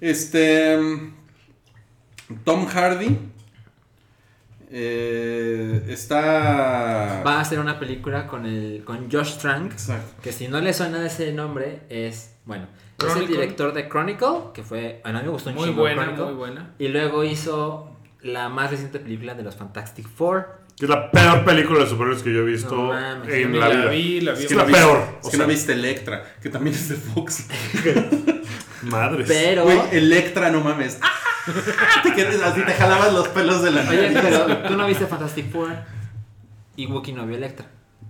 Este. 0.00 0.76
mm, 0.78 1.12
Tom 2.44 2.66
Hardy. 2.66 3.18
Eh, 4.72 5.84
está. 5.88 7.22
Va 7.26 7.38
a 7.38 7.40
hacer 7.40 7.58
una 7.58 7.78
película 7.78 8.26
con 8.26 8.46
el 8.46 8.82
con 8.84 9.10
Josh 9.10 9.36
Trank, 9.38 9.72
Exacto. 9.72 10.22
que 10.22 10.32
si 10.32 10.48
no 10.48 10.60
le 10.60 10.72
suena 10.72 11.04
ese 11.04 11.32
nombre 11.32 11.80
es, 11.88 12.36
bueno, 12.44 12.66
es 12.98 13.16
el 13.16 13.26
director 13.26 13.72
de 13.72 13.88
Chronicle, 13.88 14.52
que 14.54 14.62
fue, 14.62 15.00
a 15.04 15.12
mí 15.12 15.18
me 15.22 15.28
gustó 15.28 15.50
un 15.50 15.56
Muy 15.56 15.68
chingo 15.68 15.80
buena, 15.82 16.02
Chronicle, 16.02 16.24
muy 16.26 16.34
buena. 16.34 16.74
Y 16.78 16.88
luego 16.88 17.24
hizo 17.24 17.96
la 18.22 18.48
más 18.48 18.70
reciente 18.70 18.98
película 19.00 19.34
de 19.34 19.42
los 19.42 19.56
Fantastic 19.56 20.06
Four. 20.08 20.60
Que 20.78 20.86
es 20.86 20.90
la 20.90 21.10
peor 21.10 21.44
película 21.44 21.80
de 21.80 21.86
superhéroes 21.88 22.22
que 22.22 22.32
yo 22.32 22.40
he 22.40 22.44
visto 22.44 22.74
No 22.74 22.88
mames, 22.88 23.34
en 23.34 23.58
la, 23.60 23.68
vida. 23.68 23.86
vi, 23.90 24.20
la 24.22 24.32
vi. 24.32 24.42
Es 24.44 24.46
que 24.48 24.54
la 24.54 24.64
viste- 24.64 24.80
peor. 24.80 24.98
Es 25.20 25.26
o 25.26 25.30
que 25.30 25.36
sea, 25.36 25.46
no 25.46 25.50
viste 25.52 25.72
Electra, 25.74 26.24
que 26.42 26.48
también 26.48 26.74
es 26.74 26.88
de 26.88 26.94
Fox. 26.96 27.46
Madres. 28.82 29.26
Pero, 29.28 29.64
Güey, 29.64 29.78
Electra, 29.92 30.50
no 30.50 30.60
mames. 30.62 30.98
¡Ah! 31.02 31.08
Te 32.02 32.12
quedas 32.14 32.40
así, 32.42 32.62
te 32.62 32.72
jalabas 32.72 33.12
los 33.12 33.28
pelos 33.28 33.62
de 33.62 33.70
la 33.70 33.88
oye, 33.88 34.10
pero 34.12 34.58
tú 34.68 34.76
no 34.76 34.86
viste 34.86 35.06
Fantastic 35.06 35.50
Four 35.50 35.70
y 36.76 36.86
Wookiee 36.86 37.14
no 37.14 37.26
vio 37.26 37.36
Electra. 37.36 37.66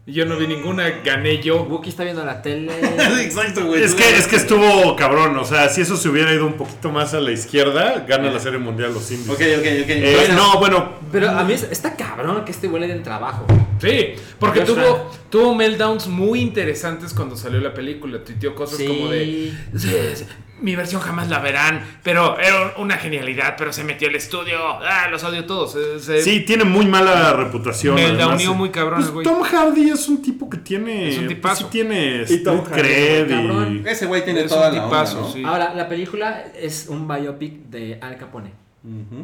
Yo 0.06 0.24
no 0.26 0.36
vi 0.36 0.46
ninguna, 0.48 0.88
gané 1.04 1.40
yo. 1.40 1.62
Wookiee 1.64 1.90
está 1.90 2.02
viendo 2.04 2.24
la 2.24 2.42
tele. 2.42 2.72
Exacto, 3.22 3.66
güey. 3.66 3.82
Es 3.82 3.94
que, 3.94 4.16
es 4.16 4.26
que 4.26 4.36
estuvo 4.36 4.96
cabrón, 4.96 5.36
o 5.38 5.44
sea, 5.44 5.68
si 5.68 5.82
eso 5.82 5.96
se 5.96 6.08
hubiera 6.08 6.32
ido 6.32 6.46
un 6.46 6.54
poquito 6.54 6.90
más 6.90 7.14
a 7.14 7.20
la 7.20 7.30
izquierda, 7.30 8.04
gana 8.08 8.30
la 8.30 8.40
serie 8.40 8.58
mundial 8.58 8.92
los 8.94 9.08
indios. 9.10 9.28
Ok, 9.28 9.40
ok, 9.40 9.66
ok. 9.84 9.88
Eh, 9.90 10.14
Bueno, 10.16 10.34
no, 10.34 10.58
bueno, 10.58 10.92
Pero 11.12 11.30
a 11.30 11.44
mí 11.44 11.52
es- 11.52 11.68
está 11.70 11.94
cabrón 11.94 12.44
que 12.44 12.50
este 12.50 12.66
güey 12.66 12.80
le 12.80 12.88
den 12.88 13.02
trabajo. 13.02 13.46
Sí, 13.80 14.14
porque 14.38 14.60
Josh 14.60 14.68
tuvo, 14.70 15.10
tuvo 15.30 15.54
meltdowns 15.54 16.06
muy 16.08 16.40
interesantes 16.40 17.14
cuando 17.14 17.36
salió 17.36 17.60
la 17.60 17.72
película. 17.74 18.24
Tuiteó 18.24 18.54
cosas 18.54 18.78
Sí. 18.78 18.86
como 18.86 19.08
de. 19.10 19.52
"Sí, 20.60 20.64
sí, 20.64 20.64
mi 20.64 20.76
versión 20.76 21.00
jamás 21.00 21.28
la 21.28 21.38
verán, 21.40 21.82
pero 22.02 22.38
era 22.38 22.74
una 22.78 22.96
genialidad, 22.96 23.54
pero 23.58 23.72
se 23.72 23.84
metió 23.84 24.08
al 24.08 24.14
estudio. 24.14 24.58
Ah, 24.82 25.08
los 25.10 25.22
odio 25.24 25.44
todos. 25.46 25.76
eh, 25.76 25.98
se- 26.00 26.22
sí, 26.22 26.40
tiene 26.40 26.64
muy 26.64 26.86
mala 26.86 27.32
reputación. 27.32 27.94
Me 27.94 28.12
la 28.12 28.28
unió 28.28 28.54
muy 28.54 28.70
cabrón 28.70 28.96
Pues 28.98 29.08
el 29.08 29.12
güey. 29.14 29.24
Tom 29.24 29.42
Hardy 29.42 29.90
es 29.90 30.08
un 30.08 30.22
tipo 30.22 30.48
que 30.48 30.58
tiene. 30.58 31.08
Es 31.08 31.18
un 31.18 31.24
pues, 31.26 31.36
tipazo. 31.36 31.64
sí 31.64 31.68
tiene 31.70 32.24
Y 32.28 32.42
Tom 32.42 32.64
Hardy. 32.64 33.82
Ese 33.86 34.06
güey 34.06 34.24
tiene 34.24 34.40
Es 34.42 34.48
toda 34.48 34.70
un 34.70 34.76
la 34.76 34.84
tipazo, 34.84 35.16
onda, 35.18 35.28
¿no? 35.28 35.34
sí. 35.34 35.42
Ahora, 35.44 35.74
la 35.74 35.88
película 35.88 36.44
es 36.54 36.86
un 36.88 37.06
biopic 37.08 37.66
de 37.70 37.98
Al 38.00 38.16
Capone. 38.16 38.52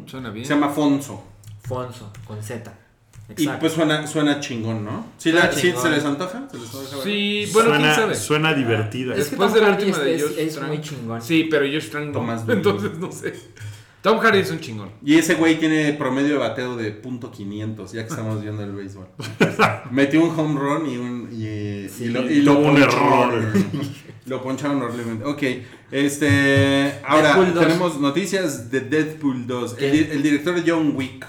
Suena 0.06 0.30
bien. 0.30 0.44
Se 0.46 0.54
llama 0.54 0.68
Fonso. 0.70 1.22
Fonso, 1.62 2.12
con 2.26 2.42
Z. 2.42 2.72
Y 3.36 3.48
pues 3.48 3.72
suena, 3.72 4.06
suena 4.06 4.38
chingón, 4.40 4.84
¿no? 4.84 5.06
¿Sí, 5.18 5.30
Suena 5.30 5.46
la- 5.46 5.52
sí 5.52 5.60
chingón. 5.62 5.82
se 5.82 5.90
les 5.90 6.04
antoja? 6.04 6.48
¿Se 6.50 6.58
les 6.58 6.74
antoja? 6.74 7.02
Sí, 7.02 7.48
bueno, 7.52 7.70
quién 7.70 7.80
suena, 7.80 7.94
sabe. 7.96 8.14
suena 8.14 8.54
divertida. 8.54 9.14
Es 9.14 9.24
que 9.24 9.30
Después 9.30 9.48
Tom 9.50 9.54
de 9.54 9.60
la 9.60 9.66
Hardy 9.72 9.84
última 9.86 9.98
de 10.04 10.14
es- 10.14 10.38
es 10.56 10.62
muy 10.62 10.80
chingón. 10.80 11.22
Sí, 11.22 11.48
pero 11.50 11.64
Josh 11.66 11.88
Trank 11.90 12.14
no. 12.14 12.42
Entonces 12.52 12.98
no 12.98 13.10
sé. 13.10 13.34
Tom 14.02 14.18
Hardy 14.20 14.38
es 14.38 14.50
un 14.52 14.60
chingón. 14.60 14.90
Y 15.04 15.16
ese 15.16 15.34
güey 15.34 15.58
tiene 15.58 15.92
promedio 15.94 16.34
de 16.34 16.38
bateo 16.38 16.76
de 16.76 16.92
punto 16.92 17.32
.500, 17.32 17.90
ya 17.92 18.04
que 18.04 18.10
estamos 18.10 18.40
viendo 18.40 18.62
el 18.62 18.70
béisbol. 18.70 19.08
Metió 19.90 20.22
un 20.22 20.30
home 20.38 20.60
run 20.60 20.88
y 20.88 20.96
un... 20.96 21.28
Y, 21.32 22.04
y 22.04 22.08
lo- 22.10 22.30
y 22.30 22.42
lo 22.42 22.58
un 22.60 22.76
error. 22.80 23.52
Lo 24.26 24.40
poncharon 24.42 24.80
horriblemente. 24.82 25.24
Ok, 25.24 25.42
este. 25.90 26.94
Ahora 27.04 27.28
Deadpool 27.34 27.54
2. 27.54 27.62
tenemos 27.66 28.00
noticias 28.00 28.70
de 28.70 28.80
Deadpool 28.80 29.46
2. 29.46 29.76
El, 29.78 29.94
el 30.12 30.22
director 30.22 30.54
de 30.60 30.70
John 30.70 30.92
Wick. 30.94 31.26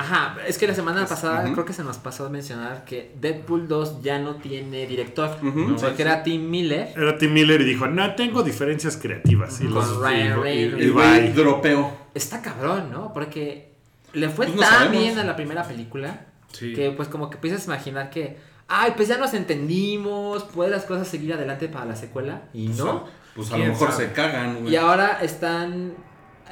Ajá, 0.00 0.36
es 0.46 0.58
que 0.58 0.66
la 0.68 0.74
semana 0.74 1.04
pasada 1.06 1.42
creo 1.52 1.64
que 1.64 1.72
se 1.72 1.82
nos 1.82 1.98
pasó 1.98 2.26
a 2.26 2.28
mencionar 2.30 2.84
que 2.84 3.12
Deadpool 3.20 3.66
2 3.66 4.00
ya 4.02 4.18
no 4.20 4.36
tiene 4.36 4.86
director. 4.86 5.28
Ujú, 5.42 5.74
Porque 5.80 5.96
sí, 5.96 6.02
era 6.02 6.22
Tim 6.22 6.48
Miller. 6.48 6.92
Era 6.96 7.18
Tim 7.18 7.32
Miller 7.32 7.60
y 7.60 7.64
dijo, 7.64 7.88
no, 7.88 8.14
tengo 8.14 8.42
diferencias 8.44 8.96
creativas. 8.96 9.60
Y 9.60 9.64
Con 9.64 9.74
los- 9.74 9.96
Ryan 9.98 10.26
y- 10.26 10.40
y- 10.40 10.42
Reynolds. 10.42 10.84
y 10.86 10.88
güey 10.90 11.20
bye. 11.22 11.32
dropeó. 11.32 11.92
Está 12.14 12.40
cabrón, 12.42 12.90
¿no? 12.92 13.12
Porque 13.12 13.72
le 14.12 14.28
fue 14.28 14.46
Pues 14.46 14.56
no 14.56 14.62
tan 14.62 14.92
bien 14.92 15.18
a 15.18 15.24
la 15.24 15.34
primera 15.36 15.64
película 15.64 16.26
Sí. 16.52 16.72
que 16.74 16.90
pues 16.92 17.08
como 17.08 17.28
que 17.28 17.34
empiezas 17.34 17.62
a 17.62 17.74
imaginar 17.74 18.10
que, 18.10 18.38
ay, 18.68 18.92
pues 18.96 19.08
ya 19.08 19.18
nos 19.18 19.34
entendimos, 19.34 20.44
puede 20.44 20.70
las 20.70 20.84
cosas 20.84 21.08
seguir 21.08 21.32
adelante 21.34 21.68
para 21.68 21.84
la 21.86 21.96
secuela. 21.96 22.42
Y 22.54 22.68
no. 22.68 23.04
Pues 23.34 23.50
a 23.52 23.56
¿Quién 23.56 23.68
lo 23.68 23.72
mejor 23.74 23.90
sabe? 23.92 24.06
se 24.06 24.12
cagan, 24.12 24.60
güey. 24.60 24.72
Y 24.72 24.76
ahora 24.76 25.18
están... 25.22 25.92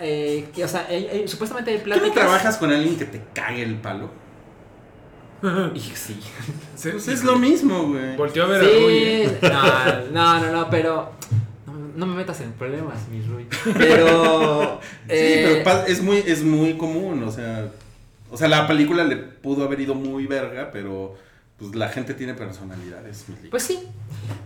eh, 0.01 0.49
que, 0.55 0.64
o 0.64 0.68
sea, 0.68 0.86
eh, 0.90 1.22
eh, 1.24 1.28
supuestamente 1.28 1.70
hay 1.72 1.78
¿Tú 1.78 1.84
pláticas... 1.84 2.09
no 2.09 2.14
trabajas 2.14 2.57
con 2.59 2.70
alguien 2.72 2.97
que 2.97 3.05
te 3.07 3.22
cague 3.34 3.62
el 3.62 3.76
palo? 3.76 4.11
Y 5.74 5.80
sí. 5.80 6.18
Pues 6.82 7.07
es 7.09 7.22
lo 7.22 7.36
mismo, 7.38 7.88
güey. 7.88 8.16
Volteó 8.16 8.44
a 8.44 8.47
ver 8.49 8.61
a 8.62 8.64
Rui. 8.64 9.28
No, 9.42 10.11
no, 10.11 10.40
no, 10.40 10.53
no, 10.53 10.70
pero 10.70 11.12
no, 11.66 11.72
no 11.94 12.07
me 12.07 12.16
metas 12.16 12.40
en 12.40 12.53
problemas, 12.53 13.07
mi 13.09 13.20
Rui. 13.22 13.47
Pero, 13.76 14.80
Sí, 15.09 15.09
eh, 15.09 15.62
pero 15.62 15.64
pa- 15.64 15.86
es 15.86 16.03
muy, 16.03 16.16
es 16.26 16.42
muy 16.42 16.76
común, 16.76 17.22
o 17.22 17.30
sea, 17.30 17.68
o 18.30 18.36
sea, 18.36 18.49
la 18.49 18.66
película 18.66 19.05
le 19.05 19.16
pudo 19.16 19.64
haber 19.64 19.80
ido 19.80 19.94
muy 19.94 20.26
verga, 20.26 20.70
pero 20.72 21.14
pues 21.59 21.74
la 21.76 21.88
gente 21.90 22.14
tiene 22.14 22.34
personalidades. 22.34 23.26
pues 23.51 23.62
sí. 23.62 23.78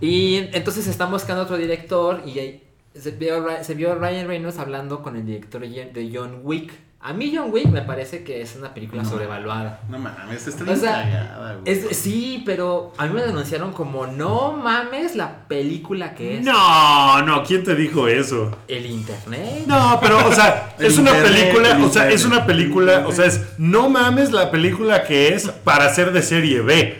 Y 0.00 0.48
entonces 0.52 0.86
están 0.86 1.10
buscando 1.10 1.44
otro 1.44 1.56
director 1.56 2.22
y 2.26 2.38
ahí 2.38 2.62
se 2.94 3.10
vio, 3.12 3.44
se 3.62 3.74
vio 3.74 3.94
Ryan 3.94 4.26
Reynolds 4.26 4.58
hablando 4.58 5.02
con 5.02 5.16
el 5.16 5.24
director 5.26 5.60
de 5.62 6.10
John 6.12 6.40
Wick. 6.42 6.72
A 7.02 7.14
mí 7.14 7.32
John 7.34 7.50
Wick 7.50 7.64
me 7.68 7.80
parece 7.80 8.24
que 8.24 8.42
es 8.42 8.56
una 8.56 8.74
película 8.74 9.02
No. 9.02 9.08
sobrevaluada. 9.08 9.80
no 9.88 9.98
mames, 9.98 10.46
está 10.46 10.64
O 10.64 10.66
bien 10.66 10.76
sea, 10.78 11.02
cagada, 11.02 11.54
güey. 11.54 11.72
Es, 11.74 11.96
sí, 11.96 12.42
pero 12.44 12.92
a 12.98 13.06
mí 13.06 13.14
me 13.14 13.22
denunciaron 13.22 13.72
como 13.72 14.06
no 14.06 14.52
mames 14.52 15.16
la 15.16 15.48
película 15.48 16.14
que 16.14 16.36
es 16.38 16.44
No, 16.44 17.22
no, 17.22 17.42
¿quién 17.42 17.64
te 17.64 17.74
dijo 17.74 18.06
eso? 18.06 18.54
el 18.68 18.84
internet. 18.84 19.64
No, 19.66 19.98
pero, 20.02 20.28
o 20.28 20.32
sea, 20.34 20.74
es 20.78 20.98
una 20.98 21.12
internet, 21.12 21.32
película, 21.52 21.70
el 21.76 21.82
o 21.84 21.88
sea, 21.88 22.10
es 22.10 22.24
una 22.26 22.44
película, 22.44 23.04
o 23.06 23.12
sea, 23.12 23.24
es, 23.24 23.46
no 23.56 23.88
mames 23.88 24.30
la 24.30 24.50
película 24.50 25.04
que 25.04 25.28
es 25.34 25.48
para 25.48 25.88
ser 25.94 26.12
de 26.12 26.20
serie 26.20 26.60
B. 26.60 26.98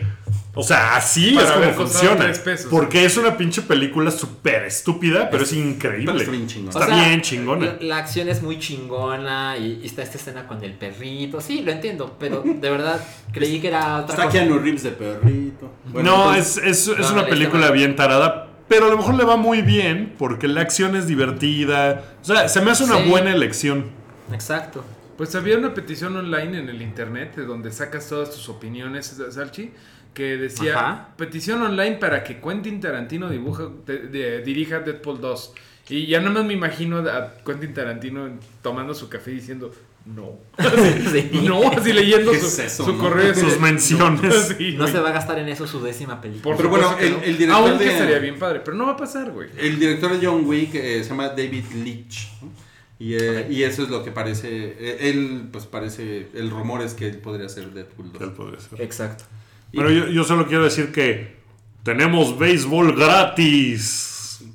O 0.53 0.65
sea, 0.65 0.97
así 0.97 1.33
Para 1.33 1.47
es 1.47 1.53
como 1.53 1.73
funciona. 1.87 2.33
Porque 2.71 3.05
es 3.05 3.17
una 3.17 3.37
pinche 3.37 3.63
película 3.63 4.11
súper 4.11 4.65
estúpida, 4.65 5.31
pero 5.31 5.45
es 5.45 5.53
increíble. 5.53 6.07
pero 6.07 6.19
está 6.19 6.31
bien 6.33 6.47
chingona. 6.49 6.71
Está 6.71 6.81
O 6.81 6.87
sea, 6.89 7.05
bien 7.09 7.21
chingona. 7.23 7.67
La, 7.67 7.77
la 7.81 7.97
acción 7.99 8.29
es 8.29 8.43
muy 8.43 8.59
chingona 8.59 9.57
y, 9.59 9.81
y 9.83 9.87
está 9.87 10.03
esta 10.03 10.19
escena 10.19 10.49
con 10.49 10.63
el 10.65 10.73
perrito. 10.73 11.41
Sí, 11.41 11.63
lo 11.63 11.71
entiendo, 11.71 12.17
pero 12.19 12.43
de 12.45 12.69
verdad 12.71 13.01
creí 13.33 13.61
que 13.61 13.69
era 13.69 13.99
otra 13.99 14.15
Está 14.15 14.27
cosa. 14.27 14.39
Keanu 14.39 14.59
Reeves 14.59 14.83
de 14.83 14.91
perrito. 14.91 15.73
Bueno, 15.87 16.11
no, 16.17 16.29
entonces- 16.35 16.57
es, 16.65 16.89
es, 16.89 16.99
es 16.99 17.11
una 17.13 17.27
película 17.27 17.67
mal. 17.67 17.73
bien 17.73 17.95
tarada, 17.95 18.49
pero 18.69 18.87
a 18.87 18.89
lo 18.91 18.97
mejor 18.97 19.15
le 19.15 19.25
va 19.25 19.37
muy 19.37 19.63
bien 19.63 20.15
porque 20.19 20.49
la 20.49 20.63
acción 20.63 20.97
es 20.97 21.07
divertida. 21.07 22.03
O 22.23 22.25
sea, 22.25 22.49
se 22.49 22.61
me 22.61 22.73
hace 22.73 22.83
una 22.85 22.99
Sí. 23.03 23.09
buena 23.09 23.33
elección. 23.33 23.87
Exacto. 24.33 24.85
Pues 25.17 25.35
había 25.35 25.59
una 25.59 25.75
petición 25.75 26.17
online 26.17 26.59
en 26.59 26.69
el 26.71 26.81
internet 26.81 27.37
de 27.37 27.45
donde 27.45 27.71
sacas 27.73 28.09
todas 28.09 28.31
tus 28.31 28.49
opiniones, 28.49 29.17
Salchi, 29.31 29.71
que 30.15 30.37
decía 30.37 30.75
Ajá. 30.79 31.09
petición 31.17 31.63
online 31.63 31.97
para 31.97 32.23
que 32.25 32.41
Quentin 32.41 32.81
Tarantino 32.81 33.29
dibuja, 33.31 33.69
de- 33.87 34.09
de- 34.09 34.43
dirija 34.43 34.81
Deadpool 34.81 35.21
2. 35.21 35.53
Y 35.89 36.07
ya 36.07 36.21
nada 36.21 36.31
más 36.33 36.45
me 36.45 36.55
imagino 36.55 36.99
a 36.99 37.35
Quentin 37.45 37.75
Tarantino 37.75 38.29
tomando 38.63 38.95
su 38.95 39.09
café 39.09 39.31
diciendo 39.33 39.73
no. 40.07 40.39
Sí. 41.13 41.31
No, 41.45 41.71
así 41.71 41.93
leyendo 41.93 42.33
¿Qué 42.33 42.39
su, 42.41 42.47
es 42.47 42.59
eso, 42.61 42.85
su 42.85 42.93
no? 42.95 42.99
correo. 43.03 43.33
así 43.33 43.41
Sus 43.41 43.59
menciones. 43.61 44.57
No 44.75 44.79
güey. 44.79 44.93
se 44.93 44.99
va 45.01 45.11
a 45.11 45.13
gastar 45.13 45.39
en 45.39 45.49
eso 45.49 45.67
su 45.67 45.81
décima 45.83 46.21
película. 46.21 46.43
Por 46.43 46.57
Pero 46.57 46.69
bueno, 46.71 46.97
el- 46.99 47.13
no. 47.13 47.23
el 47.23 47.39
director 47.39 47.69
Aunque 47.71 47.85
de- 47.85 47.93
estaría 47.93 48.19
bien 48.19 48.39
padre, 48.39 48.61
pero 48.65 48.77
no 48.77 48.87
va 48.87 48.93
a 48.93 48.97
pasar, 48.97 49.31
güey. 49.31 49.49
El 49.59 49.79
director 49.79 50.19
de 50.19 50.27
John 50.27 50.45
Wick 50.47 50.75
eh, 50.75 51.03
se 51.03 51.11
llama 51.11 51.29
David 51.29 51.65
Leitch. 51.85 52.31
¿no? 52.43 52.51
Y, 52.99 53.15
eh, 53.15 53.47
y 53.51 53.63
eso 53.63 53.83
es 53.83 53.89
lo 53.89 54.03
que 54.05 54.11
parece. 54.11 54.49
eh, 54.79 55.09
él, 55.11 55.49
pues 55.51 55.65
parece. 55.67 56.29
El 56.35 56.51
rumor 56.51 56.83
es 56.83 56.95
que 56.95 57.07
él 57.09 57.17
podría 57.19 57.49
ser 57.49 57.71
Deadpool 57.71 58.13
2. 58.13 58.23
Él 58.23 58.31
podría 58.33 58.61
ser. 58.61 58.81
Exacto. 58.83 59.25
Pero 59.73 59.91
yo, 59.91 60.07
yo 60.09 60.25
solo 60.25 60.47
quiero 60.47 60.65
decir 60.65 60.93
que 60.93 61.37
tenemos 61.83 62.39
béisbol 62.39 62.95
gratis. 62.97 64.07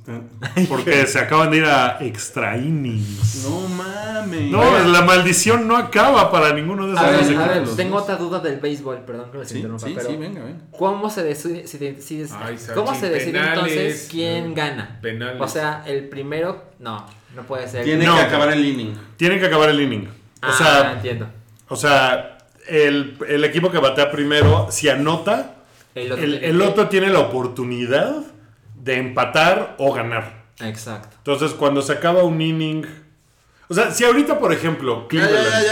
Porque 0.70 1.06
se 1.08 1.20
acaban 1.20 1.52
de 1.52 1.58
ir 1.58 1.66
a 1.66 1.98
extra 2.02 2.58
innings. 2.58 3.44
No 3.48 3.68
mames. 3.68 4.52
No, 4.52 4.88
la 4.88 5.02
maldición 5.02 5.68
no 5.68 5.76
acaba 5.78 6.32
para 6.32 6.54
ninguno 6.54 6.88
de 6.88 6.94
esos 6.94 7.06
A 7.06 7.10
ver, 7.10 7.38
a 7.38 7.48
ver, 7.48 7.62
los 7.62 7.76
tengo 7.76 7.98
otra 7.98 8.16
duda 8.16 8.40
del 8.40 8.60
béisbol, 8.60 9.00
perdón 9.00 9.32
que 9.32 9.38
me 9.40 9.46
Sí, 9.46 9.58
interrumpa, 9.58 9.88
sí, 9.88 9.94
pero 9.96 10.10
sí, 10.10 10.18
venga, 10.18 10.44
venga. 10.44 10.60
¿cómo 10.78 11.10
se 11.10 11.24
decide, 11.24 11.68
si 11.68 12.24
Ay, 12.40 12.58
¿cómo 12.74 12.96
se 12.96 13.10
decide 13.10 13.32
penales, 13.34 13.58
entonces 13.58 14.08
quién 14.10 14.54
gana? 14.54 15.00
penales. 15.02 15.42
O 15.42 15.48
sea, 15.48 15.84
el 15.86 16.08
primero, 16.10 16.66
no, 16.80 17.06
no 17.36 17.44
puede 17.44 17.68
ser. 17.68 17.84
Tiene 17.84 18.06
No. 18.06 18.16
que 18.16 18.22
acabar 18.22 18.52
el 18.52 18.66
inning. 18.66 18.96
Tienen 19.18 19.40
que 19.40 19.46
acabar 19.48 19.70
el 19.70 19.82
inning. 19.82 20.08
O 20.08 20.12
ah, 20.42 20.54
sea, 20.58 20.94
entiendo. 20.94 21.28
o 21.68 21.76
sea 21.76 22.35
el, 22.68 23.18
el 23.28 23.44
equipo 23.44 23.72
que 23.72 23.78
batea 23.80 24.12
primero, 24.12 24.68
si 24.70 24.90
anota, 24.90 25.56
El 25.94 26.12
otro 26.12 26.24
el, 26.26 26.62
otro 26.62 26.90
tiene 26.90 27.10
la 27.10 27.20
oportunidad 27.20 28.24
de 28.76 28.98
empatar 28.98 29.76
o 29.80 29.94
ganar. 29.94 30.46
Exacto. 30.62 31.16
Entonces, 31.18 31.52
cuando 31.54 31.82
se 31.82 31.94
acaba 31.94 32.24
un 32.24 32.42
inning. 32.42 32.86
O 33.68 33.74
sea, 33.74 33.90
si 33.90 34.04
ahorita, 34.04 34.38
por 34.38 34.54
ejemplo, 34.54 35.08
Ya, 35.12 35.22
ya, 35.22 35.28
Cleveland. 35.28 35.68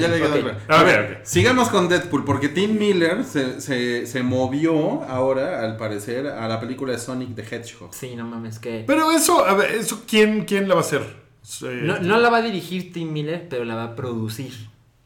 ya, 0.00 0.56
ya. 0.68 0.76
A 0.76 0.82
ver. 0.82 1.20
Sigamos 1.24 1.70
con 1.70 1.88
Deadpool, 1.88 2.24
porque 2.24 2.48
Tim 2.50 2.78
Miller 2.78 3.24
se, 3.24 3.60
se, 3.62 4.06
se 4.06 4.22
movió 4.22 5.02
ahora, 5.04 5.60
al 5.64 5.76
parecer, 5.78 6.26
a 6.26 6.46
la 6.46 6.60
película 6.60 6.92
de 6.92 6.98
Sonic 6.98 7.34
the 7.34 7.42
Hedgehog. 7.42 7.94
Sí, 7.94 8.16
no 8.16 8.26
mames, 8.26 8.58
que... 8.58 8.84
Pero 8.86 9.10
eso, 9.12 9.46
a 9.46 9.54
ver, 9.54 9.70
eso 9.70 10.02
¿quién, 10.06 10.44
quién 10.44 10.68
la 10.68 10.74
va 10.74 10.80
a 10.82 10.84
hacer? 10.84 11.02
No, 11.62 11.98
no 12.00 12.18
la 12.18 12.28
va 12.28 12.38
a 12.38 12.42
dirigir 12.42 12.92
Tim 12.92 13.10
Miller, 13.10 13.46
pero 13.48 13.64
la 13.64 13.74
va 13.74 13.84
a 13.84 13.96
producir. 13.96 14.52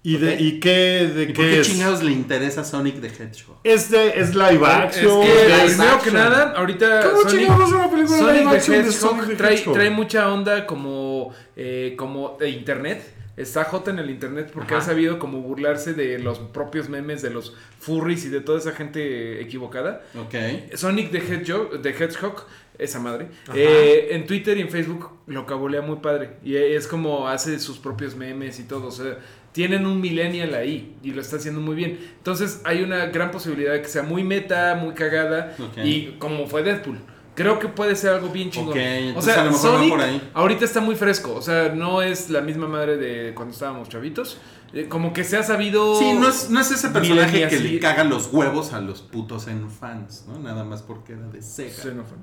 ¿Y, 0.04 0.16
de. 0.16 0.34
¿Y 0.40 0.58
qué, 0.58 1.10
de 1.14 1.22
¿Y 1.22 1.26
qué 1.28 1.32
por 1.32 1.44
qué 1.44 1.60
es? 1.60 1.66
chingados 1.68 2.02
le 2.02 2.10
interesa 2.10 2.64
Sonic 2.64 3.00
the 3.00 3.06
Hedgehog? 3.06 3.56
¿Es, 3.62 3.90
de, 3.90 4.18
¿Es 4.20 4.34
live 4.34 4.66
action? 4.66 5.22
Es 5.22 5.28
que, 5.28 5.44
live 5.48 5.64
primero 5.66 5.76
que 5.76 5.94
action. 5.94 6.14
nada, 6.14 6.52
ahorita 6.56 7.00
¿Cómo 7.02 7.22
Sonic, 7.22 7.38
chingados 7.38 7.68
es 7.68 7.74
una 7.74 7.90
película 7.90 8.18
Sonic 8.18 8.40
live 8.40 8.50
action 8.56 8.72
de 8.72 8.80
Hedgehog 8.80 8.94
Sonic 8.94 9.26
the 9.28 9.36
trae, 9.36 9.54
Hedgehog? 9.54 9.74
trae 9.74 9.90
mucha 9.90 10.32
onda 10.32 10.66
como, 10.66 11.32
eh, 11.56 11.94
como 11.96 12.36
de 12.40 12.50
internet. 12.50 13.02
Está 13.34 13.64
hot 13.64 13.88
en 13.88 13.98
el 13.98 14.10
internet 14.10 14.50
porque 14.52 14.74
Ajá. 14.74 14.82
ha 14.82 14.86
sabido 14.86 15.18
como 15.18 15.40
burlarse 15.40 15.94
de 15.94 16.18
los 16.18 16.38
propios 16.38 16.90
memes 16.90 17.22
de 17.22 17.30
los 17.30 17.56
furries 17.80 18.26
y 18.26 18.28
de 18.28 18.40
toda 18.42 18.58
esa 18.58 18.72
gente 18.72 19.40
equivocada. 19.40 20.02
Ok. 20.20 20.34
Sonic 20.74 21.10
the 21.12 21.18
Hedgehog, 21.18 21.80
the 21.80 21.90
Hedgehog 21.90 22.44
esa 22.78 22.98
madre, 22.98 23.28
eh, 23.54 24.08
en 24.10 24.26
Twitter 24.26 24.56
y 24.58 24.62
en 24.62 24.68
Facebook 24.68 25.10
lo 25.26 25.46
cabulea 25.46 25.80
muy 25.80 25.96
padre. 25.96 26.36
Y 26.42 26.56
es 26.56 26.86
como 26.86 27.28
hace 27.28 27.58
sus 27.58 27.78
propios 27.78 28.16
memes 28.16 28.58
y 28.58 28.64
todo. 28.64 28.88
O 28.88 28.90
sea, 28.90 29.18
tienen 29.52 29.86
un 29.86 30.00
millennial 30.00 30.54
ahí 30.54 30.94
y 31.02 31.12
lo 31.12 31.20
está 31.20 31.36
haciendo 31.36 31.60
muy 31.60 31.74
bien. 31.74 31.98
Entonces 32.18 32.60
hay 32.64 32.82
una 32.82 33.06
gran 33.06 33.30
posibilidad 33.30 33.72
de 33.72 33.82
que 33.82 33.88
sea 33.88 34.02
muy 34.02 34.24
meta, 34.24 34.74
muy 34.74 34.94
cagada. 34.94 35.54
Y 35.84 36.12
como 36.18 36.46
fue 36.46 36.62
Deadpool. 36.62 36.98
Creo 37.34 37.58
que 37.58 37.68
puede 37.68 37.96
ser 37.96 38.10
algo 38.10 38.28
bien 38.28 38.50
chingón. 38.50 38.76
O 39.16 39.22
sea, 39.22 39.40
a 39.40 39.44
lo 39.44 39.52
mejor 39.52 39.70
va 39.70 39.74
Sonic 39.76 39.90
por 39.90 40.00
ahí. 40.00 40.30
ahorita 40.34 40.64
está 40.66 40.80
muy 40.80 40.96
fresco. 40.96 41.34
O 41.34 41.40
sea, 41.40 41.70
no 41.70 42.02
es 42.02 42.28
la 42.28 42.42
misma 42.42 42.68
madre 42.68 42.98
de 42.98 43.34
cuando 43.34 43.54
estábamos 43.54 43.88
chavitos. 43.88 44.38
Eh, 44.74 44.88
como 44.88 45.12
que 45.12 45.22
se 45.24 45.36
ha 45.36 45.42
sabido. 45.42 45.98
Sí, 45.98 46.14
no 46.14 46.28
es, 46.28 46.48
no 46.48 46.58
es 46.60 46.70
ese 46.70 46.88
personaje 46.88 47.46
que 47.48 47.60
le 47.60 47.78
caga 47.78 48.04
los 48.04 48.32
huevos 48.32 48.72
a 48.72 48.80
los 48.80 49.02
putos 49.02 49.46
en 49.48 49.70
fans, 49.70 50.24
¿no? 50.26 50.38
Nada 50.38 50.64
más 50.64 50.80
porque 50.82 51.12
era 51.12 51.26
de 51.28 51.42
Sega. 51.42 51.70
Xenófono. 51.70 52.22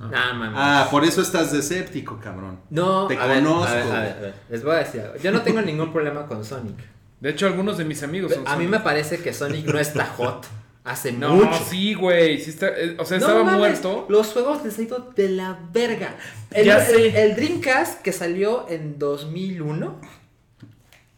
Ah, 0.00 0.32
mames. 0.34 0.54
Ah, 0.56 0.88
por 0.90 1.04
eso 1.04 1.20
estás 1.20 1.52
escéptico, 1.52 2.18
cabrón. 2.18 2.58
No, 2.70 3.06
Te 3.06 3.18
a 3.18 3.26
ver, 3.26 3.44
conozco. 3.44 3.66
a 3.68 3.74
ver, 3.74 3.82
a 3.82 4.00
ver, 4.00 4.12
a 4.16 4.20
ver, 4.20 4.34
Les 4.48 4.64
voy 4.64 4.76
a 4.76 4.78
decir 4.78 5.00
algo. 5.02 5.16
Yo 5.18 5.30
no 5.30 5.42
tengo 5.42 5.60
ningún 5.60 5.92
problema 5.92 6.26
con 6.26 6.42
Sonic. 6.44 6.76
De 7.20 7.28
hecho, 7.30 7.46
algunos 7.46 7.76
de 7.76 7.84
mis 7.84 8.02
amigos 8.02 8.32
son 8.32 8.48
A 8.48 8.56
mí 8.56 8.66
me 8.66 8.80
parece 8.80 9.18
que 9.18 9.34
Sonic 9.34 9.66
no 9.66 9.78
está 9.78 10.06
hot 10.06 10.46
hace 10.84 11.12
No, 11.12 11.34
mucho. 11.34 11.62
sí, 11.68 11.92
güey. 11.92 12.40
Sí 12.40 12.48
está, 12.48 12.68
eh, 12.68 12.96
o 12.98 13.04
sea, 13.04 13.18
No 13.18 13.26
estaba 13.26 13.44
mames, 13.44 13.58
muerto. 13.58 14.06
Los 14.08 14.28
juegos 14.28 14.64
les 14.64 14.78
ha 14.78 14.82
ido 14.82 15.12
de 15.14 15.28
la 15.28 15.58
verga. 15.70 16.16
El, 16.50 16.64
Ya 16.64 16.78
el- 16.78 17.12
sé. 17.12 17.22
el 17.22 17.36
Dreamcast 17.36 18.00
que 18.00 18.12
salió 18.12 18.66
en 18.70 18.98
2001 18.98 20.00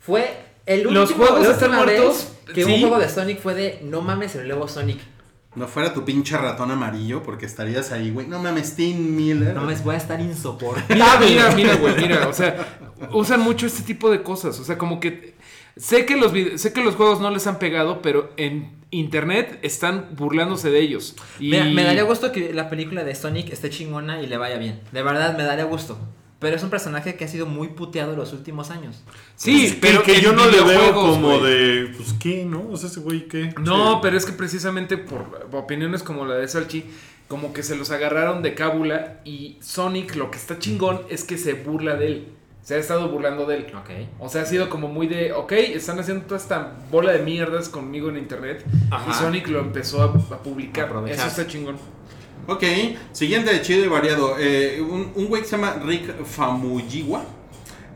fue 0.00 0.50
el 0.66 0.82
Los 0.92 1.10
último 1.10 1.26
juegos 1.26 1.46
la 1.46 1.52
están 1.54 1.74
muertos, 1.74 2.32
que 2.54 2.64
sí. 2.64 2.72
un 2.72 2.80
juego 2.80 2.98
de 2.98 3.08
Sonic 3.08 3.40
fue 3.40 3.54
de 3.54 3.80
no 3.82 4.00
mames 4.02 4.34
el 4.36 4.46
nuevo 4.48 4.68
Sonic. 4.68 4.98
no 5.54 5.66
fuera 5.68 5.92
tu 5.92 6.04
pinche 6.04 6.36
ratón 6.36 6.70
amarillo, 6.70 7.22
porque 7.22 7.46
estarías 7.46 7.92
ahí, 7.92 8.10
güey. 8.10 8.26
No 8.26 8.38
mames, 8.38 8.74
Tim 8.76 9.14
Miller. 9.16 9.54
No 9.54 9.62
me 9.62 9.74
voy 9.76 9.94
a 9.94 9.98
estar 9.98 10.20
insoportable. 10.20 10.94
Mira, 10.94 11.18
mira, 11.20 11.50
mira, 11.54 11.76
güey, 11.76 11.96
mira, 11.96 12.28
o 12.28 12.32
sea, 12.32 12.78
usan 13.12 13.40
mucho 13.40 13.66
este 13.66 13.82
tipo 13.82 14.10
de 14.10 14.22
cosas, 14.22 14.58
o 14.60 14.64
sea, 14.64 14.78
como 14.78 14.98
que 15.00 15.34
sé 15.76 16.06
que 16.06 16.16
los 16.16 16.32
sé 16.60 16.72
que 16.72 16.82
los 16.82 16.94
juegos 16.96 17.20
no 17.20 17.30
les 17.30 17.46
han 17.46 17.58
pegado, 17.58 18.00
pero 18.02 18.30
en 18.36 18.80
internet 18.90 19.58
están 19.62 20.10
burlándose 20.16 20.70
de 20.70 20.80
ellos. 20.80 21.16
Y 21.40 21.50
Mira, 21.50 21.64
me 21.64 21.82
daría 21.82 22.02
gusto 22.04 22.30
que 22.30 22.52
la 22.52 22.68
película 22.70 23.04
de 23.04 23.14
Sonic 23.14 23.50
esté 23.50 23.68
chingona 23.70 24.20
y 24.22 24.26
le 24.26 24.36
vaya 24.36 24.56
bien. 24.58 24.80
De 24.92 25.02
verdad, 25.02 25.36
me 25.36 25.42
daría 25.44 25.64
gusto. 25.64 25.98
Pero 26.42 26.56
es 26.56 26.62
un 26.62 26.68
personaje 26.68 27.14
que 27.14 27.24
ha 27.24 27.28
sido 27.28 27.46
muy 27.46 27.68
puteado 27.68 28.14
los 28.14 28.32
últimos 28.34 28.70
años. 28.70 29.00
Sí, 29.36 29.64
Es 29.66 29.72
que- 29.72 29.78
pero 29.80 30.02
que, 30.02 30.16
en 30.16 30.20
yo 30.20 30.32
no 30.34 30.44
le 30.50 30.60
veo 30.62 30.92
como 30.92 31.38
de. 31.38 31.90
Pues 31.96 32.12
qué, 32.20 32.44
¿no? 32.44 32.68
O 32.70 32.76
sea, 32.76 32.90
ese 32.90 33.00
güey 33.00 33.26
qué. 33.28 33.54
No, 33.60 33.94
Sí. 33.94 33.98
pero 34.02 34.16
es 34.18 34.26
que 34.26 34.32
precisamente 34.32 34.98
por 34.98 35.48
opiniones 35.52 36.02
como 36.02 36.26
la 36.26 36.34
de 36.34 36.46
Salchi, 36.48 36.84
como 37.28 37.54
que 37.54 37.62
se 37.62 37.76
los 37.76 37.90
agarraron 37.90 38.42
de 38.42 38.54
cábula 38.54 39.20
y 39.24 39.56
Sonic 39.62 40.16
lo 40.16 40.30
que 40.30 40.36
está 40.36 40.58
chingón 40.58 41.00
es 41.08 41.24
que 41.24 41.38
se 41.38 41.54
burla 41.54 41.94
de 41.96 42.06
él. 42.08 42.28
Se 42.62 42.74
ha 42.74 42.78
estado 42.78 43.08
burlando 43.08 43.46
de 43.46 43.56
él. 43.56 43.66
Ok. 43.76 43.90
O 44.20 44.28
sea, 44.28 44.42
ha 44.42 44.46
sido 44.46 44.68
como 44.68 44.86
muy 44.88 45.06
de, 45.08 45.32
ok, 45.32 45.50
están 45.52 45.98
haciendo 45.98 46.24
toda 46.26 46.36
esta 46.38 46.74
bola 46.92 47.10
de 47.12 47.18
mierdas 47.20 47.68
conmigo 47.68 48.08
en 48.08 48.16
internet. 48.18 48.64
Ajá. 48.90 49.10
Y 49.10 49.14
Sonic 49.14 49.48
lo 49.48 49.60
empezó 49.60 50.02
a, 50.02 50.06
a 50.06 50.42
publicar. 50.42 50.84
Aprovechar. 50.86 51.26
Eso 51.26 51.40
está 51.40 51.46
chingón. 51.50 51.76
Ok, 52.48 52.64
siguiente 53.12 53.52
de 53.52 53.62
chido 53.62 53.84
y 53.84 53.88
variado. 53.88 54.36
Eh, 54.38 54.80
un, 54.80 55.26
güey 55.28 55.42
que 55.42 55.48
se 55.48 55.56
llama 55.56 55.80
Rick 55.84 56.24
Famuyiwa. 56.24 57.24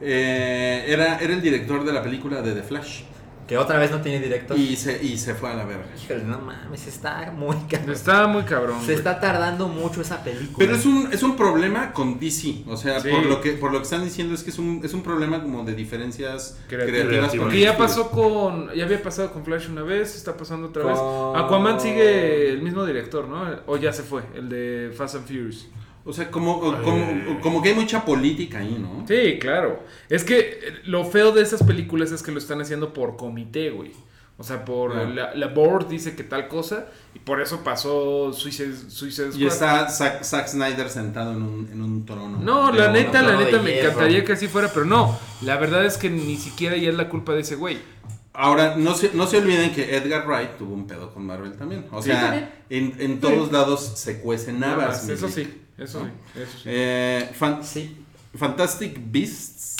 eh, 0.01 0.85
era, 0.87 1.19
era 1.19 1.33
el 1.33 1.43
director 1.43 1.85
de 1.85 1.93
la 1.93 2.03
película 2.03 2.43
de 2.43 2.53
The 2.53 2.63
Flash. 2.63 3.03
Que 3.47 3.57
otra 3.57 3.79
vez 3.79 3.93
no 3.93 4.01
tiene 4.01 4.19
director. 4.19 4.59
Y 4.59 4.75
se, 4.75 5.01
y 5.05 5.17
se 5.19 5.35
fue 5.35 5.51
a 5.51 5.55
la 5.55 5.65
verga. 5.65 5.87
Híjole, 6.03 6.25
no 6.25 6.39
mames, 6.41 6.87
está 6.89 7.33
muy 7.33 7.57
cabrón. 7.69 7.91
Está 7.93 8.27
muy 8.27 8.43
cabrón. 8.43 8.81
Se 8.81 8.87
güey. 8.87 8.97
está 8.97 9.21
tardando 9.21 9.69
mucho 9.69 10.01
esa 10.01 10.25
película. 10.25 10.57
Pero 10.59 10.75
es 10.75 10.85
un, 10.85 11.09
es 11.13 11.23
un 11.23 11.37
problema 11.37 11.93
con 11.93 12.19
DC. 12.19 12.65
O 12.67 12.77
sea, 12.77 12.99
Sí. 13.01 13.09
por, 13.09 13.25
lo 13.25 13.41
que, 13.41 13.53
por 13.53 13.71
lo 13.71 13.79
que 13.79 13.85
están 13.85 14.03
diciendo 14.03 14.35
es 14.35 14.43
que 14.43 14.51
es 14.51 14.59
un, 14.59 14.81
es 14.83 14.93
un 14.95 15.03
problema 15.03 15.41
como 15.43 15.63
de 15.65 15.75
diferencias 15.75 16.59
Creativas. 16.69 17.01
creativas. 17.03 17.31
con 17.31 17.39
Porque 17.41 17.57
el 17.59 17.63
ya 17.63 17.77
pasó 17.77 18.11
con. 18.11 18.73
Ya 18.75 18.85
había 18.85 19.01
pasado 19.03 19.33
con 19.33 19.45
Flash 19.45 19.69
una 19.69 19.83
vez, 19.83 20.17
está 20.17 20.37
pasando 20.37 20.69
otra 20.69 20.85
vez. 20.85 20.99
Aquaman 20.99 21.81
sigue 21.81 22.49
el 22.51 22.63
mismo 22.63 22.85
director, 22.85 23.29
¿no? 23.29 23.45
O 23.67 23.77
ya 23.77 23.93
se 23.93 24.03
fue, 24.03 24.23
el 24.35 24.49
de 24.49 24.93
Fast 24.97 25.15
and 25.17 25.27
Furious. 25.27 25.69
O 26.07 26.13
sea, 26.13 26.31
como, 26.31 26.61
como, 26.61 27.41
como 27.43 27.61
que 27.63 27.71
hay 27.71 27.75
mucha 27.75 28.05
política 28.05 28.59
ahí, 28.61 28.79
¿no? 28.81 29.05
Sí, 29.09 29.39
claro. 29.41 29.83
Es 30.09 30.23
que 30.25 30.39
eh, 30.39 30.59
lo 30.85 31.05
feo 31.05 31.33
de 31.33 31.43
esas 31.43 31.63
películas 31.65 32.13
es 32.13 32.23
que 32.23 32.31
lo 32.33 32.39
están 32.39 32.61
haciendo 32.61 32.93
por 32.95 33.17
comité, 33.17 33.71
güey. 33.71 33.91
O 34.39 34.45
sea, 34.45 34.65
por 34.67 34.93
Claro. 34.93 35.09
la, 35.15 35.35
la 35.35 35.47
board 35.49 35.89
dice 35.89 36.15
que 36.15 36.23
tal 36.23 36.47
cosa 36.47 36.89
y 37.15 37.19
por 37.21 37.41
eso 37.41 37.65
pasó 37.65 38.33
Suicide, 38.35 38.77
Suicide 38.91 39.29
Squad. 39.33 39.41
Y 39.41 39.47
está 39.47 39.89
Zack, 39.89 40.23
Zack 40.23 40.47
Snyder 40.49 40.91
sentado 40.91 41.33
en 41.33 41.43
un, 41.43 41.69
en 41.73 41.83
un 41.83 42.05
trono. 42.07 42.39
No, 42.39 42.71
la 42.71 42.93
neta, 42.93 43.23
no, 43.23 43.29
la 43.29 43.35
no, 43.35 43.41
neta 43.41 43.59
me 43.63 43.73
hierro. 43.73 43.89
encantaría 43.89 44.25
que 44.25 44.33
así 44.35 44.47
fuera, 44.47 44.69
pero 44.73 44.85
no. 44.85 45.19
La 45.43 45.57
verdad 45.57 45.85
es 45.87 45.97
que 45.97 46.11
ni 46.11 46.37
siquiera 46.37 46.77
ya 46.77 46.91
es 46.91 46.95
la 46.97 47.09
culpa 47.09 47.33
de 47.33 47.41
ese 47.41 47.57
güey. 47.57 47.79
Ahora, 48.35 48.77
no 48.77 48.95
se, 48.95 49.11
no 49.15 49.27
se 49.27 49.39
olviden 49.39 49.73
que 49.75 49.97
Edgar 49.97 50.27
Wright 50.29 50.59
tuvo 50.59 50.75
un 50.75 50.87
pedo 50.87 51.15
con 51.15 51.25
Marvel 51.25 51.57
también. 51.57 51.87
O 51.91 52.03
Sí, 52.03 52.11
sea, 52.11 52.21
también. 52.21 52.51
en, 52.69 52.95
en 53.01 53.21
todos 53.21 53.51
lados 53.51 53.93
se 53.97 54.21
cuecen 54.21 54.63
habas. 54.63 55.05
mi 55.07 55.15
Eso 55.15 55.31
sí, 55.31 55.63
eso 55.79 56.01
sí, 56.05 56.41
eso 56.41 56.53
sí. 56.59 56.63
Eh, 56.67 57.31
fan- 57.39 57.63
Sí. 57.65 58.03
Fantastic 58.37 58.99
Beasts. 59.11 59.77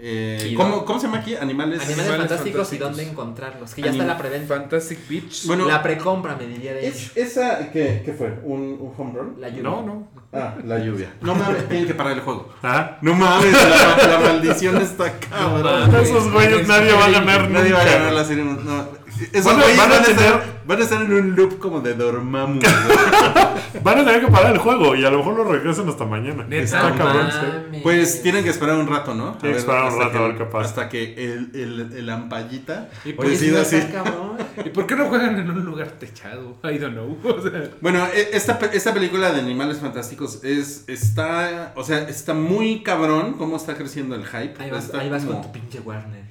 Eh, 0.00 0.50
¿Y 0.52 0.54
¿cómo? 0.54 0.84
¿Cómo 0.84 1.00
se 1.00 1.06
llama 1.06 1.18
aquí? 1.18 1.34
Animales. 1.34 1.80
Animales, 1.80 1.98
Animales 2.12 2.28
fantásticos, 2.28 2.72
y 2.72 2.78
dónde 2.78 3.02
encontrarlos. 3.02 3.74
Que 3.74 3.82
ya 3.82 3.88
Anim- 3.88 3.94
está 4.02 4.04
la 4.06 4.16
preventa. 4.18 4.54
Fantastic 4.54 5.08
Beach. 5.08 5.46
Bueno, 5.46 5.66
la 5.66 5.82
precompra, 5.82 6.36
me 6.36 6.46
diría 6.46 6.72
de 6.74 6.86
es, 6.86 7.16
esa, 7.16 7.72
¿qué, 7.72 8.02
qué 8.04 8.12
fue? 8.12 8.38
¿Un, 8.44 8.60
¿Un 8.80 8.92
home 8.96 9.12
run? 9.18 9.40
La 9.40 9.48
lluvia. 9.48 9.62
No, 9.64 9.82
no. 9.82 10.08
Ah, 10.32 10.54
la 10.64 10.78
lluvia. 10.78 11.12
No 11.22 11.34
mames, 11.34 11.66
tienen 11.68 11.86
que 11.88 11.94
parar 11.94 12.12
el 12.12 12.20
juego. 12.20 12.52
Ajá. 12.62 12.98
No 13.00 13.14
mames, 13.14 13.52
la, 13.52 14.06
la 14.06 14.20
maldición 14.20 14.76
está 14.76 15.10
cabrón. 15.18 15.92
Esos 15.96 16.30
güeyes 16.30 16.68
nadie 16.68 16.92
va 16.92 17.06
a 17.06 17.10
ganar 17.10 17.50
Nadie 17.50 17.72
va 17.72 17.80
a 17.80 17.84
ganar 17.84 18.12
la 18.12 18.24
serie. 18.24 18.44
No. 18.44 18.97
Esos 19.32 19.44
Van 19.44 19.56
a- 19.60 19.76
van 19.76 20.02
tener- 20.04 20.10
estar, 20.10 20.60
van 20.66 20.78
a 20.80 20.82
estar 20.84 21.02
en 21.02 21.12
un 21.12 21.36
loop 21.36 21.58
como 21.58 21.80
de 21.80 21.94
Dormammu. 21.94 22.60
Van 23.82 23.98
a 23.98 24.04
tener 24.04 24.24
que 24.24 24.28
parar 24.30 24.52
el 24.52 24.58
juego 24.58 24.94
y 24.96 25.04
a 25.04 25.10
lo 25.10 25.18
mejor 25.18 25.36
lo 25.36 25.44
regresan 25.44 25.88
hasta 25.88 26.04
mañana. 26.06 26.46
Está 26.50 26.94
cabrón. 26.94 27.28
sí. 27.30 27.80
Pues 27.82 28.22
tienen 28.22 28.42
que 28.42 28.50
esperar 28.50 28.76
un 28.76 28.86
rato, 28.88 29.14
¿no? 29.14 29.32
Tienen 29.34 29.54
que 29.54 29.58
esperar 29.60 29.82
un 29.82 29.88
hasta 29.88 30.04
rato 30.04 30.18
a 30.18 30.28
ver 30.28 30.38
qué 30.38 30.44
pasa. 30.46 30.68
Hasta 30.68 30.88
que 30.88 31.14
el, 31.14 31.50
el, 31.54 31.92
el 31.98 32.10
ampallita 32.10 32.88
¿Y 33.04 33.12
por 33.12 33.28
decida 33.28 33.56
no 33.56 33.62
así. 33.62 33.76
está 33.76 34.02
cabrón. 34.04 34.38
¿Y 34.64 34.70
por 34.70 34.86
qué 34.86 34.96
no 34.96 35.06
juegan 35.06 35.38
en 35.38 35.50
un 35.50 35.64
lugar 35.64 35.88
techado? 35.98 36.56
I 36.64 36.78
don't 36.78 36.94
know. 36.94 37.18
O 37.24 37.42
sea, 37.42 37.70
Bueno, 37.80 38.06
e- 38.14 38.30
esta, 38.32 38.58
esta 38.72 38.94
película 38.94 39.32
de 39.32 39.40
Animales 39.40 39.78
Fantásticos 39.78 40.42
es 40.44 40.84
está, 40.88 41.72
o 41.76 41.84
sea, 41.84 42.08
está 42.08 42.32
muy 42.34 42.82
cabrón 42.82 43.34
cómo 43.34 43.56
está 43.56 43.74
creciendo 43.76 44.14
el 44.14 44.24
hype. 44.24 44.54
Ahí 44.62 44.70
vas, 44.70 44.92
ahí 44.94 45.08
vas 45.10 45.24
como- 45.24 45.42
con 45.42 45.52
tu 45.52 45.52
pinche 45.52 45.80
Warner. 45.80 46.27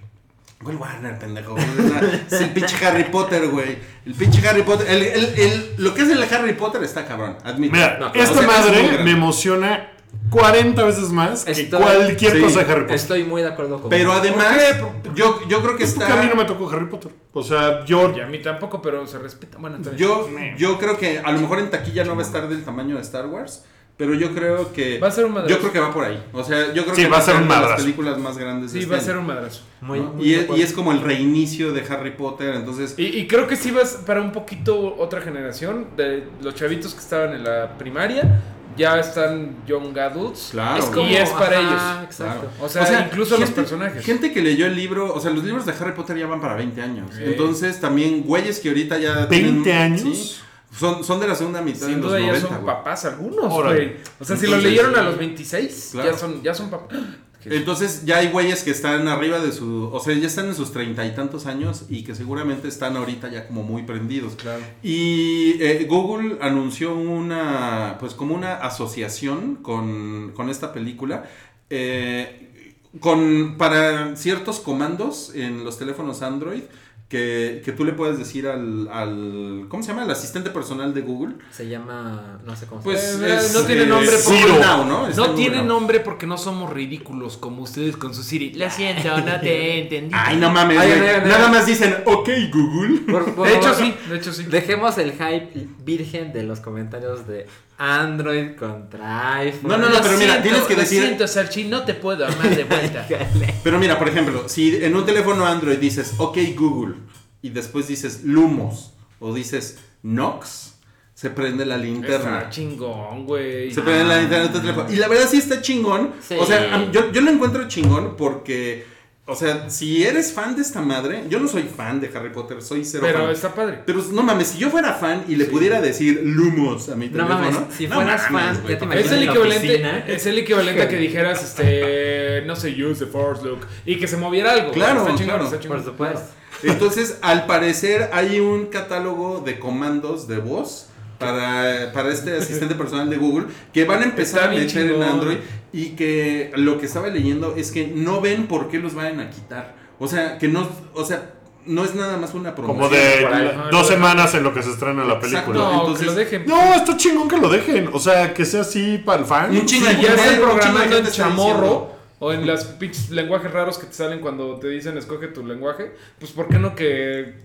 ¿Cuál 0.64 0.76
Warner, 0.78 1.20
pendejo? 1.20 1.56
Es 2.32 2.42
el 2.42 2.50
pinche 2.52 2.84
Harry 2.86 3.06
Potter, 3.06 3.48
güey. 3.50 3.78
El 4.06 4.14
pinche 4.16 4.46
Harry 4.48 4.64
Potter. 4.64 4.88
El, 4.90 5.04
el, 5.04 5.26
el- 5.40 5.76
lo 5.78 5.94
que 5.94 6.02
es 6.02 6.10
el 6.10 6.22
Harry 6.24 6.54
Potter 6.54 6.84
está 6.84 7.06
cabrón, 7.06 7.38
admito. 7.44 7.74
Mira, 7.76 7.98
No, 8.00 8.08
esta 8.14 8.42
es 8.42 8.48
madre 8.48 9.00
me 9.04 9.12
emociona 9.12 9.92
40 10.32 10.84
veces 10.84 11.10
más 11.12 11.46
que 11.46 11.52
Estoy- 11.52 11.80
cualquier 11.82 12.32
sí. 12.34 12.42
cosa 12.42 12.64
de 12.64 12.72
Harry 12.72 12.82
Potter. 12.82 12.96
Estoy 12.96 13.24
muy 13.24 13.42
de 13.44 13.50
acuerdo 13.50 13.80
con 13.80 13.90
Pero 13.90 14.12
además, 14.12 14.58
qué? 14.58 15.12
yo, 15.14 15.42
yo 15.48 15.62
creo 15.62 15.78
que 15.78 15.84
Es 15.84 15.92
porque 15.94 16.12
a 16.12 16.16
está. 16.16 16.24
mí 16.24 16.30
no 16.30 16.36
me 16.36 16.46
tocó 16.46 16.70
Harry 16.72 16.86
Potter. 16.88 17.12
O 17.34 17.44
sea, 17.44 17.86
yo. 17.86 18.14
y 18.18 18.20
a 18.22 18.26
mí 18.26 18.40
tampoco, 18.40 18.82
pero 18.82 19.06
se 19.06 19.20
respeta. 19.20 19.58
Bueno. 19.60 19.78
Yo, 19.96 20.28
yo 20.58 20.80
creo 20.80 20.98
que 20.98 21.20
a 21.20 21.32
lo 21.32 21.40
mejor 21.40 21.60
en 21.60 21.70
taquilla 21.70 22.04
no 22.04 22.16
va 22.16 22.24
a 22.24 22.26
estar 22.26 22.50
del 22.50 22.64
tamaño 22.66 22.96
de 22.96 23.02
Star 23.04 23.28
Wars. 23.28 23.64
Pero 23.98 24.14
yo 24.14 24.32
creo 24.36 24.72
que. 24.74 25.00
Va 25.00 25.08
a 25.08 25.12
ser 25.12 25.26
un 25.26 25.34
madrazo. 25.34 25.56
Yo 25.56 25.60
creo 25.60 25.74
que 25.74 25.80
va 25.80 25.92
por 25.92 26.06
ahí. 26.06 26.24
O 26.32 26.44
sea, 26.44 26.72
yo 26.72 26.84
creo 26.84 26.96
Sí, 26.96 27.02
que 27.04 27.08
va 27.10 27.18
a 27.18 27.22
ser 27.22 27.36
un 27.36 27.44
una 27.44 27.48
de 27.48 27.54
las 27.56 27.62
madrazo. 27.64 27.84
películas 27.84 28.18
más 28.20 28.38
grandes. 28.38 28.72
de 28.72 28.78
Sí, 28.80 28.84
este 28.84 28.96
va 28.96 29.02
a 29.02 29.04
ser 29.04 29.18
un 29.18 29.26
madrazo. 29.26 29.62
Muy, 29.82 30.00
¿no? 30.00 30.14
muy 30.14 30.24
Y, 30.28 30.34
es, 30.36 30.44
acuerdo. 30.44 30.62
y 30.62 30.64
es 30.66 30.74
como 30.74 30.92
el 30.92 31.02
reinicio 31.02 31.74
de 31.74 31.82
Harry 31.90 32.12
Potter. 32.12 32.54
Entonces, 32.56 32.94
Y, 32.98 33.06
y 33.06 33.28
creo 33.28 33.48
que 33.48 33.56
sí 33.56 33.72
vas 33.72 34.04
para 34.06 34.22
un 34.22 34.32
poquito 34.32 34.96
otra 35.00 35.22
generación 35.22 35.88
de 35.98 36.26
los 36.44 36.54
chavitos 36.54 36.94
que 36.94 37.00
estaban 37.00 37.34
en 37.34 37.44
la 37.44 37.76
primaria. 37.80 38.40
Ya 38.78 39.00
están 39.00 39.56
young 39.66 39.98
adults. 39.98 40.50
Claro. 40.52 40.78
Es 40.78 40.86
como- 40.92 41.10
y 41.10 41.16
es 41.16 41.32
para 41.32 41.58
ajá, 41.58 41.68
ellos. 42.02 42.04
Exacto. 42.04 42.50
O 42.62 42.70
sea, 42.70 43.08
incluso 43.12 43.36
los 43.40 43.50
personajes. 43.50 44.06
Gente 44.06 44.32
que 44.32 44.44
leyó 44.44 44.68
el 44.68 44.76
libro, 44.76 45.12
o 45.12 45.20
sea, 45.20 45.32
los 45.32 45.44
libros 45.44 45.66
de 45.66 45.72
Harry 45.72 45.94
Potter 45.94 46.16
ya 46.16 46.28
van 46.28 46.40
para 46.40 46.54
20 46.54 46.80
años. 46.84 47.10
Sí. 47.18 47.24
Entonces, 47.26 47.82
también 47.82 48.22
güeyes 48.22 48.60
que 48.60 48.68
ahorita 48.70 49.00
ya. 49.00 49.28
¿20 49.28 49.64
tienen- 49.64 49.72
años? 49.72 50.44
Son, 50.80 51.04
son 51.04 51.20
de 51.20 51.28
la 51.28 51.36
segunda 51.36 51.62
mitad 51.62 51.88
Sin 51.88 51.96
de 51.96 52.02
los 52.02 52.12
duda 52.12 52.20
ya 52.20 52.28
90, 52.28 52.48
son 52.48 52.62
güey. 52.62 52.66
papás 52.76 53.06
algunos, 53.06 53.54
güey. 53.54 53.96
O 54.20 54.26
sea, 54.26 54.38
si 54.38 54.48
lo 54.48 54.58
leyeron 54.58 54.96
a 54.96 55.02
los 55.04 55.18
26, 55.18 55.90
Claro. 55.94 56.12
ya 56.12 56.18
son 56.18 56.44
ya 56.44 56.54
son 56.54 56.70
papás. 56.70 56.98
Entonces 57.50 58.04
ya 58.04 58.18
hay 58.18 58.30
güeyes 58.30 58.62
que 58.64 58.72
están 58.72 59.08
arriba 59.08 59.40
de 59.40 59.54
su, 59.54 59.90
o 59.94 60.00
sea, 60.02 60.14
ya 60.16 60.28
están 60.28 60.48
en 60.48 60.56
sus 60.56 60.74
treinta 60.74 61.06
y 61.06 61.12
tantos 61.16 61.46
años 61.46 61.86
y 61.88 62.04
que 62.04 62.14
seguramente 62.14 62.68
están 62.68 62.98
ahorita 62.98 63.30
ya 63.32 63.48
como 63.48 63.64
muy 63.64 63.84
prendidos. 63.84 64.34
Claro. 64.36 64.62
Y 64.84 65.56
eh, 65.62 65.86
Google 65.90 66.40
anunció 66.42 66.94
una, 66.96 67.96
pues 68.02 68.16
como 68.16 68.36
una 68.36 68.56
asociación 68.56 69.56
con, 69.62 70.34
con 70.36 70.50
esta 70.50 70.74
película, 70.74 71.24
eh, 71.70 72.74
con, 73.00 73.56
para 73.58 74.18
ciertos 74.18 74.60
comandos 74.60 75.32
en 75.34 75.64
los 75.64 75.78
teléfonos 75.78 76.22
Android. 76.24 76.64
Que, 77.10 77.62
que 77.64 77.72
tú 77.72 77.86
le 77.86 77.94
puedes 77.94 78.18
decir 78.20 78.50
al, 78.50 78.90
al. 78.92 79.68
¿Cómo 79.70 79.82
se 79.82 79.90
llama? 79.90 80.04
El 80.04 80.12
asistente 80.12 80.50
personal 80.50 80.94
de 80.94 81.00
Google. 81.00 81.36
Se 81.52 81.70
llama. 81.70 82.38
No 82.46 82.54
sé 82.58 82.66
cómo 82.66 82.82
se 82.82 82.84
Pues 82.84 83.18
Eh, 83.22 83.36
es, 83.38 83.54
no 83.54 83.62
tiene 83.62 83.84
eh, 83.84 83.88
nombre 83.88 84.12
Google 84.26 84.38
Ciro. 84.42 84.60
Now, 84.60 84.86
¿no? 84.86 85.08
No 85.10 85.26
en 85.28 85.36
tiene 85.36 85.56
Now. 85.58 85.66
nombre 85.68 86.02
porque 86.02 86.28
no 86.28 86.38
somos 86.38 86.74
ridículos 86.74 87.38
como 87.38 87.62
ustedes 87.62 87.96
con 87.96 88.14
su 88.14 88.24
Siri. 88.24 88.52
Lo 88.56 88.70
siento, 88.70 89.18
no 89.22 89.40
te 89.40 89.80
entendí. 89.84 90.14
Ay, 90.14 90.36
no 90.36 90.52
mames, 90.52 90.78
Ay, 90.80 91.00
Nada 91.26 91.48
más 91.48 91.66
dicen, 91.66 91.96
ok, 92.06 92.28
Google. 92.54 93.00
Por- 93.10 93.34
por 93.36 93.48
De 93.48 93.56
hecho 93.56 93.74
sí, 93.74 93.94
de 94.10 94.18
hecho 94.18 94.34
sí. 94.34 94.44
Dejemos 94.44 94.98
el 94.98 95.14
hype 95.14 95.66
virgen 95.86 96.34
de 96.34 96.44
los 96.44 96.60
comentarios 96.60 97.26
de 97.26 97.48
Android 97.78 98.56
contra 98.56 99.36
iPhone. 99.38 99.70
No, 99.70 99.78
no, 99.78 99.90
no, 99.90 100.02
pero 100.02 100.18
mira, 100.18 100.42
tienes 100.42 100.62
que 100.64 100.76
lo 100.76 100.82
decir- 100.82 101.02
siento, 101.04 101.28
Sarchi, 101.28 101.66
no 101.66 101.84
te 101.84 101.94
puedo 101.94 102.26
amar 102.26 102.56
de 102.56 102.64
vuelta. 102.64 103.08
Pero 103.64 103.78
mira, 103.80 104.00
por 104.00 104.08
ejemplo, 104.10 104.48
si 104.50 104.76
en 104.84 104.96
un 104.96 105.06
teléfono 105.06 105.46
Android 105.46 105.78
dices, 105.78 106.14
ok, 106.18 106.38
Google, 106.56 106.96
y 107.42 107.50
después 107.50 107.88
dices 107.88 108.24
Lumos, 108.24 108.94
o 109.20 109.34
dices 109.34 109.78
Nox, 110.04 110.74
se 111.14 111.30
prende 111.32 111.66
la 111.66 111.78
linterna. 111.78 112.38
Está 112.40 112.50
chingón, 112.50 113.26
güey. 113.26 113.72
Se 113.72 113.82
prende 113.82 114.06
la 114.06 114.20
linterna 114.20 114.48
de 114.48 114.54
tu 114.54 114.60
teléfono. 114.60 114.92
Y 114.92 114.96
la 114.96 115.08
verdad 115.08 115.28
sí 115.30 115.38
está 115.38 115.62
chingón. 115.62 116.14
Sí. 116.28 116.36
O 116.40 116.46
sea, 116.46 116.90
yo, 116.92 117.12
yo 117.12 117.22
lo 117.22 117.32
encuentro 117.32 117.68
chingón 117.68 118.16
porque, 118.16 118.86
o 119.30 119.36
sea, 119.36 119.70
si 119.70 120.04
eres 120.06 120.32
fan 120.32 120.56
de 120.56 120.62
esta 120.62 120.82
madre, 120.82 121.26
yo 121.30 121.40
no 121.40 121.48
soy 121.50 121.64
fan 121.64 122.00
de 122.00 122.10
Harry 122.16 122.30
Potter, 122.30 122.62
soy 122.62 122.86
cero 122.86 123.04
Pero 123.06 123.20
fan. 123.24 123.32
está 123.32 123.54
padre. 123.54 123.80
Pero 123.86 124.02
no 124.14 124.24
mames, 124.24 124.48
si 124.48 124.58
yo 124.58 124.70
fuera 124.70 124.94
fan 124.94 125.26
y 125.28 125.36
le 125.36 125.46
pudiera 125.46 125.82
decir 125.82 126.22
Lumos 126.24 126.88
a 126.88 126.96
mi 126.96 127.10
No 127.10 127.26
teléfono. 127.28 127.40
mames, 127.52 127.76
si 127.76 127.88
fueras 127.88 128.28
fan, 128.30 128.64
ya 128.68 128.78
te 128.80 129.00
Es 129.00 129.12
el 129.12 129.24
equivalente, 129.24 130.04
es 130.16 130.26
el 130.26 130.38
equivalente 130.40 130.82
a 130.82 130.88
que 130.88 130.96
dijeras, 130.98 131.44
este, 131.44 132.44
no 132.46 132.56
se 132.56 132.70
use 132.82 133.06
the 133.06 133.12
force, 133.12 133.44
Luke. 133.44 133.66
Y 133.86 133.98
que 133.98 134.08
se 134.08 134.16
moviera 134.18 134.54
algo. 134.54 134.72
Claro, 134.72 135.02
está 135.02 135.16
chingón, 135.16 135.40
claro. 135.40 135.56
está. 135.56 135.68
Por 135.68 135.84
supuesto. 135.84 136.22
Entonces, 136.64 137.20
al 137.22 137.46
parecer, 137.46 138.10
hay 138.14 138.40
un 138.40 138.68
catálogo 138.68 139.42
de 139.46 139.60
comandos 139.60 140.28
de 140.28 140.38
voz 140.40 140.88
para, 141.18 141.92
para 141.94 142.10
este 142.12 142.38
asistente 142.38 142.76
personal 142.76 143.10
de 143.10 143.18
Google 143.18 143.48
que 143.74 143.86
van 143.86 144.02
a 144.02 144.06
empezar 144.06 144.42
Está 144.42 144.46
a 144.46 144.54
meter 144.54 144.82
en 144.84 144.90
chingón. 144.90 145.04
Android 145.04 145.38
y 145.74 145.90
que 145.92 146.52
lo 146.56 146.80
que 146.80 146.86
estaba 146.86 147.08
leyendo 147.08 147.56
es 147.56 147.72
que 147.72 147.88
no 147.88 148.22
ven 148.22 148.48
por 148.48 148.70
qué 148.70 148.80
los 148.80 148.94
vayan 148.94 149.20
a 149.20 149.30
quitar. 149.30 149.76
O 150.00 150.08
sea, 150.08 150.38
que 150.38 150.48
no, 150.48 150.68
o 150.94 151.04
sea, 151.04 151.34
no 151.66 151.84
es 151.84 151.96
nada 151.96 152.18
más 152.18 152.34
una 152.34 152.56
promoción. 152.56 152.78
Como 152.88 152.96
de 152.96 153.70
dos 153.72 153.88
semanas 153.88 154.34
en 154.36 154.44
lo 154.44 154.54
que 154.54 154.64
se 154.64 154.70
estrena 154.72 155.04
la 155.04 155.16
Exacto. 155.16 155.52
película. 155.52 155.60
No, 155.60 155.80
Entonces- 155.82 156.00
que 156.00 156.06
lo 156.06 156.16
dejen. 156.16 156.46
No, 156.46 156.74
está 156.76 156.96
chingón 156.96 157.28
que 157.28 157.38
lo 157.38 157.50
dejen. 157.50 157.90
O 157.92 158.00
sea, 158.00 158.34
que 158.34 158.46
sea 158.46 158.62
así 158.62 159.00
para 159.00 159.22
el 159.22 159.26
fan. 159.26 159.52
Un 159.52 159.66
chingo 159.66 159.88
de 159.88 160.02
ya 160.02 160.14
están 160.14 160.40
programando 160.40 160.98
en 160.98 161.08
chamorro 161.08 161.92
o 162.20 162.32
en 162.34 162.48
los 162.48 162.64
pinches 162.64 163.10
lenguajes 163.12 163.52
raros 163.52 163.78
que 163.78 163.88
te 163.88 163.94
salen 163.94 164.20
cuando 164.22 164.56
te 164.58 164.70
dicen 164.70 164.98
escoge 164.98 165.28
tu 165.28 165.46
lenguaje, 165.46 165.92
pues 166.20 166.32
¿por 166.32 166.48
qué 166.48 166.58
no 166.58 166.74
que, 166.74 167.36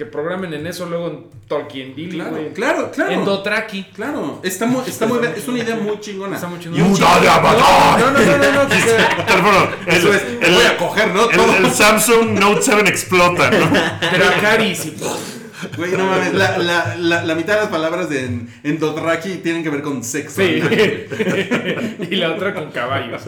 que 0.00 0.06
programen 0.06 0.54
en 0.54 0.66
eso 0.66 0.86
luego 0.86 1.08
en 1.08 1.26
Tolkien 1.46 1.94
Dili, 1.94 2.12
Claro, 2.16 2.30
güey? 2.30 2.52
claro, 2.54 2.90
claro. 2.90 3.10
En 3.12 3.22
Dothraki. 3.22 3.84
Claro, 3.94 4.40
está 4.42 4.64
muy, 4.64 4.82
está 4.86 5.04
muy 5.04 5.18
bien, 5.18 5.34
es 5.36 5.46
una 5.46 5.58
idea 5.58 5.76
muy 5.76 6.00
chingona. 6.00 6.36
Está 6.36 6.48
muy 6.48 6.66
un 6.68 6.80
Muda 6.88 7.20
de 7.20 7.28
Avatar. 7.28 8.00
No, 8.00 8.10
no, 8.10 8.18
no, 8.18 8.36
no, 8.38 8.52
no, 8.62 9.68
el, 9.86 9.94
Eso 9.94 10.14
es, 10.14 10.22
el- 10.40 10.54
voy 10.54 10.64
a 10.64 10.76
coger, 10.78 11.08
¿no? 11.14 11.28
el- 11.30 11.66
el 11.66 11.70
Samsung 11.70 12.30
Note 12.40 12.62
7 12.62 12.88
explota, 12.88 13.50
¿no? 13.50 13.66
Dracarys 13.68 14.86
y 14.86 14.96
Güey, 15.76 15.92
no 15.92 16.06
mames, 16.06 16.34
la, 16.34 16.58
la, 16.58 16.96
la, 16.96 17.24
la 17.24 17.34
mitad 17.34 17.54
de 17.54 17.60
las 17.60 17.68
palabras 17.68 18.08
de 18.08 18.24
en, 18.24 18.48
en 18.62 18.78
Dothraki 18.78 19.36
tienen 19.38 19.62
que 19.62 19.70
ver 19.70 19.82
con 19.82 20.02
sexo. 20.04 20.40
Sí. 20.42 20.60
y 22.10 22.16
la 22.16 22.32
otra 22.32 22.54
con 22.54 22.70
caballos. 22.70 23.22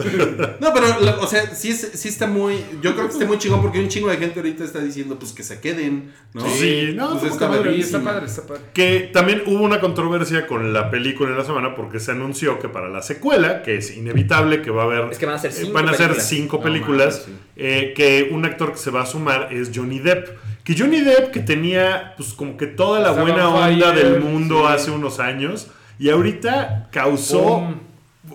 No, 0.59 0.73
pero, 0.73 0.99
la- 1.01 1.17
o 1.19 1.27
sea, 1.27 1.53
sí, 1.55 1.69
es- 1.69 1.91
sí 1.93 2.09
está 2.09 2.27
muy. 2.27 2.55
Yo 2.81 2.93
creo 2.93 3.07
que 3.07 3.13
está 3.13 3.25
muy 3.25 3.37
chingón 3.37 3.61
porque 3.61 3.79
un 3.79 3.87
chingo 3.87 4.09
de 4.09 4.17
gente 4.17 4.39
ahorita 4.39 4.63
está 4.63 4.79
diciendo, 4.79 5.17
pues 5.19 5.31
que 5.33 5.43
se 5.43 5.59
queden, 5.59 6.11
¿no? 6.33 6.41
Sí, 6.49 6.91
no, 6.95 7.19
Pues 7.19 7.33
está 7.33 7.49
padre, 7.49 7.79
está 7.79 8.01
padre, 8.01 8.25
está 8.25 8.43
padre. 8.45 8.61
Que 8.73 9.09
también 9.13 9.43
hubo 9.45 9.63
una 9.63 9.79
controversia 9.79 10.47
con 10.47 10.73
la 10.73 10.89
película 10.89 11.29
en 11.31 11.37
la 11.37 11.45
semana 11.45 11.75
porque 11.75 11.99
se 11.99 12.11
anunció 12.11 12.59
que 12.59 12.69
para 12.69 12.89
la 12.89 13.01
secuela, 13.01 13.61
que 13.63 13.77
es 13.77 13.95
inevitable 13.95 14.61
que 14.61 14.71
va 14.71 14.83
a 14.83 14.85
haber... 14.85 15.11
Es 15.11 15.17
que 15.17 15.25
van 15.25 15.35
a 15.35 15.39
ser 15.39 15.51
eh, 15.51 15.55
cinco 15.55 15.73
van 15.73 15.89
a 15.89 15.93
ser 15.93 16.07
películas. 16.07 16.27
cinco 16.29 16.57
No 16.57 16.63
películas, 16.63 17.23
sí. 17.25 17.31
eh, 17.57 17.93
que 17.95 18.29
un 18.31 18.45
actor 18.45 18.71
que 18.71 18.77
se 18.77 18.91
va 18.91 19.03
a 19.03 19.05
sumar 19.05 19.49
es 19.51 19.71
Johnny 19.73 19.99
Depp. 19.99 20.27
Que 20.63 20.75
Johnny 20.77 21.01
Depp, 21.01 21.31
que 21.31 21.41
tenía 21.41 22.13
pues 22.15 22.33
como 22.33 22.55
que 22.57 22.67
toda 22.67 22.99
la 22.99 23.09
Estaba 23.09 23.23
buena 23.29 23.49
on 23.49 23.55
onda 23.73 23.91
fire, 23.91 24.03
del 24.11 24.21
mundo 24.21 24.59
sí. 24.67 24.73
hace 24.73 24.91
unos 24.91 25.19
años, 25.19 25.67
y 25.99 26.09
ahorita 26.09 26.89
causó 26.91 27.75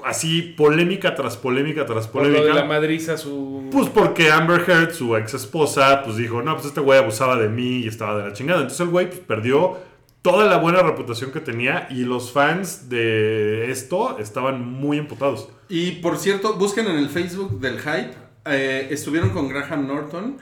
así 0.04 0.42
polémica 0.42 1.14
tras 1.14 1.36
polémica 1.38 1.86
tras 1.86 2.06
Por 2.06 2.22
lo 2.22 2.28
polémica. 2.28 2.54
de 2.54 2.60
la 2.60 2.66
madriza, 2.66 3.16
su. 3.16 3.68
Pues 3.72 3.88
porque 3.88 4.30
Amber 4.30 4.62
Heard, 4.68 4.92
su 4.92 5.16
ex 5.16 5.34
esposa, 5.34 6.02
pues 6.04 6.16
dijo, 6.16 6.42
no, 6.42 6.54
pues 6.54 6.66
este 6.66 6.80
güey 6.80 6.98
abusaba 6.98 7.36
de 7.36 7.48
mí 7.48 7.78
y 7.80 7.88
estaba 7.88 8.18
de 8.18 8.28
la 8.28 8.32
chingada. 8.34 8.58
Entonces 8.60 8.80
el 8.80 8.88
güey 8.88 9.08
pues, 9.08 9.20
perdió 9.20 9.78
toda 10.20 10.44
la 10.46 10.58
buena 10.58 10.82
reputación 10.82 11.30
que 11.32 11.40
tenía 11.40 11.86
y 11.90 12.04
los 12.04 12.32
fans 12.32 12.90
de 12.90 13.70
esto 13.70 14.18
estaban 14.18 14.60
muy 14.70 14.98
emputados. 14.98 15.48
Y 15.70 15.92
por 15.92 16.18
cierto, 16.18 16.54
busquen 16.54 16.86
en 16.86 16.98
el 16.98 17.08
Facebook 17.08 17.58
del 17.60 17.78
Hype. 17.78 18.10
eh, 18.50 18.88
estuvieron 18.90 19.30
con 19.30 19.48
Graham 19.48 19.86
Norton, 19.86 20.36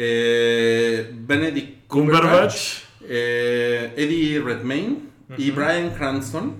eh, 0.00 1.10
Benedict 1.12 1.86
Cumberbatch, 1.88 2.22
Cumberbatch. 2.22 2.56
eh, 3.08 3.92
Eddie 3.96 4.38
Redmayne 4.40 4.98
y 5.36 5.50
Brian 5.50 5.90
Cranston. 5.90 6.54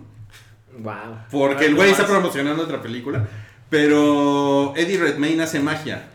Wow. 0.79 1.19
Porque 1.31 1.65
Ay, 1.65 1.71
el 1.71 1.75
güey 1.77 1.89
no 1.91 1.93
está 1.97 2.07
promocionando 2.07 2.65
otra 2.65 2.83
película. 2.83 3.27
Pero 3.71 4.73
Eddie 4.77 4.99
Redmayne 4.99 5.43
hace 5.45 5.61
magia. 5.61 6.09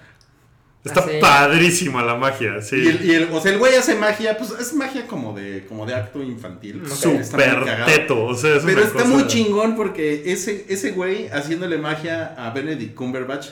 Está 0.84 1.00
Ah, 1.00 1.06
sí. 1.10 1.18
padrísima 1.22 2.04
la 2.04 2.16
magia, 2.16 2.62
sí. 2.62 2.76
Y, 2.76 2.88
el, 2.88 3.06
y 3.06 3.12
el- 3.16 3.30
o 3.32 3.40
sea, 3.40 3.54
el 3.54 3.58
güey 3.58 3.74
hace 3.76 3.96
magia, 3.96 4.38
pues 4.38 4.52
es 4.60 4.74
magia 4.74 5.08
como 5.08 5.34
de, 5.34 5.66
como 5.66 5.86
de 5.86 5.96
acto 5.96 6.22
infantil. 6.22 6.84
Cagado. 7.32 7.86
teto. 7.86 8.26
O 8.26 8.36
sea, 8.36 8.56
es 8.58 8.64
Pero 8.66 8.80
una 8.80 8.88
está 8.88 9.04
cosa- 9.04 9.08
muy 9.08 9.28
chingón 9.28 9.78
porque 9.78 10.24
ese, 10.34 10.66
ese 10.68 10.92
güey 10.92 11.30
haciéndole 11.30 11.78
magia 11.78 12.36
a 12.38 12.50
Benedict 12.50 12.96
Cumberbatch 12.96 13.48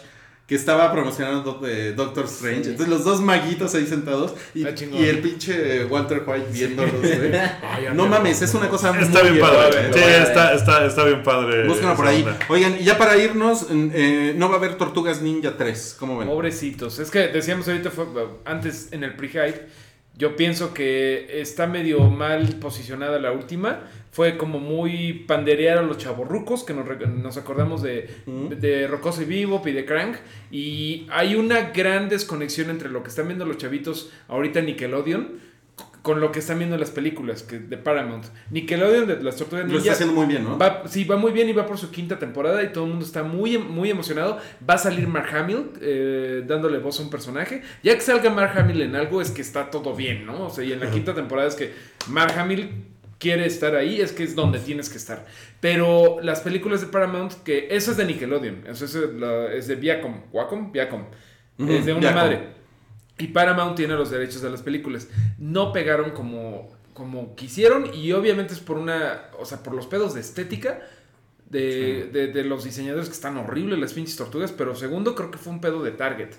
que 0.52 0.58
estaba 0.58 0.92
promocionando 0.92 1.44
Doc- 1.44 1.64
eh, 1.66 1.94
Doctor 1.96 2.26
Strange. 2.26 2.72
Entonces 2.72 2.90
los 2.90 3.06
dos 3.06 3.22
maguitos 3.22 3.74
ahí 3.74 3.88
sentados 3.88 4.34
y, 4.54 4.66
el 4.66 5.20
pinche 5.20 5.86
Walter 5.86 6.24
White 6.28 6.48
viéndolos, 6.52 7.00
güey. 7.00 7.32
No 7.94 8.06
mames, 8.06 8.42
es 8.42 8.54
una 8.54 8.68
cosa 8.68 8.90
Está 9.00 9.22
muy 9.24 9.32
bien 9.32 9.46
padre. 9.46 9.94
Sí, 9.94 10.00
está, 10.02 10.54
está, 10.54 10.86
está 10.86 11.06
bien 11.06 11.24
padre. 11.24 11.66
Búsquenlo 11.70 11.96
por 11.96 12.06
ahí. 12.06 12.24
onda. 12.24 12.38
Oigan, 12.50 12.76
y 12.78 12.84
ya 12.84 12.98
para 12.98 13.16
irnos, 13.16 13.68
eh, 13.72 14.34
no 14.36 14.50
va 14.50 14.56
a 14.56 14.58
haber 14.58 14.76
Tortugas 14.76 15.22
Ninja 15.22 15.56
3. 15.56 15.96
¿Cómo 15.98 16.18
ven? 16.18 16.28
Pobrecitos. 16.28 17.00
Es 17.00 17.10
que 17.10 17.30
decíamos 17.30 17.66
ahorita, 17.70 17.90
fue, 17.90 18.08
antes 18.44 18.90
en 18.92 19.06
el 19.06 19.16
pre-hype, 19.16 19.68
yo 20.18 20.36
pienso 20.36 20.74
que 20.74 21.40
está 21.40 21.66
medio 21.66 22.02
mal 22.10 22.58
posicionada 22.60 23.20
la 23.20 23.32
última. 23.32 23.84
Fue 24.12 24.38
como 24.38 24.60
muy 24.60 25.26
panderear 25.26 25.78
a 25.78 25.82
los 25.82 25.98
chavorrucos, 25.98 26.64
que 26.64 26.74
nos, 26.74 26.86
nos 27.10 27.38
acordamos 27.38 27.82
de, 27.82 28.10
de 28.26 28.88
Rocoso 28.88 29.22
y 29.22 29.26
Vivo 29.26 29.62
y 29.66 29.72
de 29.72 29.86
Crank. 29.86 30.18
Y 30.52 31.08
hay 31.10 31.36
una 31.36 31.72
gran 31.72 32.10
desconexión 32.10 32.70
entre 32.70 32.90
lo 32.90 33.04
que 33.04 33.10
están 33.10 33.28
viendo 33.28 33.46
los 33.46 33.58
chavitos 33.58 34.12
ahorita 34.28 34.60
en 34.60 34.66
Nickelodeon 34.66 35.52
con 36.02 36.20
lo 36.20 36.32
que 36.32 36.40
están 36.40 36.58
viendo 36.58 36.76
en 36.76 36.80
las 36.80 36.90
películas 36.90 37.44
que, 37.44 37.60
de 37.60 37.78
Paramount. 37.78 38.26
Nickelodeon 38.50 39.08
de 39.08 39.22
las 39.22 39.36
Tortugas 39.36 39.66
Lo 39.66 39.78
está 39.78 39.80
Ninja 39.80 39.94
haciendo 39.94 40.16
muy 40.16 40.26
bien, 40.26 40.44
¿no? 40.44 40.58
Va, 40.58 40.84
sí, 40.88 41.04
va 41.04 41.16
muy 41.16 41.32
bien 41.32 41.48
y 41.50 41.54
va 41.54 41.68
por 41.68 41.78
su 41.78 41.92
quinta 41.92 42.18
temporada 42.18 42.64
y 42.64 42.72
todo 42.72 42.86
el 42.86 42.90
mundo 42.92 43.06
está 43.06 43.22
muy, 43.24 43.58
muy 43.60 43.92
emocionado. 43.92 44.40
Va 44.68 44.76
a 44.76 44.78
salir 44.80 45.08
Mark 45.08 45.30
Hamill 45.36 45.72
eh, 45.80 46.44
dándole 46.48 46.80
voz 46.80 47.00
a 47.00 47.04
un 47.04 47.12
personaje. 47.12 47.62
Ya 47.84 47.94
que 47.94 48.02
salga 48.02 48.32
Mark 48.32 48.58
Hamill 48.58 48.82
en 48.82 48.96
algo 48.96 49.22
es 49.22 49.30
que 49.30 49.42
está 49.42 49.70
todo 49.70 49.96
bien, 49.96 50.26
¿no? 50.26 50.48
O 50.48 50.50
sea, 50.50 50.64
y 50.64 50.72
en 50.72 50.80
la 50.80 50.90
quinta 50.90 51.14
temporada 51.14 51.48
es 51.48 51.56
que 51.56 51.72
Mark 52.08 52.34
Hamill 52.36 52.72
quiere 53.22 53.46
estar 53.46 53.76
ahí, 53.76 54.02
es 54.02 54.12
que 54.12 54.24
es 54.24 54.36
donde 54.36 54.60
tienes 54.60 54.90
que 54.90 54.98
estar. 54.98 55.26
Pero 55.62 56.18
las 56.22 56.42
películas 56.42 56.82
de 56.82 56.88
Paramount, 56.88 57.32
que 57.44 57.68
eso 57.72 57.92
es 57.92 57.98
de 57.98 58.04
Nickelodeon, 58.06 58.64
eso 58.68 58.84
es, 58.84 58.96
la- 58.96 59.54
es 59.54 59.68
de 59.68 59.76
Viacom, 59.76 60.24
Wacom, 60.34 60.72
Viacom, 60.74 61.06
es 61.60 61.86
de 61.86 61.92
una 61.94 62.02
Viacom. 62.12 62.16
madre. 62.16 62.40
Y 63.20 63.28
Paramount 63.28 63.76
tiene 63.76 63.94
los 63.94 64.10
derechos 64.10 64.42
de 64.42 64.50
las 64.50 64.64
películas. 64.64 65.08
No 65.38 65.72
pegaron 65.72 66.10
como, 66.12 66.70
como 66.96 67.36
quisieron 67.36 67.94
y 67.94 68.12
obviamente 68.14 68.54
es 68.56 68.60
por 68.60 68.78
una, 68.80 69.30
o 69.40 69.46
sea, 69.46 69.62
por 69.62 69.76
los 69.76 69.86
pedos 69.86 70.16
de 70.16 70.22
estética 70.22 70.82
de, 71.50 72.10
de- 72.12 72.28
de 72.28 72.44
los 72.44 72.64
diseñadores 72.64 73.08
que 73.08 73.14
están 73.14 73.38
horribles 73.38 73.78
las 73.78 73.94
pinches 73.94 74.16
tortugas, 74.18 74.52
pero 74.52 74.74
segundo 74.76 75.14
creo 75.14 75.30
que 75.30 75.38
fue 75.38 75.54
un 75.54 75.62
pedo 75.62 75.84
de 75.84 75.92
Target. 75.92 76.30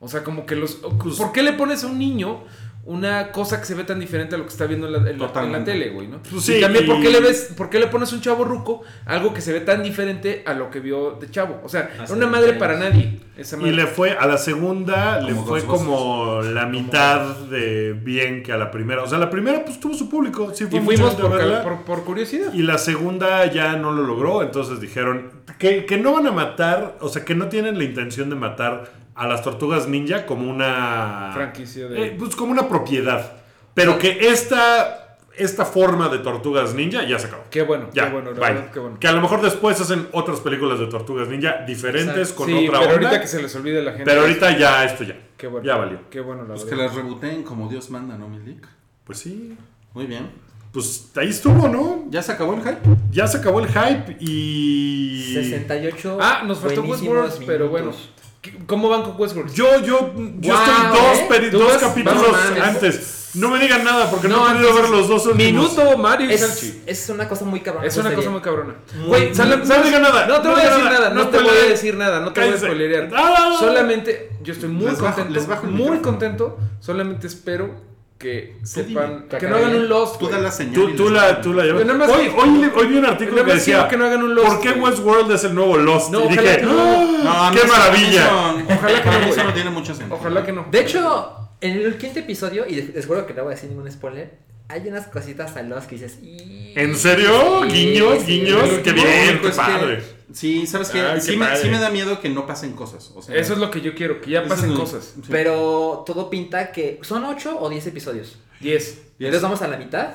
O 0.00 0.08
sea, 0.08 0.22
como 0.24 0.46
que 0.46 0.54
los... 0.56 0.76
¿Por 0.76 1.32
qué 1.32 1.42
le 1.42 1.52
pones 1.54 1.82
a 1.84 1.88
un 1.88 1.98
niño 1.98 2.44
una 2.88 3.32
cosa 3.32 3.60
que 3.60 3.66
se 3.66 3.74
ve 3.74 3.84
tan 3.84 4.00
diferente 4.00 4.34
a 4.34 4.38
lo 4.38 4.44
que 4.44 4.50
está 4.50 4.64
viendo 4.66 4.86
en 4.86 4.92
la, 4.94 4.98
en 4.98 5.04
la- 5.04 5.10
en 5.10 5.18
la 5.18 5.26
Totalmente. 5.26 5.72
tele, 5.72 5.90
güey, 5.90 6.06
¿no? 6.08 6.22
Pues 6.22 6.48
y 6.48 6.54
sí, 6.54 6.60
también, 6.60 6.86
¿por 6.86 6.96
y- 6.96 7.02
qué 7.02 7.10
le 7.10 7.20
ves, 7.20 7.52
por 7.56 7.68
qué 7.68 7.78
le 7.78 7.86
pones 7.88 8.12
un 8.14 8.20
chavo 8.22 8.44
ruco 8.44 8.82
algo 9.04 9.34
que 9.34 9.40
se 9.42 9.52
ve 9.52 9.60
tan 9.60 9.82
diferente 9.82 10.42
a 10.46 10.54
lo 10.54 10.70
que 10.70 10.80
vio 10.80 11.12
de 11.20 11.30
chavo? 11.30 11.60
O 11.62 11.68
sea, 11.68 11.90
era 12.02 12.12
una 12.14 12.26
madre 12.26 12.46
20 12.52 12.58
para 12.58 12.78
nadie. 12.78 13.20
Esa 13.36 13.56
Y 13.58 13.70
le 13.70 13.86
fue, 13.86 14.12
a 14.12 14.26
la 14.26 14.36
segunda 14.36 15.20
le 15.20 15.32
fue 15.34 15.62
como 15.64 16.40
la 16.42 16.66
mitad 16.66 17.36
de 17.48 17.92
bien 17.92 18.42
que 18.42 18.52
a 18.52 18.56
la 18.56 18.70
primera. 18.70 19.02
O 19.02 19.06
sea, 19.06 19.18
la 19.18 19.30
primera 19.30 19.64
pues 19.64 19.78
tuvo 19.78 19.94
su 19.94 20.08
público. 20.08 20.52
Sí, 20.54 20.64
fue 20.66 20.80
Y 20.80 20.82
fuimos 20.82 21.14
por, 21.14 21.30
verla. 21.36 21.62
por- 21.62 21.82
por 21.82 22.04
curiosidad. 22.04 22.52
Y 22.52 22.62
la 22.62 22.78
segunda 22.78 23.46
ya 23.46 23.76
no 23.76 23.92
lo 23.92 24.02
logró, 24.02 24.42
entonces 24.42 24.80
dijeron 24.80 25.30
que, 25.58 25.84
que 25.86 25.98
no 25.98 26.14
van 26.14 26.26
a 26.26 26.32
matar, 26.32 26.96
o 27.00 27.08
sea, 27.08 27.24
que 27.24 27.34
no 27.36 27.48
tienen 27.48 27.78
la 27.78 27.84
intención 27.84 28.28
de 28.30 28.34
matar 28.36 28.90
a 29.18 29.26
las 29.26 29.42
tortugas 29.42 29.88
ninja 29.88 30.24
como 30.26 30.48
una... 30.50 31.30
Franquicia 31.34 31.88
de- 31.88 32.06
Eh, 32.06 32.16
pues 32.18 32.36
como 32.36 32.52
una 32.52 32.68
propiedad. 32.68 33.32
Pero 33.74 33.98
que 33.98 34.28
esta, 34.28 35.18
esta 35.36 35.64
forma 35.64 36.08
de 36.08 36.18
tortugas 36.18 36.74
ninja 36.74 37.02
ya 37.06 37.18
se 37.18 37.26
acabó. 37.26 37.44
Qué 37.50 37.62
bueno, 37.62 37.88
Ya, 37.92 38.06
qué 38.06 38.12
bueno, 38.12 38.30
la 38.32 38.38
bye. 38.40 38.54
verdad, 38.54 38.70
qué 38.72 38.78
bueno. 38.80 38.98
Que 38.98 39.08
a 39.08 39.12
lo 39.12 39.20
mejor 39.20 39.42
después 39.42 39.80
hacen 39.80 40.08
otras 40.12 40.40
películas 40.40 40.78
de 40.78 40.86
tortugas 40.86 41.28
ninja 41.28 41.64
diferentes, 41.66 42.32
con 42.32 42.46
sí, 42.48 42.54
otra 42.68 42.80
pero 42.80 42.94
onda. 42.94 43.08
ahorita 43.08 43.20
que 43.20 43.28
se 43.28 43.42
les 43.42 43.54
olvide 43.56 43.82
la 43.82 43.90
gente. 43.92 44.04
Pero 44.04 44.20
ahorita 44.22 44.56
ya 44.58 44.84
esto 44.84 45.04
ya. 45.04 45.16
Qué 45.36 45.46
bueno. 45.46 45.64
Ya 45.66 45.76
valió. 45.76 46.00
Qué 46.10 46.20
bueno, 46.20 46.42
la 46.42 46.48
Pues 46.54 46.64
que 46.64 46.70
verdad. 46.70 46.86
las 46.86 46.94
rebooteen 46.94 47.42
como 47.44 47.68
Dios 47.68 47.90
manda, 47.90 48.16
¿no, 48.18 48.28
Milik? 48.28 48.66
Pues 49.04 49.18
sí. 49.20 49.56
Muy 49.94 50.06
bien. 50.06 50.28
Pues 50.72 51.10
ahí 51.16 51.28
estuvo, 51.30 51.66
¿no? 51.68 52.04
¿Ya 52.10 52.20
se 52.22 52.32
acabó 52.32 52.54
el 52.54 52.60
hype? 52.60 52.80
Ya 53.10 53.26
se 53.26 53.38
acabó 53.38 53.60
el 53.60 53.68
hype 53.68 54.16
y... 54.20 55.32
68. 55.34 56.18
Ah, 56.20 56.42
nos 56.46 56.58
faltó 56.58 56.82
Westworld, 56.82 57.44
pero 57.46 57.68
bueno. 57.68 57.92
Minutos. 58.38 58.60
¿Qué- 58.60 58.66
¿Cómo 58.66 58.88
van 58.88 59.02
con 59.02 59.14
Westworld? 59.20 59.52
Yo, 59.52 59.80
yo, 59.80 60.12
yo 60.40 60.54
Wow, 60.54 60.62
estoy 60.62 60.84
dos, 60.92 61.42
¿eh? 61.42 61.50
dos 61.50 61.72
capítulos 61.78 62.22
no 62.56 62.64
antes. 62.64 63.14
No 63.34 63.50
me 63.50 63.58
digan 63.58 63.84
nada 63.84 64.10
porque 64.10 64.26
no, 64.26 64.38
No, 64.38 64.50
he 64.50 64.54
podido 64.54 64.74
ver 64.74 64.88
los 64.88 65.06
dos 65.08 65.26
últimos. 65.26 65.74
Minuto 65.74 65.98
Mario 65.98 66.30
y 66.30 66.32
Es, 66.32 66.40
Salchi. 66.40 66.82
es 66.86 67.08
una 67.10 67.28
cosa 67.28 67.44
muy 67.44 67.60
cabrona. 67.60 67.86
Es 67.86 67.96
una 67.98 68.14
cosa 68.14 68.30
muy 68.30 68.40
cabrona. 68.40 68.74
Güey, 69.06 69.34
sale- 69.34 69.58
no 69.58 69.66
¿sabes? 69.66 69.84
diga 69.84 69.98
nada, 69.98 70.26
No 70.26 70.40
te 70.40 70.48
no 70.48 70.54
voy 70.54 70.62
a 70.62 70.64
decir 70.70 70.84
nada, 70.84 70.98
nada, 70.98 71.10
no 71.10 71.24
no 71.24 71.28
te 71.30 71.38
voy 71.38 71.48
a 71.48 71.68
decir 71.68 71.94
nada, 71.96 72.20
no 72.20 72.32
te 72.32 72.40
voy 72.40 72.50
a 72.54 72.56
spoilerear. 72.56 73.10
Ah. 73.14 73.56
Solamente, 73.58 74.30
yo 74.42 74.52
estoy 74.54 74.70
muy 74.70 74.86
Les 74.86 74.94
bajo- 75.00 75.14
contento, 75.16 75.32
les 75.34 75.46
bajo 75.46 75.64
muy 75.66 75.74
micrófono. 75.74 76.02
contento. 76.02 76.58
Solamente 76.80 77.26
espero 77.26 77.74
que 78.18 78.56
sepan. 78.64 79.26
Que 79.28 79.38
Que 79.38 79.46
no 79.48 79.56
hagan 79.56 79.76
un 79.76 79.88
Lost. 79.88 80.18
Tú 80.18 80.28
da 80.28 80.38
la 80.38 80.50
señal. 80.50 80.74
Tú, 80.74 80.96
tú 80.96 81.08
la, 81.10 81.40
tú 81.40 81.52
la 81.52 81.64
llevas. 81.64 82.08
Hoy, 82.08 82.28
hoy, 82.36 82.70
hoy 82.74 82.86
vi 82.88 82.96
un 82.96 83.06
artículo 83.06 83.44
que 83.44 83.54
decía: 83.54 83.88
que 83.88 83.96
no 83.96 84.04
hagan 84.06 84.22
un 84.22 84.34
Lost, 84.34 84.48
¿Por 84.48 84.60
qué. 84.60 84.72
Westworld 84.72 85.32
es 85.32 85.44
el 85.44 85.54
nuevo 85.54 85.76
Lost? 85.76 86.10
No, 86.10 86.24
y 86.24 86.28
dije: 86.28 86.62
no. 86.62 87.18
¡Ah! 87.24 87.52
¡Qué 87.54 87.66
maravilla! 87.66 88.24
Eso, 88.24 88.74
Ojalá 88.78 89.02
que 89.02 89.10
no, 89.10 89.18
eso 89.26 89.44
no 89.44 89.54
tiene 89.54 89.70
mucho 89.70 89.94
sentido. 89.94 90.16
Ojalá 90.16 90.44
que 90.44 90.52
no. 90.52 90.66
De 90.70 90.80
hecho, 90.80 91.32
en 91.60 91.76
el 91.78 91.96
quinto 91.96 92.18
episodio, 92.18 92.66
y 92.66 92.74
les 92.74 93.06
juro 93.06 93.26
que 93.26 93.34
no 93.34 93.44
voy 93.44 93.52
a 93.52 93.54
decir 93.54 93.70
ningún 93.70 93.90
spoiler, 93.90 94.36
hay 94.68 94.86
unas 94.88 95.06
cositas 95.08 95.56
a 95.56 95.62
los 95.62 95.84
que 95.84 95.96
dices. 95.96 96.18
"Y-". 96.22 96.72
¿En 96.76 96.94
serio? 96.96 97.62
¿Guiños? 97.62 98.24
¿Guiños? 98.26 98.68
¡Qué 98.84 98.92
bien! 98.92 99.40
¡Qué 99.40 99.48
que- 99.48 99.56
padre! 99.56 100.02
sí, 100.32 100.66
¿sabes 100.66 100.90
qué? 100.90 101.00
Ay, 101.00 101.20
sí, 101.20 101.32
qué 101.32 101.36
me, 101.38 101.46
padre. 101.46 101.62
sí 101.62 101.68
me 101.70 101.78
da 101.78 101.90
miedo 101.90 102.20
que 102.20 102.28
no 102.28 102.46
pasen 102.46 102.72
cosas. 102.74 103.10
O 103.14 103.22
sea, 103.22 103.34
Eso 103.34 103.54
es 103.54 103.58
lo 103.58 103.70
que 103.70 103.80
yo 103.80 103.94
quiero, 103.94 104.20
que 104.20 104.30
ya 104.30 104.46
pasen 104.46 104.74
cosas. 104.74 105.14
Pero 105.28 106.02
todo 106.06 106.28
pinta 106.30 106.70
que 106.70 106.98
son 107.02 107.24
8 107.24 107.58
o 107.58 107.68
10 107.70 107.86
episodios. 107.86 108.36
10. 108.60 108.98
Entonces 109.18 109.42
vamos 109.42 109.62
a 109.62 109.68
la 109.68 109.76
mitad. 109.76 110.08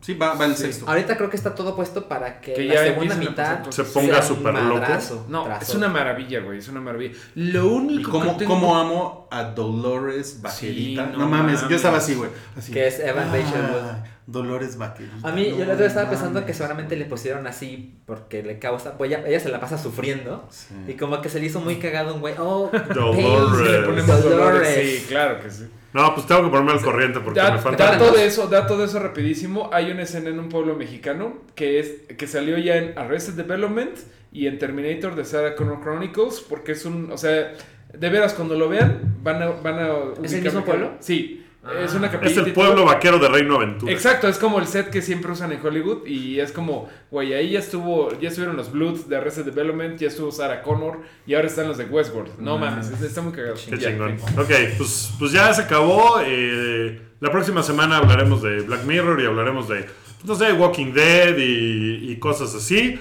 Sí, 0.00 0.14
va, 0.14 0.32
va 0.34 0.46
el 0.46 0.56
sexto. 0.56 0.88
Ahorita 0.88 1.16
creo 1.16 1.28
que 1.28 1.36
está 1.36 1.54
todo 1.54 1.76
puesto 1.76 2.08
para 2.08 2.40
que, 2.40 2.54
Que 2.54 2.64
la 2.64 2.74
ya 2.74 2.84
segunda 2.84 3.14
mitad 3.16 3.70
Se 3.70 3.84
ponga 3.84 4.22
súper 4.22 4.54
loco. 4.54 4.86
No, 5.28 5.46
es 5.60 5.74
una 5.74 5.88
maravilla, 5.88 6.40
güey, 6.40 6.58
es 6.58 6.68
una 6.68 6.80
maravilla. 6.80 7.14
Lo 7.34 7.68
único 7.68 8.10
cómo, 8.10 8.32
que 8.32 8.38
tengo... 8.40 8.54
cómo 8.54 8.76
amo 8.76 9.28
a 9.30 9.44
Dolores 9.44 10.40
Vaquerita. 10.40 11.04
Sí, 11.04 11.12
no, 11.12 11.18
no 11.18 11.28
mames, 11.28 11.56
mames. 11.56 11.68
yo 11.68 11.76
estaba 11.76 11.98
así, 11.98 12.14
güey. 12.14 12.30
Así. 12.56 12.72
Que 12.72 12.86
es 12.86 12.98
Evan 12.98 13.30
Rachel 13.30 13.60
Wood. 13.60 13.90
Ah, 13.90 14.04
Dolores 14.26 14.78
Vaquerita. 14.78 15.28
A 15.28 15.32
mí, 15.32 15.48
no 15.50 15.58
yo 15.58 15.64
la 15.66 15.72
estaba 15.74 16.06
mames. 16.06 16.18
pensando 16.18 16.46
que 16.46 16.54
seguramente 16.54 16.96
le 16.96 17.04
pusieron 17.04 17.46
así 17.46 18.00
porque 18.06 18.42
le 18.42 18.58
causa. 18.58 18.96
Pues 18.96 19.10
ella, 19.10 19.22
ella 19.26 19.40
se 19.40 19.50
la 19.50 19.60
pasa 19.60 19.76
sufriendo. 19.76 20.48
Sí. 20.50 20.74
Y 20.88 20.94
como 20.94 21.20
que 21.20 21.28
se 21.28 21.40
le 21.40 21.46
hizo 21.46 21.60
muy 21.60 21.76
cagado 21.76 22.14
un 22.14 22.20
güey. 22.20 22.34
Oh, 22.38 22.70
Dolores. 22.94 23.60
Le 23.60 23.72
pain, 23.72 23.84
ponemos 23.84 24.22
Dolores. 24.22 24.30
dolores. 24.30 25.00
Sí, 25.00 25.06
claro 25.08 25.42
que 25.42 25.50
sí. 25.50 25.68
No, 25.92 26.14
pues 26.14 26.26
tengo 26.26 26.44
que 26.44 26.48
ponerme 26.50 26.72
al 26.72 26.80
corriente 26.82 27.18
porque 27.20 27.40
Da- 27.40 27.50
me 27.52 27.58
falta. 27.58 27.92
dato 27.92 28.12
de 28.12 28.24
eso, 28.26 28.46
dato 28.46 28.78
de 28.78 28.84
eso 28.86 28.98
rapidísimo. 29.00 29.70
Hay 29.72 29.90
una 29.90 30.02
escena 30.02 30.30
en 30.30 30.38
un 30.38 30.48
pueblo 30.48 30.76
mexicano 30.76 31.38
que 31.54 31.80
es 31.80 31.92
que 32.16 32.26
salió 32.26 32.58
ya 32.58 32.76
en 32.76 32.96
Arrested 32.98 33.34
Development 33.34 33.96
y 34.32 34.46
en 34.46 34.58
Terminator 34.58 35.16
de 35.16 35.24
Sarah 35.24 35.56
Connor 35.56 35.80
Chronicles 35.80 36.44
porque 36.48 36.72
es 36.72 36.84
un, 36.84 37.10
o 37.10 37.18
sea, 37.18 37.52
de 37.92 38.08
veras 38.08 38.34
cuando 38.34 38.54
lo 38.54 38.68
vean 38.68 39.16
van 39.22 39.42
a 39.42 39.46
van 39.50 39.78
a 39.80 39.88
¿Es 40.22 40.32
el 40.32 40.42
mismo 40.42 40.64
pueblo? 40.64 40.92
Sí, 41.00 41.39
Ah. 41.62 41.72
es 41.84 41.92
una 41.94 42.06
Es 42.06 42.36
el 42.38 42.52
pueblo 42.52 42.86
vaquero 42.86 43.18
de 43.18 43.28
Reino 43.28 43.56
Aventura. 43.56 43.92
Exacto, 43.92 44.28
es 44.28 44.38
como 44.38 44.58
el 44.58 44.66
set 44.66 44.88
que 44.88 45.02
siempre 45.02 45.30
usan 45.30 45.52
en 45.52 45.64
Hollywood 45.64 46.06
y 46.06 46.40
es 46.40 46.52
como, 46.52 46.88
güey, 47.10 47.34
ahí 47.34 47.50
ya 47.50 47.58
estuvo, 47.58 48.18
ya 48.18 48.28
estuvieron 48.30 48.56
los 48.56 48.72
Bloods 48.72 49.08
de 49.08 49.16
Arrested 49.16 49.44
Development, 49.44 49.98
ya 49.98 50.08
estuvo 50.08 50.32
Sarah 50.32 50.62
Connor 50.62 51.00
y 51.26 51.34
ahora 51.34 51.48
están 51.48 51.68
los 51.68 51.76
de 51.76 51.84
Westworld. 51.84 52.38
No 52.38 52.56
mames, 52.56 52.88
es- 52.90 53.02
está 53.02 53.20
muy 53.20 53.32
cagado. 53.32 53.56
Qué 53.68 53.76
Ya, 53.76 53.90
chingón. 53.90 54.12
Ok, 54.38 54.50
pues, 54.78 55.12
pues 55.18 55.32
ya 55.32 55.52
se 55.52 55.62
acabó. 55.62 56.20
eh, 56.24 57.00
la 57.20 57.30
próxima 57.30 57.62
semana 57.62 57.98
hablaremos 57.98 58.40
de 58.42 58.62
Black 58.62 58.84
Mirror 58.84 59.20
y 59.20 59.26
hablaremos 59.26 59.68
de, 59.68 59.84
no 60.24 60.34
sé, 60.34 60.52
Walking 60.54 60.94
Dead 60.94 61.36
y, 61.36 62.10
y 62.12 62.16
cosas 62.18 62.54
así. 62.54 62.98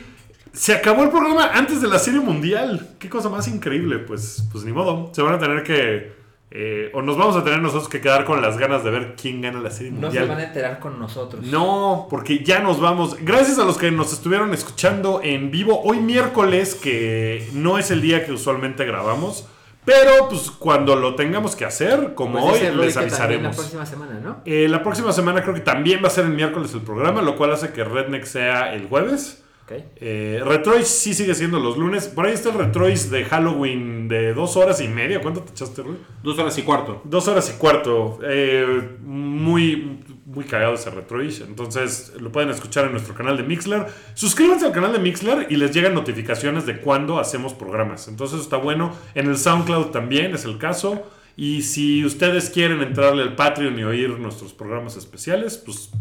Se 0.52 0.74
acabó 0.74 1.04
el 1.04 1.10
programa 1.12 1.52
antes 1.54 1.82
de 1.82 1.88
la 1.88 2.00
serie 2.00 2.20
mundial. 2.20 2.90
Qué 3.00 3.08
cosa 3.08 3.30
más 3.30 3.48
increíble. 3.48 4.00
Pues, 4.00 4.44
pues 4.52 4.66
ni 4.66 4.74
modo. 4.74 5.12
Se 5.14 5.22
van 5.22 5.36
a 5.36 5.40
tener 5.40 5.64
que. 5.64 6.19
Eh, 6.52 6.90
o 6.96 7.02
nos 7.04 7.16
vamos 7.18 7.36
a 7.36 7.44
tener 7.44 7.62
nosotros 7.62 7.88
que 7.90 8.02
quedar 8.02 8.26
con 8.26 8.42
las 8.42 8.58
ganas 8.58 8.84
de 8.84 8.90
ver 8.90 9.16
quién 9.16 9.42
gana 9.42 9.60
la 9.60 9.70
serie 9.70 9.92
No 9.92 10.02
mundial. 10.02 10.24
se 10.26 10.30
van 10.30 10.40
a 10.40 10.44
enterar 10.46 10.80
con 10.80 11.00
nosotros. 11.00 11.46
No, 11.46 12.08
porque 12.10 12.44
ya 12.44 12.60
nos 12.60 12.80
vamos. 12.80 13.18
Gracias 13.22 13.60
a 13.60 13.66
los 13.66 13.78
que 13.78 13.92
nos 13.92 14.12
estuvieron 14.14 14.54
escuchando 14.54 15.22
en 15.24 15.52
vivo 15.52 15.80
hoy 15.84 16.00
miércoles, 16.00 16.74
que 16.76 17.48
no 17.54 17.78
es 17.78 17.92
el 17.92 18.02
día 18.02 18.26
que 18.26 18.32
usualmente 18.32 18.84
grabamos. 18.86 19.48
Pero 19.86 20.28
pues 20.30 20.52
cuando 20.52 20.96
lo 20.96 21.16
tengamos 21.16 21.56
que 21.56 21.66
hacer, 21.66 22.14
como 22.14 22.40
Pues 22.50 22.62
hoy, 22.62 22.76
les 22.76 22.94
también 22.94 22.94
La 22.96 23.02
avisaremos. 23.02 23.56
próxima 23.56 23.86
semana, 23.86 24.20
¿no? 24.24 24.38
Eh, 24.46 24.68
la 24.68 24.84
próxima 24.84 25.12
semana 25.14 25.42
creo 25.42 25.54
que 25.56 25.62
también 25.62 26.04
va 26.04 26.08
a 26.08 26.12
ser 26.12 26.26
el 26.26 26.32
miércoles 26.34 26.74
el 26.74 26.82
programa, 26.82 27.22
lo 27.22 27.36
cual 27.38 27.54
hace 27.54 27.72
que 27.72 27.84
Redneck 27.84 28.26
sea 28.26 28.74
el 28.74 28.88
jueves. 28.88 29.44
Ok. 29.70 29.84
Eh, 29.98 30.42
Retroice 30.44 30.86
sí 30.86 31.14
sigue 31.14 31.36
siendo 31.36 31.60
los 31.60 31.78
lunes. 31.78 32.08
Por 32.08 32.26
ahí 32.26 32.34
está 32.34 32.50
el 32.50 32.56
Retroice 32.56 33.10
de 33.10 33.24
Halloween 33.26 34.08
de 34.08 34.34
dos 34.34 34.58
horas 34.58 34.82
y 34.82 34.88
media. 34.88 35.22
¿Cuánto 35.22 35.44
te 35.44 35.52
echaste, 35.52 35.84
Rui? 35.84 35.98
Dos 36.24 36.40
horas 36.40 36.58
y 36.58 36.64
cuarto. 36.64 37.02
Dos 37.04 37.28
horas 37.28 37.54
y 37.56 37.60
cuarto. 37.60 38.20
Eh, 38.24 38.98
muy, 39.02 40.00
muy 40.26 40.46
cagado 40.46 40.74
ese 40.74 40.90
Retroish. 40.90 41.42
Entonces 41.42 42.14
lo 42.20 42.32
pueden 42.32 42.50
escuchar 42.50 42.86
en 42.86 42.94
nuestro 42.94 43.14
canal 43.14 43.38
de 43.38 43.44
Mixler. 43.44 43.86
Suscríbanse 44.16 44.66
al 44.66 44.72
canal 44.72 44.92
de 44.92 45.00
Mixler 45.00 45.46
y 45.52 45.58
les 45.58 45.72
llegan 45.72 45.94
notificaciones 45.94 46.66
de 46.66 46.80
cuando 46.80 47.20
hacemos 47.20 47.54
programas. 47.54 48.08
Entonces 48.08 48.42
está 48.42 48.58
bueno. 48.58 48.96
En 49.14 49.28
el 49.28 49.38
SoundCloud 49.38 49.92
también 49.92 50.34
es 50.34 50.46
el 50.46 50.58
caso. 50.58 51.04
Y 51.38 51.62
si 51.62 52.04
ustedes 52.04 52.50
quieren 52.50 52.82
entrarle 52.82 53.22
al 53.22 53.36
Patreon 53.36 53.78
y 53.78 53.84
oír 53.84 54.10
nuestros 54.18 54.52
programas 54.52 54.98
especiales, 54.98 55.58
pues 55.58 55.92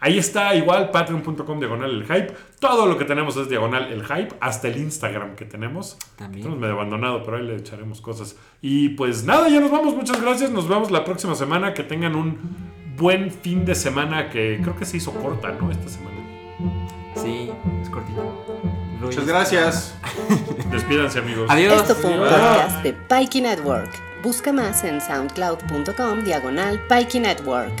ahí 0.00 0.18
está 0.18 0.54
igual 0.54 0.90
patreon.com 0.90 1.58
diagonal 1.58 1.90
el 1.90 2.04
hype. 2.04 2.34
Todo 2.60 2.86
lo 2.86 2.98
que 2.98 3.04
tenemos 3.04 3.36
es 3.36 3.48
diagonal 3.48 3.92
el 3.92 4.04
hype, 4.04 4.34
hasta 4.40 4.68
el 4.68 4.76
Instagram 4.78 5.36
que 5.36 5.44
tenemos. 5.44 5.96
También. 6.16 6.40
Estamos 6.40 6.58
medio 6.58 6.74
abandonado, 6.74 7.22
pero 7.22 7.36
ahí 7.36 7.44
le 7.44 7.56
echaremos 7.56 8.00
cosas. 8.00 8.36
Y 8.60 8.90
pues 8.90 9.24
nada, 9.24 9.48
ya 9.48 9.60
nos 9.60 9.70
vamos. 9.70 9.94
Muchas 9.94 10.20
gracias. 10.20 10.50
Nos 10.50 10.68
vemos 10.68 10.90
la 10.90 11.04
próxima 11.04 11.34
semana. 11.34 11.74
Que 11.74 11.82
tengan 11.82 12.16
un 12.16 12.38
buen 12.96 13.30
fin 13.30 13.64
de 13.64 13.74
semana 13.74 14.28
que 14.28 14.58
creo 14.62 14.76
que 14.76 14.84
se 14.84 14.96
hizo 14.96 15.12
corta, 15.12 15.52
¿no? 15.52 15.70
Esta 15.70 15.88
semana. 15.88 16.16
Sí, 17.14 17.50
es 17.82 17.88
cortito. 17.88 18.44
Luis. 19.00 19.16
Muchas 19.16 19.26
gracias. 19.26 19.94
Despídanse, 20.70 21.20
amigos. 21.20 21.46
Adiós. 21.48 21.82
Esto 21.82 21.94
fue 21.94 22.10
un 22.10 22.18
podcast 22.18 22.82
de 22.82 22.92
Pikey 22.92 23.40
Network. 23.42 23.90
Busca 24.22 24.52
más 24.52 24.82
en 24.82 25.00
soundcloud.com 25.00 26.24
diagonal 26.24 26.80
Pikey 26.88 27.20
Network. 27.20 27.72